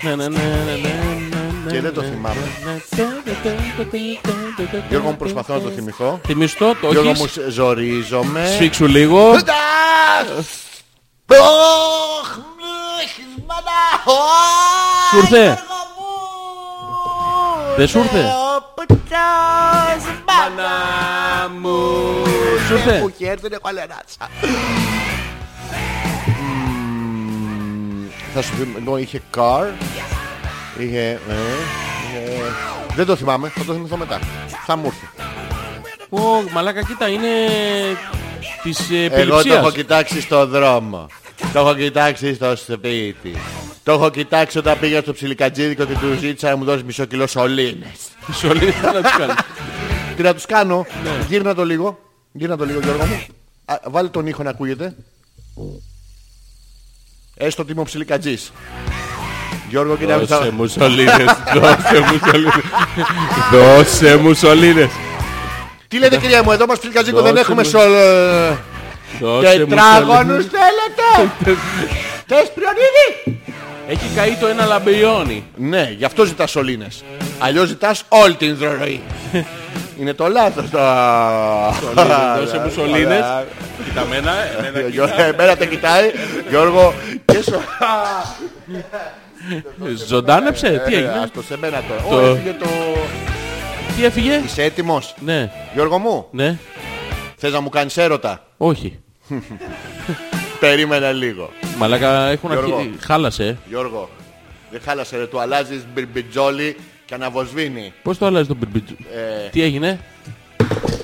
Ναι, 0.04 0.16
ναι, 0.16 0.28
ναι, 0.28 0.38
ναι, 0.40 0.72
ναι, 0.82 0.94
ναι, 1.66 1.72
Και 1.72 1.82
δεν 1.82 1.94
το 1.94 2.02
ναι, 2.02 2.08
θυμάμαι. 2.08 2.36
ναι, 2.66 2.72
ναι. 2.72 2.80
Γιώργο 4.90 5.10
μου 5.10 5.18
προσπαθώ 5.18 5.54
να 5.54 5.60
το 5.62 5.70
θυμηθώ. 5.70 6.20
Θυμιστό, 6.26 6.76
το 6.82 6.92
Γιώργο 6.92 7.10
μου 7.12 7.24
έχεις. 7.24 7.32
σ- 7.32 7.50
ζορίζομαι. 7.50 8.52
Σφίξου 8.56 8.86
λίγο. 8.88 9.34
Σου 15.10 15.18
ήρθε. 15.18 15.64
Δεν 17.80 17.88
σου 17.88 17.98
ήρθε; 18.00 18.24
Μάνα 20.28 21.50
μου. 21.60 21.78
Σου 22.68 22.74
ήρθε; 22.74 23.00
Που 23.00 23.14
χέρι 23.18 23.40
δεν 23.42 23.52
έχω 23.52 23.62
αλεράτσα. 23.64 24.30
Θα 28.34 28.42
σου 28.42 28.56
πει, 28.56 28.64
λοιπόν, 28.80 29.02
είχε 29.02 29.22
car, 29.38 29.66
είχε, 30.80 31.00
ε, 31.10 31.34
είχε... 32.08 32.42
Δεν 32.96 33.06
το 33.06 33.16
θυμάμαι, 33.16 33.50
θα 33.50 33.64
το 33.64 33.74
θυμηθώ 33.74 33.98
μετά. 33.98 34.20
Θα 34.66 34.76
μου 34.76 34.86
έρθει. 34.86 35.08
Ω, 36.10 36.20
μαλάκα, 36.54 36.84
κοίτα, 36.84 37.08
είναι 37.08 37.28
της 38.64 38.80
ε, 38.80 39.04
Εγώ 39.04 39.12
το 39.12 39.22
έχω 39.22 39.38
επιληψίας. 39.40 39.74
κοιτάξει 39.74 40.22
στο 40.22 40.46
δρόμο. 40.46 41.08
Το 41.54 41.60
έχω 41.60 41.76
κοιτάξει 41.76 42.34
στο 42.36 42.56
σπίτι. 42.56 43.36
Το 43.84 43.92
έχω 43.92 44.10
κοιτάξει 44.10 44.58
όταν 44.58 44.80
πήγα 44.80 45.02
στο 45.02 45.14
ψιλικατζίδικο 45.14 45.86
και 45.86 45.94
του 45.94 46.18
ζήτησα 46.20 46.50
να 46.50 46.56
μου 46.56 46.64
δώσει 46.64 46.84
μισό 46.84 47.06
κιλό 47.06 47.28
σωλήνες. 47.28 47.98
Σωλήνες 48.34 48.76
θα 48.76 48.94
να 48.94 49.02
τους 49.02 49.12
κάνεις; 49.18 49.36
Τι 50.16 50.22
να 50.22 50.34
τους 50.34 50.46
κάνω; 50.46 50.86
Γύρνα 51.28 51.56
το 51.56 51.66
λίγο. 51.66 52.00
Γύρνα 52.32 52.58
το 52.58 52.66
λίγο 52.66 52.80
Γιώργο 52.80 53.06
μου. 53.06 53.26
Α, 53.66 53.76
βάλε 53.86 54.08
τον 54.08 54.28
ήχο 54.28 54.44
να 54.44 54.50
ακούγεται. 54.50 54.96
Έστω 57.38 57.62
ότι 57.62 57.72
είμαι 57.72 57.82
ο 57.82 57.84
ψιλικατζής. 57.84 58.52
Γιώργο 59.70 59.98
κοίτα 59.98 60.18
με 60.18 60.26
Δώσε 60.26 60.44
τα... 60.44 60.52
μου 60.52 60.68
σωλήνες, 60.68 61.38
δώσε 61.54 62.00
μου 62.00 62.20
σωλήνες. 62.26 62.64
Δώσε 63.52 64.16
μου 64.16 64.34
σωλήνες. 64.34 64.90
Τι 65.88 65.98
λέτε 65.98 66.18
κυρία 66.18 66.44
μου, 66.44 66.52
εδώ 66.52 66.66
μας 66.66 66.78
ψιλικατζίκο 66.78 67.22
δεν 67.22 67.36
Δώσε 67.36 67.42
έχουμε 67.42 67.64
μου. 67.64 67.70
Σολ... 69.18 69.42
Δώσε 69.44 69.60
μου 69.60 69.66
Τετράγωνους 69.68 70.44
σωλήνες. 70.44 70.46
θέλετε; 70.52 71.32
Θες 72.28 72.52
πριονίδι. 72.54 73.42
Έχει 73.88 74.10
καεί 74.16 74.34
το 74.40 74.48
ένα 74.48 74.66
λαμπριόνι. 74.66 75.44
Ναι, 75.56 75.94
γι' 75.98 76.06
αυτό 76.06 76.24
ζητάς 76.26 76.52
σωλήνες. 76.52 77.04
Αλλιώς 77.40 77.68
ζητάς 77.68 78.04
όλη 78.10 78.36
την 78.36 78.58
ροή. 78.80 79.02
Είναι 80.00 80.14
το 80.14 80.28
λάθος 80.28 80.70
το... 80.70 80.78
Δώσε 82.40 82.62
μου 82.66 82.72
σωλήνες. 82.72 83.26
Κοίτα 83.86 84.06
μένα, 84.10 84.32
εμένα 84.58 84.88
Γιώργο, 84.88 85.14
Εμένα 85.22 85.58
τα 85.58 85.66
κοιτάει. 85.66 86.12
Γιώργο, 86.50 86.94
και 87.26 87.42
σου... 87.42 87.62
Ζωντάνεψε, 90.08 90.84
τι 90.88 90.94
Ε, 90.94 90.98
έγινε; 90.98 91.20
Άστο 91.24 91.42
σε 91.42 91.58
μένα 91.58 91.82
τώρα. 91.88 92.02
Το- 92.22 92.28
Ω, 92.28 92.32
έφυγε 92.32 92.54
το... 92.60 92.66
Τι 93.98 94.06
έφυγε; 94.06 94.42
Είσαι 94.46 94.64
έτοιμος; 94.64 95.14
Ναι, 95.20 95.52
Γιώργο 95.74 95.98
μου, 95.98 96.26
ναι, 96.32 96.58
θες 97.40 97.52
να 97.52 97.60
μου 97.60 97.70
κάνεις 97.70 97.98
έρωτα; 97.98 98.46
όχι. 98.58 99.00
Περίμενε 100.60 101.12
λίγο. 101.14 101.50
Μαλάκα 101.78 102.28
έχουν 102.30 102.52
Γιώργο. 102.52 102.76
αρχίσει. 102.78 102.98
Χάλασε. 103.00 103.46
ε. 103.48 103.58
Γιώργο, 103.70 104.10
δεν 104.72 104.82
χάλασε 104.82 105.18
ρε, 105.18 105.26
του 105.26 105.40
αλλάζεις 105.40 105.86
μπιρμπιτζόλι 105.94 106.76
και 107.06 107.14
αναβοσβήνει. 107.14 107.94
Πώς 108.04 108.18
το 108.18 108.26
αλλάζεις 108.26 108.48
το 108.48 108.56
μπιρμπιτζου. 108.56 108.96
Ε, 109.46 109.50
Τι 109.50 109.62
έγινε; 109.62 110.00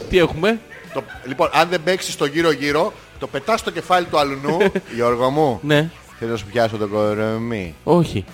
Τι 0.09 0.17
έχουμε; 0.17 0.59
το... 0.93 1.03
Λοιπόν, 1.27 1.49
αν 1.53 1.69
δεν 1.69 1.83
παίξεις 1.83 2.15
το 2.15 2.25
γύρω-γύρω, 2.25 2.93
το 3.19 3.27
πετάς 3.27 3.59
στο 3.59 3.71
κεφάλι 3.71 4.05
του 4.05 4.19
αλουνού. 4.19 4.57
Γιώργο 4.95 5.29
μου, 5.29 5.59
Ναι, 5.63 5.89
θέλω 6.19 6.31
να 6.31 6.37
σου 6.37 6.45
πιάσω 6.45 6.77
το 6.77 6.87
κορμί; 6.87 7.75
όχι. 7.83 8.25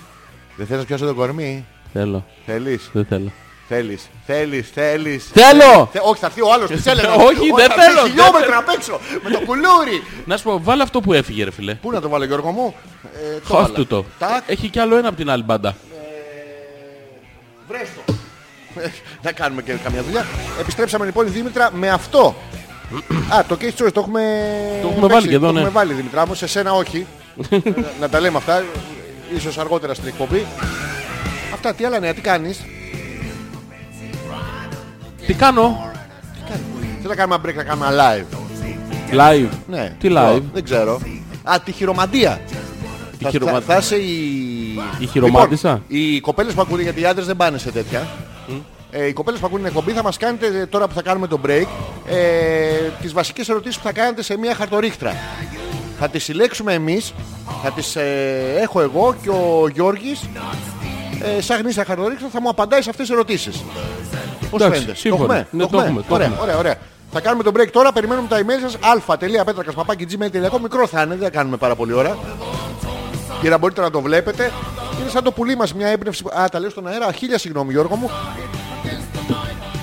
Δεν 0.56 0.66
θες 0.66 0.74
να 0.74 0.80
σου 0.80 0.86
πιάσω 0.86 1.04
το 1.06 1.14
κορμί; 1.14 1.66
Θέλω. 1.92 2.24
Θέλεις, 2.46 2.90
Δεν 2.92 3.04
θέλω. 3.04 3.32
Θέλεις, 3.76 4.08
θέλεις, 4.26 4.70
θέλεις. 4.74 5.30
Θέλω! 5.32 5.88
Θε- 5.92 6.02
Όχι, 6.04 6.20
θα 6.20 6.26
έρθει 6.26 6.40
ο 6.42 6.52
άλλος, 6.52 6.70
τις 6.70 6.86
έλεγα. 6.86 7.14
Όχι, 7.28 7.50
δεν 7.56 7.56
θα 7.56 7.62
έρθει 7.62 7.80
θέλω, 7.80 8.00
δεν 8.02 8.10
Χιλιόμετρα 8.10 8.56
απ' 8.58 8.68
έξω, 8.68 9.00
με 9.22 9.30
το 9.30 9.40
κουλούρι. 9.40 10.02
Να 10.24 10.36
σου 10.36 10.42
πω, 10.44 10.60
βάλε 10.62 10.82
αυτό 10.82 11.00
που 11.00 11.12
έφυγε, 11.12 11.44
ρε 11.44 11.50
φιλέ. 11.52 11.74
Πού 11.74 11.90
να 11.90 12.00
το 12.00 12.08
βάλω 12.08 12.24
Γιώργο 12.24 12.50
μου; 12.50 12.74
Ε, 13.04 13.38
το 13.48 13.54
Χάσ 13.54 13.62
βάλα. 13.62 13.74
του 13.74 13.86
το. 13.86 14.04
Τάκ, 14.18 14.42
Έχει 14.46 14.68
κι 14.68 14.78
άλλο 14.78 14.96
ένα 14.96 15.08
από 15.08 15.16
την 15.16 15.30
άλλη 15.30 15.42
μπάντα. 15.42 15.76
βρες 17.68 17.88
το. 18.06 18.12
Να 19.22 19.32
κάνουμε 19.32 19.62
και 19.62 19.72
καμιά 19.84 20.02
δουλειά. 20.02 20.26
Επιστρέψαμε 20.60 21.04
λοιπόν 21.04 21.26
η 21.26 21.30
Δήμητρα 21.30 21.70
με 21.72 21.88
αυτό. 21.88 22.34
Α, 23.34 23.44
το 23.48 23.56
case 23.60 23.82
choice 23.84 23.92
το 23.92 24.00
έχουμε... 24.00 24.22
Το 24.82 24.88
έχουμε 24.88 25.06
βάλει 25.06 25.28
και 25.28 25.34
εδώ, 25.34 25.46
το 25.46 25.52
ναι. 25.52 25.58
έχουμε 25.58 25.74
βάλει 25.74 25.92
Δήμητρα 25.92 26.26
μου, 26.26 26.34
σε 26.34 26.46
σένα 26.46 26.72
όχι. 26.72 27.06
να 28.00 28.08
τα 28.08 28.20
λέμε 28.20 28.36
αυτά, 28.36 28.64
ίσως 29.36 29.58
αργότερα 29.58 29.94
στην 29.94 30.08
εκπομπή. 30.08 30.46
Αυτά, 31.54 31.74
τι 31.74 31.84
άλλα 31.84 31.98
νέα, 32.00 32.14
τι 32.14 32.20
κάνεις; 32.20 32.60
Τι 35.26 35.34
κάνω; 35.34 35.90
Θέλω 37.02 37.08
να 37.08 37.14
κάνουμε 37.14 37.34
ένα 37.34 37.44
break, 37.52 37.56
να 37.56 37.62
κάνουμε 37.62 37.86
ένα 37.86 37.96
live. 38.14 38.36
Live; 39.14 39.48
Ναι. 39.66 39.96
Τι 39.98 40.08
το- 40.08 40.14
live; 40.34 40.42
Δεν 40.52 40.64
ξέρω. 40.64 41.00
Α, 41.42 41.60
τη 41.64 41.72
χειρομαντία. 41.72 42.40
Τι 43.18 43.24
Θα- 43.24 43.30
χειρομα- 43.30 43.52
Θα, 43.52 43.60
θα 43.60 43.76
είσαι 43.76 43.96
η... 43.96 44.16
Η 44.98 45.06
χειρομάτισσα; 45.06 45.68
Λοιπόν, 45.72 45.84
οι 46.14 46.20
κοπέλες 46.20 46.54
που 46.54 46.60
ακούνε, 46.60 46.82
γιατί 46.82 47.00
οι 47.00 47.04
άντρες 47.06 47.26
δεν 47.26 47.36
πάνε 47.36 47.58
σε 47.58 47.70
τέτοια. 47.70 48.06
Ε, 48.94 49.06
οι 49.06 49.12
κοπέλες 49.12 49.40
που 49.40 49.46
ακούνε 49.46 49.62
την 49.62 49.68
εκπομπή 49.76 49.92
θα 49.96 50.02
μας 50.02 50.16
κάνετε 50.16 50.46
ε, 50.46 50.66
τώρα 50.66 50.88
που 50.88 50.94
θα 50.94 51.02
κάνουμε 51.02 51.26
το 51.26 51.40
break 51.46 51.66
ε, 52.08 52.16
τις 53.00 53.12
βασικές 53.12 53.48
ερωτήσεις 53.48 53.76
που 53.76 53.82
θα 53.84 53.92
κάνετε 53.92 54.22
σε 54.22 54.38
μια 54.38 54.54
χαρτορίχτρα. 54.54 55.16
Θα 55.98 56.08
τις 56.08 56.24
συλλέξουμε 56.24 56.72
εμείς, 56.72 57.14
θα 57.62 57.70
τις 57.70 57.96
ε, 57.96 58.58
έχω 58.60 58.80
εγώ 58.80 59.14
και 59.22 59.28
ο 59.28 59.68
Γιώργης 59.74 60.20
ε, 61.36 61.40
σαν 61.40 61.60
γνήσια 61.60 61.84
χαρτορίχτρα 61.84 62.28
θα 62.32 62.40
μου 62.40 62.48
απαντάει 62.48 62.82
σε 62.82 62.90
αυτές 62.90 63.06
τις 63.06 63.14
ερωτήσεις. 63.14 63.62
Πώς 64.50 64.60
Εντάξει, 64.60 64.80
φαίνεται. 64.80 64.98
σύμφωνα. 64.98 65.26
Το 65.26 65.32
έχουμε. 65.34 65.46
Ναι, 65.50 65.66
το 65.66 65.78
έχουμε, 65.80 66.00
το 66.08 66.14
ωραία, 66.14 66.26
έχουμε. 66.26 66.42
ωραία, 66.42 66.56
ωραία. 66.58 66.76
Θα 67.12 67.20
κάνουμε 67.20 67.42
το 67.42 67.52
break 67.56 67.68
τώρα, 67.72 67.92
περιμένουμε 67.92 68.28
τα 68.28 68.38
email 68.38 68.60
σας 68.62 68.76
αλφα.πέτρακας.gmail.com 68.80 70.60
Μικρό 70.62 70.86
θα 70.86 71.02
είναι, 71.02 71.14
δεν 71.14 71.24
θα 71.24 71.30
κάνουμε 71.30 71.56
πάρα 71.56 71.74
πολύ 71.74 71.92
ώρα. 71.92 72.18
Για 73.40 73.50
να 73.50 73.58
μπορείτε 73.58 73.80
να 73.80 73.90
το 73.90 74.00
βλέπετε. 74.00 74.50
Είναι 75.00 75.10
σαν 75.10 75.22
το 75.24 75.32
πουλί 75.32 75.56
μας 75.56 75.74
μια 75.74 75.86
έμπνευση. 75.86 76.24
Α, 76.40 76.48
τα 76.48 76.58
λέω 76.60 76.70
στον 76.70 76.86
αέρα. 76.86 77.12
Χίλια 77.12 77.38
συγγνώμη 77.38 77.72
Γιώργο 77.72 77.96
μου. 77.96 78.10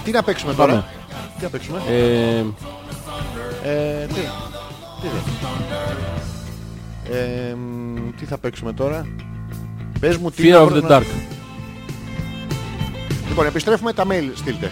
Τι 0.04 0.12
να 0.12 0.24
παίξουμε 0.24 0.54
τώρα; 0.54 0.72
Πάμε. 0.72 0.86
Τι 1.38 1.44
να 1.44 1.50
παίξουμε; 1.50 1.82
Ε, 1.90 2.38
Ε, 3.64 4.06
τι. 4.06 4.14
Τι, 5.02 5.08
δε. 7.10 7.18
ε, 7.18 7.56
μ, 7.56 8.10
τι 8.20 8.26
θα 8.26 8.38
παίξουμε 8.38 8.74
τώρα; 8.74 9.06
Πες 10.00 10.18
μου 10.18 10.32
τι 10.32 10.44
Fear 10.48 10.52
να 10.52 10.62
of 10.64 10.68
βρω 10.68 10.78
the 10.78 10.82
να- 10.82 10.98
Dark. 11.00 11.04
Λοιπόν, 13.28 13.46
επιστρέφουμε 13.46 13.94
τα 13.94 14.06
mail. 14.10 14.32
Στείλτε. 14.36 14.72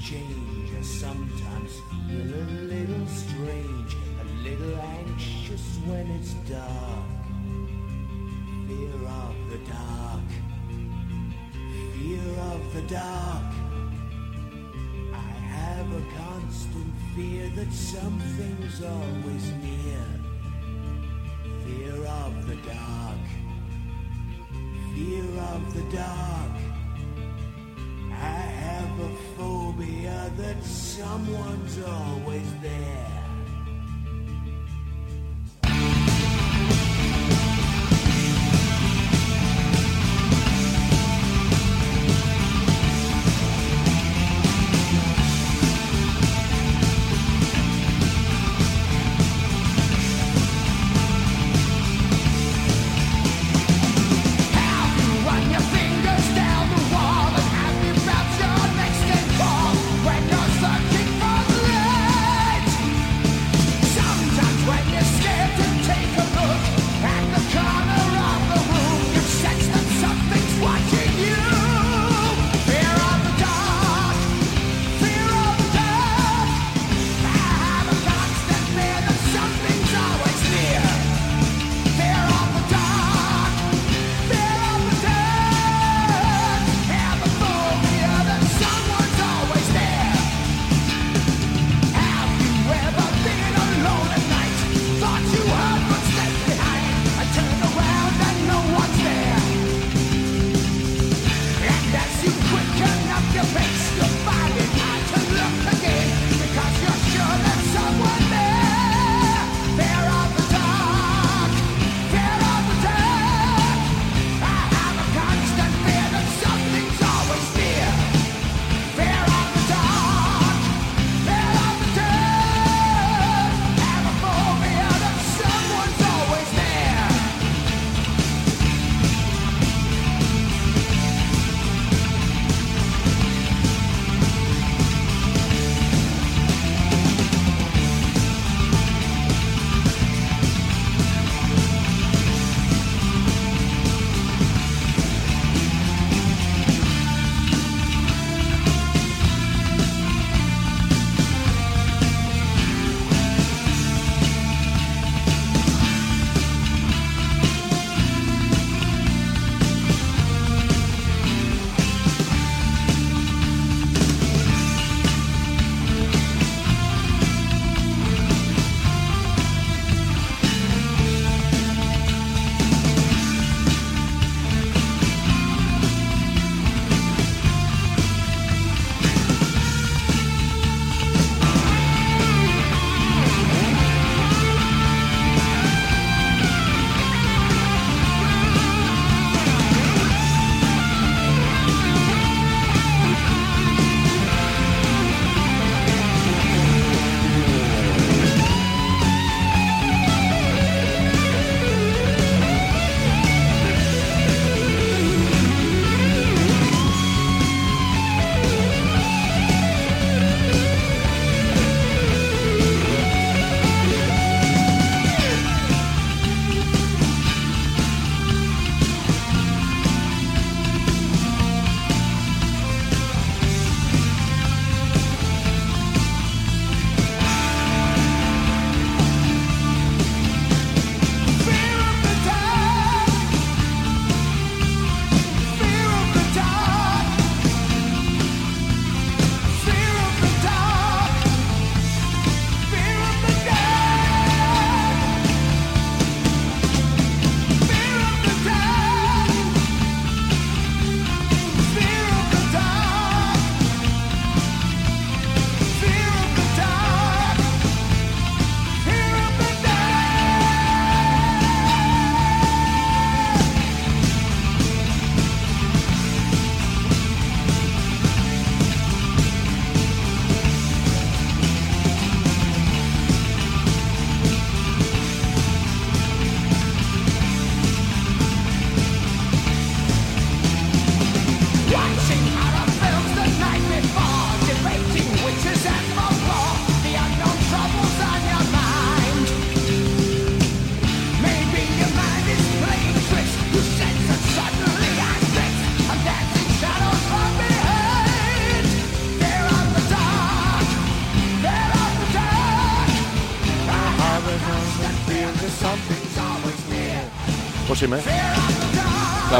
Change, 0.00 0.70
I 0.78 0.82
sometimes 0.82 1.80
feel 2.06 2.34
a 2.34 2.46
little 2.70 3.06
strange, 3.08 3.96
a 4.20 4.24
little 4.44 4.76
anxious 4.80 5.78
when 5.86 6.06
it's 6.12 6.34
dark. 6.48 7.08
Fear 8.68 8.94
of 9.08 9.36
the 9.50 9.58
dark, 9.70 10.28
fear 11.94 12.30
of 12.52 12.74
the 12.74 12.82
dark. 12.82 13.52
I 15.12 15.30
have 15.56 15.92
a 15.92 16.02
constant 16.16 16.94
fear 17.16 17.50
that 17.56 17.72
something's 17.72 18.82
always 18.82 19.52
near. 19.64 20.06
Fear 21.66 22.04
of 22.06 22.46
the 22.46 22.56
dark, 22.56 23.24
fear 24.94 25.28
of 25.54 25.74
the 25.74 25.96
dark. 25.96 26.47
Someone's 30.62 31.78
always 31.82 32.52
there. 32.60 33.17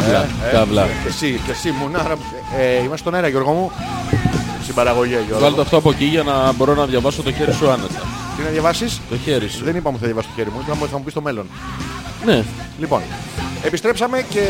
Καύλα, 0.00 0.26
Ε, 0.48 0.52
καύλα. 0.52 0.82
Και 1.02 1.08
εσύ, 1.08 1.40
και 1.44 1.50
εσύ 1.50 1.70
μουνάρα. 1.80 2.14
Ε, 2.58 2.76
είμαστε 2.76 2.96
στον 2.96 3.14
αέρα 3.14 3.28
Γιώργο 3.28 3.52
μου. 3.52 3.70
Στην 4.62 4.74
παραγωγή 4.74 5.16
Γιώργο. 5.26 5.44
Βάλτε 5.44 5.60
αυτό 5.60 5.76
από 5.76 5.90
εκεί 5.90 6.04
για 6.04 6.22
να 6.22 6.52
μπορώ 6.52 6.74
να 6.74 6.86
διαβάσω 6.86 7.22
το 7.22 7.32
χέρι 7.32 7.52
σου 7.52 7.70
άνετα. 7.70 8.00
Τι 8.36 8.42
να 8.44 8.48
διαβάσεις; 8.50 9.00
Το 9.10 9.16
χέρι 9.24 9.48
σου. 9.48 9.64
Δεν 9.64 9.76
είπαμε 9.76 9.88
ότι 9.96 9.98
θα 9.98 10.06
διαβάσει 10.06 10.28
το 10.28 10.34
χέρι 10.36 10.50
μου. 10.54 10.60
Είπαμε 10.64 10.82
ότι 10.82 10.90
θα 10.90 10.96
μου 10.98 11.04
πεις 11.04 11.12
στο 11.12 11.22
μέλλον. 11.22 11.46
Ναι. 12.24 12.42
Λοιπόν, 12.80 13.00
επιστρέψαμε 13.62 14.24
και 14.30 14.40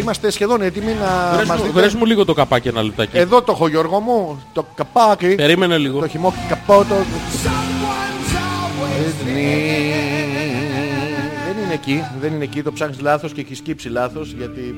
είμαστε 0.00 0.30
σχεδόν 0.30 0.62
έτοιμοι 0.62 0.92
να 1.00 1.36
Βρες 1.36 1.48
μας 1.48 1.58
μου- 1.58 1.64
δείτε. 1.66 1.80
Βρες 1.80 1.94
μου 1.94 2.04
λίγο 2.04 2.24
το 2.24 2.34
καπάκι 2.34 2.68
ένα 2.68 2.82
λεπτάκι. 2.82 3.18
Εδώ 3.18 3.42
το 3.42 3.52
έχω 3.52 3.68
Γιώργο 3.68 4.00
μου, 4.00 4.42
το 4.52 4.66
καπάκι. 4.74 5.34
Περίμενε 5.34 5.78
λίγο. 5.78 6.00
Το 6.00 6.08
χυμό 6.08 6.34
καπότο. 6.48 6.94
Δεν 11.70 11.78
είναι 11.78 11.94
εκεί, 11.94 12.18
δεν 12.20 12.32
είναι 12.32 12.44
εκεί, 12.44 12.62
το 12.62 12.72
ψάχνεις 12.72 13.00
λάθος 13.00 13.32
και 13.32 13.40
έχει 13.40 13.54
σκύψει 13.54 13.88
λάθος 13.88 14.32
γιατί 14.32 14.74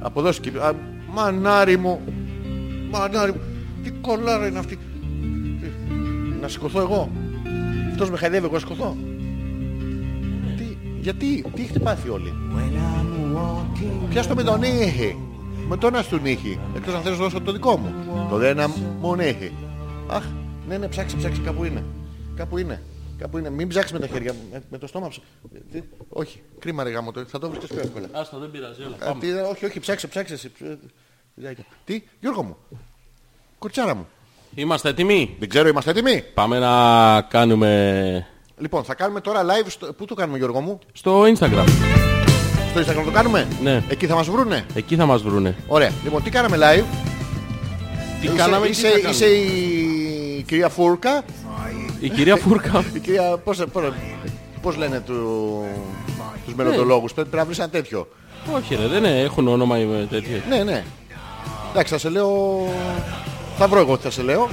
από 0.00 0.20
εδώ 0.20 0.32
σκύψει. 0.32 0.58
Α, 0.58 0.74
Μανάρι 1.12 1.76
μου, 1.76 2.00
μανάρι 2.90 3.32
μου, 3.32 3.40
τι 3.82 3.90
κολλάρα 3.90 4.46
είναι 4.46 4.58
αυτή. 4.58 4.76
Τι, 4.76 5.66
Να 6.40 6.48
σηκωθώ 6.48 6.80
εγώ. 6.80 7.10
Αυτός 7.90 8.10
με 8.10 8.16
χαϊδεύει 8.16 8.44
εγώ 8.44 8.54
να 8.54 8.58
σηκωθώ. 8.60 8.96
Τι, 10.56 10.76
γιατί, 11.00 11.44
τι 11.54 11.62
έχετε 11.62 11.78
πάθει 11.78 12.08
όλοι; 12.08 12.32
Πιάσ' 14.08 14.26
το 14.26 14.34
με 14.34 14.42
τον 14.42 14.62
ήχη. 14.62 15.16
Με 15.68 15.76
τον 15.76 15.96
άστον 15.96 16.24
ήχη. 16.26 16.58
Εκτός 16.76 16.94
αν 16.94 17.02
θέλεις 17.02 17.18
να 17.18 17.24
δώσω 17.24 17.40
το 17.40 17.52
δικό 17.52 17.76
μου. 17.76 17.94
Το 18.30 18.36
δένα 18.36 18.68
μου 19.00 19.16
ήχη. 19.20 19.52
Αχ, 20.08 20.24
ναι, 20.68 20.78
ναι, 20.78 20.86
ψάξε, 20.86 21.16
ψάξε, 21.16 21.40
κάπου 21.44 21.64
είναι. 21.64 21.84
Κάπου 22.36 22.58
είναι. 22.58 22.82
Κάπου 23.18 23.38
είναι. 23.38 23.50
Μην 23.50 23.68
ψάξεις 23.68 23.92
με 23.92 23.98
τα 23.98 24.06
χέρια, 24.06 24.34
με, 24.52 24.62
με 24.70 24.78
το 24.78 24.86
στόμα. 24.86 25.08
ψ- 25.08 25.20
Τι, 25.72 25.82
όχι, 26.08 26.42
κρίμα 26.58 26.82
ρε 26.82 26.90
γάμο, 26.90 27.12
το, 27.12 27.24
θα 27.26 27.38
το 27.38 27.48
βρίσκεις 27.50 27.68
πιο 27.70 27.80
εύκολα. 27.80 28.08
Άστα, 28.12 28.38
δεν 28.38 28.50
πειράζει. 28.50 28.82
Έλα, 28.82 28.96
Ε, 29.02 29.04
πάμε. 29.04 29.20
τι, 29.20 29.30
όχι, 29.32 29.64
όχι, 29.64 29.80
ψάξε, 29.80 30.06
ψάξε. 30.06 30.34
εσύ. 30.34 30.50
Ψ- 30.52 30.78
Φιλάκια. 31.34 31.64
Τι, 31.84 32.02
Γιώργο 32.20 32.42
μου. 32.42 32.56
Κορτσάρα 33.58 33.94
μου. 33.94 34.06
Είμαστε 34.54 34.88
έτοιμοι; 34.88 35.36
Δεν 35.38 35.48
ξέρω, 35.48 35.68
είμαστε 35.68 35.90
έτοιμοι. 35.90 36.22
Πάμε 36.34 36.58
να 36.58 37.20
κάνουμε 37.22 38.26
Λοιπόν, 38.58 38.84
θα 38.84 38.94
κάνουμε 38.94 39.20
τώρα 39.20 39.42
live. 39.44 39.66
Στο... 39.68 39.92
Πού 39.92 40.04
το 40.04 40.14
κάνουμε, 40.14 40.38
Γιώργο 40.38 40.60
μου, 40.60 40.78
στο 40.92 41.22
Instagram. 41.22 41.66
στο 42.70 42.80
Instagram 42.80 43.04
το 43.04 43.10
κάνουμε; 43.10 43.48
Ναι. 43.62 43.82
Εκεί 43.88 44.06
θα 44.06 44.14
μας 44.14 44.28
βρούνε; 44.28 44.66
Εκεί 44.74 44.96
θα 44.96 45.06
μας 45.06 45.22
βρούνε. 45.22 45.56
Ωραία. 45.66 45.90
Λοιπόν, 46.04 46.22
τι 46.22 46.30
κάναμε 46.30 46.56
live; 46.60 46.84
Τι 48.20 48.26
Είσαι- 48.26 48.36
κάναμε, 48.36 48.64
τι 48.66 48.70
είσαι, 48.70 48.82
θα 48.88 48.92
κάνουμε; 48.94 49.10
είσαι 49.10 49.26
η 49.26 49.85
κυρία 50.42 50.68
Φούρκα. 50.68 51.22
Η 52.00 52.08
κυρία 52.08 52.36
Φούρκα. 52.36 52.84
Η 52.94 52.98
κυρία, 52.98 53.36
πώς, 53.44 53.62
πώς, 53.72 53.82
πώς 54.62 54.76
λένε 54.76 55.00
του, 55.00 55.14
τους 56.44 56.54
μελλοντολόγους. 56.54 57.12
Πρέπει 57.12 57.36
να 57.36 57.44
βρεις 57.44 57.58
ένα 57.58 57.68
τέτοιο. 57.68 58.08
Όχι 58.56 58.74
ρε, 58.74 58.86
δεν 58.86 59.04
είναι, 59.04 59.20
έχουν 59.20 59.48
όνομα 59.48 59.78
οι 59.78 60.06
τέτοιοι. 60.10 60.42
Ναι, 60.48 60.62
ναι. 60.62 60.84
Εντάξει, 61.70 61.92
θα 61.92 61.98
σε 61.98 62.08
λέω... 62.08 62.58
Θα 63.58 63.68
βρω 63.68 63.80
εγώ 63.80 63.96
τι 63.96 64.02
θα 64.02 64.10
σε 64.10 64.22
λέω. 64.22 64.48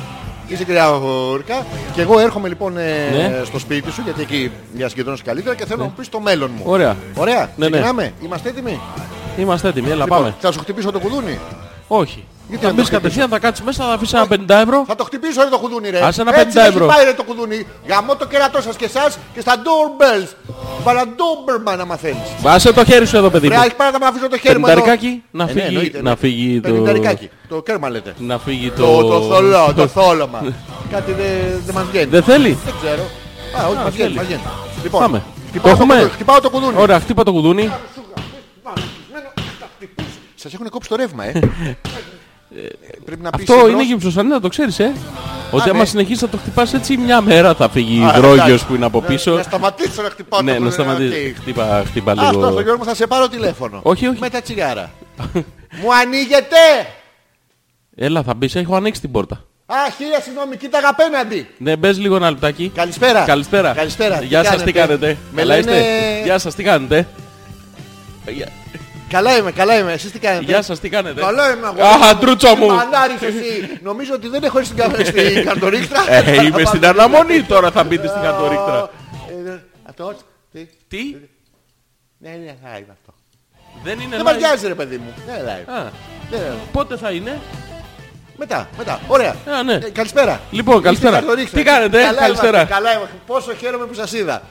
Είσαι 0.47 0.61
η 0.61 0.65
κυρία 0.65 0.87
Φούρκα. 0.87 1.65
Και 1.93 2.01
εγώ 2.01 2.19
έρχομαι 2.19 2.47
λοιπόν 2.47 2.77
ε, 2.77 3.09
Ναι. 3.09 3.41
στο 3.45 3.59
σπίτι 3.59 3.91
σου, 3.91 4.01
γιατί 4.01 4.21
εκεί 4.21 4.51
για 4.75 4.89
συγκεντρώνεις 4.89 5.21
καλύτερα 5.21 5.55
και 5.55 5.65
θέλω 5.65 5.79
να 5.79 5.85
μου 5.85 5.93
πεις 5.97 6.09
το 6.09 6.19
μέλλον 6.19 6.51
μου. 6.57 6.63
Ωραία. 6.65 6.97
Ωραία. 7.15 7.49
Ναι, 7.55 7.65
ναι. 7.65 7.69
Ξεκινάμε. 7.71 8.13
Είμαστε 8.23 8.49
έτοιμοι; 8.49 8.79
Είμαστε 9.37 9.67
έτοιμοι, 9.67 9.87
έλα 9.89 10.03
Λοιπόν, 10.03 10.17
πάμε. 10.17 10.35
θα 10.39 10.51
σου 10.51 10.59
χτυπήσω 10.59 10.91
το 10.91 10.99
κουδούνι; 10.99 11.39
Όχι. 11.87 12.23
Γιατί 12.49 12.63
θα 12.65 12.69
να 12.71 12.75
το 12.75 12.81
μπεις 12.81 12.89
κατευθείαν, 12.91 13.29
θα 13.29 13.39
κάτσεις 13.39 13.65
μέσα, 13.65 13.83
θα 13.85 13.91
αφήσεις 13.93 14.13
ένα 14.13 14.27
50 14.29 14.61
ευρώ. 14.61 14.83
Θα 14.87 14.95
το 14.95 15.03
χτυπήσω 15.03 15.43
ρε 15.43 15.49
το 15.49 15.57
κουδούνι 15.59 15.89
ρε. 15.89 16.05
Άσε 16.05 16.21
ένα 16.21 16.39
Έτσι 16.39 16.47
50 16.57 16.61
δεν 16.61 16.65
ευρώ. 16.65 16.85
έχει 16.85 16.95
πάει 16.95 17.05
ρε 17.05 17.13
το 17.13 17.23
κουδούνι. 17.23 17.67
Γαμώ 17.87 18.15
το 18.15 18.25
κέρατό 18.27 18.61
σας 18.61 18.75
και 18.75 18.85
εσάς 18.85 19.17
και 19.33 19.41
στα 19.41 19.55
doorbells. 19.55 20.27
Παρα 20.83 21.03
doorman 21.05 21.77
άμα 21.79 21.95
θέλεις. 21.95 22.17
Βάσε 22.41 22.73
το 22.73 22.85
χέρι 22.85 23.05
σου 23.05 23.17
εδώ 23.17 23.29
παιδί 23.29 23.47
Ρε, 23.47 23.55
μου. 23.55 23.61
έχει 23.61 23.75
πάρα 23.75 23.91
να 23.91 23.99
με 23.99 24.05
αφήσω 24.05 24.29
το 24.29 24.37
χέρι 24.37 24.59
μου 24.59 24.65
εδώ. 24.67 24.75
Πενηνταρικάκι, 24.75 25.23
να 25.31 25.43
Ε, 25.43 25.45
ναι, 25.45 25.51
φύγει- 25.53 25.67
εννοείται, 25.67 26.01
να 26.01 26.09
ναι. 26.09 26.15
φύγει 26.15 26.59
το- 26.61 26.69
Πενηνταρικάκι. 26.69 27.29
Το 27.49 27.61
κέρμα 27.61 27.89
λέτε. 27.89 28.13
Να 28.17 28.39
φύγει 28.39 28.69
Το, 28.71 28.97
το... 28.97 29.07
το 29.07 29.21
θολό, 29.21 29.73
το 29.75 29.87
θόλωμα. 29.87 30.53
Κάτι 30.91 31.11
δεν 31.11 31.61
δεν 31.65 31.73
μας 31.75 31.83
βγαίνει. 31.91 32.05
Δεν 32.05 32.23
θέλει. 32.23 32.57
Δεν 32.65 32.73
ξέρω. 32.81 33.01
Α, 33.61 33.67
όχι, 33.67 33.77
Α, 33.77 33.83
μας 33.83 33.93
βγαίνει, 33.93 34.07
θέλει. 34.07 34.15
μας 34.15 34.25
βγαίνει. 34.25 34.41
Λοιπόν, 34.83 35.01
Πάμε. 35.01 35.23
χτυπάω 35.47 35.63
Το 35.75 35.81
έχουμε? 35.81 35.93
κουδούνι, 35.93 36.11
Χτυπάω 36.11 36.39
το 36.41 36.49
κουδούνι. 36.49 36.75
Ωραία, 36.77 36.99
χτύπα 36.99 37.23
το 37.23 37.31
κουδούνι. 37.31 37.71
Σας 40.35 40.53
έχουν 40.53 40.69
κόψει 40.69 40.89
το 40.89 40.95
ρεύμα, 40.95 41.25
ε. 41.25 41.33
Πρέπει 43.05 43.21
να 43.21 43.29
πεις 43.29 43.39
Αυτό 43.49 43.53
εμπρός. 43.53 43.71
είναι 43.71 43.83
γυψοσανίδα, 43.83 44.39
το 44.39 44.47
ξέρεις, 44.47 44.79
ε. 44.79 44.93
Ότι 45.51 45.63
ναι. 45.65 45.69
άμα 45.75 45.85
συνεχίσεις 45.85 46.21
να 46.21 46.29
το 46.29 46.37
χτυπάς 46.37 46.73
έτσι, 46.73 46.97
μια 46.97 47.21
μέρα 47.21 47.53
θα 47.55 47.69
φύγει 47.69 48.03
Α, 48.03 48.13
υδρόγειος 48.17 48.45
εντάξει. 48.45 48.65
που 48.65 48.75
είναι 48.75 48.85
από 48.85 48.99
Να- 49.01 49.07
πίσω. 49.07 49.31
Να 49.35 49.43
σταματήσω 49.43 50.01
να 50.01 50.09
χτυπάω 50.09 50.39
το 50.39 50.45
Ναι, 50.45 50.51
να 50.51 50.57
κουδούνι, 50.57 50.73
σταματήσει. 50.73 51.29
οκ. 51.35 51.41
Χτύπα, 51.41 51.83
χτύπα 51.87 52.11
Αυτό, 52.11 52.39
στο 52.39 52.47
λίγο. 52.49 52.61
Γιώργο 52.61 52.83
θα 52.83 52.95
σε 52.95 53.07
πάρω 53.07 53.27
τηλέφωνο. 53.27 53.79
Όχι, 53.83 54.07
όχι. 54.07 54.19
Με 54.19 54.29
τα 54.29 54.41
τσιγάρα. 54.41 54.91
Μου 55.81 55.93
ανοίγετε! 56.01 56.57
Έλα, 57.95 58.23
θα 58.23 58.33
μπεις, 58.33 58.55
έχω 58.55 58.75
ανοίξει 58.75 59.01
την 59.01 59.11
πόρτα. 59.11 59.43
Α, 59.65 59.75
χίλια 59.97 60.19
συγγνώμη, 60.21 60.57
κοίταγα 60.57 60.89
απέναντι. 60.89 61.47
Ναι, 61.57 61.75
μπες 61.75 61.99
λίγο 61.99 62.15
ένα 62.15 62.29
λεπτάκι. 62.29 62.71
Καλησπέρα. 62.75 63.23
Καλησπέρα. 63.23 63.73
Καλησπέρα. 63.73 64.21
Γεια 64.21 64.43
σας, 64.43 64.63
τι 64.63 64.71
κάνετε; 64.71 65.17
Με 65.31 65.41
Καλά 65.41 65.55
λένε... 65.55 65.71
είστε; 65.71 66.21
Γεια 66.23 66.39
σας, 66.39 66.55
τι 66.55 66.63
κάνετε; 66.63 67.07
Γεια- 69.09 69.19
Καλά 69.21 69.37
είμαι, 69.37 69.51
καλά 69.51 69.77
είμαι. 69.77 69.93
Εσείς 69.93 70.11
τι 70.11 70.19
κάνετε; 70.19 70.43
Γεια 70.43 70.61
σας, 70.61 70.79
τι 70.79 70.89
κάνετε; 70.89 71.21
Καλά 71.21 71.51
είμαι 71.53 71.67
εγώ. 71.77 71.87
Α, 71.87 72.17
τρούτσο 72.17 72.55
μου. 72.55 72.67
Μανάρης 72.67 73.21
εσύ. 73.21 73.79
Νομίζω 73.81 74.13
ότι 74.13 74.27
δεν 74.27 74.43
έχω 74.43 74.57
έρθει 74.59 74.71
στην 74.73 74.83
κα- 74.95 75.05
στην 75.05 75.45
καρτορίχτρα. 75.45 75.99
Ε, 76.13 76.43
είμαι 76.43 76.63
στην 76.65 76.85
αναμονή 76.85 77.43
τώρα, 77.43 77.71
θα 77.71 77.83
μπείτε 77.83 78.07
στην 78.07 78.21
καρτορίχτρα. 78.21 78.89
Ε, 79.47 79.59
Αυτό, 79.83 80.13
τι; 80.51 80.65
Τι, 80.87 81.15
Ναι, 82.17 82.29
ναι, 82.29 82.55
θα 82.63 82.77
είναι 82.77 82.87
αυτό. 82.91 83.13
δεν 83.83 83.99
είναι 83.99 84.15
Δεν 84.15 84.25
μας 84.25 84.33
live. 84.33 84.37
νοιάζει 84.37 84.67
ρε 84.67 84.75
παιδί 84.75 84.97
μου. 84.97 85.13
Ναι, 85.27 85.33
live. 85.43 85.69
Α, 85.73 85.81
Ναι, 86.31 86.37
ναι. 86.37 86.53
πότε 86.71 86.97
θα 86.97 87.11
είναι; 87.11 87.39
Μετά, 88.37 88.69
μετά. 88.77 88.99
Ωραία. 89.07 89.35
Α, 89.57 89.63
ναι. 89.63 89.73
Ε, 89.73 89.89
Καλησπέρα. 89.89 90.41
Λοιπόν, 90.51 90.73
Είστε 90.75 90.85
καλησπέρα. 90.85 91.11
καρτορίχτρα. 91.17 91.57
Τι 91.59 91.65
κάνετε, 91.65 92.01
Καλά 92.03 92.19
καλησπέρα. 92.19 92.57
είμαστε, 92.57 92.73
Καλά 92.73 92.93
είμαστε. 92.95 93.15
Πόσο 93.25 93.53
χαίρομαι 93.55 93.85
που 93.85 93.93
σας 93.93 94.13
είδα. 94.13 94.41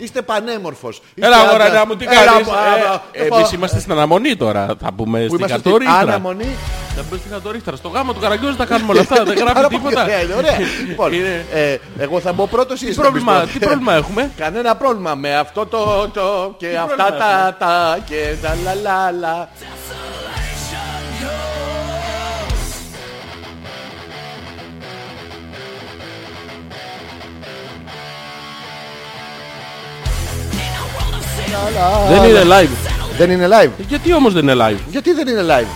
Είστε 0.00 0.22
πανέμορφος. 0.22 1.02
Έλα, 1.14 1.36
Είστε 1.36 1.48
αγορά 1.48 1.64
άντρας. 1.64 1.84
μου, 1.86 1.96
τι 1.96 2.04
Έλα, 2.04 2.24
κάνεις; 2.24 2.48
α, 2.48 2.52
α, 2.52 3.00
Ε, 3.12 3.22
ε, 3.22 3.26
Εμείς 3.26 3.52
ε, 3.52 3.54
είμαστε 3.54 3.78
στην 3.80 3.92
αναμονή 3.92 4.36
τώρα. 4.36 4.66
Θα 4.80 4.92
πούμε 4.92 5.18
Που 5.18 5.24
στην 5.24 5.36
είμαστε 5.38 5.58
στην 5.58 5.70
καρτορίχτρα. 5.72 5.98
αναμονή; 6.14 6.56
Θα 6.96 7.02
μπούμε 7.02 7.18
στην 7.18 7.30
καρτορίχτρα. 7.30 7.76
Στο 7.76 7.88
γάμο 7.88 8.12
του 8.12 8.20
Καραγκιόζη 8.20 8.56
τα 8.56 8.64
κάνουμε 8.64 8.92
όλα 8.92 9.00
αυτά. 9.00 9.24
Δεν 9.24 9.38
Πάρα 9.38 9.52
γράφει 9.60 9.66
πολύ 9.68 9.78
τίποτα. 9.78 10.02
ωραία, 10.02 10.20
είναι 10.22 10.34
ωραία. 10.34 10.56
Λοιπόν, 10.88 11.12
Είναι- 11.12 11.44
ε, 11.52 11.76
εγώ 11.98 12.20
θα 12.20 12.32
μπω 12.32 12.46
πρώτος 12.46 12.80
ή 12.80 12.84
Τι 12.84 12.86
εσύ 12.90 12.96
θα 12.96 13.02
πρόβλημα- 13.02 13.40
μπεις 13.42 13.52
Τι 13.52 13.58
πρώτος; 13.58 13.68
πρόβλημα 13.76 13.94
έχουμε; 13.94 14.30
Κανένα 14.36 14.76
πρόβλημα 14.76 15.14
με 15.14 15.36
αυτό 15.36 15.66
το 15.66 16.08
το 16.12 16.54
και 16.56 16.66
αυτά 16.78 16.94
πρόβλημα 17.04 17.18
τα 17.18 17.56
τα 17.58 17.98
και 18.06 18.34
τα 18.42 18.56
λα 19.10 19.48
Δεν 32.08 32.22
είναι 32.28 32.42
live. 32.42 32.90
Δεν 33.18 33.30
είναι 33.30 33.48
live. 33.50 33.70
Γιατί 33.88 34.14
όμως 34.14 34.32
δεν 34.32 34.48
είναι 34.48 34.66
live; 34.68 34.78
Γιατί 34.90 35.12
δεν 35.12 35.28
είναι 35.28 35.44
live; 35.48 35.70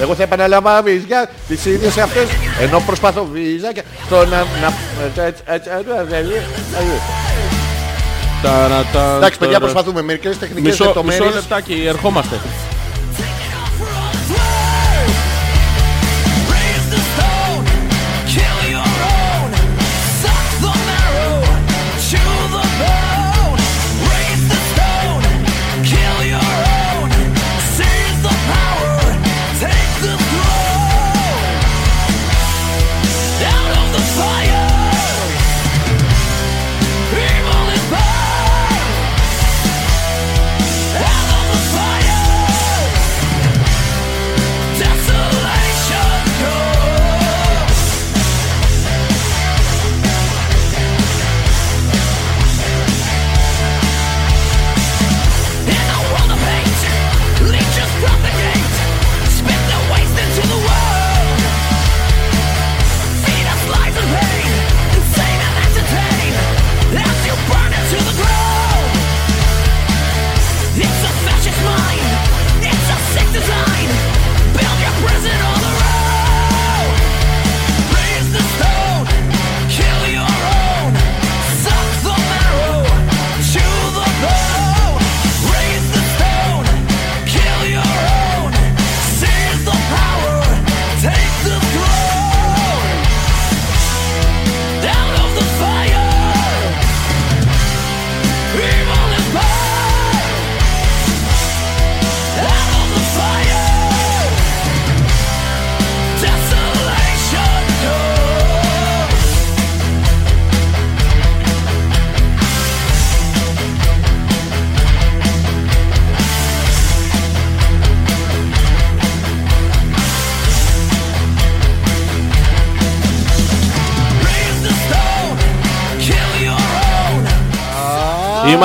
Εγώ 0.00 0.14
θα 0.14 0.22
επαναλαμβάνω 0.22 0.82
βίζια 0.82 1.30
τις 1.48 1.64
ίδιες 1.64 1.96
αυτές 1.98 2.26
ενώ 2.60 2.82
προσπαθώ 2.86 3.28
βίζα 3.32 3.72
και 3.72 3.82
το 4.08 4.16
να... 4.16 4.36
να 4.36 4.72
έτσι, 5.04 5.20
έτσι, 5.20 5.42
έτσι, 5.46 5.70
έτσι, 6.00 6.14
έτσι. 6.14 6.32
Ταρατα, 8.42 9.16
Εντάξει 9.16 9.38
παιδιά 9.38 9.58
ταρα. 9.58 9.70
προσπαθούμε 9.70 10.02
μερικές 10.02 10.38
τεχνικές 10.38 10.62
Μισό, 10.62 10.84
μισό 10.84 10.84
λεπτομέρειες. 10.84 11.34
λεπτάκι, 11.34 11.84
ερχόμαστε. 11.86 12.40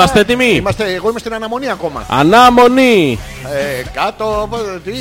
Είμαστε 0.00 0.20
έτοιμοι; 0.20 0.44
Είμαστε, 0.44 0.92
εγώ 0.92 1.10
είμαι 1.10 1.18
στην 1.18 1.34
αναμονή 1.34 1.70
ακόμα. 1.70 2.04
Ανάμονη. 2.08 3.18
Ε, 3.52 3.82
κάτω, 3.92 4.48
τι, 4.84 4.92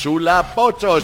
Σούλα 0.00 0.42
Πότσος. 0.54 1.02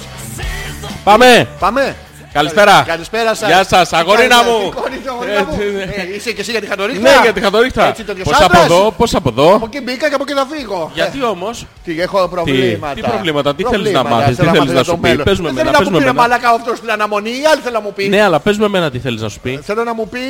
Πάμε. 1.04 1.48
Πάμε. 1.58 1.96
Καλησπέρα. 2.32 2.72
Καλη- 2.72 2.86
Καλησπέρα 2.86 3.34
σας. 3.34 3.48
Γεια 3.48 3.64
σας, 3.64 3.88
Τι 3.88 3.96
αγορίνα 3.96 4.28
κάνεις, 4.28 4.46
μου. 4.52 4.70
τι 4.70 4.76
κάνεις, 4.82 5.06
αγορίνα 5.08 5.44
μου. 5.44 5.52
Ε, 5.60 5.84
τι- 5.94 6.12
Ε, 6.12 6.14
Είσαι 6.16 6.32
και 6.32 6.40
εσύ 6.40 6.50
για 6.50 6.60
τη 6.60 6.66
χατορίχτα. 6.66 7.00
Ναι, 7.00 7.16
για 7.22 7.32
τη 7.32 7.40
χατορίχτα. 7.40 7.86
Έτσι 7.88 8.02
τέτοιος 8.04 8.26
Πώς 8.28 8.36
από 8.36 8.44
άντρας; 8.44 8.64
εδώ, 8.64 8.90
πώς 8.96 9.14
από 9.14 9.28
Από 9.28 9.40
εδώ. 9.40 9.60
εκεί 9.64 9.80
μπήκα 9.80 10.08
και 10.08 10.14
από 10.14 10.24
εκεί 10.26 10.32
θα 10.40 10.46
φύγω. 10.50 10.90
Γιατί 10.94 11.24
όμως; 11.24 11.66
Τι, 11.84 12.00
έχω 12.00 12.28
προβλήματα. 12.28 12.94
τι 12.94 13.00
προβλήματα, 13.00 13.54
τι 13.54 13.62
θέλεις 13.62 13.78
Προβλήματα, 13.78 14.08
να 14.08 14.14
μάθεις, 14.14 14.36
τι 14.36 14.42
θέλω 14.42 14.50
θέλεις 14.50 14.58
μάθω 14.58 14.72
να 14.72 14.80
για 14.80 14.84
σου 14.84 14.90
το 14.90 14.96
πει; 14.96 15.08
μέλλον. 15.08 15.24
Πες 15.24 15.38
με 15.40 15.48
Δεν 15.48 15.58
εμένα, 15.58 15.76
θέλω 15.76 15.78
να 15.78 15.78
πες 15.78 15.86
μου 15.88 15.92
με 15.92 15.98
πει 15.98 16.04
ρε 16.04 16.10
εμένα. 16.10 16.28
μαλάκα 16.28 16.48
αυτό 16.58 16.74
στην 16.76 16.90
αναμονή 16.90 17.30
ή 17.42 17.44
άλλοι 17.50 17.60
θέλω 17.64 17.76
να 17.80 17.84
μου 17.86 17.92
πει. 17.96 18.04
Ναι, 18.08 18.20
αλλά 18.22 18.38
πες 18.40 18.56
με 18.58 18.64
εμένα 18.70 18.90
τι 18.90 18.98
θέλεις 18.98 19.20
να 19.22 19.28
σου 19.28 19.40
πει. 19.44 19.52
Θέλω 19.68 19.82
να 19.84 19.94
μου 19.94 20.08
πει 20.08 20.20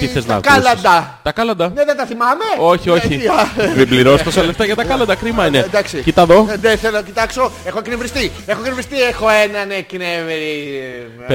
Τι 0.00 0.06
θες 0.06 0.26
να 0.26 0.40
τα 0.40 0.50
ακούσεις; 0.50 0.62
κάλαντα. 0.64 1.18
Τα 1.22 1.32
κάλαντα. 1.32 1.66
Ναι, 1.74 1.84
δεν 1.84 1.96
τα 1.96 2.04
θυμάμαι. 2.10 2.44
Όχι, 2.58 2.88
Ε, 2.88 2.92
όχι. 2.92 3.08
τι, 3.08 3.26
α, 3.26 3.46
Μην 3.76 3.88
πληρώσει 3.88 4.24
τόσα 4.24 4.42
λεφτά 4.44 4.64
για 4.64 4.76
τα 4.76 4.84
κάλαντα, 4.84 5.14
κρίμα 5.14 5.46
είναι. 5.46 5.58
Εντάξει. 5.58 5.96
Κοίτα 6.02 6.22
εδώ. 6.22 6.46
Ε, 6.50 6.56
Δεν 6.60 6.78
θέλω 6.78 6.96
να 6.96 7.02
κοιτάξω. 7.02 7.50
Έχω 7.64 7.78
εκνευριστεί. 7.78 8.32
Έχω 8.46 8.58
εκνευριστεί. 8.60 8.96
Έχω 9.02 9.26
έναν 9.28 9.70
εκνεύρι. 9.70 10.52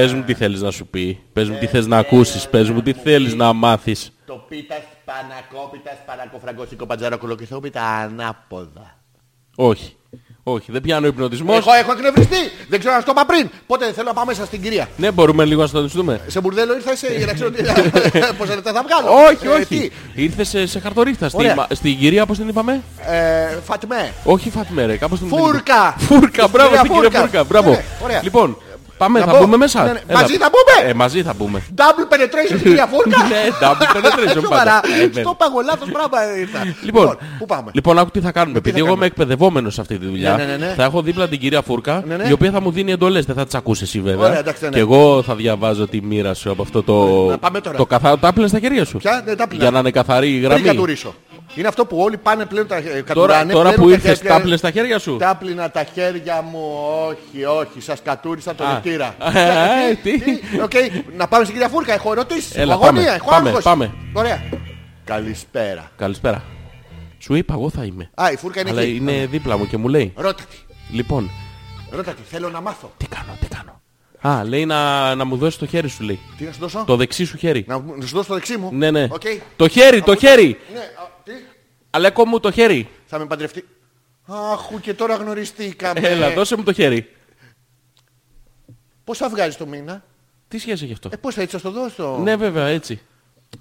Πες 0.00 0.12
μου 0.12 0.22
τι 0.22 0.34
θέλεις 0.34 0.60
να 0.60 0.70
σου 0.70 0.86
πει. 0.86 1.20
Πες 1.32 1.48
μου 1.48 1.56
τι 1.58 1.66
θες 1.66 1.86
να 1.86 1.98
ακούσεις. 1.98 2.48
Πες 2.48 2.70
μου 2.70 2.82
τι 2.82 2.92
θέλεις 2.92 3.34
να 3.34 3.52
μάθεις. 3.52 4.12
Το 4.26 4.44
πίτας 4.48 4.78
πανακόπιτας 5.04 5.94
πανακοφραγκώσικο 6.06 6.86
παντζαρόκολο 6.86 7.34
και 7.36 7.44
θόπιτα 7.46 7.82
ανάποδα. 7.82 8.98
Όχι. 9.56 9.94
Όχι, 10.42 10.72
δεν 10.72 10.80
πιάνω 10.80 11.06
υπνοτισμός. 11.06 11.56
Εγώ 11.56 11.72
έχω 11.72 11.92
εκνευριστεί. 11.92 12.36
Δεν 12.68 12.78
ξέρω 12.78 12.94
να 12.94 13.00
στο 13.00 13.10
είπα 13.10 13.26
πριν. 13.26 13.50
Πότε 13.66 13.92
θέλω 13.92 14.06
να 14.06 14.12
πάμε 14.12 14.26
μέσα 14.32 14.44
στην 14.46 14.62
κυρία. 14.62 14.88
Ναι, 14.96 15.10
μπορούμε 15.10 15.44
λίγο 15.44 15.60
να 15.60 15.66
συντονιστούμε. 15.66 16.20
Σε 16.26 16.40
μπουρδέλο 16.40 16.74
ήρθα 16.74 16.96
σε, 16.96 17.06
για 17.16 17.26
να 17.26 17.32
ξέρω 17.32 17.50
τι, 17.50 17.62
πόσα 18.38 18.54
λεπτά 18.54 18.72
θα 18.72 18.82
βγάλω. 18.82 19.24
Όχι, 19.28 19.46
Ε, 19.46 19.48
όχι. 19.48 19.90
τι, 20.14 20.22
Ήρθες 20.22 20.48
σε, 20.48 20.66
σε 20.66 20.80
χαρτορίχτα. 20.80 21.28
Στη, 21.28 21.38
Ωραία. 21.38 21.54
μα- 21.54 21.66
στην 21.70 21.98
κυρία, 21.98 22.26
πώς 22.26 22.36
την 22.38 22.48
είπαμε; 22.48 22.82
ε, 23.06 23.58
Φατμέ. 23.64 24.12
Όχι 24.24 24.50
Φατμέρε, 24.50 24.96
κάπως 24.96 25.18
την 25.18 25.28
Φούρκα. 25.28 25.94
Φούρκα, 25.98 26.48
μπράβο, 26.48 26.68
Κυρία 26.68 26.82
την 26.82 26.92
κυρία 26.92 27.02
Φούρκα. 27.10 27.20
Φούρκα, 27.20 27.44
μπράβο. 27.44 27.70
Ναι, 27.70 27.84
ωραία. 28.02 28.20
Λοιπόν, 28.22 28.56
πάμε, 29.02 29.18
Να 29.18 29.24
θα 29.26 29.32
μπω. 29.32 29.38
μπούμε 29.38 29.56
μέσα. 29.56 29.84
Ναι, 29.84 29.92
ναι. 29.92 30.00
Έλα. 30.06 30.20
Μαζί 30.20 30.36
θα 30.36 30.48
μπούμε. 30.52 30.90
Ε, 30.90 30.94
μαζί 30.94 31.22
θα 31.22 31.32
μπούμε. 31.36 31.62
Double 31.76 32.06
penetration 32.14 32.46
στην 32.58 32.62
κυρία 32.70 32.86
Φούρκα. 32.92 33.18
Ναι, 33.28 33.42
double 33.62 33.96
penetration 33.96 34.42
Σοβαρά. 34.42 34.64
πάντα. 34.64 34.82
Ε, 34.94 35.06
βέβαια. 35.06 35.22
Στο 35.24 35.34
πάγο 35.34 35.60
λάθος 35.64 35.88
πράγμα 35.92 36.18
ήρθα. 36.38 36.58
Λοιπόν, 36.82 37.18
πού 37.38 37.46
πάμε; 37.46 37.70
λοιπόν, 37.74 37.98
άκου 37.98 38.10
τι 38.10 38.20
θα 38.20 38.32
κάνουμε. 38.32 38.52
θα 38.52 38.58
Επειδή 38.58 38.76
εγώ 38.78 38.86
κάνουμε; 38.86 39.04
είμαι 39.06 39.14
εκπαιδευόμενος 39.14 39.74
σε 39.74 39.80
αυτή 39.80 39.98
τη 39.98 40.06
δουλειά, 40.06 40.36
Ναι, 40.36 40.44
ναι, 40.44 40.56
ναι, 40.56 40.66
ναι. 40.66 40.72
θα 40.76 40.84
έχω 40.84 41.02
δίπλα 41.02 41.28
την 41.28 41.38
κυρία 41.38 41.62
Φούρκα, 41.62 42.02
Ναι, 42.06 42.16
ναι. 42.16 42.28
η 42.28 42.32
οποία 42.32 42.50
θα 42.50 42.60
μου 42.60 42.70
δίνει 42.70 42.92
εντολές. 42.92 43.24
Δεν 43.24 43.36
θα 43.36 43.44
τις 43.44 43.54
ακούσει 43.54 43.82
εσύ 43.84 44.00
βέβαια. 44.00 44.26
Ωραία, 44.28 44.38
εντάξει, 44.38 44.62
ναι, 44.62 44.68
ναι. 44.68 44.74
Και 44.74 44.80
εγώ 44.80 45.22
θα 45.22 45.34
διαβάζω 45.34 45.86
τη 45.88 46.00
μοίρα 46.02 46.34
σου 46.34 46.50
από 46.50 46.62
αυτό 46.62 46.82
το. 46.82 47.26
Να 47.30 47.38
πάμε 47.38 47.60
τώρα. 47.60 47.76
Το 47.76 47.86
καθαρό. 47.86 48.16
Τα 48.16 48.28
άπλες 48.28 48.50
στα 48.50 48.58
χέρια 48.58 48.84
σου. 48.84 48.98
Ποια, 48.98 49.22
ναι, 49.26 49.34
τα 49.34 49.44
άπλυνα. 49.44 49.62
Για 49.62 49.72
να 49.72 49.78
είναι 49.78 49.90
καθαρή 49.90 50.28
η 50.28 50.38
Πριν 50.46 50.62
γραμμή. 50.62 50.96
Κατουρίσω. 51.50 51.58
Είναι 51.58 51.68
αυτό 51.68 51.86
που 51.86 51.98
όλοι 51.98 52.16
πάνε 52.16 52.44
πλέον 52.46 52.66
τα 52.66 52.76
ε, 52.76 52.80
Τώρα, 52.82 53.02
κατουράνε. 53.02 53.52
τώρα 53.52 53.68
πλένουν 53.68 53.84
που 53.84 53.90
τα 53.90 53.94
ήρθες, 53.96 54.16
χέρια- 54.16 54.30
τα 54.30 54.36
άπλες 54.36 54.58
στα 54.58 54.70
χέρια 54.70 54.98
σου; 54.98 55.16
Τα 55.16 55.30
άπλυνα 55.30 55.70
τα 55.70 55.84
χέρια 55.84 56.42
μου, 56.42 56.60
όχι, 57.08 57.44
όχι, 57.44 57.80
σας 57.80 58.02
κατούρισα 58.02 58.54
το 58.54 58.64
Α. 58.64 58.72
λιτήρα. 58.74 59.14
Ε, 59.90 59.94
τι; 60.02 60.10
Οκ, 60.62 60.72
να 61.16 61.28
πάμε 61.28 61.44
στην 61.44 61.56
κυρία 61.56 61.70
Φούρκα, 61.70 61.92
έχω 61.92 62.12
ερωτήσεις, 62.12 62.56
Έλα, 62.56 62.72
έχω 62.72 62.84
αγωνία, 62.86 63.02
πάμε, 63.04 63.16
έχω 63.16 63.30
πάμε, 63.30 63.48
άγχος. 63.48 63.64
πάμε. 63.64 63.90
Ωραία. 64.12 64.42
Καλησπέρα. 65.04 65.90
Καλησπέρα. 65.96 66.42
Σου 67.18 67.34
είπα, 67.34 67.54
εγώ 67.54 67.70
θα 67.70 67.84
είμαι. 67.84 68.10
Α, 68.14 68.30
η 68.32 68.36
Φούρκα 68.36 68.60
είναι 68.60 68.70
Αλλά 68.70 68.80
εκεί. 68.80 68.94
είναι 68.96 69.26
δίπλα 69.30 69.58
μου 69.58 69.66
και 69.66 69.76
μου 69.76 69.88
λέει. 69.88 70.12
Ρώτα 70.16 70.42
τη, 70.50 70.56
Λοιπόν, 70.96 71.30
ρώτα 71.90 72.12
τη, 72.12 72.22
θέλω 72.30 72.50
να 72.50 72.60
μάθω. 72.60 72.92
τι 72.96 73.06
κάνω, 73.06 73.36
τι 73.40 73.46
κάνω. 73.46 73.79
Α, 74.20 74.44
λέει 74.44 74.66
να, 74.66 75.14
να 75.14 75.24
μου 75.24 75.36
δώσει 75.36 75.58
το 75.58 75.66
χέρι 75.66 75.88
σου, 75.88 76.02
λέει. 76.02 76.18
Τι 76.36 76.44
να 76.44 76.52
σου 76.52 76.58
δώσω, 76.60 76.84
Το 76.86 76.96
δεξί 76.96 77.24
σου 77.24 77.36
χέρι. 77.36 77.64
να, 77.68 77.78
μου- 77.78 77.96
να 77.98 78.06
σου 78.06 78.14
δώσω 78.14 78.28
το 78.28 78.34
δεξί 78.34 78.56
μου; 78.56 78.68
Ναι, 78.72 78.90
ναι. 78.90 79.08
Οκ. 79.10 79.22
Το 79.56 79.68
χέρι, 79.68 80.02
το 80.02 80.16
χέρι. 80.16 80.58
Ναι, 80.72 80.78
α, 80.78 81.20
τι, 81.24 81.32
Αλέκο 81.90 82.26
μου 82.26 82.40
το 82.40 82.50
χέρι. 82.50 82.88
θα 83.06 83.18
με 83.18 83.26
παντρευτεί. 83.26 83.64
Αχου 84.26 84.80
και 84.80 84.94
τώρα 84.94 85.14
γνωριστήκαμε. 85.14 86.00
Έλα, 86.00 86.30
δώσε 86.32 86.56
μου 86.56 86.62
το 86.62 86.72
χέρι. 86.72 87.10
Πόσα 89.04 89.28
βγάζεις 89.28 89.56
το 89.56 89.66
μήνα; 89.66 90.04
Τι 90.48 90.58
σχέση 90.58 90.84
έχει 90.84 90.92
αυτό; 90.92 91.08
Ε, 91.12 91.16
πώς 91.16 91.34
θα 91.34 91.40
έτσι 91.42 91.52
θα 91.52 91.58
στο 91.58 91.70
δώσω; 91.70 92.18
Ναι, 92.22 92.36
βέβαια, 92.36 92.66
έτσι. 92.66 93.00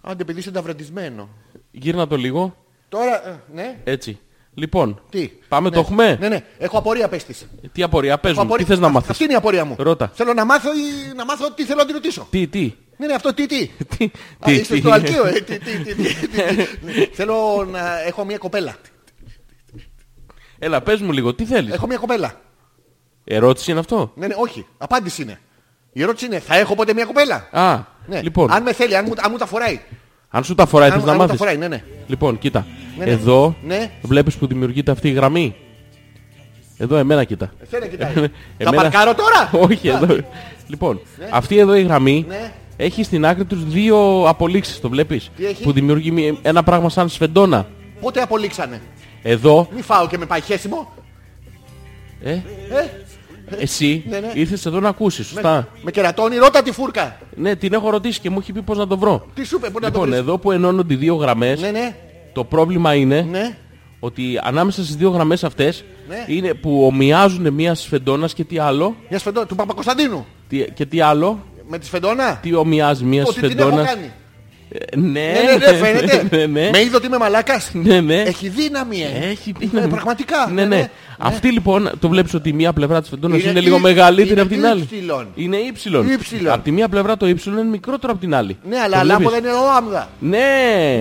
Άντε 0.01 0.23
παιδί 0.23 0.39
είσαι 0.39 0.51
ταυρατισμένο. 0.51 1.29
Γύρνα 1.71 2.07
το 2.07 2.15
λίγο. 2.15 2.55
Τώρα, 2.89 3.27
ε, 3.29 3.39
ναι. 3.53 3.77
Έτσι. 3.83 4.19
Λοιπόν, 4.59 5.01
Τι; 5.09 5.29
πάμε 5.47 5.69
ναι. 5.69 5.75
το 5.75 5.79
έχουμε; 5.81 6.17
Ναι, 6.19 6.27
ναι. 6.29 6.43
Έχω 6.57 6.77
απορία 6.77 7.07
πες 7.07 7.23
της. 7.23 7.47
Τι 7.71 7.83
απορία, 7.83 8.17
πες 8.17 8.31
Έχω 8.31 8.39
μου, 8.41 8.45
τι 8.47 8.53
απορία- 8.53 8.65
θες 8.67 8.79
να 8.79 8.87
Α, 8.87 8.89
μάθεις; 8.89 9.09
Αυτή 9.09 9.23
είναι 9.23 9.33
η 9.33 9.35
απορία 9.35 9.65
μου. 9.65 9.75
Ρώτα. 9.79 10.11
Θέλω 10.13 10.33
να 10.33 10.45
μάθω 10.45 10.69
ή 10.73 11.13
να 11.15 11.25
μάθω 11.25 11.51
τι 11.51 11.63
θέλω 11.65 11.79
να 11.79 11.85
τη 11.85 11.91
ρωτήσω; 11.93 12.27
Τι, 12.29 12.47
τι; 12.47 12.73
Ναι, 12.97 13.05
ναι, 13.07 13.13
αυτό 13.13 13.33
τι, 13.33 13.45
τι. 13.45 13.69
Τι, 13.97 14.05
Α, 14.05 14.09
τι, 14.45 14.51
είστε 14.53 14.73
τι; 14.73 14.79
στο 14.79 14.91
Αλκείο, 14.91 15.25
ε. 15.25 15.31
Τι, 15.31 15.41
τι, 15.41 15.57
τι, 15.59 15.93
τι, 15.93 15.93
τι, 15.93 16.25
τι. 16.25 16.47
Ναι, 16.81 16.91
Θέλω 17.17 17.67
να 17.71 18.01
έχω 18.01 18.25
μια 18.25 18.37
κοπέλα. 18.37 18.75
Έλα, 20.59 20.81
πες 20.81 21.01
μου 21.01 21.11
λίγο, 21.11 21.33
τι 21.33 21.45
θέλεις; 21.45 21.73
Έχω 21.73 21.87
μια 21.87 21.97
κοπέλα. 21.97 22.41
Ερώτηση 23.23 23.71
είναι 23.71 23.79
αυτό; 23.79 24.11
Ναι, 24.15 24.27
ναι, 24.27 24.33
όχι. 24.37 24.65
Απάντηση 24.77 25.21
είναι. 25.21 25.39
Η 25.93 26.01
ερώτηση 26.01 26.25
είναι, 26.25 26.39
θα 26.39 26.57
έχω 26.57 26.75
ποτέ 26.75 26.93
μια 26.93 27.05
κοπέλα; 27.05 27.47
Α, 27.51 27.79
Ναι. 28.07 28.21
λοιπόν, 28.21 28.51
Αν 28.51 28.63
με 28.63 28.73
θέλει, 28.73 28.95
αν 28.95 29.05
μου, 29.07 29.13
αν 29.17 29.27
μου 29.31 29.37
τα 29.37 29.45
φοράει. 29.45 29.79
αν 30.29 30.43
σου 30.43 30.55
τα 30.55 30.65
φοράει, 30.65 30.89
Αν, 30.89 30.93
θες 30.93 31.01
αν 31.01 31.07
να 31.07 31.13
μου 31.13 31.19
τα 31.19 31.25
μάθεις; 31.25 31.39
φοράει, 31.39 31.57
ναι, 31.57 31.67
ναι. 31.67 31.83
Λοιπόν, 32.07 32.37
κοίτα. 32.39 32.65
Ναι, 32.99 33.05
ναι. 33.05 33.11
Εδώ 33.11 33.55
Ναι. 33.67 33.89
βλέπεις 34.01 34.35
που 34.35 34.47
δημιουργείται 34.47 34.91
αυτή 34.91 35.07
η 35.07 35.11
γραμμή. 35.11 35.55
Εδώ, 36.77 36.95
εμένα 36.97 37.23
κοίτα. 37.23 37.51
Εσένα 37.63 37.85
κοιτάει. 37.87 38.11
Εμένα- 38.15 38.31
Θα 38.57 38.71
παρκάρω 38.73 39.13
τώρα; 39.15 39.49
Όχι, 39.67 39.87
εδώ. 39.87 40.17
Λοιπόν, 40.67 40.99
αυτή 41.31 41.57
εδώ 41.57 41.75
η 41.75 41.81
γραμμή 41.83 42.25
Ναι. 42.27 42.51
έχει 42.77 43.03
στην 43.03 43.25
άκρη 43.25 43.45
τους 43.45 43.63
δύο 43.65 44.23
απολύξεις, 44.27 44.79
το 44.79 44.89
βλέπεις. 44.89 45.29
Τι 45.37 45.45
έχει; 45.45 45.63
Που 45.63 45.71
δημιουργεί 45.71 46.11
μια- 46.11 46.35
ένα 46.41 46.63
πράγμα 46.63 46.89
σαν 46.89 47.09
σφεντόνα. 47.09 47.67
Πότε 48.01 48.21
απολύξανε; 48.21 48.81
Εδώ, 49.21 49.67
Μη 49.75 49.81
φάω 49.81 50.07
και 50.07 50.17
με 50.17 50.25
πάει 50.25 50.41
χέσιμο. 50.41 50.93
ε, 52.23 52.31
Ε, 52.31 52.41
εσύ 53.59 54.03
Ναι, 54.09 54.19
ναι. 54.19 54.31
ήρθες 54.33 54.65
εδώ 54.65 54.79
να 54.79 54.89
ακούσεις, 54.89 55.27
σωστά. 55.27 55.67
με 55.81 55.91
κερατώνει, 55.91 56.35
ρώτα 56.37 56.61
τη 56.61 56.71
φούρκα. 56.71 57.17
Ναι, 57.35 57.55
την 57.55 57.73
έχω 57.73 57.89
ρωτήσει 57.89 58.19
και 58.19 58.29
μου 58.29 58.37
έχει 58.39 58.51
πει 58.51 58.61
πώς 58.61 58.77
να 58.77 58.87
το 58.87 58.97
βρω. 58.97 59.25
Τι 59.33 59.45
σου 59.45 59.55
είπε, 59.55 59.69
πού 59.69 59.79
να 59.79 59.87
το 59.91 59.93
Λοιπόν, 59.93 60.05
βρεις; 60.09 60.19
εδώ 60.19 60.37
που 60.37 60.51
ενώνονται 60.51 60.93
οι 60.93 60.97
δύο 60.97 61.15
γραμμές, 61.15 61.61
Ναι, 61.61 61.69
ναι, 61.71 61.95
το 62.39 62.45
πρόβλημα 62.45 62.93
είναι 62.93 63.27
ναι. 63.31 63.57
ότι 63.99 64.39
ανάμεσα 64.43 64.83
στις 64.83 64.95
δύο 64.95 65.09
γραμμές 65.09 65.43
αυτές 65.43 65.83
Ναι. 66.07 66.23
είναι 66.27 66.53
που 66.53 66.83
ομοιάζουν 66.85 67.53
μια 67.53 67.75
σφεντόνας 67.75 68.33
και 68.33 68.43
τι 68.43 68.57
άλλο, 68.59 68.95
Μια 69.09 69.19
σφεντόνα 69.19 69.45
του 69.45 69.55
Παπακοσταντίνου. 69.55 70.25
τι, 70.49 70.71
και 70.73 70.85
τι 70.85 71.01
άλλο, 71.01 71.39
Με 71.67 71.77
τη 71.79 71.85
σφεντόνα. 71.85 72.39
τι 72.41 72.53
ομοιάζει 72.53 73.03
μια 73.03 73.23
Ότι 73.23 73.33
την 73.33 73.43
έχω 73.43 73.53
σφεντόνας. 73.53 73.93
κάνει. 73.93 74.11
Ε, 74.71 74.97
ναι, 74.97 75.09
Ναι, 75.09 75.31
ναι, 75.57 75.71
ναι, 75.71 75.77
φαίνεται. 75.77 76.27
ναι, 76.37 76.45
ναι. 76.45 76.69
Με 76.71 76.79
είδε 76.81 76.95
ότι 76.95 77.05
είμαι 77.05 77.17
μαλάκας. 77.17 77.69
Ναι, 77.73 77.99
ναι. 78.01 78.21
Έχει 78.21 78.49
δύναμη, 78.49 79.01
ε. 79.01 79.29
Έχει 79.29 79.53
Ε, 79.61 79.65
δύναμη. 79.67 79.87
πραγματικά. 79.87 80.49
Ναι, 80.53 80.65
ναι. 80.65 80.89
Αυτή 81.21 81.51
λοιπόν, 81.51 81.89
το 81.99 82.09
βλέπεις 82.09 82.33
ότι 82.33 82.49
η 82.49 82.53
μία 82.53 82.73
πλευρά 82.73 82.99
της 82.99 83.09
φεντόνας 83.09 83.39
Είναι 83.41 83.49
είναι, 83.49 83.59
λίγο 83.59 83.75
ύ- 83.77 83.81
μεγαλύτερη 83.81 84.29
είναι 84.31 84.41
από 84.41 84.49
την 84.49 84.65
άλλη. 84.65 84.81
ύψιλον. 84.81 85.27
Είναι 85.35 85.57
ύψιλον. 85.57 86.11
Ύψιλον. 86.11 86.53
Από 86.53 86.63
τη 86.63 86.71
μία 86.71 86.89
πλευρά 86.89 87.17
το 87.17 87.27
ύψιλον 87.27 87.57
είναι 87.57 87.69
μικρότερο 87.69 88.11
από 88.11 88.21
την 88.21 88.35
άλλη. 88.35 88.57
Ναι, 88.69 88.77
αλλά 88.79 88.99
Το 88.99 89.05
λάμπο 89.05 89.29
βλέπεις; 89.29 89.41
δεν 89.41 89.51
είναι 89.51 89.65
λάμδα. 89.73 90.09
Ναι, 90.19 90.37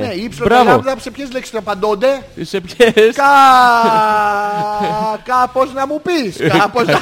Ναι, 0.06 0.12
ύψιλον 0.14 0.30
και 0.30 0.54
μπράβο. 0.54 0.70
λάμδα 0.70 0.94
σε 1.00 1.10
ποιες 1.10 1.32
λέξεις 1.32 1.52
να 1.52 1.58
απαντώνται; 1.58 2.22
Σε 2.42 2.60
ποιες; 2.60 2.92
Κα... 3.16 3.24
Κάπως 5.34 5.72
να 5.74 5.86
μου 5.86 6.02
πεις. 6.02 6.36
Κάπως 6.58 6.86
να... 6.86 6.98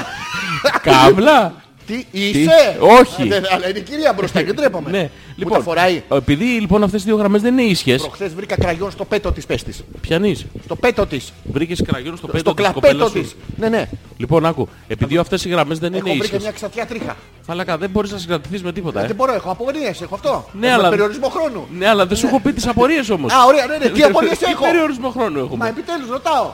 Κάβλα. 0.82 1.52
Τι 1.86 2.04
είσαι; 2.10 2.76
Όχι. 2.80 3.22
Α, 3.22 3.26
δεν- 3.26 3.44
Αλλά 3.52 3.68
είναι 3.68 3.78
η 3.78 3.82
κυρία 3.82 4.12
μπροστά 4.12 4.42
και 4.42 4.52
ντρέπαμε. 4.52 4.90
Ναι. 4.90 5.10
Μου 5.36 5.48
τα 5.50 5.60
φοράει. 5.60 6.02
επειδή 6.10 6.44
λοιπόν 6.44 6.82
αυτές 6.82 7.02
οι 7.02 7.04
δύο 7.04 7.16
γραμμές 7.16 7.40
δεν 7.42 7.58
είναι 7.58 7.70
ίσχυες, 7.70 8.00
Προχθές 8.00 8.34
βρήκα 8.34 8.56
κραγιόν 8.58 8.90
στο 8.90 9.04
πέτο 9.04 9.32
της 9.32 9.46
πες 9.46 9.62
της. 9.62 9.84
πιανείς. 10.00 10.46
Στο 10.64 10.76
πέτο 10.76 11.06
της. 11.06 11.32
Βρήκες 11.52 11.82
κραγιόν 11.86 12.16
στο 12.16 12.26
πέτο 12.26 12.38
Στο 12.38 12.54
της 12.54 12.64
κλαπέτο 12.64 12.86
κοπέλας 12.88 13.12
της. 13.12 13.28
σου. 13.28 13.36
Ναι, 13.56 13.68
ναι. 13.68 13.88
Λοιπόν, 14.16 14.46
άκου. 14.46 14.68
Επειδή 14.88 15.16
αυτές 15.16 15.44
οι 15.44 15.48
γραμμές 15.48 15.78
δεν 15.78 15.88
είναι 15.88 15.98
Έχω 15.98 16.08
βρει 16.08 16.18
και 16.18 16.24
ίσχυες. 16.24 16.42
μια 16.42 16.50
ξαφιά 16.50 16.86
τρίχα. 16.86 17.16
Μαλάκα, 17.48 17.78
δεν 17.78 17.90
μπορείς 17.90 18.10
να 18.12 18.18
συγκρατηθείς 18.18 18.62
με 18.62 18.72
τίποτα, 18.72 19.02
ε. 19.02 19.06
Δεν 19.06 19.16
μπορώ, 19.16 19.32
έχω 19.34 19.50
απορίες, 19.50 20.00
έχω 20.00 20.14
αυτό. 20.14 20.48
Ναι, 20.52 20.66
Έχουμε 20.66 20.78
αλλά- 20.80 20.88
περιορισμό 20.90 21.28
χρόνου. 21.28 21.66
Ναι, 21.78 21.88
αλλά 21.88 22.06
δεν 22.06 22.16
σου 22.16 22.26
έχω 22.26 22.40
πει 22.40 22.52
τις 22.52 22.66
απορίες 22.66 23.10
όμως. 23.10 23.32
Α, 23.32 23.44
ωραία, 23.46 23.66
ναι, 23.66 23.76
ναι. 23.84 23.88
Τι 23.90 24.02
απορίες 24.10 24.38
Τι 24.38 24.44
έχω; 24.50 24.64
περιορισμό 24.64 25.10
χρόνου 25.10 25.38
Μα 25.38 25.44
έχουμε. 25.44 25.68
επιτέλους 25.68 26.08
ρωτάω. 26.08 26.50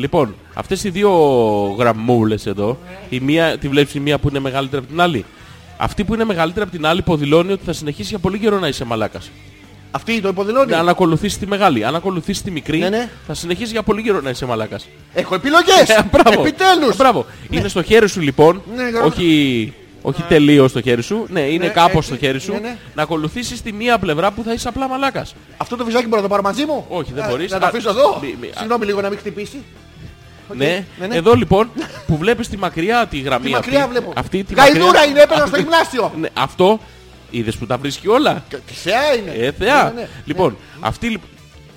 Λοιπόν, 0.00 0.34
αυτές 0.54 0.84
οι 0.84 0.90
δύο 0.90 1.10
γραμμούλες 1.78 2.46
εδώ, 2.46 2.78
η 3.08 3.20
μία, 3.20 3.58
τη 3.58 3.68
βλέπεις 3.68 3.94
η 3.94 4.00
μία 4.00 4.18
που 4.18 4.28
είναι 4.28 4.38
μεγαλύτερη 4.38 4.78
από 4.82 4.90
την 4.90 5.00
άλλη. 5.00 5.24
Αυτή 5.76 6.04
που 6.04 6.14
είναι 6.14 6.24
μεγαλύτερη 6.24 6.62
από 6.66 6.76
την 6.76 6.86
άλλη 6.86 6.98
υποδηλώνει 6.98 7.52
ότι 7.52 7.64
θα 7.64 7.72
συνεχίσει 7.72 8.08
για 8.08 8.18
πολύ 8.18 8.38
καιρό 8.38 8.58
να 8.58 8.68
είσαι 8.68 8.84
μαλάκας. 8.84 9.30
Αυτή 9.90 10.20
το 10.20 10.28
υποδηλώνει. 10.28 10.70
Ναι, 10.70 10.76
αν 10.76 10.88
ακολουθήσεις 10.88 11.38
τη 11.38 11.46
μεγάλη, 11.46 11.84
αν 11.84 11.94
ακολουθήσεις 11.94 12.42
τη 12.42 12.50
μικρή, 12.50 12.78
Ναι, 12.78 12.88
ναι. 12.88 13.08
θα 13.26 13.34
συνεχίσει 13.34 13.70
για 13.72 13.82
πολύ 13.82 14.02
καιρό 14.02 14.20
να 14.20 14.30
είσαι 14.30 14.46
μαλάκας. 14.46 14.88
Έχω 15.14 15.34
επιλογές. 15.34 15.88
Ε, 15.88 16.08
μπράβο. 16.12 16.40
Επιτέλους. 16.40 16.94
Ε, 16.94 16.96
Μπράβο. 16.96 17.26
Είναι 17.50 17.68
στο 17.68 17.82
χέρι 17.82 18.08
σου 18.08 18.20
λοιπόν, 18.20 18.62
Ναι, 18.76 18.82
γράμμα. 18.88 19.06
όχι, 19.06 19.72
όχι 20.02 20.22
τελείως 20.22 20.70
στο 20.70 20.80
χέρι 20.80 21.02
σου, 21.02 21.26
ναι, 21.28 21.40
είναι 21.40 21.66
Ναι, 21.66 21.72
κάπως 21.72 21.94
έτσι. 21.96 22.06
στο 22.08 22.16
χέρι 22.16 22.38
σου, 22.40 22.52
Ναι, 22.52 22.58
ναι. 22.58 22.76
να 22.94 23.02
ακολουθήσεις 23.02 23.62
τη 23.62 23.72
μία 23.72 23.98
πλευρά 23.98 24.30
που 24.32 24.42
θα 24.42 24.52
είσαι 24.52 24.68
απλά 24.68 24.88
μαλάκας. 24.88 25.34
Αυτό 25.56 25.76
το 25.76 25.84
βυζάκι 25.84 26.04
μπορώ 26.06 26.16
να 26.16 26.22
το 26.22 26.28
πάρω 26.28 26.42
μαζί 26.42 26.64
μου; 26.64 26.84
Όχι, 26.88 27.12
δεν 27.12 27.24
Α, 27.24 27.28
μπορείς. 27.28 27.50
Να 27.50 27.58
το 27.58 27.66
Α, 27.66 27.68
αφήσω 27.68 27.90
εδώ; 27.90 28.18
μη- 28.22 28.36
μη- 28.40 28.48
α. 28.48 28.52
Συγγνώμη 28.58 28.84
λίγο 28.86 29.00
να 29.00 29.08
μην 29.08 29.18
χτυπήσει. 29.18 29.62
Ναι. 30.54 30.84
ναι, 31.00 31.06
ναι. 31.06 31.14
Εδώ 31.16 31.34
λοιπόν 31.34 31.70
που 32.06 32.16
βλέπεις 32.16 32.48
τη 32.48 32.56
μακριά 32.56 33.06
τη 33.06 33.18
γραμμή 33.20 33.44
Τη 33.44 33.50
μακριά 33.50 33.78
αυτή, 33.78 33.90
βλέπω. 33.90 34.12
αυτή 34.16 34.44
τη 34.44 34.54
Γαϊδούρα 34.54 34.84
μακριά- 34.86 35.04
είναι, 35.04 35.20
έπαιρνα 35.20 35.46
στο 35.46 35.56
αυτή- 35.56 35.60
γυμνάσιο. 35.60 36.12
Ναι, 36.20 36.28
αυτό 36.34 36.80
είδες 37.30 37.56
που 37.56 37.66
τα 37.66 37.76
βρίσκει 37.78 38.08
όλα; 38.08 38.44
Και- 38.48 38.56
Τη 38.56 38.72
θεά 38.72 39.14
είναι. 39.14 39.30
Ε, 39.30 39.52
θεά. 39.52 39.84
Ναι, 39.94 40.00
ναι. 40.00 40.08
Λοιπόν, 40.24 40.56
αυτή, 40.80 41.08
λι- 41.08 41.20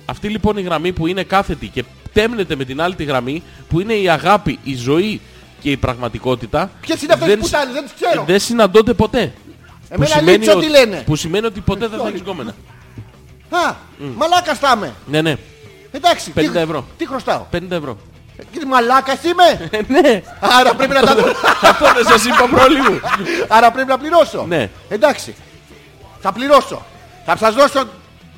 αυτή 0.04 0.28
λοιπόν 0.28 0.56
η 0.56 0.62
γραμμή 0.62 0.92
που 0.92 1.06
είναι 1.06 1.22
κάθετη 1.22 1.66
και 1.66 1.84
τέμνεται 2.12 2.56
με 2.56 2.64
την 2.64 2.80
άλλη 2.80 2.94
τη 2.94 3.04
γραμμή 3.04 3.42
που 3.68 3.80
είναι 3.80 3.94
η 3.94 4.08
αγάπη, 4.08 4.58
η 4.64 4.74
ζωή 4.76 5.20
και 5.60 5.70
η 5.70 5.76
πραγματικότητα. 5.76 6.70
Ποιες 6.80 7.02
είναι 7.02 7.12
αυτές 7.12 7.28
δεν 7.28 7.38
που 7.38 7.44
συ- 7.46 7.52
πουτάνες, 7.54 7.74
δεν 7.74 7.84
τις 7.84 7.92
ξέρω. 8.00 8.24
Δεν 8.26 8.38
συναντώνται 8.40 8.92
ποτέ. 8.94 9.32
Εμένα 9.88 10.20
Λίτσο 10.20 10.58
τι 10.58 10.68
λένε. 10.68 11.02
που 11.06 11.16
σημαίνει 11.16 11.46
ότι 11.46 11.60
ποτέ 11.60 11.80
δεν 11.80 11.88
θα 11.90 11.96
Αυτό 11.96 12.08
έχεις 12.08 12.20
είναι. 12.20 12.30
γκόμενα. 12.30 12.54
Α, 13.50 13.74
μαλάκας 14.16 14.58
θα 14.58 14.72
είμαι. 14.76 14.94
Ναι, 15.06 15.20
ναι. 15.22 15.36
Εντάξει. 15.90 16.30
50 16.34 16.52
τι- 16.52 16.58
ευρώ. 16.58 16.86
Τι 16.96 17.06
χρωστάω; 17.06 17.46
50 17.50 17.76
ευρώ. 17.76 17.98
Ε, 18.42 18.44
Κύριε 18.52 18.68
μαλάκας 18.68 19.18
είμαι. 19.24 19.68
Ε, 19.70 19.78
ναι. 20.00 20.22
Άρα 20.40 20.74
πρέπει 20.74 20.92
να 20.94 21.00
τα 21.02 21.14
δω. 21.14 21.24
Αυτό 21.62 21.86
δεν 21.94 22.04
σας 22.06 22.24
είπα 22.24 22.48
πρόλυμο. 22.50 23.00
Άρα 23.48 23.70
πρέπει 23.70 23.88
να 23.88 23.98
πληρώσω. 23.98 24.44
Ναι. 24.48 24.70
Εντάξει. 24.88 25.34
Θα 26.20 26.32
πληρώσω. 26.32 26.82
Θα 27.26 27.36
σας 27.36 27.54
δώσω 27.54 27.88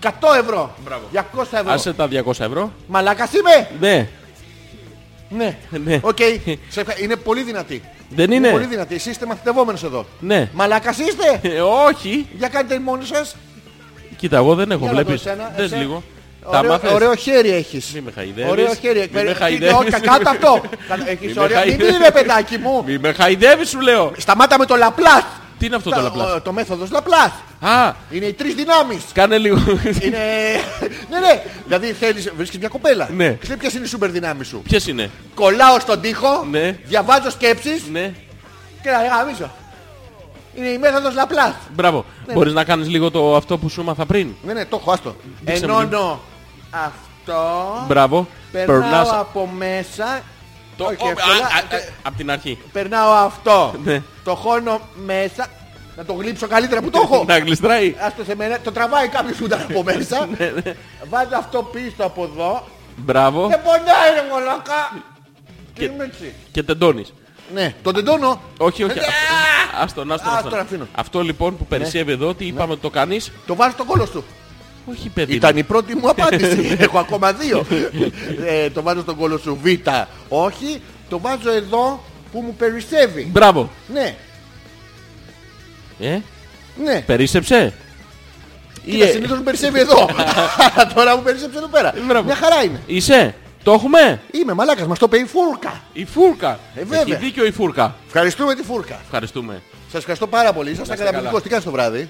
100 0.03 0.09
ευρώ. 0.41 0.75
200 1.13 1.21
ευρώ. 1.53 1.73
Άσε 1.73 1.93
τα 1.93 2.09
200 2.09 2.31
ευρώ. 2.45 2.73
Μαλάκας 2.87 3.31
είμαι. 3.33 3.69
Ναι. 3.81 4.09
Ναι. 5.29 5.57
Ναι. 5.85 5.99
Οκ. 6.03 6.19
Σε 6.69 6.81
ευχα- 6.81 7.01
Είναι 7.01 7.17
πολύ 7.17 7.43
δυνατή. 7.43 7.83
Δεν 8.09 8.31
είναι; 8.33 8.51
πολύ 8.51 8.65
δυνατή. 8.67 8.95
Εσείς 8.95 9.11
είστε 9.13 9.27
μαθητευόμενος 9.27 9.83
εδώ. 9.85 10.07
Ναι. 10.21 10.49
Μαλάκας 10.53 10.99
είστε. 10.99 11.41
Ε, 11.43 11.61
όχι. 11.61 12.27
Για 12.37 12.49
κάντε 12.49 12.79
μόνοι 12.79 13.05
σας. 13.05 13.37
Κοίτα, 14.17 14.37
εγώ 14.37 14.55
δεν 14.55 14.71
έχω. 14.71 14.81
Για 14.85 14.93
να 14.93 15.03
Βλέπεις. 15.03 15.23
δω 15.23 15.31
εσένα, 15.31 15.53
Δες 15.57 15.65
εσένα. 15.65 15.81
λίγο. 15.83 16.03
Τα 16.51 16.59
Ωραίο, 16.59 16.71
μάθες. 16.71 16.93
ωραίο 16.93 17.15
χέρι 17.15 17.51
έχεις. 17.51 17.91
Μη 17.95 18.01
με 18.01 18.11
χαϊδεύεις. 18.15 18.51
Ωραίο 18.51 18.75
χέρι. 18.75 18.99
Μη 19.13 19.23
με 19.23 19.23
Τι- 19.33 19.35
χαϊδεύεις. 19.39 19.75
όχι, 19.77 19.91
Κάτω 19.91 20.31
αυτό. 20.31 20.61
Έχεις 21.13 21.27
Μη 21.27 21.33
με 21.35 21.41
ωραίο. 21.43 21.59
Μην 21.59 21.67
χαϊδεύεις. 21.69 21.97
είναι 21.97 22.11
παιδάκι 22.11 22.59
μου. 22.59 22.83
Μη 22.87 22.99
με 22.99 23.13
χαϊδεύεις 23.13 23.69
σου 23.69 23.81
λέω. 23.81 24.13
Σταμάτα 24.17 24.59
με 24.59 24.67
το 24.67 24.77
Λαπλάς. 24.77 25.25
Τι 25.59 25.67
είναι 25.67 25.77
αυτό 25.77 25.91
το 25.91 26.01
λαπλάς. 26.01 26.43
Το 26.43 26.53
μέθοδος 26.53 26.91
Λαπλάς. 26.91 27.31
Α, 27.61 27.93
Είναι 28.11 28.25
οι 28.27 28.33
τρεις 28.33 28.55
δυνάμεις. 28.55 29.03
κάνε 29.13 29.39
λίγο. 29.39 29.57
Είναι... 30.01 30.19
ναι, 31.11 31.19
ναι. 31.19 31.43
Δηλαδή 31.67 31.93
θέλεις, 31.93 32.33
βρίσκεις 32.37 32.59
μια 32.59 32.69
κοπέλα. 32.69 33.09
Ναι. 33.17 33.33
Ξέρεις 33.41 33.61
ποιες 33.61 33.73
είναι 33.75 33.85
οι 33.85 33.89
σούπερ 33.89 34.11
δυνάμεις 34.11 34.47
σου; 34.49 34.63
Ποιες 34.69 34.87
είναι; 34.87 35.11
Κολλάω 35.35 35.81
στον 35.81 36.01
τοίχο, 36.01 36.47
Ναι. 36.51 36.77
διαβάζω 36.85 37.31
σκέψεις 37.31 37.83
Ναι. 37.93 38.13
και 38.83 38.91
να 38.91 39.17
γαμίσω. 39.17 39.51
Είναι 40.55 40.69
η 40.69 40.79
μέθοδος 40.79 41.15
Λαπλάς. 41.15 41.55
Μπράβο. 41.75 42.05
Ναι, 42.27 42.35
Μπορείς 42.35 42.53
να 42.53 42.65
κάνεις 42.65 42.89
λίγο 42.89 43.11
το 43.11 43.37
αυτό 43.37 43.59
που 43.59 43.69
σου 43.69 43.81
έμαθα 43.81 44.07
πριν. 44.07 44.29
Ναι, 44.47 44.53
ναι, 44.53 44.65
το 44.65 44.77
έχω, 44.81 44.91
άστο. 44.93 45.17
Δείξε 45.41 45.67
μου 45.67 45.79
Ενώνω 45.79 46.21
αυτό, 46.85 47.85
Μπράβο. 47.89 48.27
περνάω 48.53 48.81
Περνάς. 48.81 49.11
από 49.13 49.47
μέσα, 49.57 50.21
Το... 50.77 50.85
όχι 50.85 50.97
Ω, 51.07 51.09
εύκολα, 51.09 51.35
α, 51.35 51.39
α, 51.73 51.77
ε, 51.77 51.77
α, 51.77 51.81
Απ' 52.03 52.17
την 52.17 52.31
αρχή. 52.31 52.59
περνάω 52.73 53.11
αυτό, 53.13 53.75
Ναι. 53.85 54.03
το 54.25 54.35
χώνω 54.35 54.81
μέσα, 55.05 55.47
να 55.97 56.05
το 56.05 56.13
γλύψω 56.13 56.47
καλύτερα 56.47 56.81
που 56.83 56.91
το 56.91 57.01
έχω. 57.05 57.25
Να 57.29 57.39
γλιστράει. 57.39 57.95
Άστο 58.07 58.25
σε 58.25 58.35
μένα, 58.37 58.59
το 58.61 58.73
τραβάει 58.73 59.09
κάποιος 59.09 59.37
που 59.37 59.45
ήταν 59.45 59.67
από 59.71 59.83
μέσα, 59.83 60.29
Ναι, 60.39 60.53
βάζω 61.09 61.37
αυτό 61.39 61.63
πίσω 61.63 61.95
από 62.05 62.23
εδώ 62.33 62.65
Μπράβο. 62.97 63.49
και 63.49 63.57
πονάει 63.57 64.11
ρε 64.15 64.29
μολάκα. 64.31 64.93
Και 65.75 65.87
Και- 65.87 65.93
είμαι 65.93 66.05
έτσι. 66.05 66.33
Και 66.53 66.63
τεντώνεις. 66.63 67.13
Ναι, 67.55 67.75
τον 67.83 67.95
τεντώνω. 67.95 68.41
Όχι, 68.59 68.83
όχι. 68.85 68.99
Ε, 68.99 69.03
Άστον, 69.83 70.13
άστον, 70.13 70.33
Α, 70.33 70.37
άστον. 70.37 70.51
τον 70.51 70.61
αφήνω. 70.61 70.87
Αυτό 70.95 71.21
λοιπόν 71.23 71.57
που 71.57 71.67
περισσεύει 71.67 72.13
εδώ, 72.13 72.35
τι 72.35 72.47
είπαμε 72.47 72.73
ότι 72.73 72.81
το 72.81 72.91
κάνεις. 72.91 73.33
Το 73.47 73.55
βάζω 73.55 73.71
στο 73.73 73.85
κόλος 73.85 74.11
του. 74.11 74.25
Όχι 74.91 75.09
παιδί. 75.09 75.35
Ήταν 75.35 75.51
μου. 75.53 75.59
η 75.59 75.63
πρώτη 75.63 75.95
μου 75.97 76.09
απάντηση. 76.09 76.77
Έχω 76.79 76.99
ακόμα 76.99 77.33
δύο. 77.33 77.67
ε, 78.47 78.71
το 78.71 78.83
βάζω 78.83 79.01
στον 79.01 79.17
κόλο 79.17 79.39
σου 79.39 79.59
Β. 79.63 79.67
Όχι. 80.29 80.83
Το 81.09 81.19
βάζω 81.19 81.51
εδώ 81.53 82.05
που 82.33 82.41
μου 82.41 82.55
περισσεύει. 82.55 83.29
Μπράβο. 83.33 83.71
Ναι. 83.93 84.15
Ε, 86.01 86.19
Ναι. 86.85 87.01
περίσσεψε. 87.07 87.73
Κοίτα, 88.85 89.05
ε, 89.05 89.11
συνήθως 89.11 89.39
μου 89.39 89.45
περισσεύει 89.45 89.79
εδώ. 89.79 90.09
Τώρα 90.95 91.17
μου 91.17 91.23
περισσεύει 91.23 91.57
εδώ 91.57 91.67
πέρα. 91.69 91.95
Μπράβο. 92.07 92.25
Μια 92.25 92.35
χαρά 92.37 92.63
είναι. 92.65 92.81
Είσαι. 92.87 93.35
Το 93.63 93.73
έχουμε; 93.73 94.21
Είμαι 94.33 94.53
μαλάκας, 94.53 94.87
μας 94.87 94.99
το 94.99 95.07
είπε 95.13 95.19
η 95.19 95.27
φούρκα. 95.27 95.81
Η 95.93 96.05
φούρκα. 96.05 96.59
Ε, 96.75 96.81
βέβαια. 96.85 97.01
Έχει 97.01 97.15
δίκιο 97.17 97.47
η 97.47 97.51
φούρκα. 97.51 97.95
Ευχαριστούμε 98.07 98.55
τη 98.55 98.63
φούρκα. 98.63 98.99
Ευχαριστούμε. 99.05 99.63
Σας 99.87 99.99
ευχαριστώ 99.99 100.27
πάρα 100.27 100.53
πολύ. 100.53 100.71
Ήσασταν 100.71 100.95
είστε 100.95 101.05
καταπληκτικός. 101.11 101.43
καλά. 101.43 101.43
Τι 101.43 101.49
κάνεις 101.49 101.65
το 101.65 101.71
βράδυ. 101.71 102.09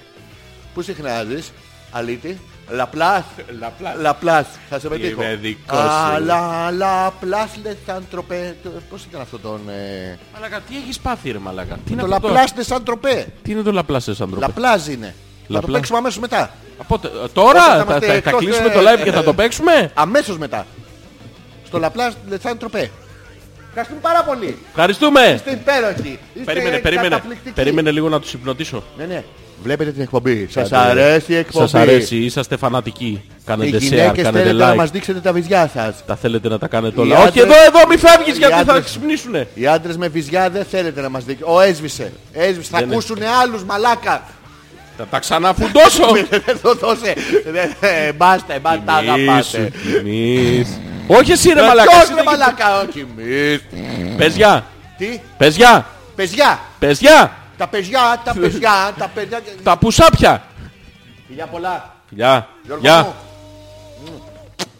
Πού 0.73 0.81
συχνάζεις. 0.81 1.51
Αλήτη; 1.91 2.39
Λαπλάς. 2.69 3.23
Λαπλάς. 3.59 3.95
Λαπλάς. 4.01 4.45
Θα 4.69 4.79
σε 4.79 4.87
πετύχω. 4.87 5.21
Είμαι 5.23 5.35
δικός 5.35 5.77
Α, 5.79 6.15
σου. 6.17 6.23
λα, 6.25 6.71
Λαπλάς 6.71 7.49
λεσάντροπε. 7.63 8.55
Το- 8.63 8.69
Πώς 8.89 9.03
ήταν 9.09 9.21
αυτό 9.21 9.39
τον... 9.39 9.59
ε, 9.69 10.17
Μαλάκα, 10.33 10.59
τι 10.69 10.77
έχεις 10.77 10.99
πάθει 10.99 11.31
ρε 11.31 11.37
μαλάκα; 11.39 11.75
Τι 11.85 11.91
είναι 11.93 12.01
Το 12.01 12.07
αυτό 12.13 12.27
το- 12.27 12.33
Λαπλάς 12.33 12.53
λεσάντροπε. 12.55 13.27
Τι 13.41 13.51
είναι 13.51 13.61
το 13.61 13.71
λαπλάς 13.71 14.07
εσάντροπε. 14.07 14.45
Λαπλάζ 14.45 14.87
είναι. 14.87 15.05
Θα 15.05 15.47
το 15.47 15.53
Λαπλά. 15.53 15.73
παίξουμε 15.77 15.97
αμέσως 15.97 16.19
μετά. 16.19 16.49
Πότε, 16.87 17.07
ε, 17.07 17.27
τώρα 17.33 17.63
Όταν 17.65 17.65
θα 17.65 17.75
θα, 17.75 17.81
είμαστε 17.83 18.05
θα- 18.05 18.11
θα 18.11 18.17
εκτός, 18.17 18.39
κλείσουμε 18.39 18.67
ε, 18.67 18.71
το 18.71 18.79
live 18.79 19.03
και 19.03 19.09
ε, 19.09 19.13
θα 19.13 19.23
το 19.23 19.33
παίξουμε; 19.33 19.91
Αμέσως 19.93 20.37
μετά. 20.37 20.65
Στο 21.65 21.77
Λαπλάς 21.79 22.13
λεσάντροπε. 22.29 22.91
Ευχαριστούμε 23.67 23.99
πάρα 24.01 24.23
πολύ. 24.23 24.57
Ευχαριστούμε. 24.69 25.21
Είστε 25.35 25.51
υπέροχοι. 25.51 26.19
Είστε 26.33 26.45
Περίμενε, 26.53 26.77
περίμενε. 26.77 27.09
καταπληκτικοί. 27.09 27.53
Περίμενε 27.53 27.91
λίγο 27.91 28.09
να 28.09 28.19
τους 28.19 28.33
υπνοτήσω. 28.33 28.83
Ναι, 28.97 29.05
ναι. 29.05 29.23
Βλέπετε 29.63 29.91
την 29.91 30.01
εκπομπή. 30.01 30.47
Σας 30.51 30.69
Κάντε- 30.69 30.89
αρέσει 30.91 31.31
η 31.31 31.35
εκπομπή; 31.35 31.67
Σας 31.69 31.81
αρέσει, 31.81 32.15
είσαστε 32.15 32.57
φανατικοί. 32.57 33.05
Οι 33.05 33.21
Κάνετε 33.45 33.77
share, 33.77 33.79
γυναίκες 33.81 34.23
κάνετε 34.23 34.43
θέλετε 34.45 34.65
να 34.65 34.73
like. 34.73 34.75
μας 34.75 34.89
δείξετε 34.91 35.19
τα 35.19 35.33
βυζιά 35.33 35.69
σας. 35.73 35.95
Τα 36.05 36.15
θέλετε 36.15 36.47
να 36.49 36.57
τα 36.59 36.67
κάνετε 36.67 36.93
Οι 36.97 37.03
όλα. 37.03 37.15
άντρες- 37.15 37.29
Όχι 37.29 37.39
εδώ, 37.39 37.53
εδώ, 37.67 37.87
μη 37.89 37.97
φεύγεις 37.97 38.33
Οι 38.35 38.37
γιατί 38.37 38.53
θα 38.53 38.59
άντρες- 38.59 38.83
ξυπνήσουνε. 38.83 39.47
Οι 39.53 39.67
άντρες 39.67 39.97
με 39.97 40.07
βυζιά 40.07 40.49
δεν 40.49 40.65
θέλετε 40.71 41.01
να 41.01 41.09
μας 41.09 41.23
δείξετε. 41.25 41.49
Ο 41.51 41.59
έσβησε. 41.61 42.11
Έσβησε. 42.33 42.69
Θα 42.71 42.77
Δεν 42.77 42.85
είναι. 42.87 42.95
ακούσουν 42.95 43.17
άλλους 43.41 43.63
μαλάκα. 43.63 44.23
Θα 44.97 45.05
τα 45.05 45.19
ξαναφουντώσω. 45.19 46.05
Δεν 46.45 46.57
το 46.61 46.73
δώσε. 46.73 47.13
Δεν- 47.51 47.71
ε, 47.79 48.11
Μπάστε, 48.13 48.59
μπα 48.61 48.79
τα 48.85 48.93
αγαπάτε. 48.93 49.71
Κοιμήσου, 49.81 50.79
Όχι 51.07 51.31
εσύ 51.31 51.49
ρε 51.53 51.59
Ε, 51.59 51.65
μαλάκα. 51.67 51.89
Ποιος 51.89 52.01
εσύ 52.01 52.11
είναι 52.11 52.21
δεν 52.21 52.31
μαλάκα. 52.39 52.81
Όχι 52.89 53.05
εμείς. 53.17 53.61
Πες 54.17 54.35
γεια. 54.35 54.65
Τι; 54.97 55.19
Πες 55.37 55.55
γεια. 55.55 55.85
Πεζιά. 56.15 56.59
Πες 56.79 56.99
γεια. 56.99 57.35
Τα 57.57 57.67
πεζιά, 57.67 58.21
τα 58.23 58.33
πεζιά, 58.33 58.93
τα 58.97 59.07
πεζιά. 59.07 59.41
Τα 59.63 59.77
πουσάπια. 59.77 60.43
Φιλιά 61.27 61.47
πολλά. 61.47 61.95
Γεια. 62.09 62.47
Γιώργο 62.63 62.83
Γεια. 62.83 63.15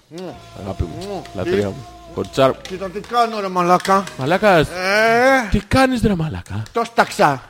μου. 0.10 0.34
Αγάπη 0.64 0.84
μου. 0.84 1.22
Τι; 1.24 1.38
Λατρεία 1.38 1.68
μου. 1.68 1.86
Κοριτσάρ. 2.14 2.62
Κοίτα 2.62 2.90
τι 2.90 3.00
κάνω 3.00 3.40
ρε 3.40 3.48
μαλάκα. 3.48 4.04
Μαλάκα. 4.18 4.58
Ε, 4.58 4.66
Τι 5.52 5.60
κάνεις 5.60 6.02
ρε 6.02 6.16
μαλάκα; 6.16 6.64
το 6.72 6.84
σταξά. 6.84 7.42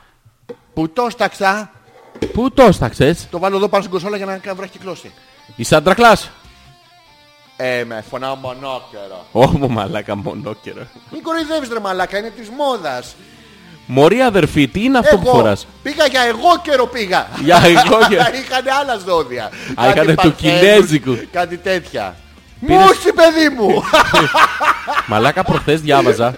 Που 0.74 0.90
το 0.90 1.08
σταξά. 1.10 1.72
Πού 2.34 2.52
το 2.52 2.72
στάξες; 2.72 3.28
Το 3.30 3.40
βάλω 3.40 3.56
εδώ 3.56 3.68
πάνω 3.68 3.84
στην 3.84 3.94
κονσόλα 3.94 4.18
για 4.18 4.42
να 4.46 4.54
βραχυκλώσει. 4.56 5.12
Είσαι 5.56 5.76
αντρακλάς. 5.76 6.30
Ε, 7.58 7.84
με 7.84 8.04
φωνάω 8.10 8.36
μονόκερο. 8.36 9.26
Ω 9.32 9.68
μαλάκα 9.68 10.16
μονόκερο. 10.16 10.88
Μην 11.12 11.24
κοροϊδεύεις 11.24 11.70
ρε 11.70 11.80
μαλάκα, 11.80 12.18
είναι 12.18 12.30
της 12.30 12.50
μόδας. 12.50 13.16
Μωρή 13.86 14.22
αδερφή, 14.22 14.68
τι 14.68 14.84
είναι 14.84 14.98
αυτό 14.98 15.18
που 15.18 15.28
Εγώ 15.28 15.36
φοράς; 15.38 15.68
πήγα 15.84 16.06
για 16.06 16.22
εγώ 16.22 16.62
καιρό 16.64 16.88
πήγα. 16.88 17.28
Για 17.44 17.62
εγώ 17.66 17.98
καιρο. 18.10 18.24
Είχανε 18.44 18.72
άλλα 18.82 18.98
ζώδια. 19.08 19.44
Α, 19.76 19.90
είχανε 19.90 20.16
του 20.16 20.16
παρθένους, 20.16 20.36
Κινέζικου. 20.60 21.18
Κάτι 21.32 21.58
τέτοια. 21.58 22.16
Πήρες- 22.66 22.82
Μούσι 22.86 23.14
παιδί 23.14 23.50
μου. 23.58 23.84
Μαλάκα 25.10 25.44
προχθές 25.44 25.82
διάβαζα. 25.82 26.36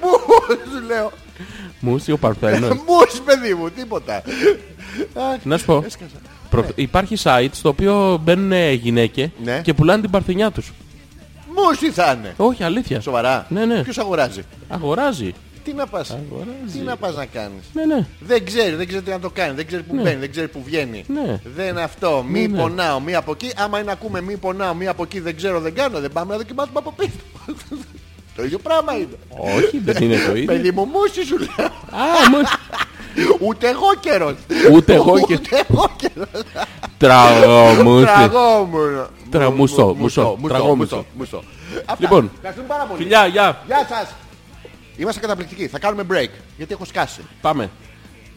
Μου 0.00 0.18
σου 0.72 0.86
λέω. 0.86 1.12
Μουσι 1.80 2.12
ο 2.12 2.18
Παρθένος. 2.18 2.68
Μου 2.86 3.22
παιδί 3.24 3.54
μου, 3.54 3.70
τίποτα. 3.70 4.16
Αχ, 5.14 5.38
Να 5.42 5.58
σου 5.58 5.64
πω. 5.64 5.82
έσκασα. 5.86 6.10
Προ- 6.50 6.72
Υπάρχει 6.74 7.16
site 7.22 7.48
στο 7.52 7.68
οποίο 7.68 8.20
μπαίνουν 8.22 8.52
ε, 8.52 8.70
γυναίκες 8.72 9.28
Ναι. 9.44 9.60
και 9.60 9.74
πουλάνε 9.74 10.00
την 10.00 10.10
παρθενιά 10.10 10.50
τους. 10.50 10.72
Μουσι 11.54 11.90
θα 11.90 12.14
είναι; 12.18 12.34
Όχι, 12.36 12.62
αλήθεια. 12.62 13.00
Σοβαρά. 13.00 13.46
Ναι, 13.48 13.64
ναι. 13.64 13.82
Ποιος 13.82 13.98
αγοράζει; 13.98 14.42
Αγοράζει. 14.68 15.34
Τι 15.64 15.72
να 15.72 15.86
πας; 15.86 16.10
Αγοράζει. 16.10 16.78
Τι 16.78 16.84
να 16.84 16.96
πας 16.96 17.16
να 17.16 17.26
κάνεις; 17.26 17.64
Ναι, 17.72 17.84
ναι. 17.84 18.06
Δεν 18.20 18.44
ξέρει, 18.44 18.74
δεν 18.74 18.86
ξέρει 18.86 19.02
τι 19.02 19.10
να 19.10 19.20
το 19.20 19.30
κάνει, 19.30 19.54
δεν 19.54 19.66
ξέρει 19.66 19.82
που 19.82 19.94
μπαίνει, 19.94 20.16
δεν 20.20 20.30
ξέρει 20.30 20.48
που 20.48 20.62
βγαίνει. 20.64 21.04
Ναι. 21.08 21.40
Δεν 21.56 21.68
είναι 21.68 21.82
αυτό. 21.82 22.24
Μη 22.28 22.40
Ναι, 22.40 22.46
ναι. 22.46 22.62
πονάω, 22.62 23.00
μη 23.00 23.14
από 23.14 23.32
εκεί. 23.32 23.52
Άμα 23.56 23.76
είναι 23.78 23.86
να 23.86 23.92
ακούμε 23.92 24.20
μη 24.20 24.36
πονάω, 24.36 24.74
μη 24.74 24.86
από 24.88 25.02
εκεί, 25.02 25.20
δεν 25.20 25.36
ξέρω, 25.36 25.60
δεν 25.60 25.74
κάνω, 25.74 26.00
δεν 26.00 26.12
πάμε 26.12 26.32
να 26.32 26.36
δοκιμάσουμε 26.38 26.78
από 26.78 26.92
πίσω. 26.96 27.10
το 28.36 28.44
ίδιο 28.44 28.58
πράγμα 28.58 28.92
είναι. 28.96 29.16
Όχι, 29.56 29.78
δεν 29.78 30.02
είναι 30.02 30.16
το 30.26 30.30
ίδιο. 30.34 30.44
Παιδί 30.52 30.70
μου, 30.70 30.84
μουσι 30.84 31.24
σου 31.26 31.38
λέω. 31.38 31.66
Α, 31.66 32.30
μου- 32.30 32.48
Ούτε 33.40 33.68
εγώ 33.68 33.86
καιρός. 34.00 34.34
Ούτε 34.72 34.94
εγώ 34.94 35.18
και- 35.26 35.34
Ούτε 35.34 35.64
εγώ 35.68 35.90
καιρός. 35.96 36.42
Τραγόμουσι. 36.98 38.04
Τραγόμουν. 38.04 39.06
Τρα- 39.30 39.50
μουσό, 39.50 39.94
μουσό, 39.98 40.38
τραγόμουσο. 40.48 41.04
μουσό. 41.18 41.42
Αυτά. 41.78 41.96
Λοιπόν. 41.98 42.30
Ευχαριστούμε 42.36 42.68
πάρα 42.68 42.84
πολύ. 42.84 43.02
Φιλιά, 43.02 43.26
γεια. 43.26 43.62
Γεια 43.66 43.86
σας. 43.88 44.14
Είμαστε 44.96 45.20
καταπληκτικοί. 45.20 45.66
Θα 45.66 45.78
κάνουμε 45.78 46.02
break. 46.10 46.28
Γιατί 46.56 46.72
έχω 46.72 46.84
σκάσει. 46.84 47.20
Πάμε. 47.40 47.70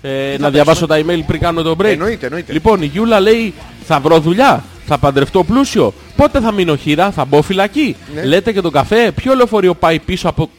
Ε, 0.01 0.35
να 0.39 0.49
διαβάσω 0.49 0.87
τα 0.87 0.95
email 0.99 1.19
πριν 1.27 1.39
κάνω 1.39 1.61
το 1.61 1.75
break. 1.79 1.85
Εννοείται, 1.85 2.25
εννοείται. 2.25 2.53
Λοιπόν, 2.53 2.81
η 2.81 2.85
Γιούλα 2.85 3.19
λέει 3.19 3.53
θα 3.85 3.99
βρω 3.99 4.19
δουλειά, 4.19 4.63
θα 4.85 4.97
παντρευτώ 4.97 5.43
πλούσιο. 5.43 5.93
Πότε 6.15 6.39
θα 6.39 6.51
μείνω 6.51 6.75
χείρα, 6.75 7.11
θα 7.11 7.25
μπω 7.25 7.41
φυλακή. 7.41 7.95
Ναι. 8.15 8.23
Λέτε 8.25 8.51
και 8.51 8.61
τον 8.61 8.71
καφέ, 8.71 9.11
ποιο 9.11 9.35
λεωφορείο 9.35 9.73
πάει 9.73 9.99
πίσω 9.99 10.29
από... 10.29 10.49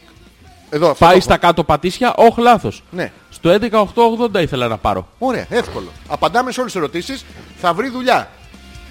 Εδώ, 0.71 0.91
αυτό 0.91 1.05
Πάει 1.05 1.15
το 1.15 1.21
στα 1.21 1.33
έχω. 1.33 1.43
κάτω 1.43 1.65
πατήσια, 1.65 2.15
όχι 2.17 2.41
λάθος. 2.41 2.83
Ναι. 2.91 3.13
Στο 3.31 3.51
11.880 4.35 4.41
ήθελα 4.43 4.69
να 4.69 4.77
πάρω. 4.79 5.09
Ωραία, 5.19 5.47
εύκολο. 5.51 5.89
Απαντάμε 6.09 6.53
σε 6.53 6.61
όλες 6.61 6.73
τις 6.73 6.81
ερωτήσεις. 6.81 7.25
Θα 7.61 7.73
βρει 7.75 7.89
δουλειά. 7.89 8.31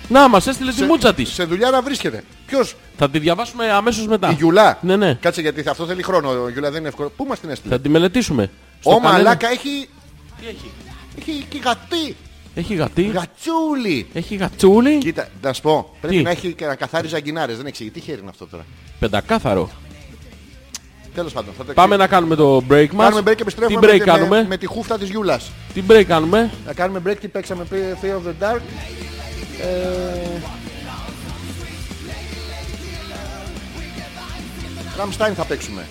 Να, 0.09 0.27
μας 0.29 0.47
έστειλε 0.47 0.71
τη 0.71 0.77
Σε- 0.77 0.85
μούτσα 0.85 1.13
της. 1.13 1.29
Σε 1.33 1.43
δουλειά 1.43 1.69
να 1.69 1.81
βρίσκεται. 1.81 2.23
Ποιος, 2.45 2.75
Θα 2.97 3.09
τη 3.09 3.19
διαβάσουμε 3.19 3.71
αμέσως 3.71 4.07
μετά. 4.07 4.29
η 4.29 4.33
Γιουλά. 4.33 4.77
Ναι, 4.81 4.95
ναι. 4.95 5.13
Κάτσε 5.13 5.41
γιατί 5.41 5.69
αυτό 5.69 5.85
θέλει 5.85 6.03
χρόνο. 6.03 6.47
Η 6.47 6.51
Γιουλά 6.51 6.69
δεν 6.71 6.79
είναι 6.79 6.87
εύκολο. 6.87 7.09
Πού 7.15 7.25
μας 7.25 7.39
την 7.39 7.49
έστειλε; 7.49 7.75
Θα 7.75 7.81
τη 7.81 7.89
μελετήσουμε. 7.89 8.49
Στο 8.79 8.89
Ω 8.91 8.93
κανένα- 8.93 9.13
μαλάκα 9.13 9.49
έχει... 9.49 9.89
Τι 10.39 10.47
έχει; 10.47 10.71
Έχει 11.19 11.45
και 11.49 11.57
γατί. 11.63 12.15
Έχει 12.55 12.73
γατί. 12.75 13.01
Γατσούλι. 13.03 14.07
Έχει 14.13 14.35
γατσούλι. 14.35 14.97
Κοίτα, 14.97 15.27
να 15.41 15.53
σου 15.53 15.61
πω. 15.61 15.95
Πρέπει 16.01 16.15
Τι; 16.17 16.21
να 16.23 16.29
έχει 16.29 16.53
και 16.53 16.65
να 16.65 16.75
καθάρει 16.75 17.07
ζαγκινάρες. 17.07 17.57
Δεν 17.57 17.65
εξηγεί. 17.65 17.89
Τι 17.89 17.99
χέρι 17.99 18.19
είναι 18.19 18.29
αυτό 18.29 18.47
τώρα; 18.47 18.65
Πεντακάθαρο. 18.99 19.69
Τέλος 21.17 21.33
πάντων. 21.33 21.53
Θα 21.57 21.65
το 21.65 21.73
Πάμε 21.73 21.95
εξηγήσω. 21.95 21.97
να 21.97 22.07
κάνουμε 22.07 22.35
το 22.35 22.57
break 22.69 22.87
μας. 22.93 23.03
Κάνουμε 23.09 23.21
break 23.21 23.25
και 23.25 23.35
Τι 23.35 23.41
επιστρέφουμε 23.41 23.79
break 23.87 23.97
με, 23.97 24.03
κάνουμε; 24.05 24.41
με, 24.41 24.47
με 24.47 24.57
τη 24.57 24.65
χούφτα 24.65 24.97
της 24.97 25.09
Γιούλας. 25.09 25.51
Τι 25.73 25.83
break 25.89 26.03
κάνουμε; 26.03 26.51
Να 26.65 26.73
κάνουμε 26.73 27.01
break 27.05 27.15
τι 27.19 27.27
παίξαμε 27.27 27.63
πριν 27.63 27.81
Fear 28.01 28.05
of 28.05 28.27
the 28.27 28.33
Dark. 28.43 28.59
Ε... 29.61 30.41
Rammstein 34.97 35.31
θα 35.35 35.45
παίξουμε. 35.45 35.85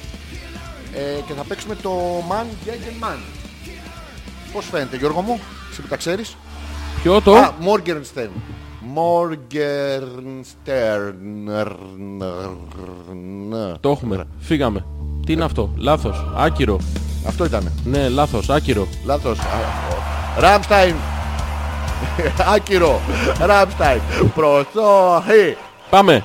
Ε, 0.94 1.20
και 1.26 1.32
θα 1.32 1.44
παίξουμε 1.48 1.74
το 1.74 1.90
Man 2.30 2.44
Gegen 2.68 3.04
Man. 3.04 3.18
Πώς 4.52 4.66
φαίνεται 4.70 4.96
Γιώργο 4.96 5.20
μου, 5.20 5.40
εσύ 5.70 5.80
που 5.80 5.88
τα 5.88 5.96
ξέρεις; 5.96 6.36
Ποιο 7.02 7.20
το; 7.20 7.36
Α, 7.36 7.52
Morgenstern. 7.66 8.30
Morgenstern. 8.96 11.14
Το 13.80 13.90
έχουμε. 13.90 14.24
Φύγαμε. 14.38 14.84
Τι 15.26 15.32
είναι 15.32 15.44
αυτό. 15.44 15.70
Λάθος. 15.76 16.24
Άκυρο. 16.36 16.78
Αυτό 17.26 17.44
ήταν. 17.44 17.72
Ναι, 17.84 18.08
λάθος. 18.08 18.50
Άκυρο. 18.50 18.86
Λάθος. 19.04 19.38
Rammstein. 20.40 20.94
Άκυρο. 22.54 23.00
Rammstein. 23.38 23.98
Προσοχή. 24.34 25.56
Πάμε. 25.90 26.24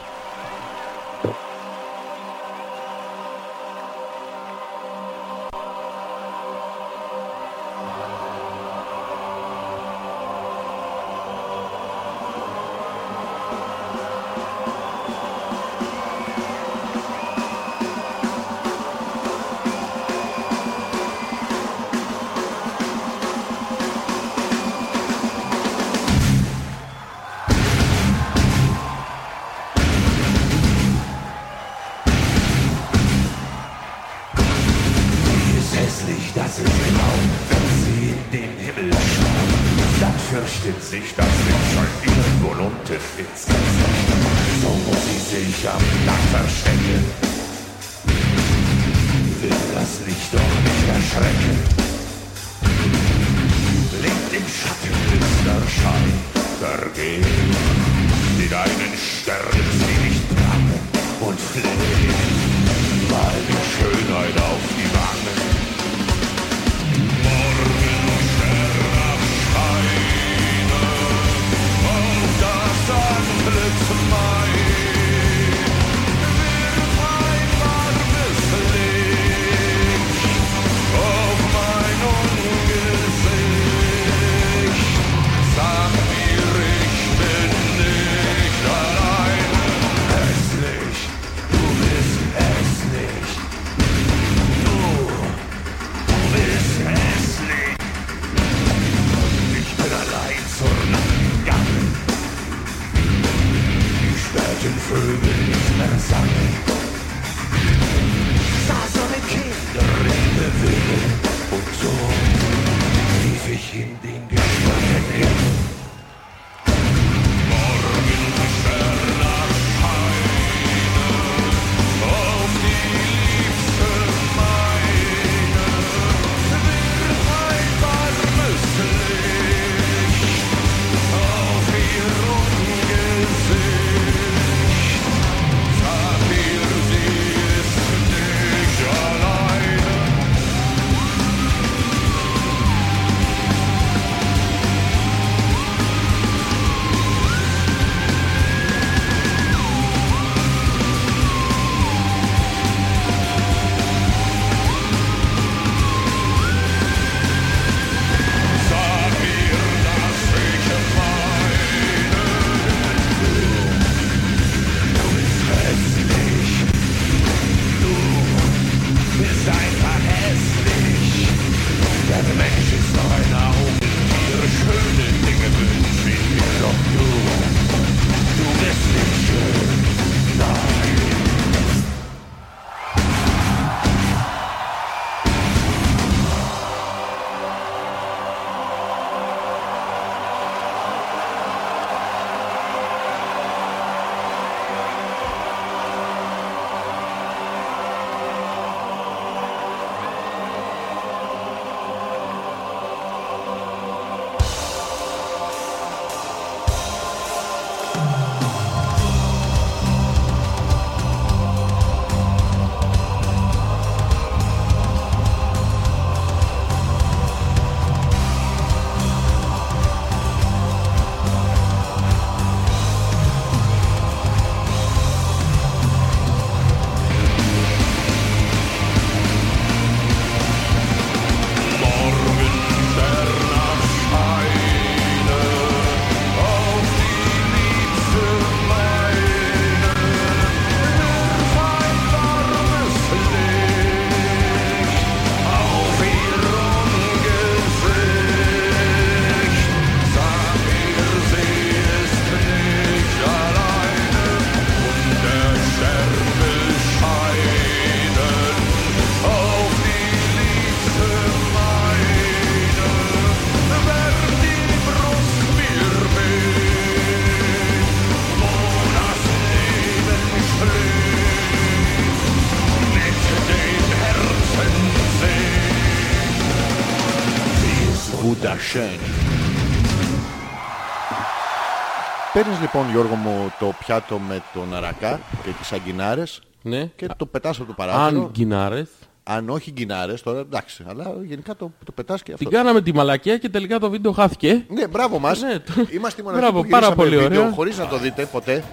Παίρνεις 282.44 282.60
λοιπόν 282.60 282.90
Γιώργο 282.92 283.16
μου 283.16 283.52
το 283.60 283.74
πιάτο 283.80 284.18
με 284.20 284.42
τον 284.54 284.76
αρακά 284.76 285.20
και 285.44 285.50
τις 285.60 285.72
αγκινάρες 285.72 286.42
Ναι. 286.62 286.86
και 286.96 287.08
το 287.18 287.26
πετάς 287.26 287.58
από 287.58 287.66
το 287.68 287.74
παράθυρο. 287.74 288.22
Αν 288.22 288.30
γκινάρεθ. 288.32 288.90
Αν 289.24 289.50
όχι 289.50 289.72
γκινάρες 289.72 290.22
τώρα 290.22 290.40
εντάξει, 290.40 290.84
αλλά 290.88 291.12
γενικά 291.24 291.56
το, 291.56 291.72
το 291.86 291.92
πετάς 291.92 292.24
και 292.24 292.32
αυτό. 292.34 292.44
Την 292.44 292.54
κάναμε 292.54 292.82
τη 292.82 292.94
μαλακία 292.94 293.38
και 293.38 293.50
τελικά 293.50 293.80
το 293.80 293.90
βίντεο 293.90 294.12
χάθηκε. 294.12 294.66
Ναι, 294.70 294.88
μπράβο 294.88 295.20
μας. 295.20 295.42
Ναι, 295.42 295.60
το- 295.60 295.74
Είμαστε 295.92 296.22
οι 296.22 296.24
μοναδικοί 296.24 296.52
Μπράβο, 296.52 296.64
που 296.64 296.70
πάρα 296.70 296.86
γυρίσαμε 296.88 297.10
πολύ 297.10 297.24
βίντεο 297.24 297.42
ωραία. 297.42 297.54
χωρίς 297.54 297.78
να 297.78 297.88
το 297.88 297.98
δείτε 297.98 298.26
ποτέ. 298.26 298.64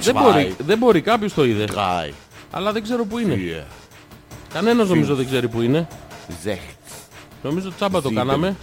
Δεν 0.00 0.14
Zwei, 0.16 0.20
μπορεί, 0.22 0.54
δεν 0.58 0.78
μπορεί, 0.78 1.00
κάποιος 1.00 1.34
το 1.34 1.44
είδε. 1.44 1.64
drei, 1.74 2.12
Αλλά 2.50 2.72
δεν 2.72 2.82
ξέρω 2.82 3.04
που 3.04 3.18
είναι. 3.18 3.34
vier, 3.38 3.64
Κανένας 4.52 4.88
νομίζω 4.88 5.14
δεν 5.14 5.26
ξέρει 5.26 5.48
που 5.48 5.60
είναι. 5.60 5.86
sechs, 6.44 6.92
Νομίζω 7.42 7.72
τσάμπα 7.76 8.00
το 8.02 8.08
Sieben. 8.08 8.14
κάναμε. 8.14 8.56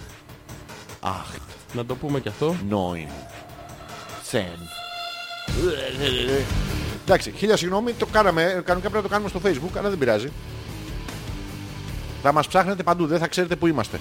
acht, 1.02 1.38
Να 1.72 1.84
το 1.84 1.94
πούμε 1.94 2.20
και 2.20 2.28
αυτό. 2.28 2.54
neun, 2.70 3.08
zehn. 4.32 4.58
Εντάξει, 7.04 7.32
χίλια 7.36 7.56
συγγνώμη, 7.56 7.92
το 7.92 8.06
κάναμε. 8.06 8.42
Κανονικά 8.42 8.90
πρέπει 8.90 8.94
να 8.94 9.02
το 9.02 9.08
κάνουμε 9.08 9.28
στο 9.28 9.40
facebook, 9.44 9.78
αλλά 9.78 9.88
δεν 9.88 9.98
πειράζει. 9.98 10.32
Θα 12.22 12.32
μας 12.32 12.46
ψάχνετε 12.46 12.82
παντού, 12.82 13.06
δεν 13.06 13.18
θα 13.18 13.28
ξέρετε 13.28 13.56
που 13.56 13.66
είμαστε. 13.66 14.00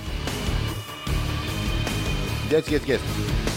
Yes, 2.52 2.72
yes, 2.72 2.80
yes. 2.92 3.00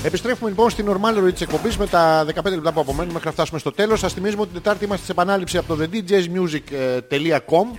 Επιστρέφουμε 0.05 0.51
λοιπόν 0.51 0.71
στην 0.71 0.87
normal 0.91 1.15
ροή 1.19 1.33
της 1.33 1.41
εκπομπής 1.41 1.77
με 1.77 1.87
τα 1.87 2.25
15 2.25 2.45
λεπτά 2.45 2.73
που 2.73 2.81
απομένουν 2.81 3.13
μέχρι 3.13 3.27
να 3.27 3.33
φτάσουμε 3.33 3.59
στο 3.59 3.71
τέλος. 3.71 3.99
Σας 3.99 4.13
θυμίζουμε 4.13 4.43
ότι 4.43 4.51
την 4.53 4.63
Τετάρτη 4.63 4.85
είμαστε 4.85 5.05
σε 5.05 5.13
επανάληψη 5.13 5.57
από 5.59 5.75
το 5.75 5.89
thedjsmusic.com 5.93 7.79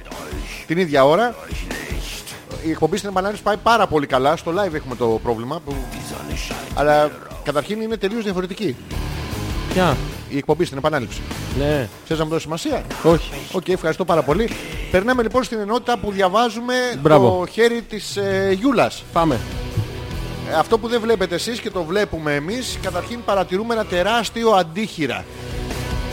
την 0.68 0.78
ίδια 0.78 1.06
ώρα. 1.06 1.36
Η 2.66 2.70
εκπομπή 2.70 2.98
στην 2.98 3.10
επανάληψη 3.10 3.44
πάει 3.44 3.58
πάρα 3.58 3.88
πολύ 3.88 4.08
καλά. 4.08 4.36
Στο 4.36 4.52
live 4.52 4.74
έχουμε 4.74 4.96
το 4.96 5.20
πρόβλημα. 5.24 5.60
Που... 5.60 5.76
Αλλά 6.74 7.12
καταρχήν 7.44 7.82
είναι 7.82 7.98
τελείως 7.98 8.24
διαφορετική 8.24 8.76
Ποια; 9.74 9.98
η 10.30 10.38
εκπομπή 10.38 10.66
στην 10.66 10.78
επανάληψη. 10.78 11.22
Ναι. 11.60 11.88
Θες 12.06 12.18
να 12.18 12.24
μου 12.24 12.30
δώσεις 12.30 12.44
σημασία; 12.44 12.84
Όχι. 13.04 13.32
Οκ, 13.52 13.68
ευχαριστώ 13.68 14.06
πάρα 14.06 14.22
πολύ. 14.22 14.50
Περνάμε 14.92 15.22
λοιπόν 15.22 15.44
στην 15.44 15.60
ενότητα 15.60 15.98
που 15.98 16.12
διαβάζουμε 16.12 16.74
Μπράβο. 17.02 17.40
το 17.40 17.52
χέρι 17.52 17.82
της 17.82 18.18
ε, 18.18 18.56
Γιούλας. 18.60 19.04
Πάμε. 19.14 19.40
Ε, 20.50 20.54
αυτό 20.54 20.78
που 20.78 20.88
δεν 20.88 21.02
βλέπετε 21.02 21.36
εσείς 21.36 21.60
και 21.60 21.70
το 21.70 21.84
βλέπουμε 21.84 22.36
εμείς, 22.36 22.80
καταρχήν 22.82 23.20
παρατηρούμε 23.26 23.74
ένα 23.74 23.86
τεράστιο 23.86 24.52
αντίχειρα. 24.52 25.26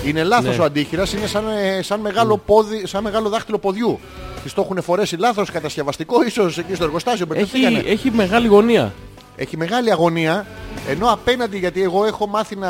Είναι 0.05 0.23
λάθος 0.25 0.57
Ναι. 0.57 0.63
ο 0.63 0.65
αντίχειρας, 0.67 1.13
είναι 1.13 1.27
σαν, 1.27 1.45
ε, 1.49 1.83
σαν, 1.83 2.01
μεγάλο 2.01 2.39
πόδι, 2.47 2.87
σαν 2.87 3.03
μεγάλο 3.03 3.29
δάχτυλο 3.29 3.59
ποδιού. 3.59 3.99
Της 4.43 4.53
το 4.55 4.61
έχουν 4.61 4.83
φορέσει 4.83 5.17
λάθος 5.17 5.51
κατασκευαστικό, 5.51 6.23
ίσως 6.23 6.59
εκεί 6.59 6.75
στο 6.75 6.85
εργοστάσιο. 6.85 7.27
Έχει, 7.31 7.41
μπερδευτήκανε. 7.45 7.93
έχει 7.93 8.11
μεγάλη 8.11 8.47
γωνία. 8.47 8.93
Έχει 9.41 9.57
μεγάλη 9.57 9.91
αγωνία, 9.93 10.47
ενώ 10.89 11.07
απέναντι, 11.13 11.59
γιατί 11.59 11.83
εγώ 11.83 12.05
έχω 12.05 12.27
μάθει 12.27 12.57
να 12.57 12.69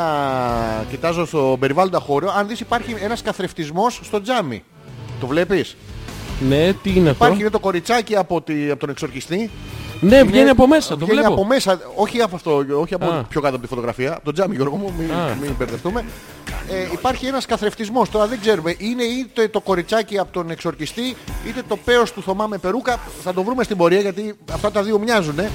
κοιτάζω 0.89 1.25
στο 1.25 1.57
περιβάλλοντα 1.59 1.99
χώρο, 1.99 2.31
αν 2.37 2.47
δεις 2.47 2.59
υπάρχει 2.59 2.95
ένας 3.03 3.21
καθρεφτισμός 3.21 3.99
στο 4.03 4.21
τζάμι. 4.21 4.63
Το 5.19 5.27
βλέπεις; 5.27 5.75
Ναι, 6.49 6.73
τι 6.73 6.89
είναι 6.95 7.09
αυτό; 7.09 7.23
Υπάρχει 7.25 7.41
είναι 7.41 7.49
το 7.49 7.59
κοριτσάκι 7.59 8.15
από, 8.15 8.41
τη, 8.41 8.69
από 8.69 8.79
τον 8.79 8.89
εξορκιστή. 8.89 9.49
Ναι, 10.01 10.23
βγαίνει 10.23 10.39
Είναι- 10.39 10.49
από 10.49 10.67
μέσα, 10.67 10.89
το 10.97 11.05
βγαίνει 11.05 11.19
βλέπω. 11.19 11.33
από 11.33 11.45
μέσα, 11.45 11.79
όχι 11.95 12.21
από 12.21 12.35
αυτό, 12.35 12.65
όχι 12.81 12.93
από 12.93 13.05
Α. 13.05 13.23
πιο 13.29 13.41
κάτω 13.41 13.53
από 13.55 13.63
τη 13.63 13.69
φωτογραφία. 13.69 14.13
Από 14.13 14.23
τον 14.25 14.33
τζάμι 14.33 14.55
Γιώργο 14.55 14.75
μου, 14.75 14.93
μην, 14.99 15.11
Α. 15.11 15.35
μην 15.41 15.51
μπερδευτούμε. 15.57 16.05
Ε, 16.69 16.87
υπάρχει 16.93 17.25
ένας 17.25 17.45
καθρεφτισμός, 17.45 18.09
τώρα 18.09 18.27
δεν 18.27 18.39
ξέρουμε. 18.41 18.75
Είναι 18.77 19.03
είτε 19.03 19.47
το 19.47 19.59
κοριτσάκι 19.61 20.17
από 20.17 20.31
τον 20.31 20.49
εξορκιστή, 20.49 21.15
είτε 21.47 21.61
το 21.67 21.77
πέος 21.77 22.11
του 22.13 22.21
Θωμά 22.21 22.47
με 22.47 22.57
περούκα. 22.57 22.99
Θα 23.23 23.33
το 23.33 23.43
βρούμε 23.43 23.63
στην 23.63 23.77
πορεία 23.77 23.99
γιατί 23.99 24.33
αυτά 24.51 24.71
τα 24.71 24.83
δύο 24.83 24.99
μοιάζουν. 24.99 25.39
Ε. 25.39 25.49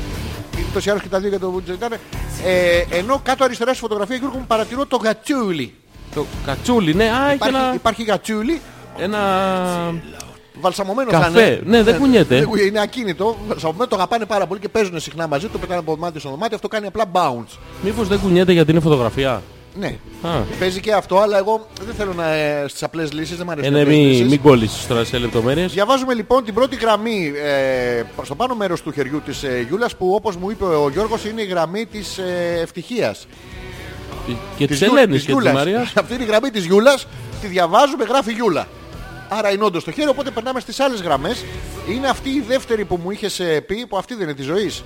Τόσοι 0.72 0.90
άλλους 0.90 1.02
και 1.02 1.08
τα 1.08 1.18
δύο 1.20 1.28
για 1.28 1.38
το 1.38 1.50
Βουτζετάνε. 1.50 2.00
Ε, 2.44 2.96
ενώ 2.98 3.20
κάτω 3.22 3.44
αριστερά 3.44 3.70
στη 3.70 3.80
φωτογραφία 3.80 4.16
Γιώργο 4.16 4.38
μου 4.38 4.44
παρατηρώ 4.46 4.86
το 4.86 4.96
γατσούλι. 4.96 5.74
Το 6.14 6.26
κατσούλι, 6.46 6.94
ναι. 6.94 7.04
Α, 7.04 7.26
έχει 7.26 7.34
Υπάρχει, 7.34 7.56
ένα... 7.56 7.74
υπάρχει 7.74 8.02
γατσούλι, 8.02 8.60
ένα... 8.98 9.18
βαλσαμωμένο 10.60 11.10
Καφέ. 11.10 11.30
θα 11.30 11.42
είναι. 11.42 11.60
Ναι, 11.64 11.82
δεν 11.82 11.98
κουνιέται. 11.98 12.38
Δεν 12.38 12.48
κουνιέται, 12.48 12.68
Είναι 12.68 12.80
ακίνητο. 12.80 13.36
Βαλσαμωμένο 13.48 13.86
το 13.86 13.96
αγαπάνε 13.96 14.24
πάρα 14.24 14.46
πολύ 14.46 14.60
και 14.60 14.68
παίζουν 14.68 15.00
συχνά 15.00 15.26
μαζί. 15.26 15.46
Το 15.46 15.58
πετάνε 15.58 15.78
από 15.78 15.94
δωμάτιο 15.94 16.20
στο 16.20 16.30
δωμάτιο. 16.30 16.54
Αυτό 16.56 16.68
κάνει 16.68 16.86
απλά 16.86 17.04
bounce. 17.12 17.58
Μήπως 17.82 18.08
δεν 18.08 18.20
κουνιέται 18.20 18.52
γιατί 18.52 18.70
είναι 18.70 18.80
φωτογραφία; 18.80 19.42
Ναι. 19.78 19.96
Α. 20.22 20.30
Παίζει 20.58 20.80
και 20.80 20.92
αυτό, 20.92 21.18
αλλά 21.18 21.38
εγώ 21.38 21.68
δεν 21.86 21.94
θέλω 21.94 22.12
να 22.12 22.32
ε, 22.34 22.64
στις 22.68 22.82
απλές 22.82 23.12
λύσεις, 23.12 23.36
δεν 23.36 23.46
μου 23.46 23.50
Ε, 23.50 23.54
αρέσουν 23.54 23.72
οι 23.72 23.76
ναι, 23.76 23.82
απλές 23.82 23.96
μην, 23.98 24.06
λύσεις. 24.08 24.26
μην 24.28 24.40
κόλλησεις 24.42 24.86
τώρα 24.86 25.04
σε 25.04 25.18
λεπτομέρειες. 25.18 25.72
Διαβάζουμε 25.72 26.14
λοιπόν 26.14 26.44
την 26.44 26.54
πρώτη 26.54 26.76
γραμμή 26.76 27.32
ε, 27.44 28.02
στο 28.22 28.34
πάνω 28.34 28.54
μέρος 28.54 28.82
του 28.82 28.92
χεριού 28.92 29.20
της 29.24 29.42
ε, 29.42 29.64
Γιούλας 29.68 29.96
που 29.96 30.12
όπως 30.14 30.36
μου 30.36 30.50
είπε 30.50 30.64
ο 30.64 30.88
Γιώργος 30.92 31.24
είναι 31.24 31.42
η 31.42 31.44
γραμμή 31.46 31.86
της 31.86 32.18
ε, 32.18 32.58
ευτυχίας. 32.62 33.26
Και 34.56 34.66
της 34.66 34.78
Γιου- 34.78 34.90
Ελένης 34.96 35.14
της 35.16 35.24
και 35.24 35.32
της 35.32 35.42
Γιούλας. 35.42 35.52
Μαρίας; 35.54 35.92
Αυτή 36.00 36.14
είναι 36.14 36.22
η 36.22 36.26
γραμμή 36.26 36.50
της 36.50 36.64
Γιούλας, 36.64 37.06
τη 37.40 37.46
διαβάζουμε, 37.46 38.04
γράφει 38.04 38.32
Γιούλα. 38.32 38.66
Άρα 39.28 39.52
είναι 39.52 39.64
όντως 39.64 39.84
το 39.84 39.90
χέρι, 39.90 40.08
οπότε 40.08 40.30
περνάμε 40.30 40.60
στις 40.60 40.80
άλλες 40.80 41.00
γραμμές. 41.00 41.44
Είναι 41.90 42.08
αυτή 42.08 42.28
η 42.28 42.44
δεύτερη 42.48 42.84
που 42.84 43.00
μου 43.02 43.10
είχες 43.10 43.40
ε, 43.40 43.60
πει, 43.60 43.86
που 43.86 43.96
αυτή 43.96 44.14
δεν 44.14 44.22
είναι 44.22 44.34
της 44.34 44.44
ζωής. 44.44 44.84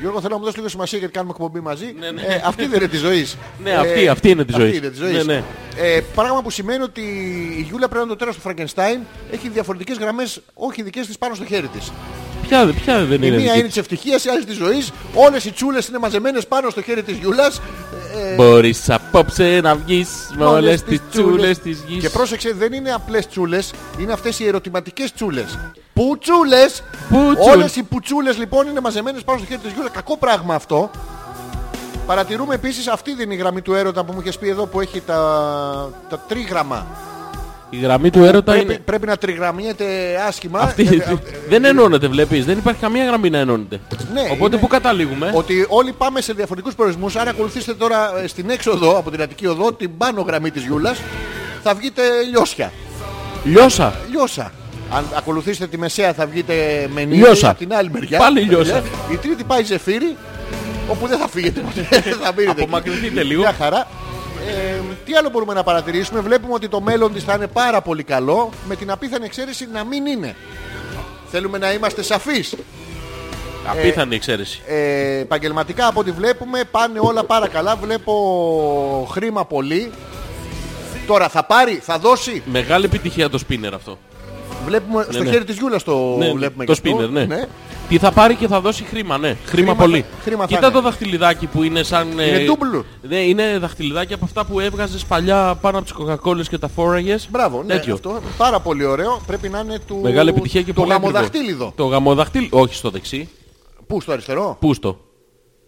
Γιώργο, 0.00 0.20
θέλω 0.20 0.32
να 0.32 0.38
μου 0.38 0.44
δώσει 0.44 0.56
λίγο 0.56 0.68
σημασία 0.68 0.98
γιατί 0.98 1.12
κάνουμε 1.14 1.32
εκπομπή 1.36 1.60
μαζί. 1.60 1.94
Ε, 2.28 2.40
αυτή 2.44 2.66
δεν 2.66 2.78
είναι 2.78 2.88
της 2.88 3.00
ζωής. 3.00 3.36
Ναι, 3.64 3.72
αυτή- 3.72 4.08
αυτή 4.08 4.30
είναι 4.30 4.44
της 4.44 4.54
ζωής. 4.56 4.66
Αυτή 4.74 4.78
είναι 4.78 4.88
της 4.90 4.98
ζωής. 4.98 5.26
Ναι, 5.26 5.32
ναι. 5.32 5.42
Ε, 5.76 6.00
πράγμα 6.14 6.42
που 6.42 6.50
σημαίνει 6.50 6.82
ότι 6.82 7.00
η 7.58 7.62
Γιούλα 7.68 7.88
πρέπει 7.88 7.94
να 7.94 8.00
είναι 8.00 8.10
το 8.10 8.16
τέρας 8.16 8.34
του 8.34 8.40
Φραγκενστάιν. 8.40 9.00
Έχει 9.32 9.48
διαφορετικές 9.48 9.96
γραμμές, 9.98 10.40
όχι 10.54 10.82
δικές 10.82 11.06
της, 11.06 11.18
πάνω 11.18 11.34
στο 11.34 11.44
χέρι 11.44 11.66
της. 11.68 11.92
Ποια, 12.48 12.66
ποια 12.82 13.04
δεν 13.04 13.22
Η 13.22 13.26
είναι 13.26 13.36
μία 13.36 13.44
δική 13.46 13.58
είναι 13.58 13.68
της 13.68 13.76
ευτυχίας, 13.76 14.24
η 14.24 14.28
άλλη 14.30 14.44
της 14.44 14.56
ζωής. 14.56 14.90
Όλες 15.14 15.44
οι 15.44 15.52
τσούλες 15.52 15.88
είναι 15.88 15.98
μαζεμένες 15.98 16.46
πάνω 16.46 16.70
στο 16.70 16.82
χέρι 16.82 17.02
της 17.02 17.16
Γιούλας. 17.16 17.60
Ε, 18.16 18.34
Μπορείς 18.34 18.90
απόψε 18.90 19.60
να 19.62 19.74
βγεις 19.74 20.08
με 20.36 20.44
όλες 20.44 20.82
τις 20.82 21.00
τσούλες 21.10 21.58
της 21.58 21.84
γης. 21.86 22.02
Και 22.02 22.10
πρόσεξε, 22.10 22.52
δεν 22.54 22.72
είναι 22.72 22.92
απλές 22.92 23.28
τσούλες, 23.28 23.72
είναι 23.98 24.12
αυτές 24.12 24.38
οι 24.38 24.46
ερωτηματικές 24.46 25.12
τσούλες. 25.12 25.58
Πουτσούλες! 25.92 26.82
Πουτσούλ. 27.08 27.52
Όλες 27.52 27.76
οι 27.76 27.82
πουτσούλες 27.82 28.38
λοιπόν 28.38 28.68
είναι 28.68 28.80
μαζεμένες 28.80 29.22
πάνω 29.22 29.38
στο 29.38 29.46
χέρι 29.46 29.60
της 29.60 29.72
Γιούλας. 29.72 29.92
Κακό 29.92 30.16
πράγμα 30.16 30.54
αυτό. 30.54 30.90
Παρατηρούμε 32.06 32.54
επίσης 32.54 32.86
αυτή 32.86 33.14
δεν 33.14 33.24
είναι 33.24 33.34
η 33.34 33.36
γραμμή 33.36 33.60
του 33.62 33.74
έρωτα 33.74 34.04
που 34.04 34.12
μου 34.12 34.20
είχες 34.20 34.38
πει 34.38 34.48
εδώ 34.48 34.66
που 34.66 34.80
έχει 34.80 35.00
τα, 35.00 35.20
τα 36.08 36.18
τρίγραμμα. 36.28 36.86
Η 37.70 37.76
γραμμή 37.76 38.10
του 38.10 38.24
έρωτα 38.24 38.52
Πρέπει, 38.52 38.64
είναι... 38.66 38.78
πρέπει 38.84 39.06
να 39.06 39.16
τριγραμμιέται 39.16 39.84
άσχημα. 40.28 40.60
Αυτή, 40.60 40.82
Ε, 40.82 40.94
ε, 41.10 41.16
δεν 41.48 41.64
ενώνεται, 41.64 42.08
βλέπεις. 42.08 42.44
Δεν 42.44 42.58
υπάρχει 42.58 42.80
καμία 42.80 43.04
γραμμή 43.04 43.30
να 43.30 43.38
ενώνεται. 43.38 43.80
Ναι, 44.12 44.20
Οπότε 44.32 44.46
είναι- 44.46 44.56
που 44.56 44.66
καταλήγουμε; 44.66 45.30
Ότι 45.34 45.66
όλοι 45.68 45.92
πάμε 45.92 46.20
σε 46.20 46.32
διαφορετικούς 46.32 46.74
προορισμούς. 46.74 47.16
Άρα 47.16 47.30
ακολουθήστε 47.30 47.74
τώρα 47.74 48.18
ε, 48.22 48.26
στην 48.26 48.50
έξοδο 48.50 48.98
από 48.98 49.10
την 49.10 49.22
Αττική 49.22 49.46
Οδό 49.46 49.72
την 49.72 49.96
πάνω 49.96 50.20
γραμμή 50.22 50.50
της 50.50 50.62
Γιούλας. 50.64 51.00
Θα 51.62 51.74
βγείτε 51.74 52.02
λιώσια. 52.30 52.72
Λιώσα. 53.44 53.94
Λιώσα. 54.10 54.52
Αν 54.92 55.04
ακολουθήσετε 55.16 55.66
τη 55.66 55.78
μεσαία 55.78 56.12
θα 56.12 56.26
βγείτε 56.26 56.88
με 56.94 57.04
Λιώσα. 57.04 57.48
από 57.48 57.58
την 57.58 57.74
άλλη 57.74 57.90
μεριά. 57.92 58.18
Πάλι 58.18 58.40
λιώσα. 58.40 58.82
Η 59.12 59.16
τρίτη 59.16 59.44
πάει 59.44 59.64
ζεφύρι, 59.64 60.16
όπου 60.88 61.06
δεν 61.06 61.18
θα 61.18 61.28
φύγετε 61.28 61.60
ποτέ. 61.60 61.82
θα 62.22 62.32
μείνετε 62.36 62.50
εκεί. 62.50 62.60
Απομακρυνθείτε 62.62 63.22
λίγο. 63.22 63.40
Μια 63.40 63.54
χαρά. 63.58 63.86
Ε, 64.48 64.80
τι 65.04 65.14
άλλο 65.14 65.30
μπορούμε 65.30 65.54
να 65.54 65.62
παρατηρήσουμε; 65.62 66.20
Βλέπουμε 66.20 66.52
ότι 66.54 66.68
το 66.68 66.80
μέλλον 66.80 67.12
της 67.12 67.24
θα 67.24 67.34
είναι 67.34 67.46
πάρα 67.46 67.80
πολύ 67.80 68.02
καλό, 68.02 68.50
με 68.68 68.76
την 68.76 68.90
απίθανη 68.90 69.24
εξαίρεση 69.24 69.68
να 69.72 69.84
μην 69.84 70.06
είναι. 70.06 70.36
Θέλουμε 71.30 71.58
να 71.58 71.72
είμαστε 71.72 72.02
σαφείς. 72.02 72.54
Απίθανη 73.66 74.14
εξαίρεση. 74.14 74.62
Ε, 74.66 75.18
επαγγελματικά 75.18 75.86
από 75.86 76.00
ό,τι 76.00 76.10
βλέπουμε 76.10 76.60
πάνε 76.70 76.98
όλα 77.02 77.24
πάρα 77.24 77.48
καλά. 77.48 77.76
Βλέπω 77.76 79.08
χρήμα 79.10 79.44
πολύ. 79.44 79.90
Τώρα 81.06 81.28
θα 81.28 81.44
πάρει, 81.44 81.74
θα 81.82 81.98
δώσει; 81.98 82.42
Μεγάλη 82.46 82.84
επιτυχία 82.84 83.28
το 83.30 83.40
spinner 83.48 83.70
αυτό. 83.74 83.98
Βλέπουμε 84.66 85.06
στο 85.10 85.22
ναι. 85.22 85.30
χέρι 85.30 85.44
της 85.44 85.56
Γιούλας 85.56 85.82
το 85.82 86.16
Ναι, 86.18 86.32
βλέπουμε 86.32 86.64
το 86.64 86.72
και 86.74 86.80
αυτό. 86.88 87.04
spinner, 87.04 87.26
ναι. 87.26 87.46
Τι 87.88 87.98
θα 87.98 88.12
πάρει 88.12 88.34
και 88.34 88.46
θα 88.46 88.60
δώσει 88.60 88.84
χρήμα, 88.84 89.18
ναι. 89.18 89.28
Χρήμα, 89.28 89.46
Χρήμα 89.46 89.74
πολύ. 89.74 90.00
θα- 90.00 90.22
χρήμα 90.22 90.40
θα 90.40 90.46
Κοίτα 90.46 90.66
είναι. 90.66 90.74
το 90.74 90.80
δαχτυλιδάκι 90.80 91.46
που 91.46 91.62
είναι 91.62 91.82
σαν... 91.82 92.18
ε, 92.18 92.26
Είναι 92.40 92.52
double. 92.52 92.84
Ναι, 93.08 93.16
είναι 93.16 93.58
δαχτυλιδάκι 93.58 94.12
από 94.12 94.24
αυτά 94.24 94.44
που 94.44 94.60
έβγαζες 94.60 95.04
παλιά 95.04 95.58
πάνω 95.60 95.76
από 95.76 95.84
τις 95.86 95.94
κοκακόλες 95.94 96.48
και 96.48 96.58
τα 96.58 96.68
φόραγες. 96.68 97.28
Μπράβο, 97.30 97.62
ναι, 97.62 97.74
Τέτοιο. 97.74 97.94
αυτό 97.94 98.20
πάρα 98.36 98.60
πολύ 98.60 98.84
ωραίο. 98.84 99.20
Πρέπει 99.26 99.48
να 99.48 99.58
είναι 99.58 99.78
του. 99.86 99.96
Μεγάλη 100.02 100.28
επιτυχία 100.30 100.62
και 100.62 100.72
το 100.72 100.80
πολύ 100.80 100.92
ακριβό. 100.92 101.12
γαμοδαχτύλιδο. 101.12 101.72
Το 101.76 101.84
γαμοδαχτύλι... 101.86 102.48
Όχι 102.52 102.74
στο 102.74 102.90
δεξί. 102.90 103.28
Πού, 103.86 104.00
στο 104.00 104.12
αριστερό; 104.12 104.56
Πού 104.60 104.74
στο. 104.74 105.00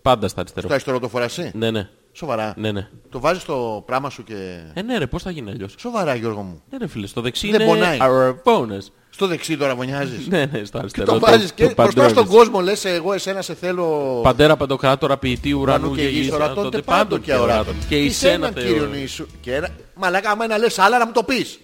Πάντα 0.02 0.28
στα 0.28 0.40
αριστερό. 0.40 0.64
Στο 0.66 0.72
αριστερό 0.74 0.98
το 0.98 1.08
φοράς 1.08 1.38
εσύ; 1.38 1.50
Ναι, 1.54 1.70
ναι. 1.70 1.88
Σοβαρά. 2.12 2.54
Ναι, 2.56 2.72
ναι. 2.72 2.88
Το 3.10 3.20
βάζεις 3.20 3.42
στο 3.42 3.82
πράμα 3.86 4.10
σου 4.10 4.24
και. 4.24 4.34
Ε, 4.74 4.82
ναι 4.82 4.98
ρε, 4.98 5.06
πώς 5.06 5.22
θα 5.22 5.30
γίνει 5.30 5.50
αλλιώς; 5.50 5.74
Σοβαρά, 5.78 6.14
Γιώργο 6.14 6.40
μου. 6.40 6.62
Ναι 6.70 6.78
ρε 6.78 6.86
φίλε, 6.86 7.06
στο 7.06 7.20
δεξί 7.20 7.50
Δεν 7.50 7.60
είναι 7.60 7.70
πονάει. 7.70 7.98
αραβόνες. 8.00 8.92
Στο 9.18 9.26
δεξί 9.26 9.56
τώρα 9.56 9.76
μονιάζεις. 9.76 10.26
Ναι, 10.26 10.44
ναι, 10.52 10.64
στο 10.64 10.72
Και 10.72 10.78
αριστερό. 10.78 11.12
το 11.12 11.18
βάζεις 11.18 11.52
και 11.52 11.64
μπροστά 11.64 11.90
στον 11.90 12.04
παντρώνεις. 12.04 12.30
κόσμο 12.30 12.60
λες 12.60 12.84
εγώ 12.84 13.12
εσένα 13.12 13.42
σε 13.42 13.54
θέλω 13.54 13.84
Παντέρα 14.22 14.56
παντοκράτορα 14.56 15.16
ποιητή 15.18 15.52
ουρανού 15.52 15.84
ουρανού 15.84 15.96
και 15.96 16.02
και 16.02 16.08
γης 16.08 16.20
γης 16.20 16.32
ορατότε 16.32 16.60
ορατώνται 16.60 16.82
πάντων 16.82 17.20
και 17.20 17.34
ορατών. 17.34 17.74
Και 17.88 17.96
εσένα 17.96 18.50
Θεό. 18.54 18.64
Κύριον 18.64 18.94
Ιησού. 18.94 19.26
Και 19.40 19.54
ένα... 19.54 19.68
Μαλάκα 19.94 20.30
άμα 20.30 20.44
ένα 20.44 20.58
λες 20.58 20.78
άλλα 20.78 20.98
να 20.98 21.06
μου 21.06 21.12
το 21.12 21.22
πεις. 21.22 21.58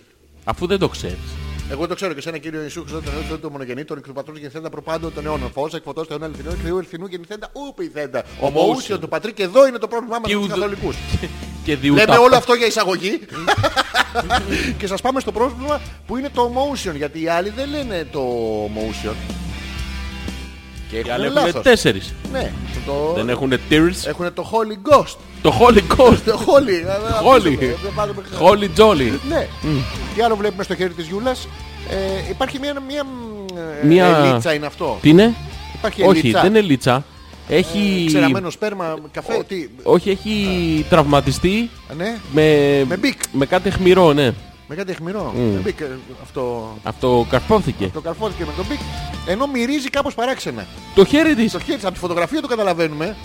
Αφού 0.45 0.67
δεν 0.67 0.79
το 0.79 0.89
ξέρεις. 0.89 1.19
Εγώ 1.71 1.87
το 1.87 1.95
ξέρω 1.95 2.13
και 2.13 2.21
σε 2.21 2.29
ένα 2.29 2.39
κύριο 2.39 2.63
Ιησού 2.63 2.81
Χριστό, 2.81 3.01
τον 3.03 3.13
Θεό 3.29 3.37
του 3.39 3.51
μονογενή, 3.51 3.85
τον 3.85 3.99
εκ 3.99 4.05
του 4.05 4.13
πατρός 4.13 4.37
γεννηθέντα 4.37 4.71
προπάντων 4.71 5.15
των 5.15 5.27
αιώνων. 5.27 5.51
Φως, 5.53 5.75
εκφωτός 5.75 6.07
των 6.07 6.23
αληθινών, 6.25 6.57
Θεού 6.65 6.79
ελθινού 6.79 7.07
γεννηθέντα, 7.07 7.49
ούπ 7.53 7.81
ηθέντα. 7.81 8.25
Ομοούσιο 8.41 8.99
του 8.99 9.09
πατρί 9.09 9.33
και 9.33 9.43
εδώ 9.43 9.67
είναι 9.67 9.79
το 9.79 9.89
πρόβλημά 9.89 10.19
μας 10.19 10.29
Και 10.31 10.35
με 10.37 10.41
τους 10.41 10.51
ουδο- 10.51 10.61
καθολικούς. 10.61 10.97
Και 11.65 11.77
διούτα. 11.77 12.05
Λέμε 12.05 12.17
όλο 12.19 12.37
αυτό 12.37 12.55
για 12.55 12.67
εισαγωγή 12.67 13.21
και 14.79 14.87
σας 14.87 15.01
πάμε 15.01 15.21
στο 15.21 15.33
πρόβλημα 15.33 15.81
που 16.07 16.17
είναι 16.17 16.29
το 16.35 16.53
motion 16.57 16.95
γιατί 16.97 17.23
οι 17.23 17.29
άλλοι 17.29 17.51
δεν 17.51 17.69
λένε 17.71 18.07
το 18.13 18.21
motion 18.65 19.15
και 21.03 21.09
Οι 21.09 21.11
έχουν 21.11 21.23
άλλοι 21.23 21.33
λάθος. 21.33 21.49
έχουν 21.49 21.63
τέσσερις. 21.63 22.15
Ναι, 22.33 22.53
το... 22.87 23.13
Δεν 23.15 23.29
έχουν 23.29 23.53
tears. 23.71 24.07
έχουν 24.07 24.35
το 24.35 24.51
Holy 24.53 24.91
Ghost. 24.93 25.17
Το 25.43 25.53
Holy 25.61 25.79
Ghost. 25.97 26.19
Το 26.31 26.39
Holy. 26.47 27.33
Holy. 27.35 27.57
Δεν 27.59 27.93
βάζουμε- 27.95 28.25
Holy 28.41 28.81
Jolly. 28.81 29.11
Ναι. 29.29 29.47
Τι 30.15 30.23
άλλο 30.23 30.37
βλέπουμε 30.37 30.63
στο 30.63 30.75
χέρι 30.75 30.93
της 30.93 31.07
Γιούλας; 31.07 31.49
Ε, 31.91 32.31
υπάρχει 32.31 32.59
μια, 32.59 32.75
μια, 32.89 33.07
ε, 33.83 33.87
Μια- 33.87 34.07
ελίτσα 34.25 34.55
είναι 34.55 34.67
αυτό. 34.67 34.99
Τι 35.03 35.09
είναι; 35.09 35.35
Υπάρχει 35.75 36.03
Όχι, 36.03 36.19
ελίτσα. 36.19 36.41
δεν 36.41 36.51
είναι 36.51 36.61
λίτσα. 36.61 37.05
Έχει... 37.49 38.05
Ξεραμένο 38.07 38.51
σπέρμα, 38.51 38.97
καφέ, 39.13 39.43
τι; 39.49 39.69
Όχι, 39.83 40.11
έχει 40.11 40.87
τραυματιστεί 40.89 41.71
Ναι, 41.97 42.17
με... 42.33 42.85
Με 42.89 42.97
Bic. 42.97 43.21
με 43.33 43.47
κάτι 43.47 43.69
αιχμηρό, 43.69 44.13
ναι. 44.13 44.33
Με 44.69 44.75
κάτι 44.75 44.91
αιχμηρό. 44.91 45.33
Με 45.37 45.61
Bic, 45.65 45.81
ε, 45.81 45.87
Αυτό 46.23 46.75
Αυτό 46.83 47.27
καρφώθηκε. 47.31 47.91
το 47.93 48.01
καρφώθηκε 48.01 48.45
με 48.45 48.53
τον 48.57 48.65
Bic. 48.69 48.79
Ενώ 49.27 49.47
μυρίζει 49.47 49.91
κάπως 49.91 50.15
παράξενα. 50.15 50.67
Το 50.95 51.05
χέρι 51.05 51.35
της. 51.35 51.51
Στο 51.51 51.59
χέρι 51.61 51.75
της, 51.77 51.85
από 51.85 51.95
τη 51.95 51.99
φωτογραφία 52.01 52.41
το 52.41 52.47
καταλαβαίνουμε. 52.47 53.17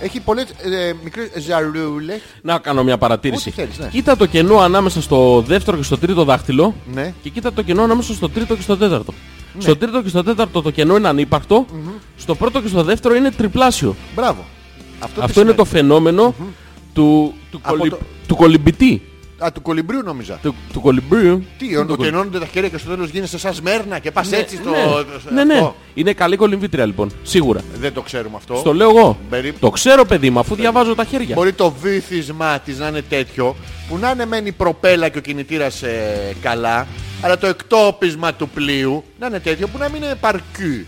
Έχει 0.00 0.20
πολλές 0.20 0.44
ε, 0.62 0.92
μικρές 1.04 1.28
ζαρούλες. 1.38 2.20
Να 2.42 2.58
κάνω 2.58 2.84
μια 2.84 2.98
παρατήρηση. 2.98 3.48
Ό,τι 3.48 3.60
θέλεις, 3.60 3.78
ναι. 3.78 3.88
Κοίτα 3.88 4.16
το 4.16 4.26
κενό 4.26 4.58
ανάμεσα 4.58 5.02
στο 5.02 5.40
δεύτερο 5.46 5.76
και 5.76 5.82
στο 5.82 5.98
τρίτο 5.98 6.24
δάχτυλο 6.24 6.74
Ναι. 6.94 7.14
και 7.22 7.28
κοίτα 7.30 7.52
το 7.52 7.62
κενό 7.62 7.82
ανάμεσα 7.82 8.14
στο 8.14 8.28
τρίτο 8.28 8.54
και 8.56 8.62
στο 8.62 8.76
τέταρτο. 8.76 9.12
Στο 9.58 9.76
τρίτο 9.76 10.02
και 10.02 10.08
στο 10.08 10.22
τέταρτο 10.22 10.62
το 10.62 10.70
κενό 10.70 10.96
είναι 10.96 11.08
ανύπαρκτο, 11.08 11.66
στο 12.16 12.34
πρώτο 12.34 12.60
και 12.62 12.68
στο 12.68 12.82
δεύτερο 12.82 13.14
είναι 13.14 13.30
τριπλάσιο. 13.30 13.96
Μπράβο. 14.14 14.44
Αυτό, 15.00 15.20
τι 15.20 15.24
Αυτό 15.26 15.40
είναι 15.40 15.52
το 15.52 15.64
σημαίνει; 15.64 15.86
φαινόμενο 15.86 16.34
του, 16.94 17.34
του, 17.50 17.60
Από 17.62 17.76
κολυ- 17.76 17.90
το- 17.92 17.98
του 18.26 18.36
κολυμπητή. 18.36 19.02
Α, 19.38 19.52
του 19.52 19.62
κολυμπρίου 19.62 20.02
νόμιζα. 20.02 20.38
Του, 20.42 20.54
του 20.72 20.80
κολυμπρίου. 20.80 21.44
Τι, 21.58 21.72
το 21.74 21.80
όταν 21.80 21.96
κολυ- 21.96 22.10
τενώνονται 22.10 22.38
τα 22.38 22.46
χέρια 22.46 22.68
και 22.68 22.78
στο 22.78 22.90
τέλος 22.90 23.08
γίνεσαι 23.10 23.38
σαν 23.38 23.54
σμέρνα 23.54 23.98
και 23.98 24.10
πας 24.10 24.30
Ναι, 24.30 24.36
έτσι 24.36 24.56
στο... 24.56 24.70
ναι, 24.70 24.76
στο- 25.20 25.30
ναι, 25.32 25.44
ναι. 25.44 25.52
αυτό. 25.54 25.76
Είναι 25.94 26.12
καλή 26.12 26.36
κολυμβήτρια 26.36 26.86
λοιπόν, 26.86 27.10
σίγουρα. 27.22 27.60
Δεν 27.80 27.92
το 27.92 28.00
ξέρουμε 28.00 28.36
αυτό. 28.36 28.54
Στο 28.56 28.74
λέω 28.74 28.90
εγώ. 28.90 29.18
Περίπου- 29.30 29.60
Το 29.60 29.70
ξέρω 29.70 30.04
παιδί 30.04 30.30
μου, 30.30 30.38
αφού 30.38 30.54
διαβάζω 30.54 30.94
τα 30.94 31.04
χέρια. 31.04 31.34
Μπορεί 31.34 31.52
το 31.52 31.70
βύθισμά 31.82 32.58
της 32.58 32.78
να 32.78 32.88
είναι 32.88 33.02
τέτοιο 33.02 33.56
που 33.88 33.98
να 33.98 34.10
είναι 34.10 34.26
μεν 34.26 34.46
η 34.46 34.52
προπέλα 34.52 35.08
και 35.08 35.18
ο 35.18 35.20
κινητήρας 35.20 35.82
ε, 35.82 36.34
καλά 36.42 36.86
αλλά 37.20 37.38
το 37.38 37.46
εκτόπισμα 37.46 38.34
του 38.34 38.48
πλοίου 38.48 39.04
να 39.20 39.26
είναι 39.26 39.40
τέτοιο 39.40 39.68
που 39.68 39.78
να 39.78 39.88
μην 39.88 40.02
είναι 40.02 40.14
παρκού 40.20 40.84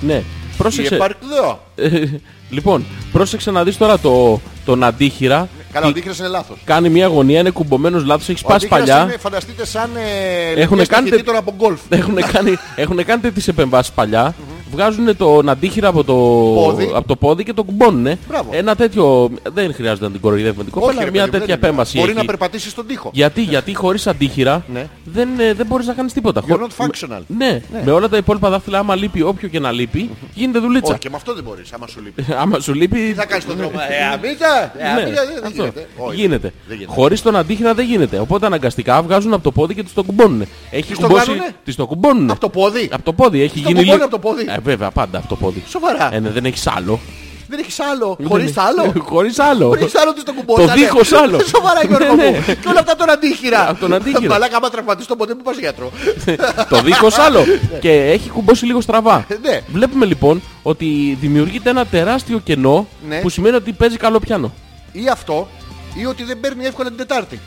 Ναι, 0.00 0.14
ή 0.14 0.24
πρόσεξε. 0.56 0.94
επαρκδό. 0.94 1.64
Ε, 1.74 2.04
λοιπόν, 2.50 2.84
πρόσεξε 3.12 3.50
να 3.50 3.64
δεις 3.64 3.76
τώρα 3.76 3.98
το, 3.98 4.40
τον 4.64 4.84
αντίχειρα. 4.84 5.48
Καλά, 5.74 5.86
ο 5.86 5.88
Τι- 5.88 5.94
αντίχειρας 5.94 6.18
είναι 6.18 6.28
λάθος. 6.28 6.56
Κάνει 6.64 6.88
μια 6.88 7.06
γωνία, 7.06 7.40
είναι 7.40 7.50
κουμπωμένος 7.50 8.04
λάθος, 8.04 8.28
έχει 8.28 8.44
Ο 8.44 8.48
σπάσει 8.48 8.56
αντίχειρας 8.66 8.88
παλιά. 8.88 9.02
είναι, 9.04 9.18
φανταστείτε 9.18 9.66
σαν 9.66 9.90
ε, 9.96 10.60
Έχουν 10.60 10.76
λεπτές 10.76 10.86
κάνει 10.88 11.02
τε- 11.02 11.10
ταχυτήτωρα 11.10 11.38
από 11.38 11.54
γκολφ. 11.56 11.80
Έχουν 11.88 12.14
κάνει, 12.32 12.56
έχουν 12.76 13.04
κάνει 13.04 13.30
τις 13.30 13.48
επεμβάσεις 13.48 13.92
παλιά. 13.92 14.34
Βγάζουν 14.74 15.16
τον 15.16 15.48
αντίχειρα 15.48 15.88
από 15.88 16.04
το, 16.04 16.14
Πόδι. 16.62 16.90
από 16.94 17.08
το 17.08 17.16
πόδι 17.16 17.44
και 17.44 17.52
τον 17.52 17.64
κουμπώνουνε. 17.64 18.18
Μπράβο. 18.28 18.50
Ένα 18.52 18.74
τέτοιο. 18.76 19.30
Δεν 19.52 19.74
χρειάζεται 19.74 20.04
να 20.06 20.10
την 20.10 20.20
κοροϊδεύουμε 20.20 20.64
την 20.64 20.72
Όχι, 20.76 20.80
κοπέλα. 20.86 21.04
ρε 21.04 21.10
Μια 21.10 21.20
παιδί 21.20 21.24
μου, 21.24 21.30
τέτοια 21.38 21.46
δεν 21.46 21.56
είναι. 21.58 21.66
επέμβαση. 21.66 21.98
Μπορεί 21.98 22.10
έχει. 22.10 22.18
να 22.18 22.24
περπατήσεις 22.24 22.70
στον 22.70 22.86
τοίχο. 22.86 23.10
Γιατί, 23.12 23.42
γιατί 23.42 23.74
χωρίς 23.74 24.06
αντίχειρα 24.06 24.64
Ναι. 24.72 24.86
δεν, 25.04 25.28
ε, 25.38 25.52
δεν 25.54 25.66
μπορείς 25.66 25.86
να 25.86 25.92
κάνεις 25.92 26.12
τίποτα. 26.12 26.40
You're 26.40 26.58
Χω- 26.58 26.68
not 26.68 26.84
functional. 26.84 27.20
Ναι, 27.26 27.60
με 27.84 27.90
όλα 27.90 28.08
τα 28.08 28.16
υπόλοιπα 28.16 28.50
δάχτυλα, 28.50 28.78
άμα 28.78 28.94
λείπει 28.96 29.22
όποιο 29.22 29.48
και 29.48 29.58
να 29.60 29.72
λείπει, 29.72 30.10
γίνεται 30.34 30.58
δουλίτσα. 30.58 30.90
Όχι, 30.90 30.98
και 31.00 31.10
με 31.10 31.16
αυτό 31.16 31.34
δεν 31.34 31.44
μπορείς, 31.44 31.72
άμα 31.72 31.86
σου 31.86 32.00
λείπει. 32.02 32.24
άμα 32.42 32.58
σου 32.60 32.74
λείπει. 32.74 32.98
Τι 32.98 33.12
θα 33.14 33.24
κάνεις 33.26 33.44
στον 33.44 33.56
δρόμο, 33.56 33.72
ε, 33.88 34.04
αμύτσα, 34.12 34.72
ε, 34.78 34.82
Ναι, 34.82 34.88
αμύτσα, 35.02 35.24
δεν- 35.24 35.34
δεν 35.34 35.44
αυτό. 35.44 35.54
γίνεται. 35.62 35.88
Όχι, 35.96 36.16
Γίνεται. 36.20 36.52
δεν 36.68 36.76
γίνεται. 36.76 36.94
Χωρίς 36.94 37.22
τον 37.22 37.36
αντίχειρα 37.36 37.74
δεν 37.74 37.84
γίνεται. 37.86 38.18
Οπότε 38.18 38.46
αναγκαστικά 38.46 39.02
βγάζουν 39.02 39.32
από 39.32 39.42
το 39.42 39.50
πόδι 39.50 39.74
και 39.74 39.82
τους 39.82 39.92
το 39.92 40.02
κουμπώνουν. 40.02 40.44
Έχει 40.70 40.94
το 40.94 41.00
κουμπώσει. 41.06 41.24
κάνουνε; 41.26 41.54
Τις 41.64 41.74
το 41.76 41.86
κουμπώνουν. 41.86 42.30
Από 42.30 42.40
το 42.40 42.48
πόδι; 42.48 42.88
Από 42.92 43.02
το 43.04 43.12
πόδι. 43.12 43.42
Έχει 43.42 43.58
Στο 43.58 43.68
γίνει 43.68 43.72
κουμπώνει 43.72 43.90
λίγο- 43.92 44.04
από 44.04 44.10
το 44.10 44.18
πόδι; 44.18 44.44
Ε, 44.66 44.70
βέβαια, 44.70 44.90
πάντα 44.90 45.18
από 45.18 45.28
το 45.28 45.36
πόδι. 45.36 45.62
Σοβαρά. 45.68 46.14
Ε, 46.14 46.18
ναι, 46.20 46.30
δεν 46.30 46.44
έχεις 46.44 46.66
άλλο. 46.66 47.00
Δεν 47.48 47.58
έχεις 47.58 47.80
άλλο. 47.80 48.18
Χωρίς 48.24 48.56
άλλο. 48.56 48.92
Χωρίς 49.12 49.38
άλλο. 49.38 49.66
Χωρίς 49.66 49.94
άλλο 49.94 50.12
τι 50.12 50.20
στον 50.20 50.34
κουμπώνει. 50.34 50.66
Το 50.66 50.72
δίχως 50.72 51.12
άλλο. 51.12 51.38
Σοβαρά 51.54 51.80
Γιώργο 51.86 52.14
Ναι, 52.14 52.24
μου. 52.24 52.30
ναι. 52.46 52.54
Και 52.54 52.68
όλα 52.68 52.78
αυτά 52.80 52.96
τον 52.96 53.10
αντίχειρα. 53.10 53.68
Από 53.70 53.80
τον 53.80 53.92
αντίχειρα. 53.94 54.28
Μαλάκα 54.32 54.56
άμα 54.56 54.70
τραυματίσεις 54.70 55.08
τον 55.08 55.16
ποτέ 55.18 55.34
που 55.34 55.42
πας 55.42 55.58
γιατρό. 55.58 55.90
το 56.70 56.80
δίχως 56.80 57.18
άλλο. 57.18 57.44
και 57.80 57.90
έχει 57.92 58.28
κουμπώσει 58.30 58.64
λίγο 58.66 58.80
στραβά. 58.80 59.26
Ναι. 59.42 59.60
Βλέπουμε 59.72 60.04
λοιπόν 60.06 60.42
ότι 60.62 61.16
δημιουργείται 61.20 61.70
ένα 61.70 61.86
τεράστιο 61.86 62.38
κενό 62.38 62.86
Ναι. 63.08 63.20
που 63.20 63.28
σημαίνει 63.28 63.56
ότι 63.56 63.72
παίζει 63.72 63.96
καλό 63.96 64.18
πιάνο. 64.18 64.52
Ή 64.92 65.08
αυτό 65.08 65.48
ή 65.94 66.06
ότι 66.06 66.24
δεν 66.24 66.40
παίρνει 66.40 66.64
εύκολα 66.64 66.88
την 66.88 66.98
Τετάρτη. 66.98 67.40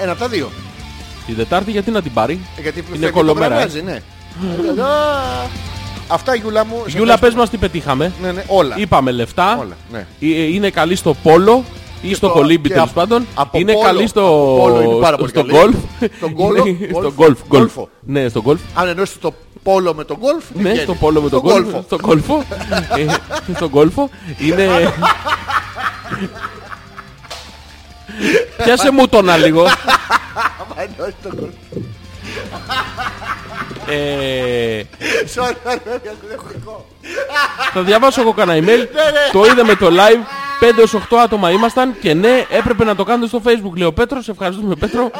Ένα 0.00 0.10
από 0.12 0.20
τα 0.20 0.28
δύο. 0.28 0.50
Την 1.26 1.36
Τετάρτη 1.36 1.70
γιατί 1.70 1.90
να 1.90 2.02
την 2.02 2.12
πάρει; 2.12 2.40
Ε, 2.56 2.60
Γιατί 2.60 2.78
Είναι 2.78 2.88
φεύγει 2.88 3.04
το 3.06 3.12
κολομέρα, 3.12 3.46
γραβάζι, 3.54 3.82
ναι. 3.82 4.02
Α, 4.82 4.86
Αυτά 6.10 6.34
Γιούλα 6.34 6.64
μου. 6.64 6.76
σε 6.76 6.82
Γιούλα 6.96 7.12
ευχαριστώ. 7.12 7.26
πες 7.26 7.34
μας 7.34 7.50
τι 7.50 7.56
πετύχαμε. 7.56 8.12
Ναι, 8.22 8.32
ναι, 8.32 8.44
όλα. 8.46 8.74
Είπαμε 8.78 9.10
λεφτά. 9.10 9.56
Όλα, 9.60 9.76
ναι. 9.92 10.06
Ε, 10.20 10.42
Είναι 10.42 10.70
καλή 10.70 10.96
στο 10.96 11.14
πόλο 11.22 11.64
ή 12.02 12.14
στο 12.14 12.26
στο- 12.26 12.34
κολύμπι 12.34 12.68
και 12.68 12.74
τέλος 12.74 12.90
από- 12.90 13.00
πάντων. 13.00 13.26
από 13.34 13.58
είναι 13.58 13.72
πόλο- 13.72 13.84
καλή 13.84 14.06
στο, 14.06 14.20
από 14.20 14.56
πόλο 14.56 14.80
είναι 14.82 15.00
πάρα 15.00 15.16
πολύ 15.16 15.28
στο 15.30 15.44
καλή. 15.44 15.52
γκολφ. 15.58 15.74
Στον 16.16 16.30
γκόλο, 16.32 16.66
Είναι- 16.66 16.86
γκολφ, 16.86 17.04
Στο 17.04 17.12
γκολφ. 17.16 17.16
γκολφ. 17.16 17.38
γκολφο. 17.48 17.88
Ναι, 18.00 18.28
στο 18.28 18.42
γκολφ. 18.42 18.60
Αν 18.74 18.88
ενώσεις 18.88 19.18
το 19.20 19.32
πόλο 19.62 19.94
με 19.94 20.04
τον 20.04 20.16
γκολφ. 20.20 20.44
τι 20.52 20.62
Ναι, 20.62 20.70
βγαίνει; 20.70 20.84
στο 20.84 20.94
πόλο 20.94 21.20
με 21.20 21.28
τον 21.28 21.38
Στον 21.38 21.52
γκολφ. 21.52 21.64
γκόλφο. 21.64 21.82
Στο 21.86 21.98
γκολφο. 21.98 22.44
Ε, 22.96 23.06
Στο 23.56 23.68
γκολφο. 23.68 24.10
Είναι... 24.38 24.66
Πιάσε 28.64 28.90
μου 28.92 29.08
τον 29.08 29.28
λίγο. 29.44 29.60
Άμα 29.62 30.74
ενώσεις 30.76 31.14
τον 31.22 31.32
γκολφ. 31.36 31.52
Ε, 33.90 34.82
Sorry, 35.34 35.54
έχω 36.32 36.46
εγώ. 36.64 36.86
Θα 37.72 37.82
διαβάσω 37.82 38.20
εγώ 38.20 38.32
κανένα 38.32 38.60
Ναι, 38.60 38.72
email. 38.72 38.86
Το 39.32 39.44
είδαμε 39.44 39.74
το 39.74 39.86
live. 39.86 40.24
5 40.60 40.82
ως 40.82 40.94
8 40.94 41.16
άτομα 41.24 41.50
ήμασταν 41.50 41.94
και 42.00 42.14
ναι, 42.14 42.44
έπρεπε 42.50 42.84
να 42.84 42.94
το 42.94 43.04
κάνετε 43.04 43.26
στο 43.28 43.42
facebook, 43.44 43.76
λέει 43.76 43.86
ο 43.88 43.92
Πέτρος. 43.92 44.28
Ευχαριστούμε, 44.28 44.74
Πέτρο. 44.74 45.10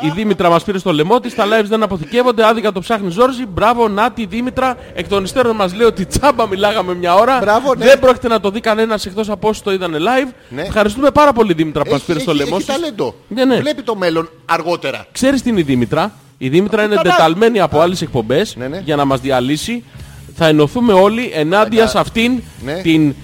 Η 0.00 0.08
Δήμητρα 0.14 0.48
μας 0.50 0.64
πήρε 0.64 0.78
στο 0.78 0.92
λαιμό 0.92 1.20
της, 1.20 1.34
τα 1.34 1.44
lives 1.46 1.64
δεν 1.64 1.82
αποθηκεύονται, 1.82 2.46
άδικα 2.46 2.72
το 2.72 2.80
ψάχνει 2.80 3.10
Ζόρζη. 3.10 3.46
Μπράβο, 3.46 3.88
Νάτι, 3.88 4.26
Δήμητρα. 4.26 4.76
Εκ 4.94 5.08
των 5.08 5.24
υστέρων 5.24 5.56
μας 5.56 5.74
λέει 5.74 5.86
ότι 5.86 6.06
τσάμπα 6.06 6.46
μιλάγαμε 6.46 6.94
μια 6.94 7.14
ώρα. 7.14 7.38
Μπράβο, 7.40 7.74
ναι. 7.74 7.84
Δεν 7.84 7.98
πρόκειται 7.98 8.28
να 8.28 8.40
το 8.40 8.50
δει 8.50 8.60
κανένας 8.60 9.06
εκτός 9.06 9.30
από 9.30 9.48
όσοι 9.48 9.62
το 9.62 9.72
είδανε 9.72 9.98
live. 10.00 10.32
Ναι. 10.48 10.62
Ευχαριστούμε 10.62 11.10
πάρα 11.10 11.32
πολύ, 11.32 11.52
Δήμητρα, 11.52 11.82
που 11.82 11.90
μας 11.90 11.98
Έχει- 11.98 12.06
πήρε 12.06 12.18
στο 12.20 12.30
έχει- 12.30 12.40
λαιμό 12.40 12.56
Έχει 12.60 12.66
της. 12.66 12.74
ταλέντο. 12.76 13.14
Ναι, 13.28 13.44
ναι. 13.44 13.56
Βλέπει 13.56 13.82
το 13.82 13.94
μέλλον 13.94 14.30
αργότερα. 14.44 15.06
Ξέρεις 15.12 15.42
τι 15.42 15.48
είναι 15.50 15.60
η 15.60 15.62
Δήμητρα; 15.62 16.12
Η 16.44 16.48
Δήμητρα 16.48 16.82
είναι 16.84 16.94
Πουτανάκι. 16.96 17.08
εντεταλμένη 17.22 17.60
από 17.60 17.80
άλλες 17.80 18.02
εκπομπές 18.02 18.56
Ναι, 18.56 18.68
ναι. 18.68 18.78
για 18.84 18.96
να 18.96 19.04
μας 19.04 19.20
διαλύσει. 19.20 19.84
Θα 20.34 20.46
ενωθούμε 20.46 20.92
όλοι 20.92 21.30
ενάντια 21.34 21.86
σε 21.86 21.98
αυτήν 21.98 22.42
Ναι. 22.64 22.80
την... 22.82 23.14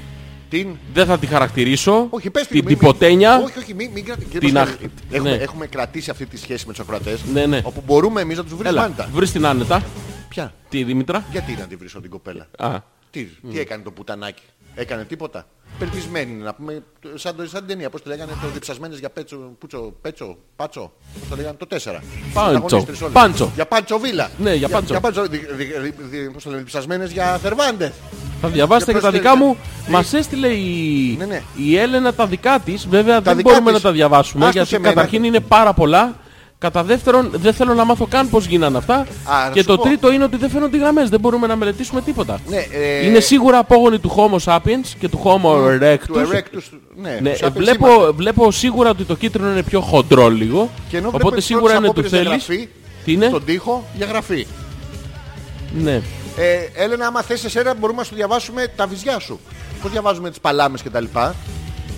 Την... 0.48 0.68
Δεν 0.92 1.06
θα 1.06 1.18
τη 1.18 1.26
χαρακτηρίσω. 1.26 2.06
Όχι, 2.10 2.30
πες 2.30 2.42
τη, 2.46 2.48
την 2.48 2.56
μη- 2.64 2.70
μη- 2.70 2.78
τυποτένια. 2.78 3.42
Όχι, 3.44 3.58
όχι, 3.58 3.74
μην, 3.74 3.90
μην 3.94 4.04
κρατη- 4.04 4.24
κύριε 4.24 4.40
Την 4.40 4.52
Πασχαλή, 4.52 4.78
αχ- 4.84 5.14
Έχουμε, 5.14 5.30
ναι. 5.30 5.36
έχουμε 5.36 5.66
κρατήσει 5.66 6.10
αυτή 6.10 6.26
τη 6.26 6.38
σχέση 6.38 6.64
με 6.66 6.72
τους 6.72 6.80
ακροατές. 6.80 7.20
Ναι, 7.32 7.46
ναι. 7.46 7.60
Όπου 7.64 7.82
μπορούμε 7.86 8.20
εμείς 8.20 8.36
να 8.36 8.42
τους 8.44 8.54
βρεις 8.54 8.70
Έλα, 8.70 8.80
μάντα. 8.80 9.08
βρεις 9.12 9.32
την 9.32 9.46
άνετα. 9.46 9.82
Ποια; 10.28 10.54
Τι 10.68 10.82
Δήμητρα. 10.84 11.24
Γιατί 11.30 11.56
να 11.60 11.64
τη 11.66 11.76
βρίσω 11.76 12.00
την 12.00 12.10
κοπέλα; 12.10 12.46
Α, 12.58 12.76
Τι, 13.10 13.24
τι 13.52 13.58
έκανε 13.60 13.82
το 13.82 13.90
πουτανάκι; 13.90 14.42
Έκανε 14.74 15.04
τίποτα. 15.04 15.46
Πελπισμένη 15.78 16.32
είναι 16.32 16.44
να 16.44 16.54
πούμε. 16.54 16.82
Σαν, 17.14 17.36
το, 17.36 17.42
σαν 17.48 17.58
την 17.60 17.68
ταινία. 17.68 17.90
Πώς 17.90 18.02
το 18.02 18.10
λέγανε 18.10 18.32
το 18.42 18.48
διψασμένες 18.52 18.98
για 18.98 19.10
πέτσο, 19.10 19.36
πούτσο, 19.58 19.92
πέτσο, 20.00 20.36
πάτσο. 20.56 20.92
Πώς 21.20 21.28
το 21.28 21.36
λέγανε 21.36 21.56
το 21.58 21.66
4. 21.70 22.00
Πάντσο. 22.32 22.86
Πάντσο. 23.12 23.50
Για 23.54 23.66
πάντσο 23.66 23.98
βίλα. 23.98 24.30
Ναι, 24.38 24.54
για 24.54 24.68
πάντσο. 24.68 24.86
Για, 24.92 25.00
πάντσο. 25.00 25.22
δι- 25.26 25.50
δι- 25.52 25.78
δι- 25.80 25.94
δι- 26.10 26.30
πώς 26.32 26.42
το 26.42 26.48
λένε, 26.50 26.62
διψασμένες 26.62 27.10
για 27.10 27.38
θερβάντες. 27.38 27.92
θα 28.40 28.48
διαβάσετε 28.48 28.92
Και 28.92 28.98
και 28.98 29.04
τα 29.04 29.10
πώς 29.10 29.18
δικά 29.18 29.30
θέλετε. 29.32 29.48
μου. 29.50 29.56
Μας 29.88 30.12
έστειλε 30.12 30.48
η... 30.48 31.14
Ναι, 31.18 31.24
ναι. 31.24 31.42
η 31.56 31.76
Έλενα 31.76 32.14
τα 32.14 32.26
δικά 32.26 32.58
της. 32.58 32.86
Βέβαια 32.88 33.20
δεν 33.20 33.36
δικά 33.36 33.50
μπορούμε 33.50 33.72
της. 33.72 33.82
να 33.82 33.88
τα 33.88 33.94
διαβάσουμε. 33.94 34.44
Άστο 34.44 34.56
γιατί 34.56 34.68
σε 34.74 34.78
μένα. 34.78 34.94
καταρχήν 34.94 35.24
είναι 35.24 35.40
πάρα 35.40 35.72
πολλά. 35.72 36.16
Κατά 36.60 36.82
δεύτερον, 36.84 37.30
δεν 37.32 37.52
θέλω 37.54 37.74
να 37.74 37.84
μάθω 37.84 38.06
καν 38.06 38.30
πώς 38.30 38.46
γίνανε 38.46 38.78
αυτά. 38.78 39.06
να 39.46 39.50
και 39.52 39.60
σου 39.60 39.66
το 39.66 39.76
πω. 39.76 39.82
τρίτο 39.82 40.12
είναι 40.12 40.24
ότι 40.24 40.36
δεν 40.36 40.50
φαίνονται 40.50 40.76
οι 40.76 40.80
γραμμές. 40.80 41.08
Δεν 41.08 41.20
μπορούμε 41.20 41.46
να 41.46 41.56
μελετήσουμε 41.56 42.00
τίποτα. 42.02 42.40
Ναι, 42.48 42.56
ε, 42.56 43.06
Είναι 43.06 43.20
σίγουρα 43.20 43.58
απόγονοι 43.58 43.98
του 43.98 44.14
Homo 44.16 44.52
sapiens 44.52 44.86
και 44.98 45.08
του 45.08 45.20
Homo 45.24 45.40
του 45.40 45.78
erectus. 45.80 46.16
erectus. 46.16 46.62
Ναι, 46.96 47.18
Ναι, 47.22 47.30
τους 47.30 47.40
ε, 47.40 47.46
άπελς 47.46 47.66
είμαστε. 47.68 47.86
βλέπω, 47.86 48.12
βλέπω 48.14 48.50
σίγουρα 48.50 48.90
ότι 48.90 49.04
το 49.04 49.14
κίτρινο 49.16 49.50
είναι 49.50 49.62
πιο 49.62 49.80
χοντρό 49.80 50.28
λίγο. 50.28 50.70
Και 50.88 50.96
ενώ 50.96 51.08
Οπότε 51.08 51.24
βλέπω 51.26 51.40
σίγουρα 51.40 51.74
πρώτες 51.74 51.78
είναι 51.78 51.86
του 51.94 52.00
απόπειρες 52.00 52.22
για 52.22 52.30
θέλεις. 52.30 52.46
γραφή, 52.46 52.68
Τι 53.04 53.12
είναι; 53.12 53.26
Στον 53.26 53.44
τοίχο 53.44 53.84
για 53.96 54.06
γραφή. 54.06 54.46
Ναι. 55.78 56.00
Ε, 56.36 56.82
Έλενα, 56.84 57.06
άμα 57.06 57.22
θες 57.22 57.44
εσένα 57.44 57.74
μπορούμε 57.74 57.98
να 57.98 58.04
σου 58.04 58.14
διαβάσουμε 58.14 58.66
τα 58.76 58.86
βυζιά 58.86 59.18
σου. 59.18 59.40
Πώς 59.82 59.90
διαβάζουμε 59.90 60.28
τις 60.30 60.40
παλάμες 60.40 60.82
και 60.82 60.90
τα 60.90 61.00
λοιπά; 61.00 61.34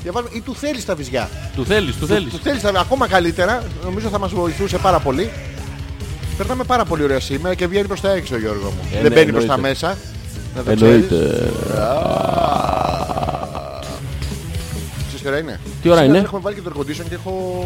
Διαβάζουμε, 0.03 0.31
ή 0.37 0.41
του 0.41 0.55
θέλεις 0.55 0.85
τα 0.85 0.95
βυζιά. 0.95 1.29
Του 1.57 1.65
θέλεις, 1.67 1.97
του 1.97 2.07
θέλεις. 2.07 2.33
Του 2.33 2.39
θέλεις 2.43 2.63
τα 2.63 2.73
ακόμα 2.81 3.09
καλύτερα. 3.09 3.63
Νομίζω 3.85 4.09
θα 4.09 4.19
μας 4.19 4.33
βοηθούσε 4.33 4.79
πάρα 4.79 4.99
πολύ. 4.99 5.31
Περνάμε 6.37 6.65
πάρα 6.65 6.85
πολύ 6.85 7.03
ωραία 7.03 7.21
σήμερα 7.21 7.55
και 7.55 7.67
βγαίνει 7.67 7.87
προς 7.87 8.01
τα 8.01 8.11
έξω 8.13 8.39
Γιώργο 8.39 8.65
μου. 8.71 8.81
Ε, 8.93 8.95
Δεν 8.95 9.03
ναι, 9.03 9.09
μπαίνει 9.09 9.33
προς 9.33 9.47
τα 9.47 9.55
εννοείται. 9.55 9.69
μέσα. 9.69 9.97
Να 10.57 10.63
το 10.63 10.75
ξέρεις. 10.75 10.93
Εννοείται. 11.11 11.51
Ξέρεις 15.07 15.23
τι 15.23 15.29
ώρα 15.29 15.39
είναι; 15.39 15.61
Τι 15.83 15.89
ώρα 15.89 15.97
Σήμερα 16.01 16.05
είναι; 16.05 16.19
Έχουμε 16.19 16.41
βάλει 16.41 16.55
και 16.57 16.63
το 16.63 16.73
air 16.77 16.81
condition 16.81 17.05
και 17.09 17.15
έχω, 17.15 17.65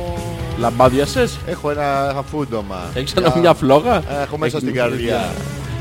Λαμπάδιασες. 0.59 1.39
έχω 1.47 1.71
ένα 1.71 2.09
αφούντομα. 2.09 2.77
Έχεις 2.95 3.13
ένα 3.15 3.37
μια 3.39 3.55
φλόγα; 3.55 4.03
Έχω 4.23 4.39
μέσα 4.39 4.57
Έχεις 4.57 4.69
στην 4.69 4.75
καρδιά. 4.75 5.33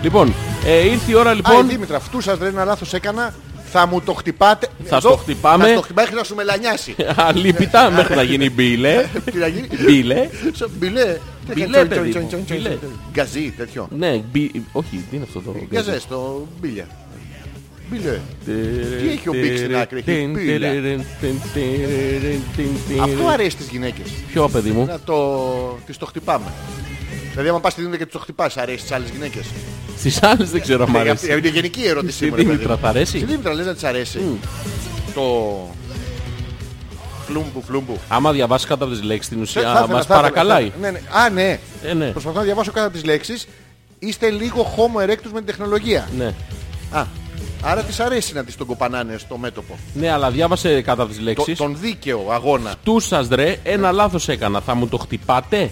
Λοιπόν, 0.02 0.34
ε, 0.66 0.86
ήρθε 0.86 1.12
η 1.12 1.16
ώρα 1.16 1.30
Α, 1.30 1.34
η 1.34 1.36
λοιπόν. 1.36 1.68
Δήμητρα, 1.68 1.98
αυτού 1.98 2.22
σας 2.22 2.40
λέει 2.40 2.50
ένα 2.50 2.66
λάθος 2.66 2.94
έκανα. 2.94 3.34
Θα 3.78 3.88
μου 3.88 4.02
το 4.02 4.14
χτυπάτε. 4.14 4.68
Θα 4.84 4.96
Εδώ, 4.96 5.10
στο 5.10 5.18
χτυπάμε. 5.18 5.64
Θα 5.66 5.72
στο 5.72 5.82
χτυπάει 5.82 6.06
μέχρι 6.06 6.20
να 6.20 6.24
σου 6.24 6.36
μελανιάσει. 6.36 6.96
Αλίπητα 7.28 7.90
μέχρι 7.92 8.16
να 8.16 8.22
γίνει 8.22 8.50
μπίλε. 8.50 9.06
Τι 9.32 9.38
να 9.38 9.48
γίνει; 9.48 9.68
Μπίλε. 9.86 10.30
Σο- 10.54 10.70
Μπιλέ. 10.78 11.18
Μπιλέ, 11.54 11.86
παιδί 11.86 12.20
μου, 12.20 12.46
μπιλέ. 12.50 12.78
Γκαζί, 13.12 13.54
τέτοιο. 13.58 13.88
Ναι, 13.98 14.22
μπι... 14.32 14.52
όχι, 14.72 15.04
τι 15.10 15.16
είναι 15.16 15.24
αυτό 15.28 15.40
το 15.40 15.56
Γκαζές, 15.72 16.08
το 16.08 16.48
μπίλια. 16.62 16.88
Μπιλέ. 17.90 18.20
Τι 19.02 19.10
έχει 19.10 19.30
ο 19.30 19.34
Μπικ 19.34 19.58
στην 19.58 19.76
άκρη, 19.76 20.04
έχει 20.06 20.28
μπίλα. 20.34 20.68
Αυτό 23.04 23.28
αρέσει 23.28 23.50
στις 23.50 23.68
γυναίκες. 23.68 24.12
Ποιο 24.32 24.50
παιδί 24.50 24.70
μου; 24.70 24.86
Να 24.86 25.00
το... 25.00 25.16
τις 25.86 25.98
το 25.98 26.06
χτυπάμε. 26.06 26.52
Δηλαδή, 27.36 27.50
άμα 27.54 27.60
πας 27.60 27.72
στη 27.72 27.82
Δήμητρα 27.82 28.00
και 28.04 28.10
τους 28.12 28.20
το 28.20 28.20
χτυπάς, 28.24 28.58
αρέσει 28.58 28.78
στις 28.78 28.92
άλλες 28.92 29.10
γυναίκες. 29.10 29.46
Στις 29.98 30.24
άλλες 30.24 30.50
δεν 30.52 30.62
ξέρω 30.62 30.84
αν 30.84 30.90
μ' 30.90 30.96
Ε, 30.96 31.00
αρέσει. 31.00 31.32
Είναι 31.38 31.48
γενική 31.48 31.84
ερώτηση. 31.86 32.16
Στη 32.16 32.26
μου, 32.26 32.36
ρε 32.36 32.42
παιδί 32.42 32.50
Δήμητρα 32.52 32.74
μου. 32.74 32.80
θα 32.82 32.88
αρέσει; 32.90 33.18
Στη 33.18 33.26
Δήμητρα 33.26 33.54
λες 33.54 33.66
να 33.66 33.74
της 33.74 33.84
αρέσει. 33.84 34.20
Το... 35.14 35.22
Φλούμπου, 37.28 37.62
φλούμπου. 37.68 37.98
Άμα 38.08 38.32
διαβάσει 38.32 38.68
κάτω 38.68 38.84
από 38.84 38.94
τις 38.94 39.04
λέξεις 39.04 39.28
την 39.30 39.38
Θα 39.38 39.44
ουσία 39.44 39.62
ήθελα, 39.62 39.80
μας 39.80 39.88
θα 39.90 39.98
ήθελα, 40.00 40.16
παρακαλάει. 40.16 40.62
θα 40.70 40.76
ήθελα. 40.78 40.92
Ναι, 40.92 41.00
ναι. 41.00 41.20
Α, 41.20 41.30
ναι. 41.30 41.60
Ε, 41.84 41.94
ναι. 41.94 42.10
Προσπαθώ 42.12 42.38
να 42.38 42.44
διαβάσω 42.44 42.72
κάτω 42.72 42.86
από 42.86 42.96
τις 42.96 43.06
λέξεις. 43.06 43.48
Είστε 44.00 44.30
λίγο 44.30 44.74
homo 44.78 45.02
erectus 45.10 45.30
με 45.34 45.38
την 45.38 45.46
τεχνολογία. 45.46 46.10
Ναι. 46.18 46.34
Α, 46.92 47.06
άρα 47.62 47.82
της 47.82 48.00
αρέσει 48.00 48.34
να 48.34 48.44
της 48.44 48.56
τον 48.56 48.68
κοπανάνε 48.68 49.18
στο 49.18 49.38
μέτωπο. 49.38 49.78
Ναι, 49.94 50.12
αλλά 50.12 50.32
διάβασε 50.32 50.82
κάτω 50.82 51.02
από 51.02 51.10
τις 51.12 51.20
Το, 51.20 51.24
λέξεις. 51.24 51.58
τον 51.58 51.78
δίκαιο 51.80 52.28
αγώνα. 52.32 52.74
Του 52.84 53.00
σας 53.00 53.28
ρε, 53.28 53.56
ένα 53.64 53.92
λάθος 53.92 54.28
έκανα. 54.28 54.62
Θα 54.62 54.76
μου 54.76 54.88
το 54.88 54.98
χτυπάτε; 54.98 55.72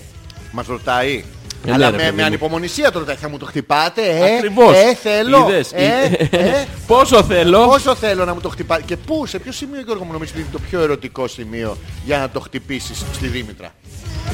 Μας 0.51 0.65
ρωτάει. 0.67 1.23
Ε, 1.65 1.69
ναι, 1.69 1.73
Αλλά 1.73 1.89
ρε, 1.89 1.97
με, 1.97 2.03
παιδί 2.03 2.15
με 2.15 2.21
μου. 2.21 2.27
ανυπομονησία 2.27 2.91
το 2.91 2.99
ρωτάει. 2.99 3.15
Θα 3.15 3.29
μου 3.29 3.37
το 3.37 3.45
χτυπάτε, 3.45 4.01
ε; 4.01 4.35
Ακριβώς. 4.35 4.75
Ε, 4.75 4.95
θέλω. 4.95 5.47
Είδες. 5.49 5.71
Ε, 5.73 6.27
ε. 6.31 6.65
Πόσο 6.87 7.23
θέλω. 7.23 7.65
Πόσο 7.65 7.95
θέλω 7.95 8.25
να 8.25 8.33
μου 8.33 8.39
το 8.41 8.49
χτυπάτε. 8.49 8.83
Και 8.85 8.97
πού, 8.97 9.25
σε 9.25 9.39
ποιο 9.39 9.51
σημείο 9.51 9.81
Γιώργο 9.81 10.03
μου 10.03 10.11
νομίζεις 10.11 10.33
ότι 10.33 10.41
είναι 10.43 10.51
το 10.51 10.59
πιο 10.69 10.81
ερωτικό 10.81 11.27
σημείο 11.27 11.77
για 12.05 12.17
να 12.17 12.29
το 12.29 12.39
χτυπήσεις 12.39 13.05
στη 13.13 13.27
Δήμητρα; 13.27 13.73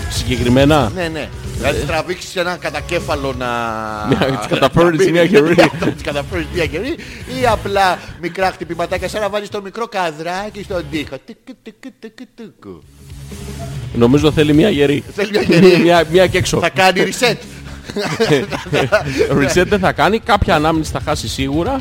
Συγκεκριμένα; 0.10 0.92
Ναι, 0.96 1.08
ναι. 1.08 1.30
Δηλαδή 1.58 1.80
τραβήξεις 1.86 2.36
ένα 2.36 2.56
κατακέφαλο 2.56 3.34
να... 3.38 3.48
Μια- 4.10 4.38
της 4.40 4.48
καταφέρνεις 4.48 5.12
μια 5.12 5.28
κερί. 5.28 5.56
Της 5.94 6.02
καταφέρνεις 6.04 6.48
μια 6.54 6.66
κερί 6.66 6.90
ή 7.42 7.46
απλά 7.52 8.00
μικρά 8.22 8.52
χτυπηματάκια 8.52 9.08
σαν 9.10 9.22
να 9.22 9.30
βάλεις 9.30 9.50
το 9.50 9.62
μικρό 9.62 9.88
καδράκι 9.88 10.64
στον 10.64 10.84
τοίχο. 10.92 11.16
Τικου, 11.26 11.54
τικου, 11.64 11.90
τικου, 12.00 12.24
τικου. 12.36 12.84
Νομίζω 13.96 14.32
θέλει 14.32 14.54
μια 14.54 14.70
γερή. 14.70 15.04
Θέλει 15.16 15.30
μια 15.32 15.44
κερί. 15.44 15.78
μια, 15.82 16.04
μια 16.12 16.28
και 16.28 16.38
έξω. 16.38 16.60
Θα 16.60 16.70
κάνει 16.70 17.02
reset. 17.06 17.36
Reset 19.42 19.66
δεν 19.68 19.80
θα 19.80 19.92
κάνει. 19.92 20.20
Κάποια 20.20 20.56
ανάμνηση 20.56 20.92
θα 20.92 21.00
χάσει 21.06 21.28
σίγουρα. 21.28 21.80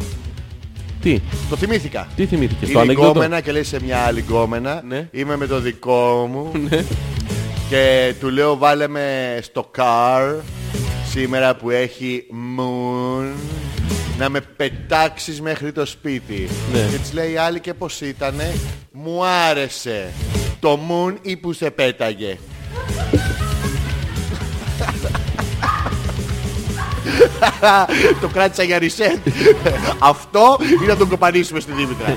Τι, 1.02 1.20
Το 1.50 1.56
θυμήθηκα. 1.56 2.08
τι 2.16 2.26
θυμήθηκες, 2.26 2.60
το 2.66 2.70
Είναι 2.70 2.80
ανέκδοτο. 2.80 3.10
γκόμενα 3.10 3.40
και 3.40 3.52
λέει 3.52 3.62
σε 3.62 3.78
μια 3.84 3.98
άλλη 3.98 4.20
γκόμενα 4.28 4.82
Ναι. 4.88 5.08
Είμαι 5.10 5.36
με 5.36 5.46
το 5.46 5.60
δικό 5.60 6.28
μου 6.32 6.52
Και 7.68 8.14
του 8.20 8.28
λέω 8.28 8.56
βάλε 8.56 8.88
με 8.88 9.38
στο 9.42 9.70
car 9.78 10.34
Σήμερα 11.10 11.54
που 11.54 11.70
έχει 11.70 12.24
moon 12.58 13.32
Να 14.18 14.28
με 14.28 14.40
πετάξεις 14.40 15.40
μέχρι 15.40 15.72
το 15.72 15.86
σπίτι. 15.86 16.48
Ναι. 16.72 16.88
Και 16.90 16.96
της 16.96 17.12
λέει 17.12 17.32
η 17.32 17.36
άλλη 17.36 17.60
και 17.60 17.74
πως 17.74 18.00
ήτανε; 18.00 18.54
Μου 18.92 19.26
άρεσε. 19.26 20.12
Το 20.60 20.78
moon 20.88 21.14
ή 21.22 21.36
που 21.36 21.52
σε 21.52 21.70
πέταγε 21.70 22.38
Το 28.20 28.28
κράτησα 28.28 28.62
για 28.62 28.78
reset. 28.78 29.18
Αυτό 29.98 30.58
ή 30.82 30.86
να 30.86 30.96
τον 30.96 31.08
κοπανίσουμε 31.08 31.60
στη 31.60 31.72
Δήμητρα. 31.72 32.16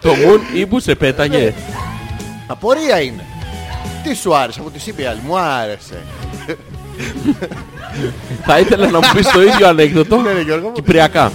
Το 0.00 0.14
μουν 0.14 0.40
ή 0.54 0.66
που 0.66 0.80
σε 0.80 0.94
πέταγε. 0.94 1.54
Απορία 2.46 3.00
είναι. 3.00 3.24
Τι 4.02 4.14
σου 4.14 4.34
άρεσε 4.34 4.60
από 4.60 4.70
τη 4.70 4.80
είπε 4.86 5.02
η 5.02 5.04
άλλη. 5.04 5.20
Μου 5.24 5.38
άρεσε. 5.38 6.02
Θα 8.44 8.58
ήθελα 8.58 8.90
να 8.90 8.98
μου 8.98 9.08
πεις 9.14 9.30
το 9.30 9.42
ίδιο 9.42 9.68
ανέκδοτο. 9.68 10.20
Ναι, 10.20 10.32
ρε, 10.32 10.40
Γιώργο 10.40 10.68
μου. 10.68 10.74
Κυπριακά. 10.74 11.32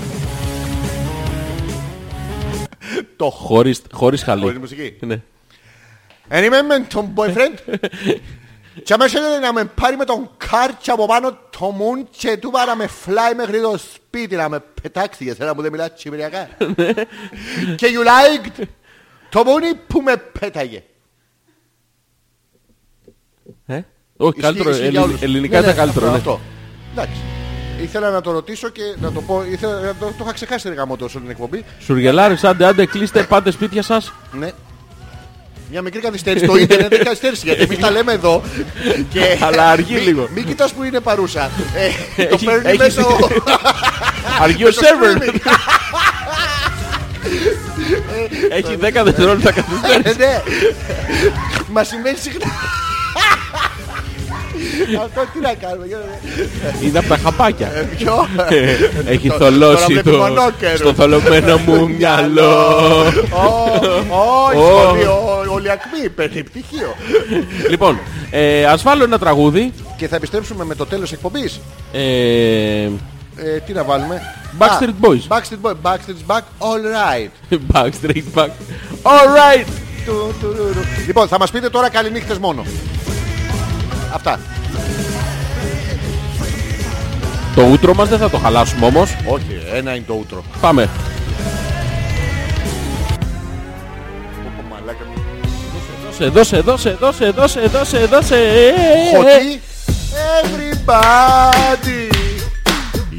Το 3.16 3.30
Χωρίς, 3.30 3.82
χωρίς 3.92 4.24
χαλί. 4.24 4.42
Χωρίς 4.42 4.58
μουσική. 4.58 4.98
Ναι. 5.00 5.22
Εν 6.28 6.44
είμαι 6.44 6.62
με 6.62 6.80
τον 6.80 7.14
boyfriend. 7.16 7.58
Και 8.84 8.94
αμέσως 8.94 9.20
έλεγε 9.20 9.40
να 9.40 9.54
με 9.54 9.66
πάρει 9.66 9.98
με 9.98 10.06
τον 10.06 10.30
κάρτσα 10.38 10.94
από 10.94 11.06
πάνω 11.06 11.38
το 11.60 11.66
μουν 11.66 12.08
και 12.18 12.38
του 12.38 12.48
είπα 12.48 12.66
να 12.66 12.76
με 12.76 12.88
φλάει 12.88 13.34
μέχρι 13.36 13.62
το 13.62 13.78
σπίτι 13.94 14.36
να 14.36 14.50
με 14.50 14.64
πετάξει 14.82 15.24
για 15.24 15.36
σένα 15.36 15.56
που 15.56 15.62
δεν 15.62 15.72
μιλάς 15.72 15.92
κυπριακά. 15.96 16.50
Και 17.76 17.88
you 17.88 18.08
liked 18.08 18.64
το 19.30 19.44
μουνι 19.44 19.74
που 19.88 20.02
με 20.02 20.18
πέταγε. 20.40 20.84
Ε; 23.66 23.74
Όχι, 23.74 23.84
Ισχύει- 24.30 24.42
καλύτερο. 24.42 24.70
ισχύει 24.70 24.82
για 24.82 25.00
ελλη- 25.00 25.04
όλους. 25.12 25.22
Ελληνικά 25.22 25.56
Ναι, 25.60 25.62
ήταν 25.64 25.76
ναι, 25.76 25.82
καλύτερο. 25.82 26.06
αυτό, 26.12 26.30
ναι. 26.30 26.34
αυτό. 26.34 26.40
Εντάξει. 26.92 27.22
Ήθελα 27.82 28.10
να 28.10 28.22
το 28.22 28.32
ρωτήσω 28.32 28.70
και 28.70 28.82
να 29.02 29.12
το 29.12 29.22
πω. 29.22 29.44
Ήθελα, 29.52 29.80
να 29.80 29.96
το, 30.00 30.06
το 30.06 30.14
είχα 30.24 30.34
ξεχάσει 30.34 30.68
ρε 30.70 30.74
γαμώτο 30.74 31.10
σε 31.10 31.18
όλη 31.18 31.26
την 31.26 31.36
εκπομπή. 31.36 31.64
Σουργελάρες, 31.80 32.44
άντε, 32.44 32.66
άντε, 32.66 32.86
κλείστε, 32.86 33.24
πάτε 33.24 33.52
σπίτια 33.52 33.82
σας. 33.82 34.14
Ναι. 34.40 34.52
Μια 35.72 35.82
μικρή 35.82 36.00
καθυστέρηση 36.02 36.46
στο 36.46 36.58
ίντερνετ 36.58 36.92
έχει 36.94 37.04
καθυστέρηση 37.04 37.46
γιατί 37.46 37.62
εμείς 37.62 37.78
τα 37.80 37.92
λέμε 37.92 38.12
εδώ. 38.12 38.42
Και 39.14 39.38
Αλλά 39.42 39.70
αργεί 39.70 39.94
Μη- 39.94 40.02
λίγο. 40.02 40.28
Μην 40.36 40.46
κοιτάς 40.46 40.72
που 40.74 40.84
είναι 40.84 41.00
παρούσα. 41.00 41.50
Ε, 42.18 42.24
το 42.24 42.30
Έχει- 42.36 42.46
παίρνει 42.46 42.68
έχει- 42.70 42.78
μέσω. 42.78 43.18
Αργεί 44.44 44.64
ο 44.66 44.68
το 44.74 44.80
σερβερ. 44.84 45.18
streaming. 45.18 45.40
Έχει 48.50 48.76
10 48.82 49.04
δευτερόλεπτα 49.04 49.52
καθυστέρηση. 49.52 50.16
Ε, 50.22 50.26
Ναι. 50.26 50.42
Μα 51.72 51.84
συμβαίνει 51.84 52.18
συχνά. 52.18 52.48
Αυτό 55.04 55.22
τι 55.34 55.40
να 55.40 55.54
κάνουμε. 55.54 55.86
Γιώργο. 55.88 56.08
Είναι 56.84 57.00
από 57.00 57.08
τα 57.08 57.18
χαπάκια. 57.18 57.68
Ε, 57.68 57.82
Ποιο; 57.98 58.28
Έχει 59.06 59.28
Το- 59.30 59.34
θολώσει 59.38 59.74
τώρα 59.76 59.86
βλέπει 59.88 60.10
το 60.12 60.18
μονόκερο. 60.18 60.76
στο 60.78 60.94
θολωμένο 60.94 61.58
μου 61.58 61.90
μυαλό. 61.90 62.68
Όχι, 64.48 64.58
Ω. 64.58 64.82
σχολείο, 64.84 65.44
όλοι 65.54 65.72
ακμή, 65.72 66.10
παίρνει 66.10 66.44
πτυχίο. 66.44 66.96
Λοιπόν, 67.70 68.00
ε, 68.32 68.66
ας 68.66 68.82
βάλω 68.82 69.04
ένα 69.04 69.20
τραγούδι. 69.20 69.74
Και 69.98 70.08
θα 70.08 70.16
επιστρέψουμε 70.16 70.66
με 70.66 70.76
το 70.76 70.86
τέλος 70.86 71.12
εκπομπής. 71.12 71.60
Ε, 71.94 72.90
Ε, 73.36 73.60
τι 73.66 73.74
να 73.74 73.84
βάλουμε; 73.84 74.22
Backstreet 74.60 74.88
Α, 74.88 74.94
Boys. 75.02 75.28
Backstreet 75.38 75.62
Boys. 75.62 75.76
Backstreet 75.84 76.26
Back. 76.28 76.42
All 76.60 76.82
right. 76.98 77.58
Backstreet 77.74 78.24
back. 78.36 78.50
Alright. 79.04 79.66
Του, 80.06 80.34
του, 80.42 80.48
ρου, 80.58 80.64
ρου. 80.74 80.82
Λοιπόν, 81.08 81.28
θα 81.28 81.38
μας 81.40 81.52
πείτε 81.52 81.70
τώρα 81.70 81.90
καληνύχτες 81.90 82.38
μόνο. 82.38 82.66
Αυτά. 84.14 84.40
Το 87.56 87.62
ούτρο 87.62 87.94
μας 87.94 88.10
δεν 88.10 88.20
θα 88.20 88.30
το 88.30 88.38
χαλάσουμε 88.38 88.86
όμως. 88.86 89.16
Όχι, 89.26 89.62
ένα 89.74 89.96
είναι 89.96 90.04
το 90.08 90.14
ούτρο. 90.14 90.44
Πάμε. 90.62 90.90
Ω, 94.44 94.64
μαλάκα 94.70 95.04
μου. 95.06 95.22
Δώσε, 96.10 96.26
δώσε, 96.30 96.60
δώσε, 96.60 96.98
δώσε, 97.00 97.32
δώσε, 97.32 97.60
δώσε, 97.68 98.06
δώσε. 98.06 98.36
Χωτή. 99.16 99.62
Everybody. 100.44 102.10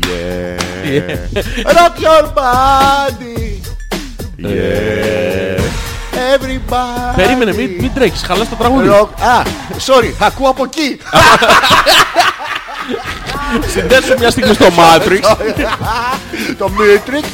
Yeah. 0.06 1.76
Rock 1.76 1.94
your 2.06 2.24
body. 2.40 3.60
Yeah. 4.38 5.60
Everybody. 6.34 7.14
Περίμενε, 7.16 7.54
μην, 7.54 7.70
μην 7.80 7.90
τρέξεις, 7.94 8.26
χαλάς 8.26 8.48
το 8.48 8.54
τραγούδι. 8.54 8.88
Rock. 8.92 9.09
Α, 9.22 9.42
sorry, 9.86 10.12
ακούω 10.18 10.48
από 10.48 10.64
εκεί. 10.64 10.98
Συνδέσου 13.66 14.14
μια 14.18 14.30
στιγμή 14.30 14.54
στο 14.54 14.66
Matrix. 14.66 15.36
το 16.59 16.70
Matrix. 16.78 17.24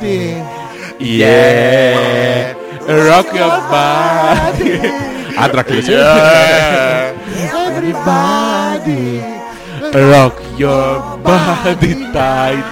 Τι. 0.00 0.34
Yeah. 1.18 2.54
Rock 2.86 3.28
your 3.38 3.56
body. 3.72 4.72
Άντρα 5.44 5.62
κλείσει. 5.62 5.92
Everybody. 7.68 9.22
Rock 10.12 10.36
your 10.58 11.18
body 11.24 11.94
tight. 12.14 12.70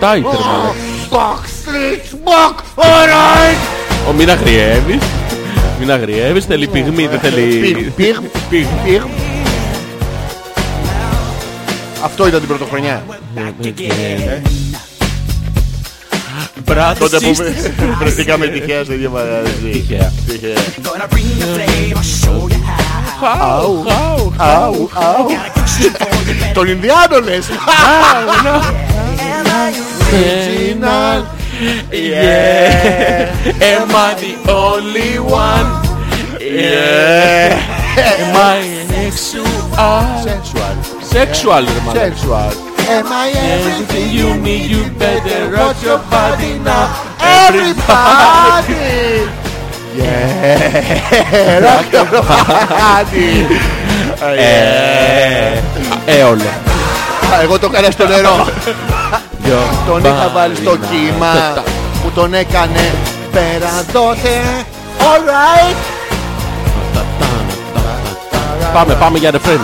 Tight, 0.00 0.22
ρε 0.22 0.38
μάλλον. 0.46 0.74
Box, 1.10 1.40
street, 1.62 2.04
box, 2.24 2.54
alright. 2.76 3.87
Ο 4.08 4.12
μην 4.12 4.30
αγριεύεις. 4.30 5.02
Μην 5.78 5.90
αγριεύεις. 5.90 6.44
Θέλει 6.44 6.66
ναι, 6.66 6.72
πυγμή, 6.72 7.06
δεν 7.06 7.18
θέλει. 7.18 7.92
Πυγ, 7.96 8.16
πυγ. 8.48 8.66
Αυτό 12.04 12.26
ήταν 12.26 12.38
την 12.38 12.48
πρωτοχρονιά. 12.48 13.02
Μπράβο, 16.64 16.98
τότε 16.98 17.18
που 17.18 17.34
βρεθήκαμε 17.98 18.46
τυχαία 18.46 18.84
στο 18.84 18.92
ίδιο 18.92 19.10
μαγαζί. 19.10 19.70
Τυχαία. 19.72 20.12
Αου, 23.40 23.84
αου, 24.36 24.90
αου. 24.94 25.28
Τον 26.54 26.68
Ινδιάνο 26.68 27.18
λες. 27.24 27.46
Αου. 28.06 28.62
Yeah. 31.60 33.34
Am 33.60 33.90
I 33.90 34.14
the 34.22 34.34
only 34.48 35.18
one? 35.18 35.68
Yeah. 36.40 37.58
Am 37.98 38.36
I 38.36 38.58
sexual? 38.94 39.44
Sensual. 40.22 40.76
Sexual, 41.02 41.64
ρε 41.64 41.80
μάλλον. 41.86 42.02
Sensual. 42.02 42.52
Am 42.96 43.12
I 43.12 43.28
Everything 43.56 44.08
you 44.18 44.28
need, 44.46 44.70
you 44.70 44.82
better 45.02 45.40
rock 45.56 45.76
your 45.82 46.00
body 46.14 46.52
now. 46.68 46.86
Everybody! 47.46 48.86
Yeah! 49.98 51.64
Rock 51.66 51.92
your 51.92 52.08
body! 52.12 53.30
Ε, 56.06 56.22
όλο. 56.22 56.42
Α, 57.34 57.40
Εγώ 57.42 57.58
το 57.58 57.68
έκανα 57.72 57.90
στο 57.90 58.06
νερό. 58.06 58.46
Τον 59.86 60.04
είχα 60.04 60.30
βάλει 60.34 60.56
στο 60.56 60.76
κύμα 60.76 61.62
που 62.02 62.10
τον 62.14 62.34
έκανε 62.34 62.92
πέρα 63.32 63.84
δώσε. 63.92 64.64
Alright! 64.98 65.76
Πάμε, 68.72 68.94
πάμε 68.94 69.18
για 69.18 69.30
ρεφρέν. 69.30 69.60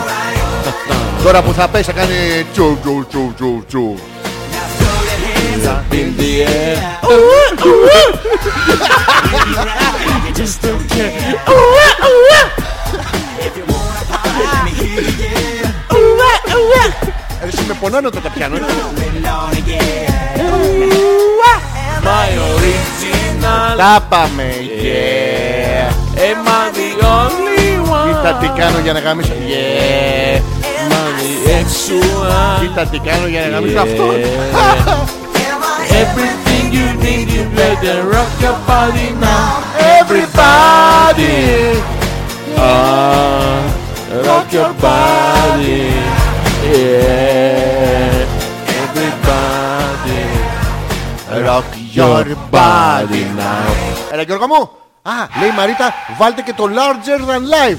Τώρα 1.22 1.42
που 1.42 1.52
θα 1.52 1.68
πέσει 1.68 1.84
θα 1.84 1.92
κάνει 1.92 2.46
τσου 2.52 2.78
τσου 2.82 3.06
τσου 3.08 3.32
τσου 3.36 3.64
τσου. 3.68 3.94
In 5.90 6.10
the 6.18 6.32
air. 6.42 6.78
Ε, 7.10 7.36
Εσύ 17.46 17.64
με 17.68 17.74
πονάνε 17.80 18.06
όταν 18.06 18.22
τα 18.22 18.28
πιάνω. 18.28 18.56
Τα 23.76 24.06
πάμε. 24.08 24.44
Yeah. 24.84 26.22
Am 26.28 26.46
I 26.46 26.64
the 26.78 26.90
only 27.18 27.72
one? 27.90 28.06
Κοίτα 28.06 28.32
τι 28.40 28.48
κάνω 28.60 28.78
για 28.78 28.92
να 28.92 29.00
γαμίσω. 29.00 29.32
Yeah. 29.32 30.40
Am 30.82 30.92
I 30.92 31.10
the 31.20 31.30
sexual? 31.48 32.60
Κοίτα 32.60 32.86
τι 32.86 32.98
κάνω 32.98 33.26
για 33.26 33.40
να 33.40 33.48
γαμίσω 33.48 33.80
αυτό. 33.80 34.04
Everything 36.04 36.64
you 36.78 36.88
need, 37.04 37.26
you 37.36 37.44
better 37.60 37.96
rock 38.14 38.32
your 38.44 38.58
body 38.70 39.08
now. 39.28 39.48
Everybody! 40.00 41.36
Ah, 42.58 43.60
rock 44.28 44.46
your 44.58 44.72
body. 44.88 45.82
Yeah. 46.72 48.26
Everybody. 48.82 50.22
Rock 51.46 51.68
your 51.94 52.26
body 52.50 53.24
now. 53.38 54.12
Έλα 54.12 54.22
Γιώργο 54.22 54.46
μου. 54.46 54.70
Α, 55.02 55.12
λέει 55.40 55.48
η 55.48 55.52
Μαρίτα, 55.56 55.94
βάλτε 56.18 56.42
και 56.42 56.52
το 56.56 56.64
larger 56.64 57.20
than 57.30 57.40
life. 57.54 57.78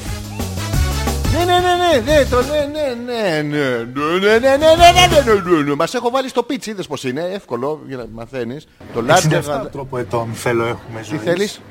Ναι, 1.37 1.43
ναι, 1.45 1.59
ναι, 1.59 1.59
ναι, 1.59 2.11
ναι, 2.13 2.25
το 2.25 2.41
ναι, 2.41 2.67
ναι, 2.71 2.95
ναι, 3.05 3.41
ναι, 3.41 3.77
ναι, 3.93 4.17
ναι, 4.19 4.37
ναι, 4.39 4.57
ναι, 4.57 4.57
ναι, 4.57 4.75
ναι, 4.75 5.21
ναι, 5.25 5.55
ναι, 5.55 5.63
ναι. 5.63 5.75
Μας 5.75 5.93
έχω 5.93 6.09
βάλει 6.09 6.29
στο 6.29 6.45
pitch, 6.49 6.65
είδες 6.65 6.87
πως 6.87 7.03
είναι, 7.03 7.29
εύκολο 7.33 7.81
για 7.87 7.97
να 7.97 8.05
μαθαίνεις. 8.13 8.67
Το 8.93 9.03
larger 9.07 9.31
67 9.31 9.41
than... 9.41 9.71
τρόπο 9.71 9.97
ετών 9.97 10.29
θέλω 10.33 10.63
έχουμε 10.65 10.99
Τι 10.99 11.05
ζωής. 11.07 11.21
θέλεις, 11.23 11.61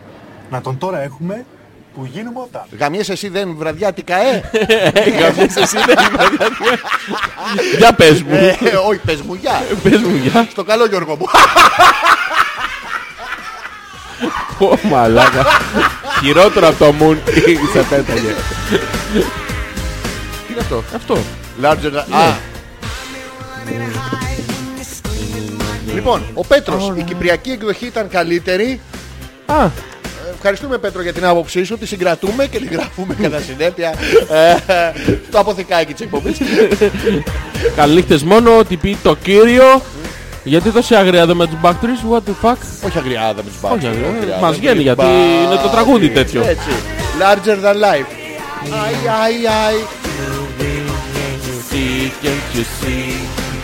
Να 0.50 0.60
τον 0.60 0.78
τώρα 0.78 1.02
έχουμε 1.02 1.44
που 1.94 2.08
γίνουμε 2.12 2.40
όταν. 2.40 2.62
γαμιέσαι 2.78 3.12
εσύ 3.12 3.28
δεν 3.28 3.54
βραδιάτικα, 3.58 4.16
ε. 4.16 4.42
Γαμιέσαι 5.20 5.60
εσύ 5.60 5.76
δεν 5.86 5.96
Για 7.78 7.92
πες 7.92 8.22
μου. 8.22 8.34
Ε, 8.34 8.56
Όχι, 8.88 9.00
πες 9.06 9.20
μου, 9.22 9.34
γεια. 9.34 9.62
Πες 9.82 10.00
μου 10.00 10.16
για. 10.16 10.46
Στο 10.50 10.64
καλό 10.64 10.86
Γιώργο 10.86 11.16
μου. 11.16 11.24
Πω 14.58 14.78
μαλάκα. 14.82 15.46
Χειρότερο 16.22 16.68
από 16.68 16.78
το 16.84 16.94
Moon 17.00 17.16
σε 17.72 17.82
πέταγε. 17.90 18.34
Τι 20.46 20.52
είναι 20.52 20.60
αυτό; 20.60 20.84
Αυτό. 20.94 21.18
Larger 21.62 21.92
than... 21.96 22.14
Α. 22.14 22.34
Λοιπόν, 25.94 26.22
ο 26.34 26.44
Πέτρος, 26.44 26.92
η 26.96 27.02
κυπριακή 27.02 27.50
εκδοχή 27.50 27.86
ήταν 27.86 28.08
καλύτερη. 28.08 28.80
Α, 29.46 29.68
Ευχαριστούμε 30.34 30.78
Πέτρο 30.78 31.02
για 31.02 31.12
την 31.12 31.24
άποψή 31.26 31.64
σου. 31.64 31.78
Τη 31.78 31.86
συγκρατούμε 31.86 32.46
και 32.46 32.58
τη 32.58 32.66
γράφουμε 32.66 33.14
κατά 33.22 33.40
συνέπεια 33.40 33.94
ε, 34.30 34.56
στο 35.28 35.38
αποθηκάκι 35.38 35.92
της 35.92 36.02
εκπομπής. 36.02 36.36
καληνύχτες 37.76 38.22
μόνο 38.22 38.58
ότι 38.58 38.76
πει 38.76 38.96
το 39.02 39.16
κύριο. 39.16 39.82
Γιατί 40.44 40.70
τόση 40.70 40.94
αγρία 40.94 41.20
εδώ 41.20 41.34
με 41.34 41.46
τους 41.46 41.56
Backstreets, 41.62 42.12
what 42.12 42.18
the 42.18 42.46
fuck. 42.48 42.56
Όχι 42.86 42.98
αγριάδα 42.98 43.42
με 43.42 43.50
τους 43.50 43.60
μπάκους. 43.60 43.78
Όχι 43.78 43.86
αγρία, 43.86 44.38
μας 44.40 44.56
βγαίνει 44.56 44.82
γιατί 44.82 45.04
είναι 45.44 45.56
το 45.62 45.68
τραγούδι 45.68 46.08
τέτοιο. 46.10 46.42
Έτσι. 46.42 46.68
Larger 47.20 47.56
than 47.64 47.76
life. 47.86 48.06
Αι, 48.64 48.82
αι, 49.04 49.46
αι. 49.46 50.02
See, 51.70 52.10
can't 52.22 52.48
you 52.56 52.64
see 52.80 53.06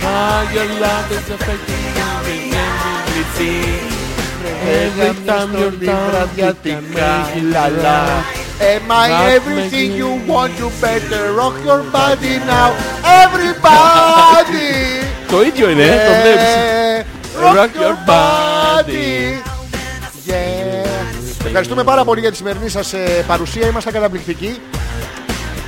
how 0.05 0.37
your 0.55 0.69
love 0.85 1.09
is 1.19 1.27
affecting 1.37 1.85
every 2.11 2.41
every 2.69 3.25
see. 3.37 3.63
Every 4.83 5.15
time 5.29 5.51
you're 5.61 5.71
down, 5.71 5.81
you 5.81 5.87
can 5.87 6.11
βραδιατικά 6.11 6.79
make 6.95 7.37
it 7.37 7.53
λαλά. 7.53 8.03
right. 8.07 8.73
Am 8.75 8.91
I 8.91 9.09
Rock 9.11 9.31
everything 9.39 9.89
me. 9.93 9.99
you 10.01 10.11
want? 10.31 10.53
You 10.61 10.69
better 10.85 11.23
rock 11.41 11.57
your 11.69 11.83
body 11.97 12.35
now. 12.55 12.69
Everybody. 13.25 15.00
Το 15.31 15.43
ίδιο 15.43 15.71
είναι, 15.71 15.87
το 15.87 16.13
βλέπεις. 16.23 16.53
Yeah. 16.55 17.57
Rock 17.57 17.83
your 17.83 17.97
body. 18.11 19.43
Yeah. 20.27 21.45
Ευχαριστούμε 21.47 21.85
πάρα 21.85 22.05
πολύ 22.05 22.21
για 22.21 22.31
τη 22.31 22.37
σημερινή 22.37 22.69
σας 22.69 22.93
ε, 22.93 23.25
παρουσία. 23.27 23.67
Ήμασταν 23.67 23.93
καταπληκτικοί. 23.93 24.61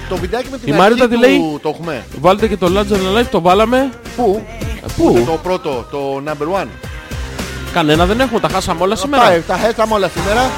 Το 0.08 0.16
βιντεάκι 0.16 0.48
με 0.50 0.58
την 0.58 0.74
Η 0.74 0.76
Μάριτα 0.76 1.04
αρχή 1.04 1.16
τι 1.16 1.20
του 1.22 1.28
λέει; 1.28 1.58
το 1.62 1.68
έχουμε. 1.68 2.04
Βάλτε 2.20 2.48
και 2.48 2.56
το 2.56 2.66
Larger 2.76 2.92
Than 2.92 3.18
Life, 3.20 3.26
το 3.30 3.40
βάλαμε. 3.40 3.90
Πού; 4.16 4.46
Πού; 4.96 5.22
Το 5.26 5.38
πρώτο, 5.42 5.86
το 5.90 6.22
number 6.26 6.60
one. 6.60 6.68
Κανένα 7.72 8.06
δεν 8.06 8.20
έχουμε, 8.20 8.40
τα 8.40 8.48
χάσαμε 8.48 8.82
όλα 8.82 8.94
Τα, 8.94 9.00
σήμερα. 9.00 9.42
τα 9.46 9.56
χέσαμε 9.58 9.94
όλα 9.94 10.08
σήμερα. 10.08 10.50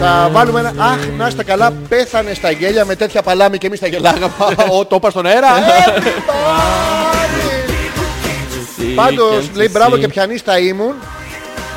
Θα 0.00 0.28
βάλουμε 0.32 0.60
ένα. 0.60 0.72
Αχ, 0.78 0.98
να 1.18 1.26
είστε 1.26 1.44
καλά. 1.44 1.72
Πέθανε 1.88 2.34
στα 2.34 2.50
γέλια 2.50 2.84
με 2.84 2.94
τέτοια 2.96 3.22
παλάμη 3.22 3.58
και 3.58 3.66
εμείς 3.66 3.80
τα 3.80 3.86
γελάγαμε. 3.86 4.32
Ω, 4.78 4.84
το 4.86 4.96
είπα 4.96 5.10
στον 5.10 5.26
αέρα. 5.26 5.48
Everybody. 5.58 6.08
Πάντως 8.94 9.50
λέει 9.54 9.68
μπράβο 9.72 9.96
και 9.98 10.08
πιανίστα 10.08 10.58
ήμουν. 10.58 10.94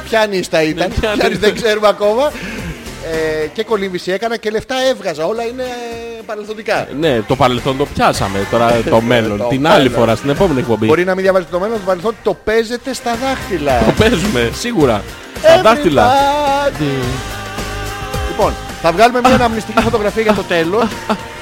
Πιανίστα 0.09 0.61
ήταν. 0.63 0.87
Ναι, 0.87 0.93
πιανίστα. 0.93 1.15
Πιανίστα 1.17 1.47
δεν 1.47 1.55
ξέρουμε 1.55 1.87
ακόμα. 1.87 2.31
Ε, 3.43 3.47
και 3.53 3.63
κολύμβηση 3.63 4.11
έκανα 4.11 4.37
και 4.37 4.49
λεφτά 4.49 4.75
έβγαζα. 4.89 5.25
Όλα 5.25 5.43
είναι 5.43 5.63
παρελθοντικά. 6.25 6.87
Ναι, 6.99 7.21
το 7.21 7.35
παρελθόν 7.35 7.77
το 7.77 7.85
πιάσαμε, 7.85 8.47
τώρα 8.51 8.71
το 8.89 9.01
μέλλον. 9.01 9.37
Το 9.37 9.47
Την 9.47 9.67
άλλη 9.67 9.83
μέλλον. 9.83 9.99
φορά, 9.99 10.15
στην 10.15 10.29
επόμενη 10.29 10.59
εκπομπή. 10.59 10.85
Μπορεί 10.85 11.03
να 11.03 11.13
μην 11.13 11.23
διαβάζετε 11.23 11.51
το 11.51 11.59
μέλλον, 11.59 11.77
το 11.77 11.83
παρελθόν 11.85 12.15
το 12.23 12.33
παίζετε 12.43 12.93
στα 12.93 13.15
δάχτυλα. 13.23 13.79
Το 13.85 13.91
παίζουμε, 13.97 14.49
σίγουρα. 14.53 15.03
Στα 15.39 15.61
δάχτυλα. 15.61 16.11
Everybody. 18.37 18.49
Λοιπόν, 18.49 18.53
θα 18.81 18.91
βγάλουμε 18.91 19.19
μια 19.19 19.33
αναμνηστική 19.33 19.81
φωτογραφία 19.81 20.21
για 20.21 20.33
το 20.33 20.41
τέλος. 20.43 20.83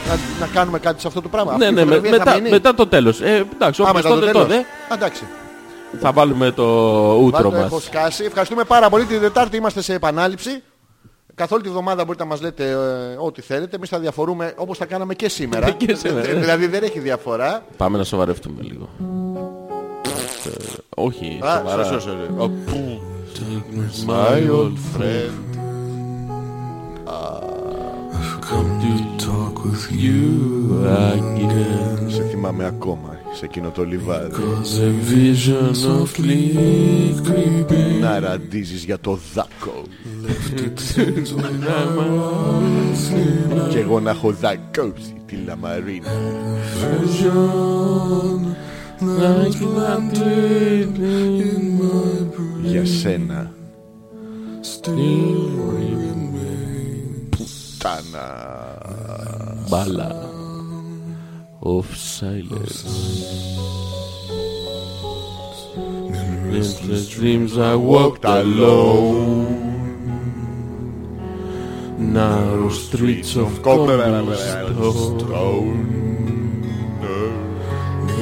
να, 0.07 0.17
να 0.39 0.47
κάνουμε 0.53 0.79
κάτι 0.79 1.01
σε 1.01 1.07
αυτό 1.07 1.21
το 1.21 1.29
πράγμα. 1.29 1.57
Ναι, 1.57 1.65
Αυτή 1.65 1.75
η 1.81 1.83
ναι, 1.83 1.85
με- 1.85 1.95
φωτογραφία 1.95 2.17
θα 2.17 2.25
μετά, 2.25 2.35
μείνει. 2.41 2.49
μετά 2.49 2.73
το 2.73 2.87
τέλος. 2.87 3.21
Ε, 3.21 3.45
εντάξει, 3.53 3.81
Α, 3.81 3.85
όπως 3.89 3.93
μετά 4.03 4.09
το 4.09 4.15
τότε 4.19 4.25
τέλος. 4.31 4.47
τότε 4.47 4.57
Α, 4.59 4.93
Εντάξει. 4.93 5.23
θα 6.01 6.11
βάλουμε 6.11 6.51
το 6.51 6.63
ούτρο 7.21 7.49
Βάλτε, 7.49 7.65
έχω 7.65 7.75
μας. 7.75 7.83
σκάσει. 7.83 8.23
Ευχαριστούμε 8.23 8.63
πάρα 8.63 8.89
πολύ. 8.89 9.03
Την 9.05 9.19
Δετάρτη 9.19 9.57
είμαστε 9.57 9.81
σε 9.81 9.93
επανάληψη. 9.93 10.63
Καθ' 11.35 11.51
όλη 11.51 11.61
τη 11.63 11.69
βδομάδα 11.69 12.05
μπορείτε 12.05 12.23
να 12.23 12.29
μας 12.29 12.41
λέτε 12.41 12.69
ε, 12.69 12.75
ό,τι 13.17 13.41
θέλετε. 13.41 13.75
Εμείς 13.75 13.89
θα 13.89 13.99
διαφορούμε 13.99 14.53
όπως 14.57 14.77
θα 14.77 14.85
κάναμε 14.85 15.13
και 15.13 15.29
σήμερα. 15.29 15.69
Και 15.85 15.95
σήμερα. 15.95 16.29
Ε, 16.29 16.33
δηλαδή 16.33 16.67
δεν 16.67 16.83
έχει 16.83 16.99
διαφορά. 16.99 17.63
Πάμε 17.77 17.97
να 17.97 18.03
σοβαρευτούμε 18.03 18.61
λίγο. 18.61 18.89
Ε, 20.45 20.49
Όχι, 20.95 21.39
Α, 21.43 21.55
σοβαρά. 21.57 21.83
σω, 21.83 21.91
σω, 21.91 21.99
σω. 21.99 22.15
Ο, 22.37 22.49
πού. 22.49 23.01
My 24.07 24.51
old 24.51 24.77
friend. 25.01 25.64
Come 28.49 28.71
to 28.85 28.93
talk 29.25 29.55
with 29.65 29.85
you 29.91 30.23
again. 30.85 32.09
Σε 32.11 32.23
θυμάμαι 32.23 32.65
ακόμα 32.65 33.19
σε 33.33 33.45
εκείνο 33.45 33.69
το 33.69 33.83
λιβάδι. 33.83 34.35
The 34.77 34.89
vision 35.13 35.71
of 35.71 36.21
creeping 36.21 37.65
Να 38.01 38.19
ραντίζεις 38.19 38.83
για 38.83 38.99
το 38.99 39.19
δάκο. 39.33 39.83
Κι 43.69 43.77
εγώ 43.77 43.99
να 43.99 44.09
έχω 44.09 44.31
δακόψει 44.31 45.15
τη 45.25 45.35
λαμαρίνα. 45.45 46.09
Like 49.21 49.61
landed 49.77 50.97
in 51.49 51.63
my 51.79 52.15
Για 52.63 52.85
σένα 52.85 53.51
Santana. 57.85 58.81
Uh, 58.81 59.69
Bala 59.69 60.09
of 61.61 61.85
silence. 61.95 62.81
In 65.77 66.51
restless 66.51 67.09
dreams 67.09 67.59
I 67.59 67.75
walked 67.75 68.25
alone. 68.25 69.61
Narrow 71.99 72.69
streets 72.69 73.35
of 73.35 73.61
cobblestone. 73.61 74.25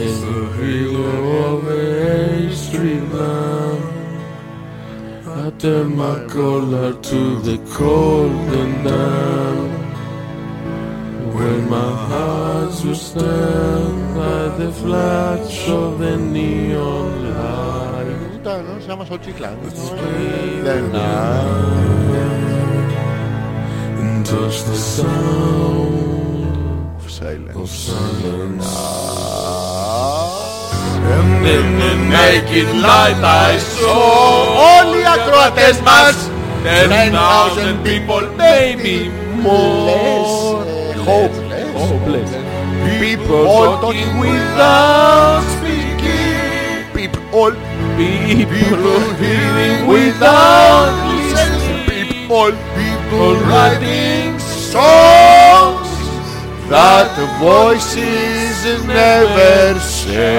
In 0.04 0.16
the 0.28 0.42
halo 0.58 1.10
of 1.56 1.68
a 1.68 2.54
street 2.54 3.06
lamp 3.14 3.93
turn 5.60 5.96
my 5.96 6.26
collar 6.28 6.94
to 6.94 7.40
the 7.42 7.58
cold 7.74 8.32
and 8.32 8.84
damp. 8.84 9.72
When 11.36 11.70
my 11.70 11.92
heart 12.10 12.84
will 12.84 12.96
stand 12.96 14.16
by 14.16 14.50
the 14.58 14.72
flash 14.72 15.68
of 15.70 16.00
the 16.00 16.18
neon 16.18 17.34
light. 17.34 18.44
And 24.00 24.26
touch 24.26 24.64
the 24.64 24.76
sound 24.76 26.46
of 26.98 27.12
silence. 27.12 27.58
Of 27.58 27.70
silence. 27.70 29.13
And 31.15 31.47
in 31.57 31.67
the 31.83 31.93
naked 32.15 32.69
light 32.87 33.21
I 33.47 33.59
saw 33.59 33.99
Όλοι 34.77 34.99
οι 35.01 35.07
ακροατές 35.15 35.77
μας 35.89 36.17
ten 36.65 37.13
thousand 37.13 37.77
people, 37.85 38.25
maybe 38.37 38.97
more. 39.43 40.65
Hopeless 41.11 41.69
Hopeless. 41.75 42.31
People 43.01 43.45
Talking 43.45 43.81
talking 43.81 44.19
without 44.19 45.43
speaking. 45.55 46.83
People 46.99 47.53
People 47.97 49.01
hearing 49.23 49.87
without 49.87 50.93
listening. 51.09 51.87
People 51.89 52.53
People 52.79 53.35
writing 53.49 54.39
songs 54.73 55.89
That 56.73 57.15
voices 57.41 58.52
never 58.88 59.80
share 59.80 60.34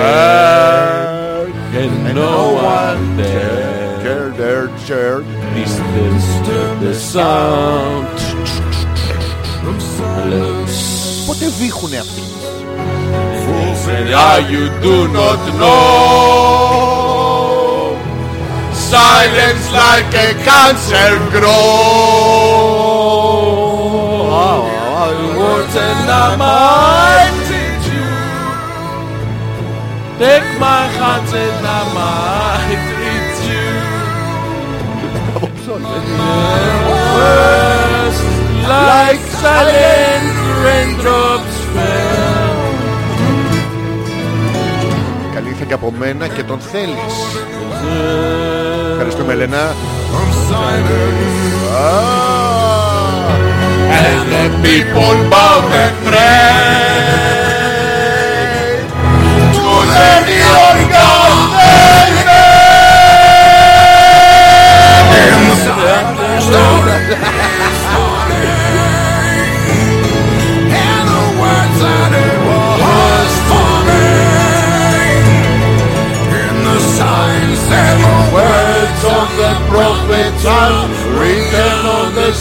and 1.80 2.14
no 2.14 2.52
one 2.52 3.16
there 3.16 3.84
Care 4.02 4.30
their 4.30 4.68
share 4.86 5.20
disturb 5.54 6.80
the 6.80 6.94
sound. 6.94 8.06
Πότε 11.26 11.46
βήχουνε 11.58 11.98
αυτοί 11.98 12.22
Ah, 14.26 14.38
you 14.52 14.64
do 14.86 14.96
not 15.18 15.40
know. 15.60 16.84
Silence 18.92 19.66
like 19.82 20.12
a 20.26 20.30
cancer 20.48 21.12
grows. 21.34 22.74
Words 25.40 25.76
and 25.88 26.08
I 26.24 26.28
might 26.42 27.32
teach 27.32 27.40
you. 27.40 27.43
Take 30.24 30.50
my 30.58 30.84
hands 30.98 31.32
and 31.44 31.66
I 31.78 31.82
might 31.98 32.82
teach 32.98 33.40
you. 33.52 33.70
Words 37.16 38.18
like 38.74 39.22
silent 39.42 40.28
raindrops 40.64 41.56
fell. 41.74 42.44
Καλή 45.34 45.48
ήρθα 45.48 45.64
και 45.64 45.72
από 45.72 45.92
μένα 45.98 46.28
και 46.28 46.42
τον 46.42 46.58
θέλεις 46.58 47.14
Ευχαριστούμε 48.92 49.32
Ελένα 49.32 49.74
And 54.00 54.22
the 54.32 54.44
people 54.62 55.16
bow 55.30 55.60
and 55.82 55.96
pray 56.06 57.43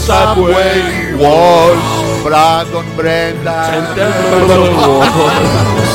subway 0.04 1.14
walls 1.14 2.22
Brandon 2.22 2.84
Brenda 2.94 3.58
and 3.72 3.98
walls. 4.76 5.94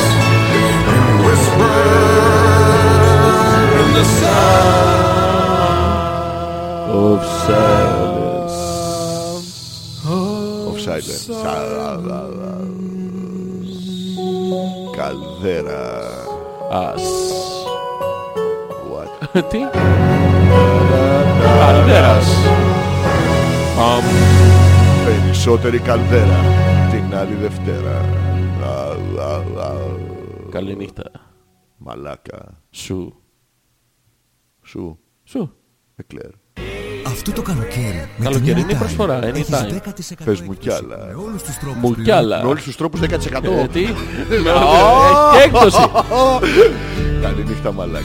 In 3.80 3.94
the 3.94 4.04
sound 4.04 4.99
of 6.92 7.24
silence. 7.46 8.58
of 10.68 10.80
silence 10.80 11.30
Καλδέρα 14.96 16.00
Us. 16.70 17.06
What; 18.90 19.10
Τι; 19.50 19.58
Καλδέρας. 21.58 22.28
Αμ. 23.78 24.04
Περισσότερη 25.04 25.78
καλδέρα 25.78 26.36
Την 26.90 27.14
άλλη 27.14 27.34
Δευτέρα 27.34 27.98
Α, 28.64 28.90
α, 29.20 29.36
α. 29.66 29.76
Καληνύχτα. 30.50 31.10
Μαλάκα 31.76 32.62
Σου. 32.70 33.22
Σου 34.62 34.98
Σου. 35.24 35.54
Εκλέρ 35.96 36.39
Αυτό 37.10 37.32
το 37.32 37.42
καλοκαίρι. 37.42 38.08
με 38.16 38.24
Καλοκαιρινή 38.24 38.64
την 38.64 38.76
Anytime 38.76 38.78
προσφορά, 38.78 39.24
έχεις 39.26 39.46
anytime. 39.50 39.72
10% 40.22 40.24
Πες 40.24 40.40
μου 40.40 40.54
κι 40.54 40.68
έκπτωση 40.68 40.70
άλλα. 40.70 40.96
Με 41.06 41.14
όλους 41.26 41.42
τους 41.42 41.56
τρόπους 41.58 41.80
Μου 41.80 41.90
πλέον. 41.90 42.04
κι 42.04 42.10
άλλα. 42.10 42.42
Με 42.42 42.48
όλους 42.48 42.62
τους 42.62 42.76
τρόπους 42.76 43.00
10% 43.00 43.06
Ε, 43.44 43.66
τι; 43.72 43.84
Ω! 43.84 43.88
Έχει 45.06 45.36
και 45.36 45.42
έκπτωση. 45.44 45.90
Καληνύχτα 47.22 47.72
μαλάκα 47.72 48.04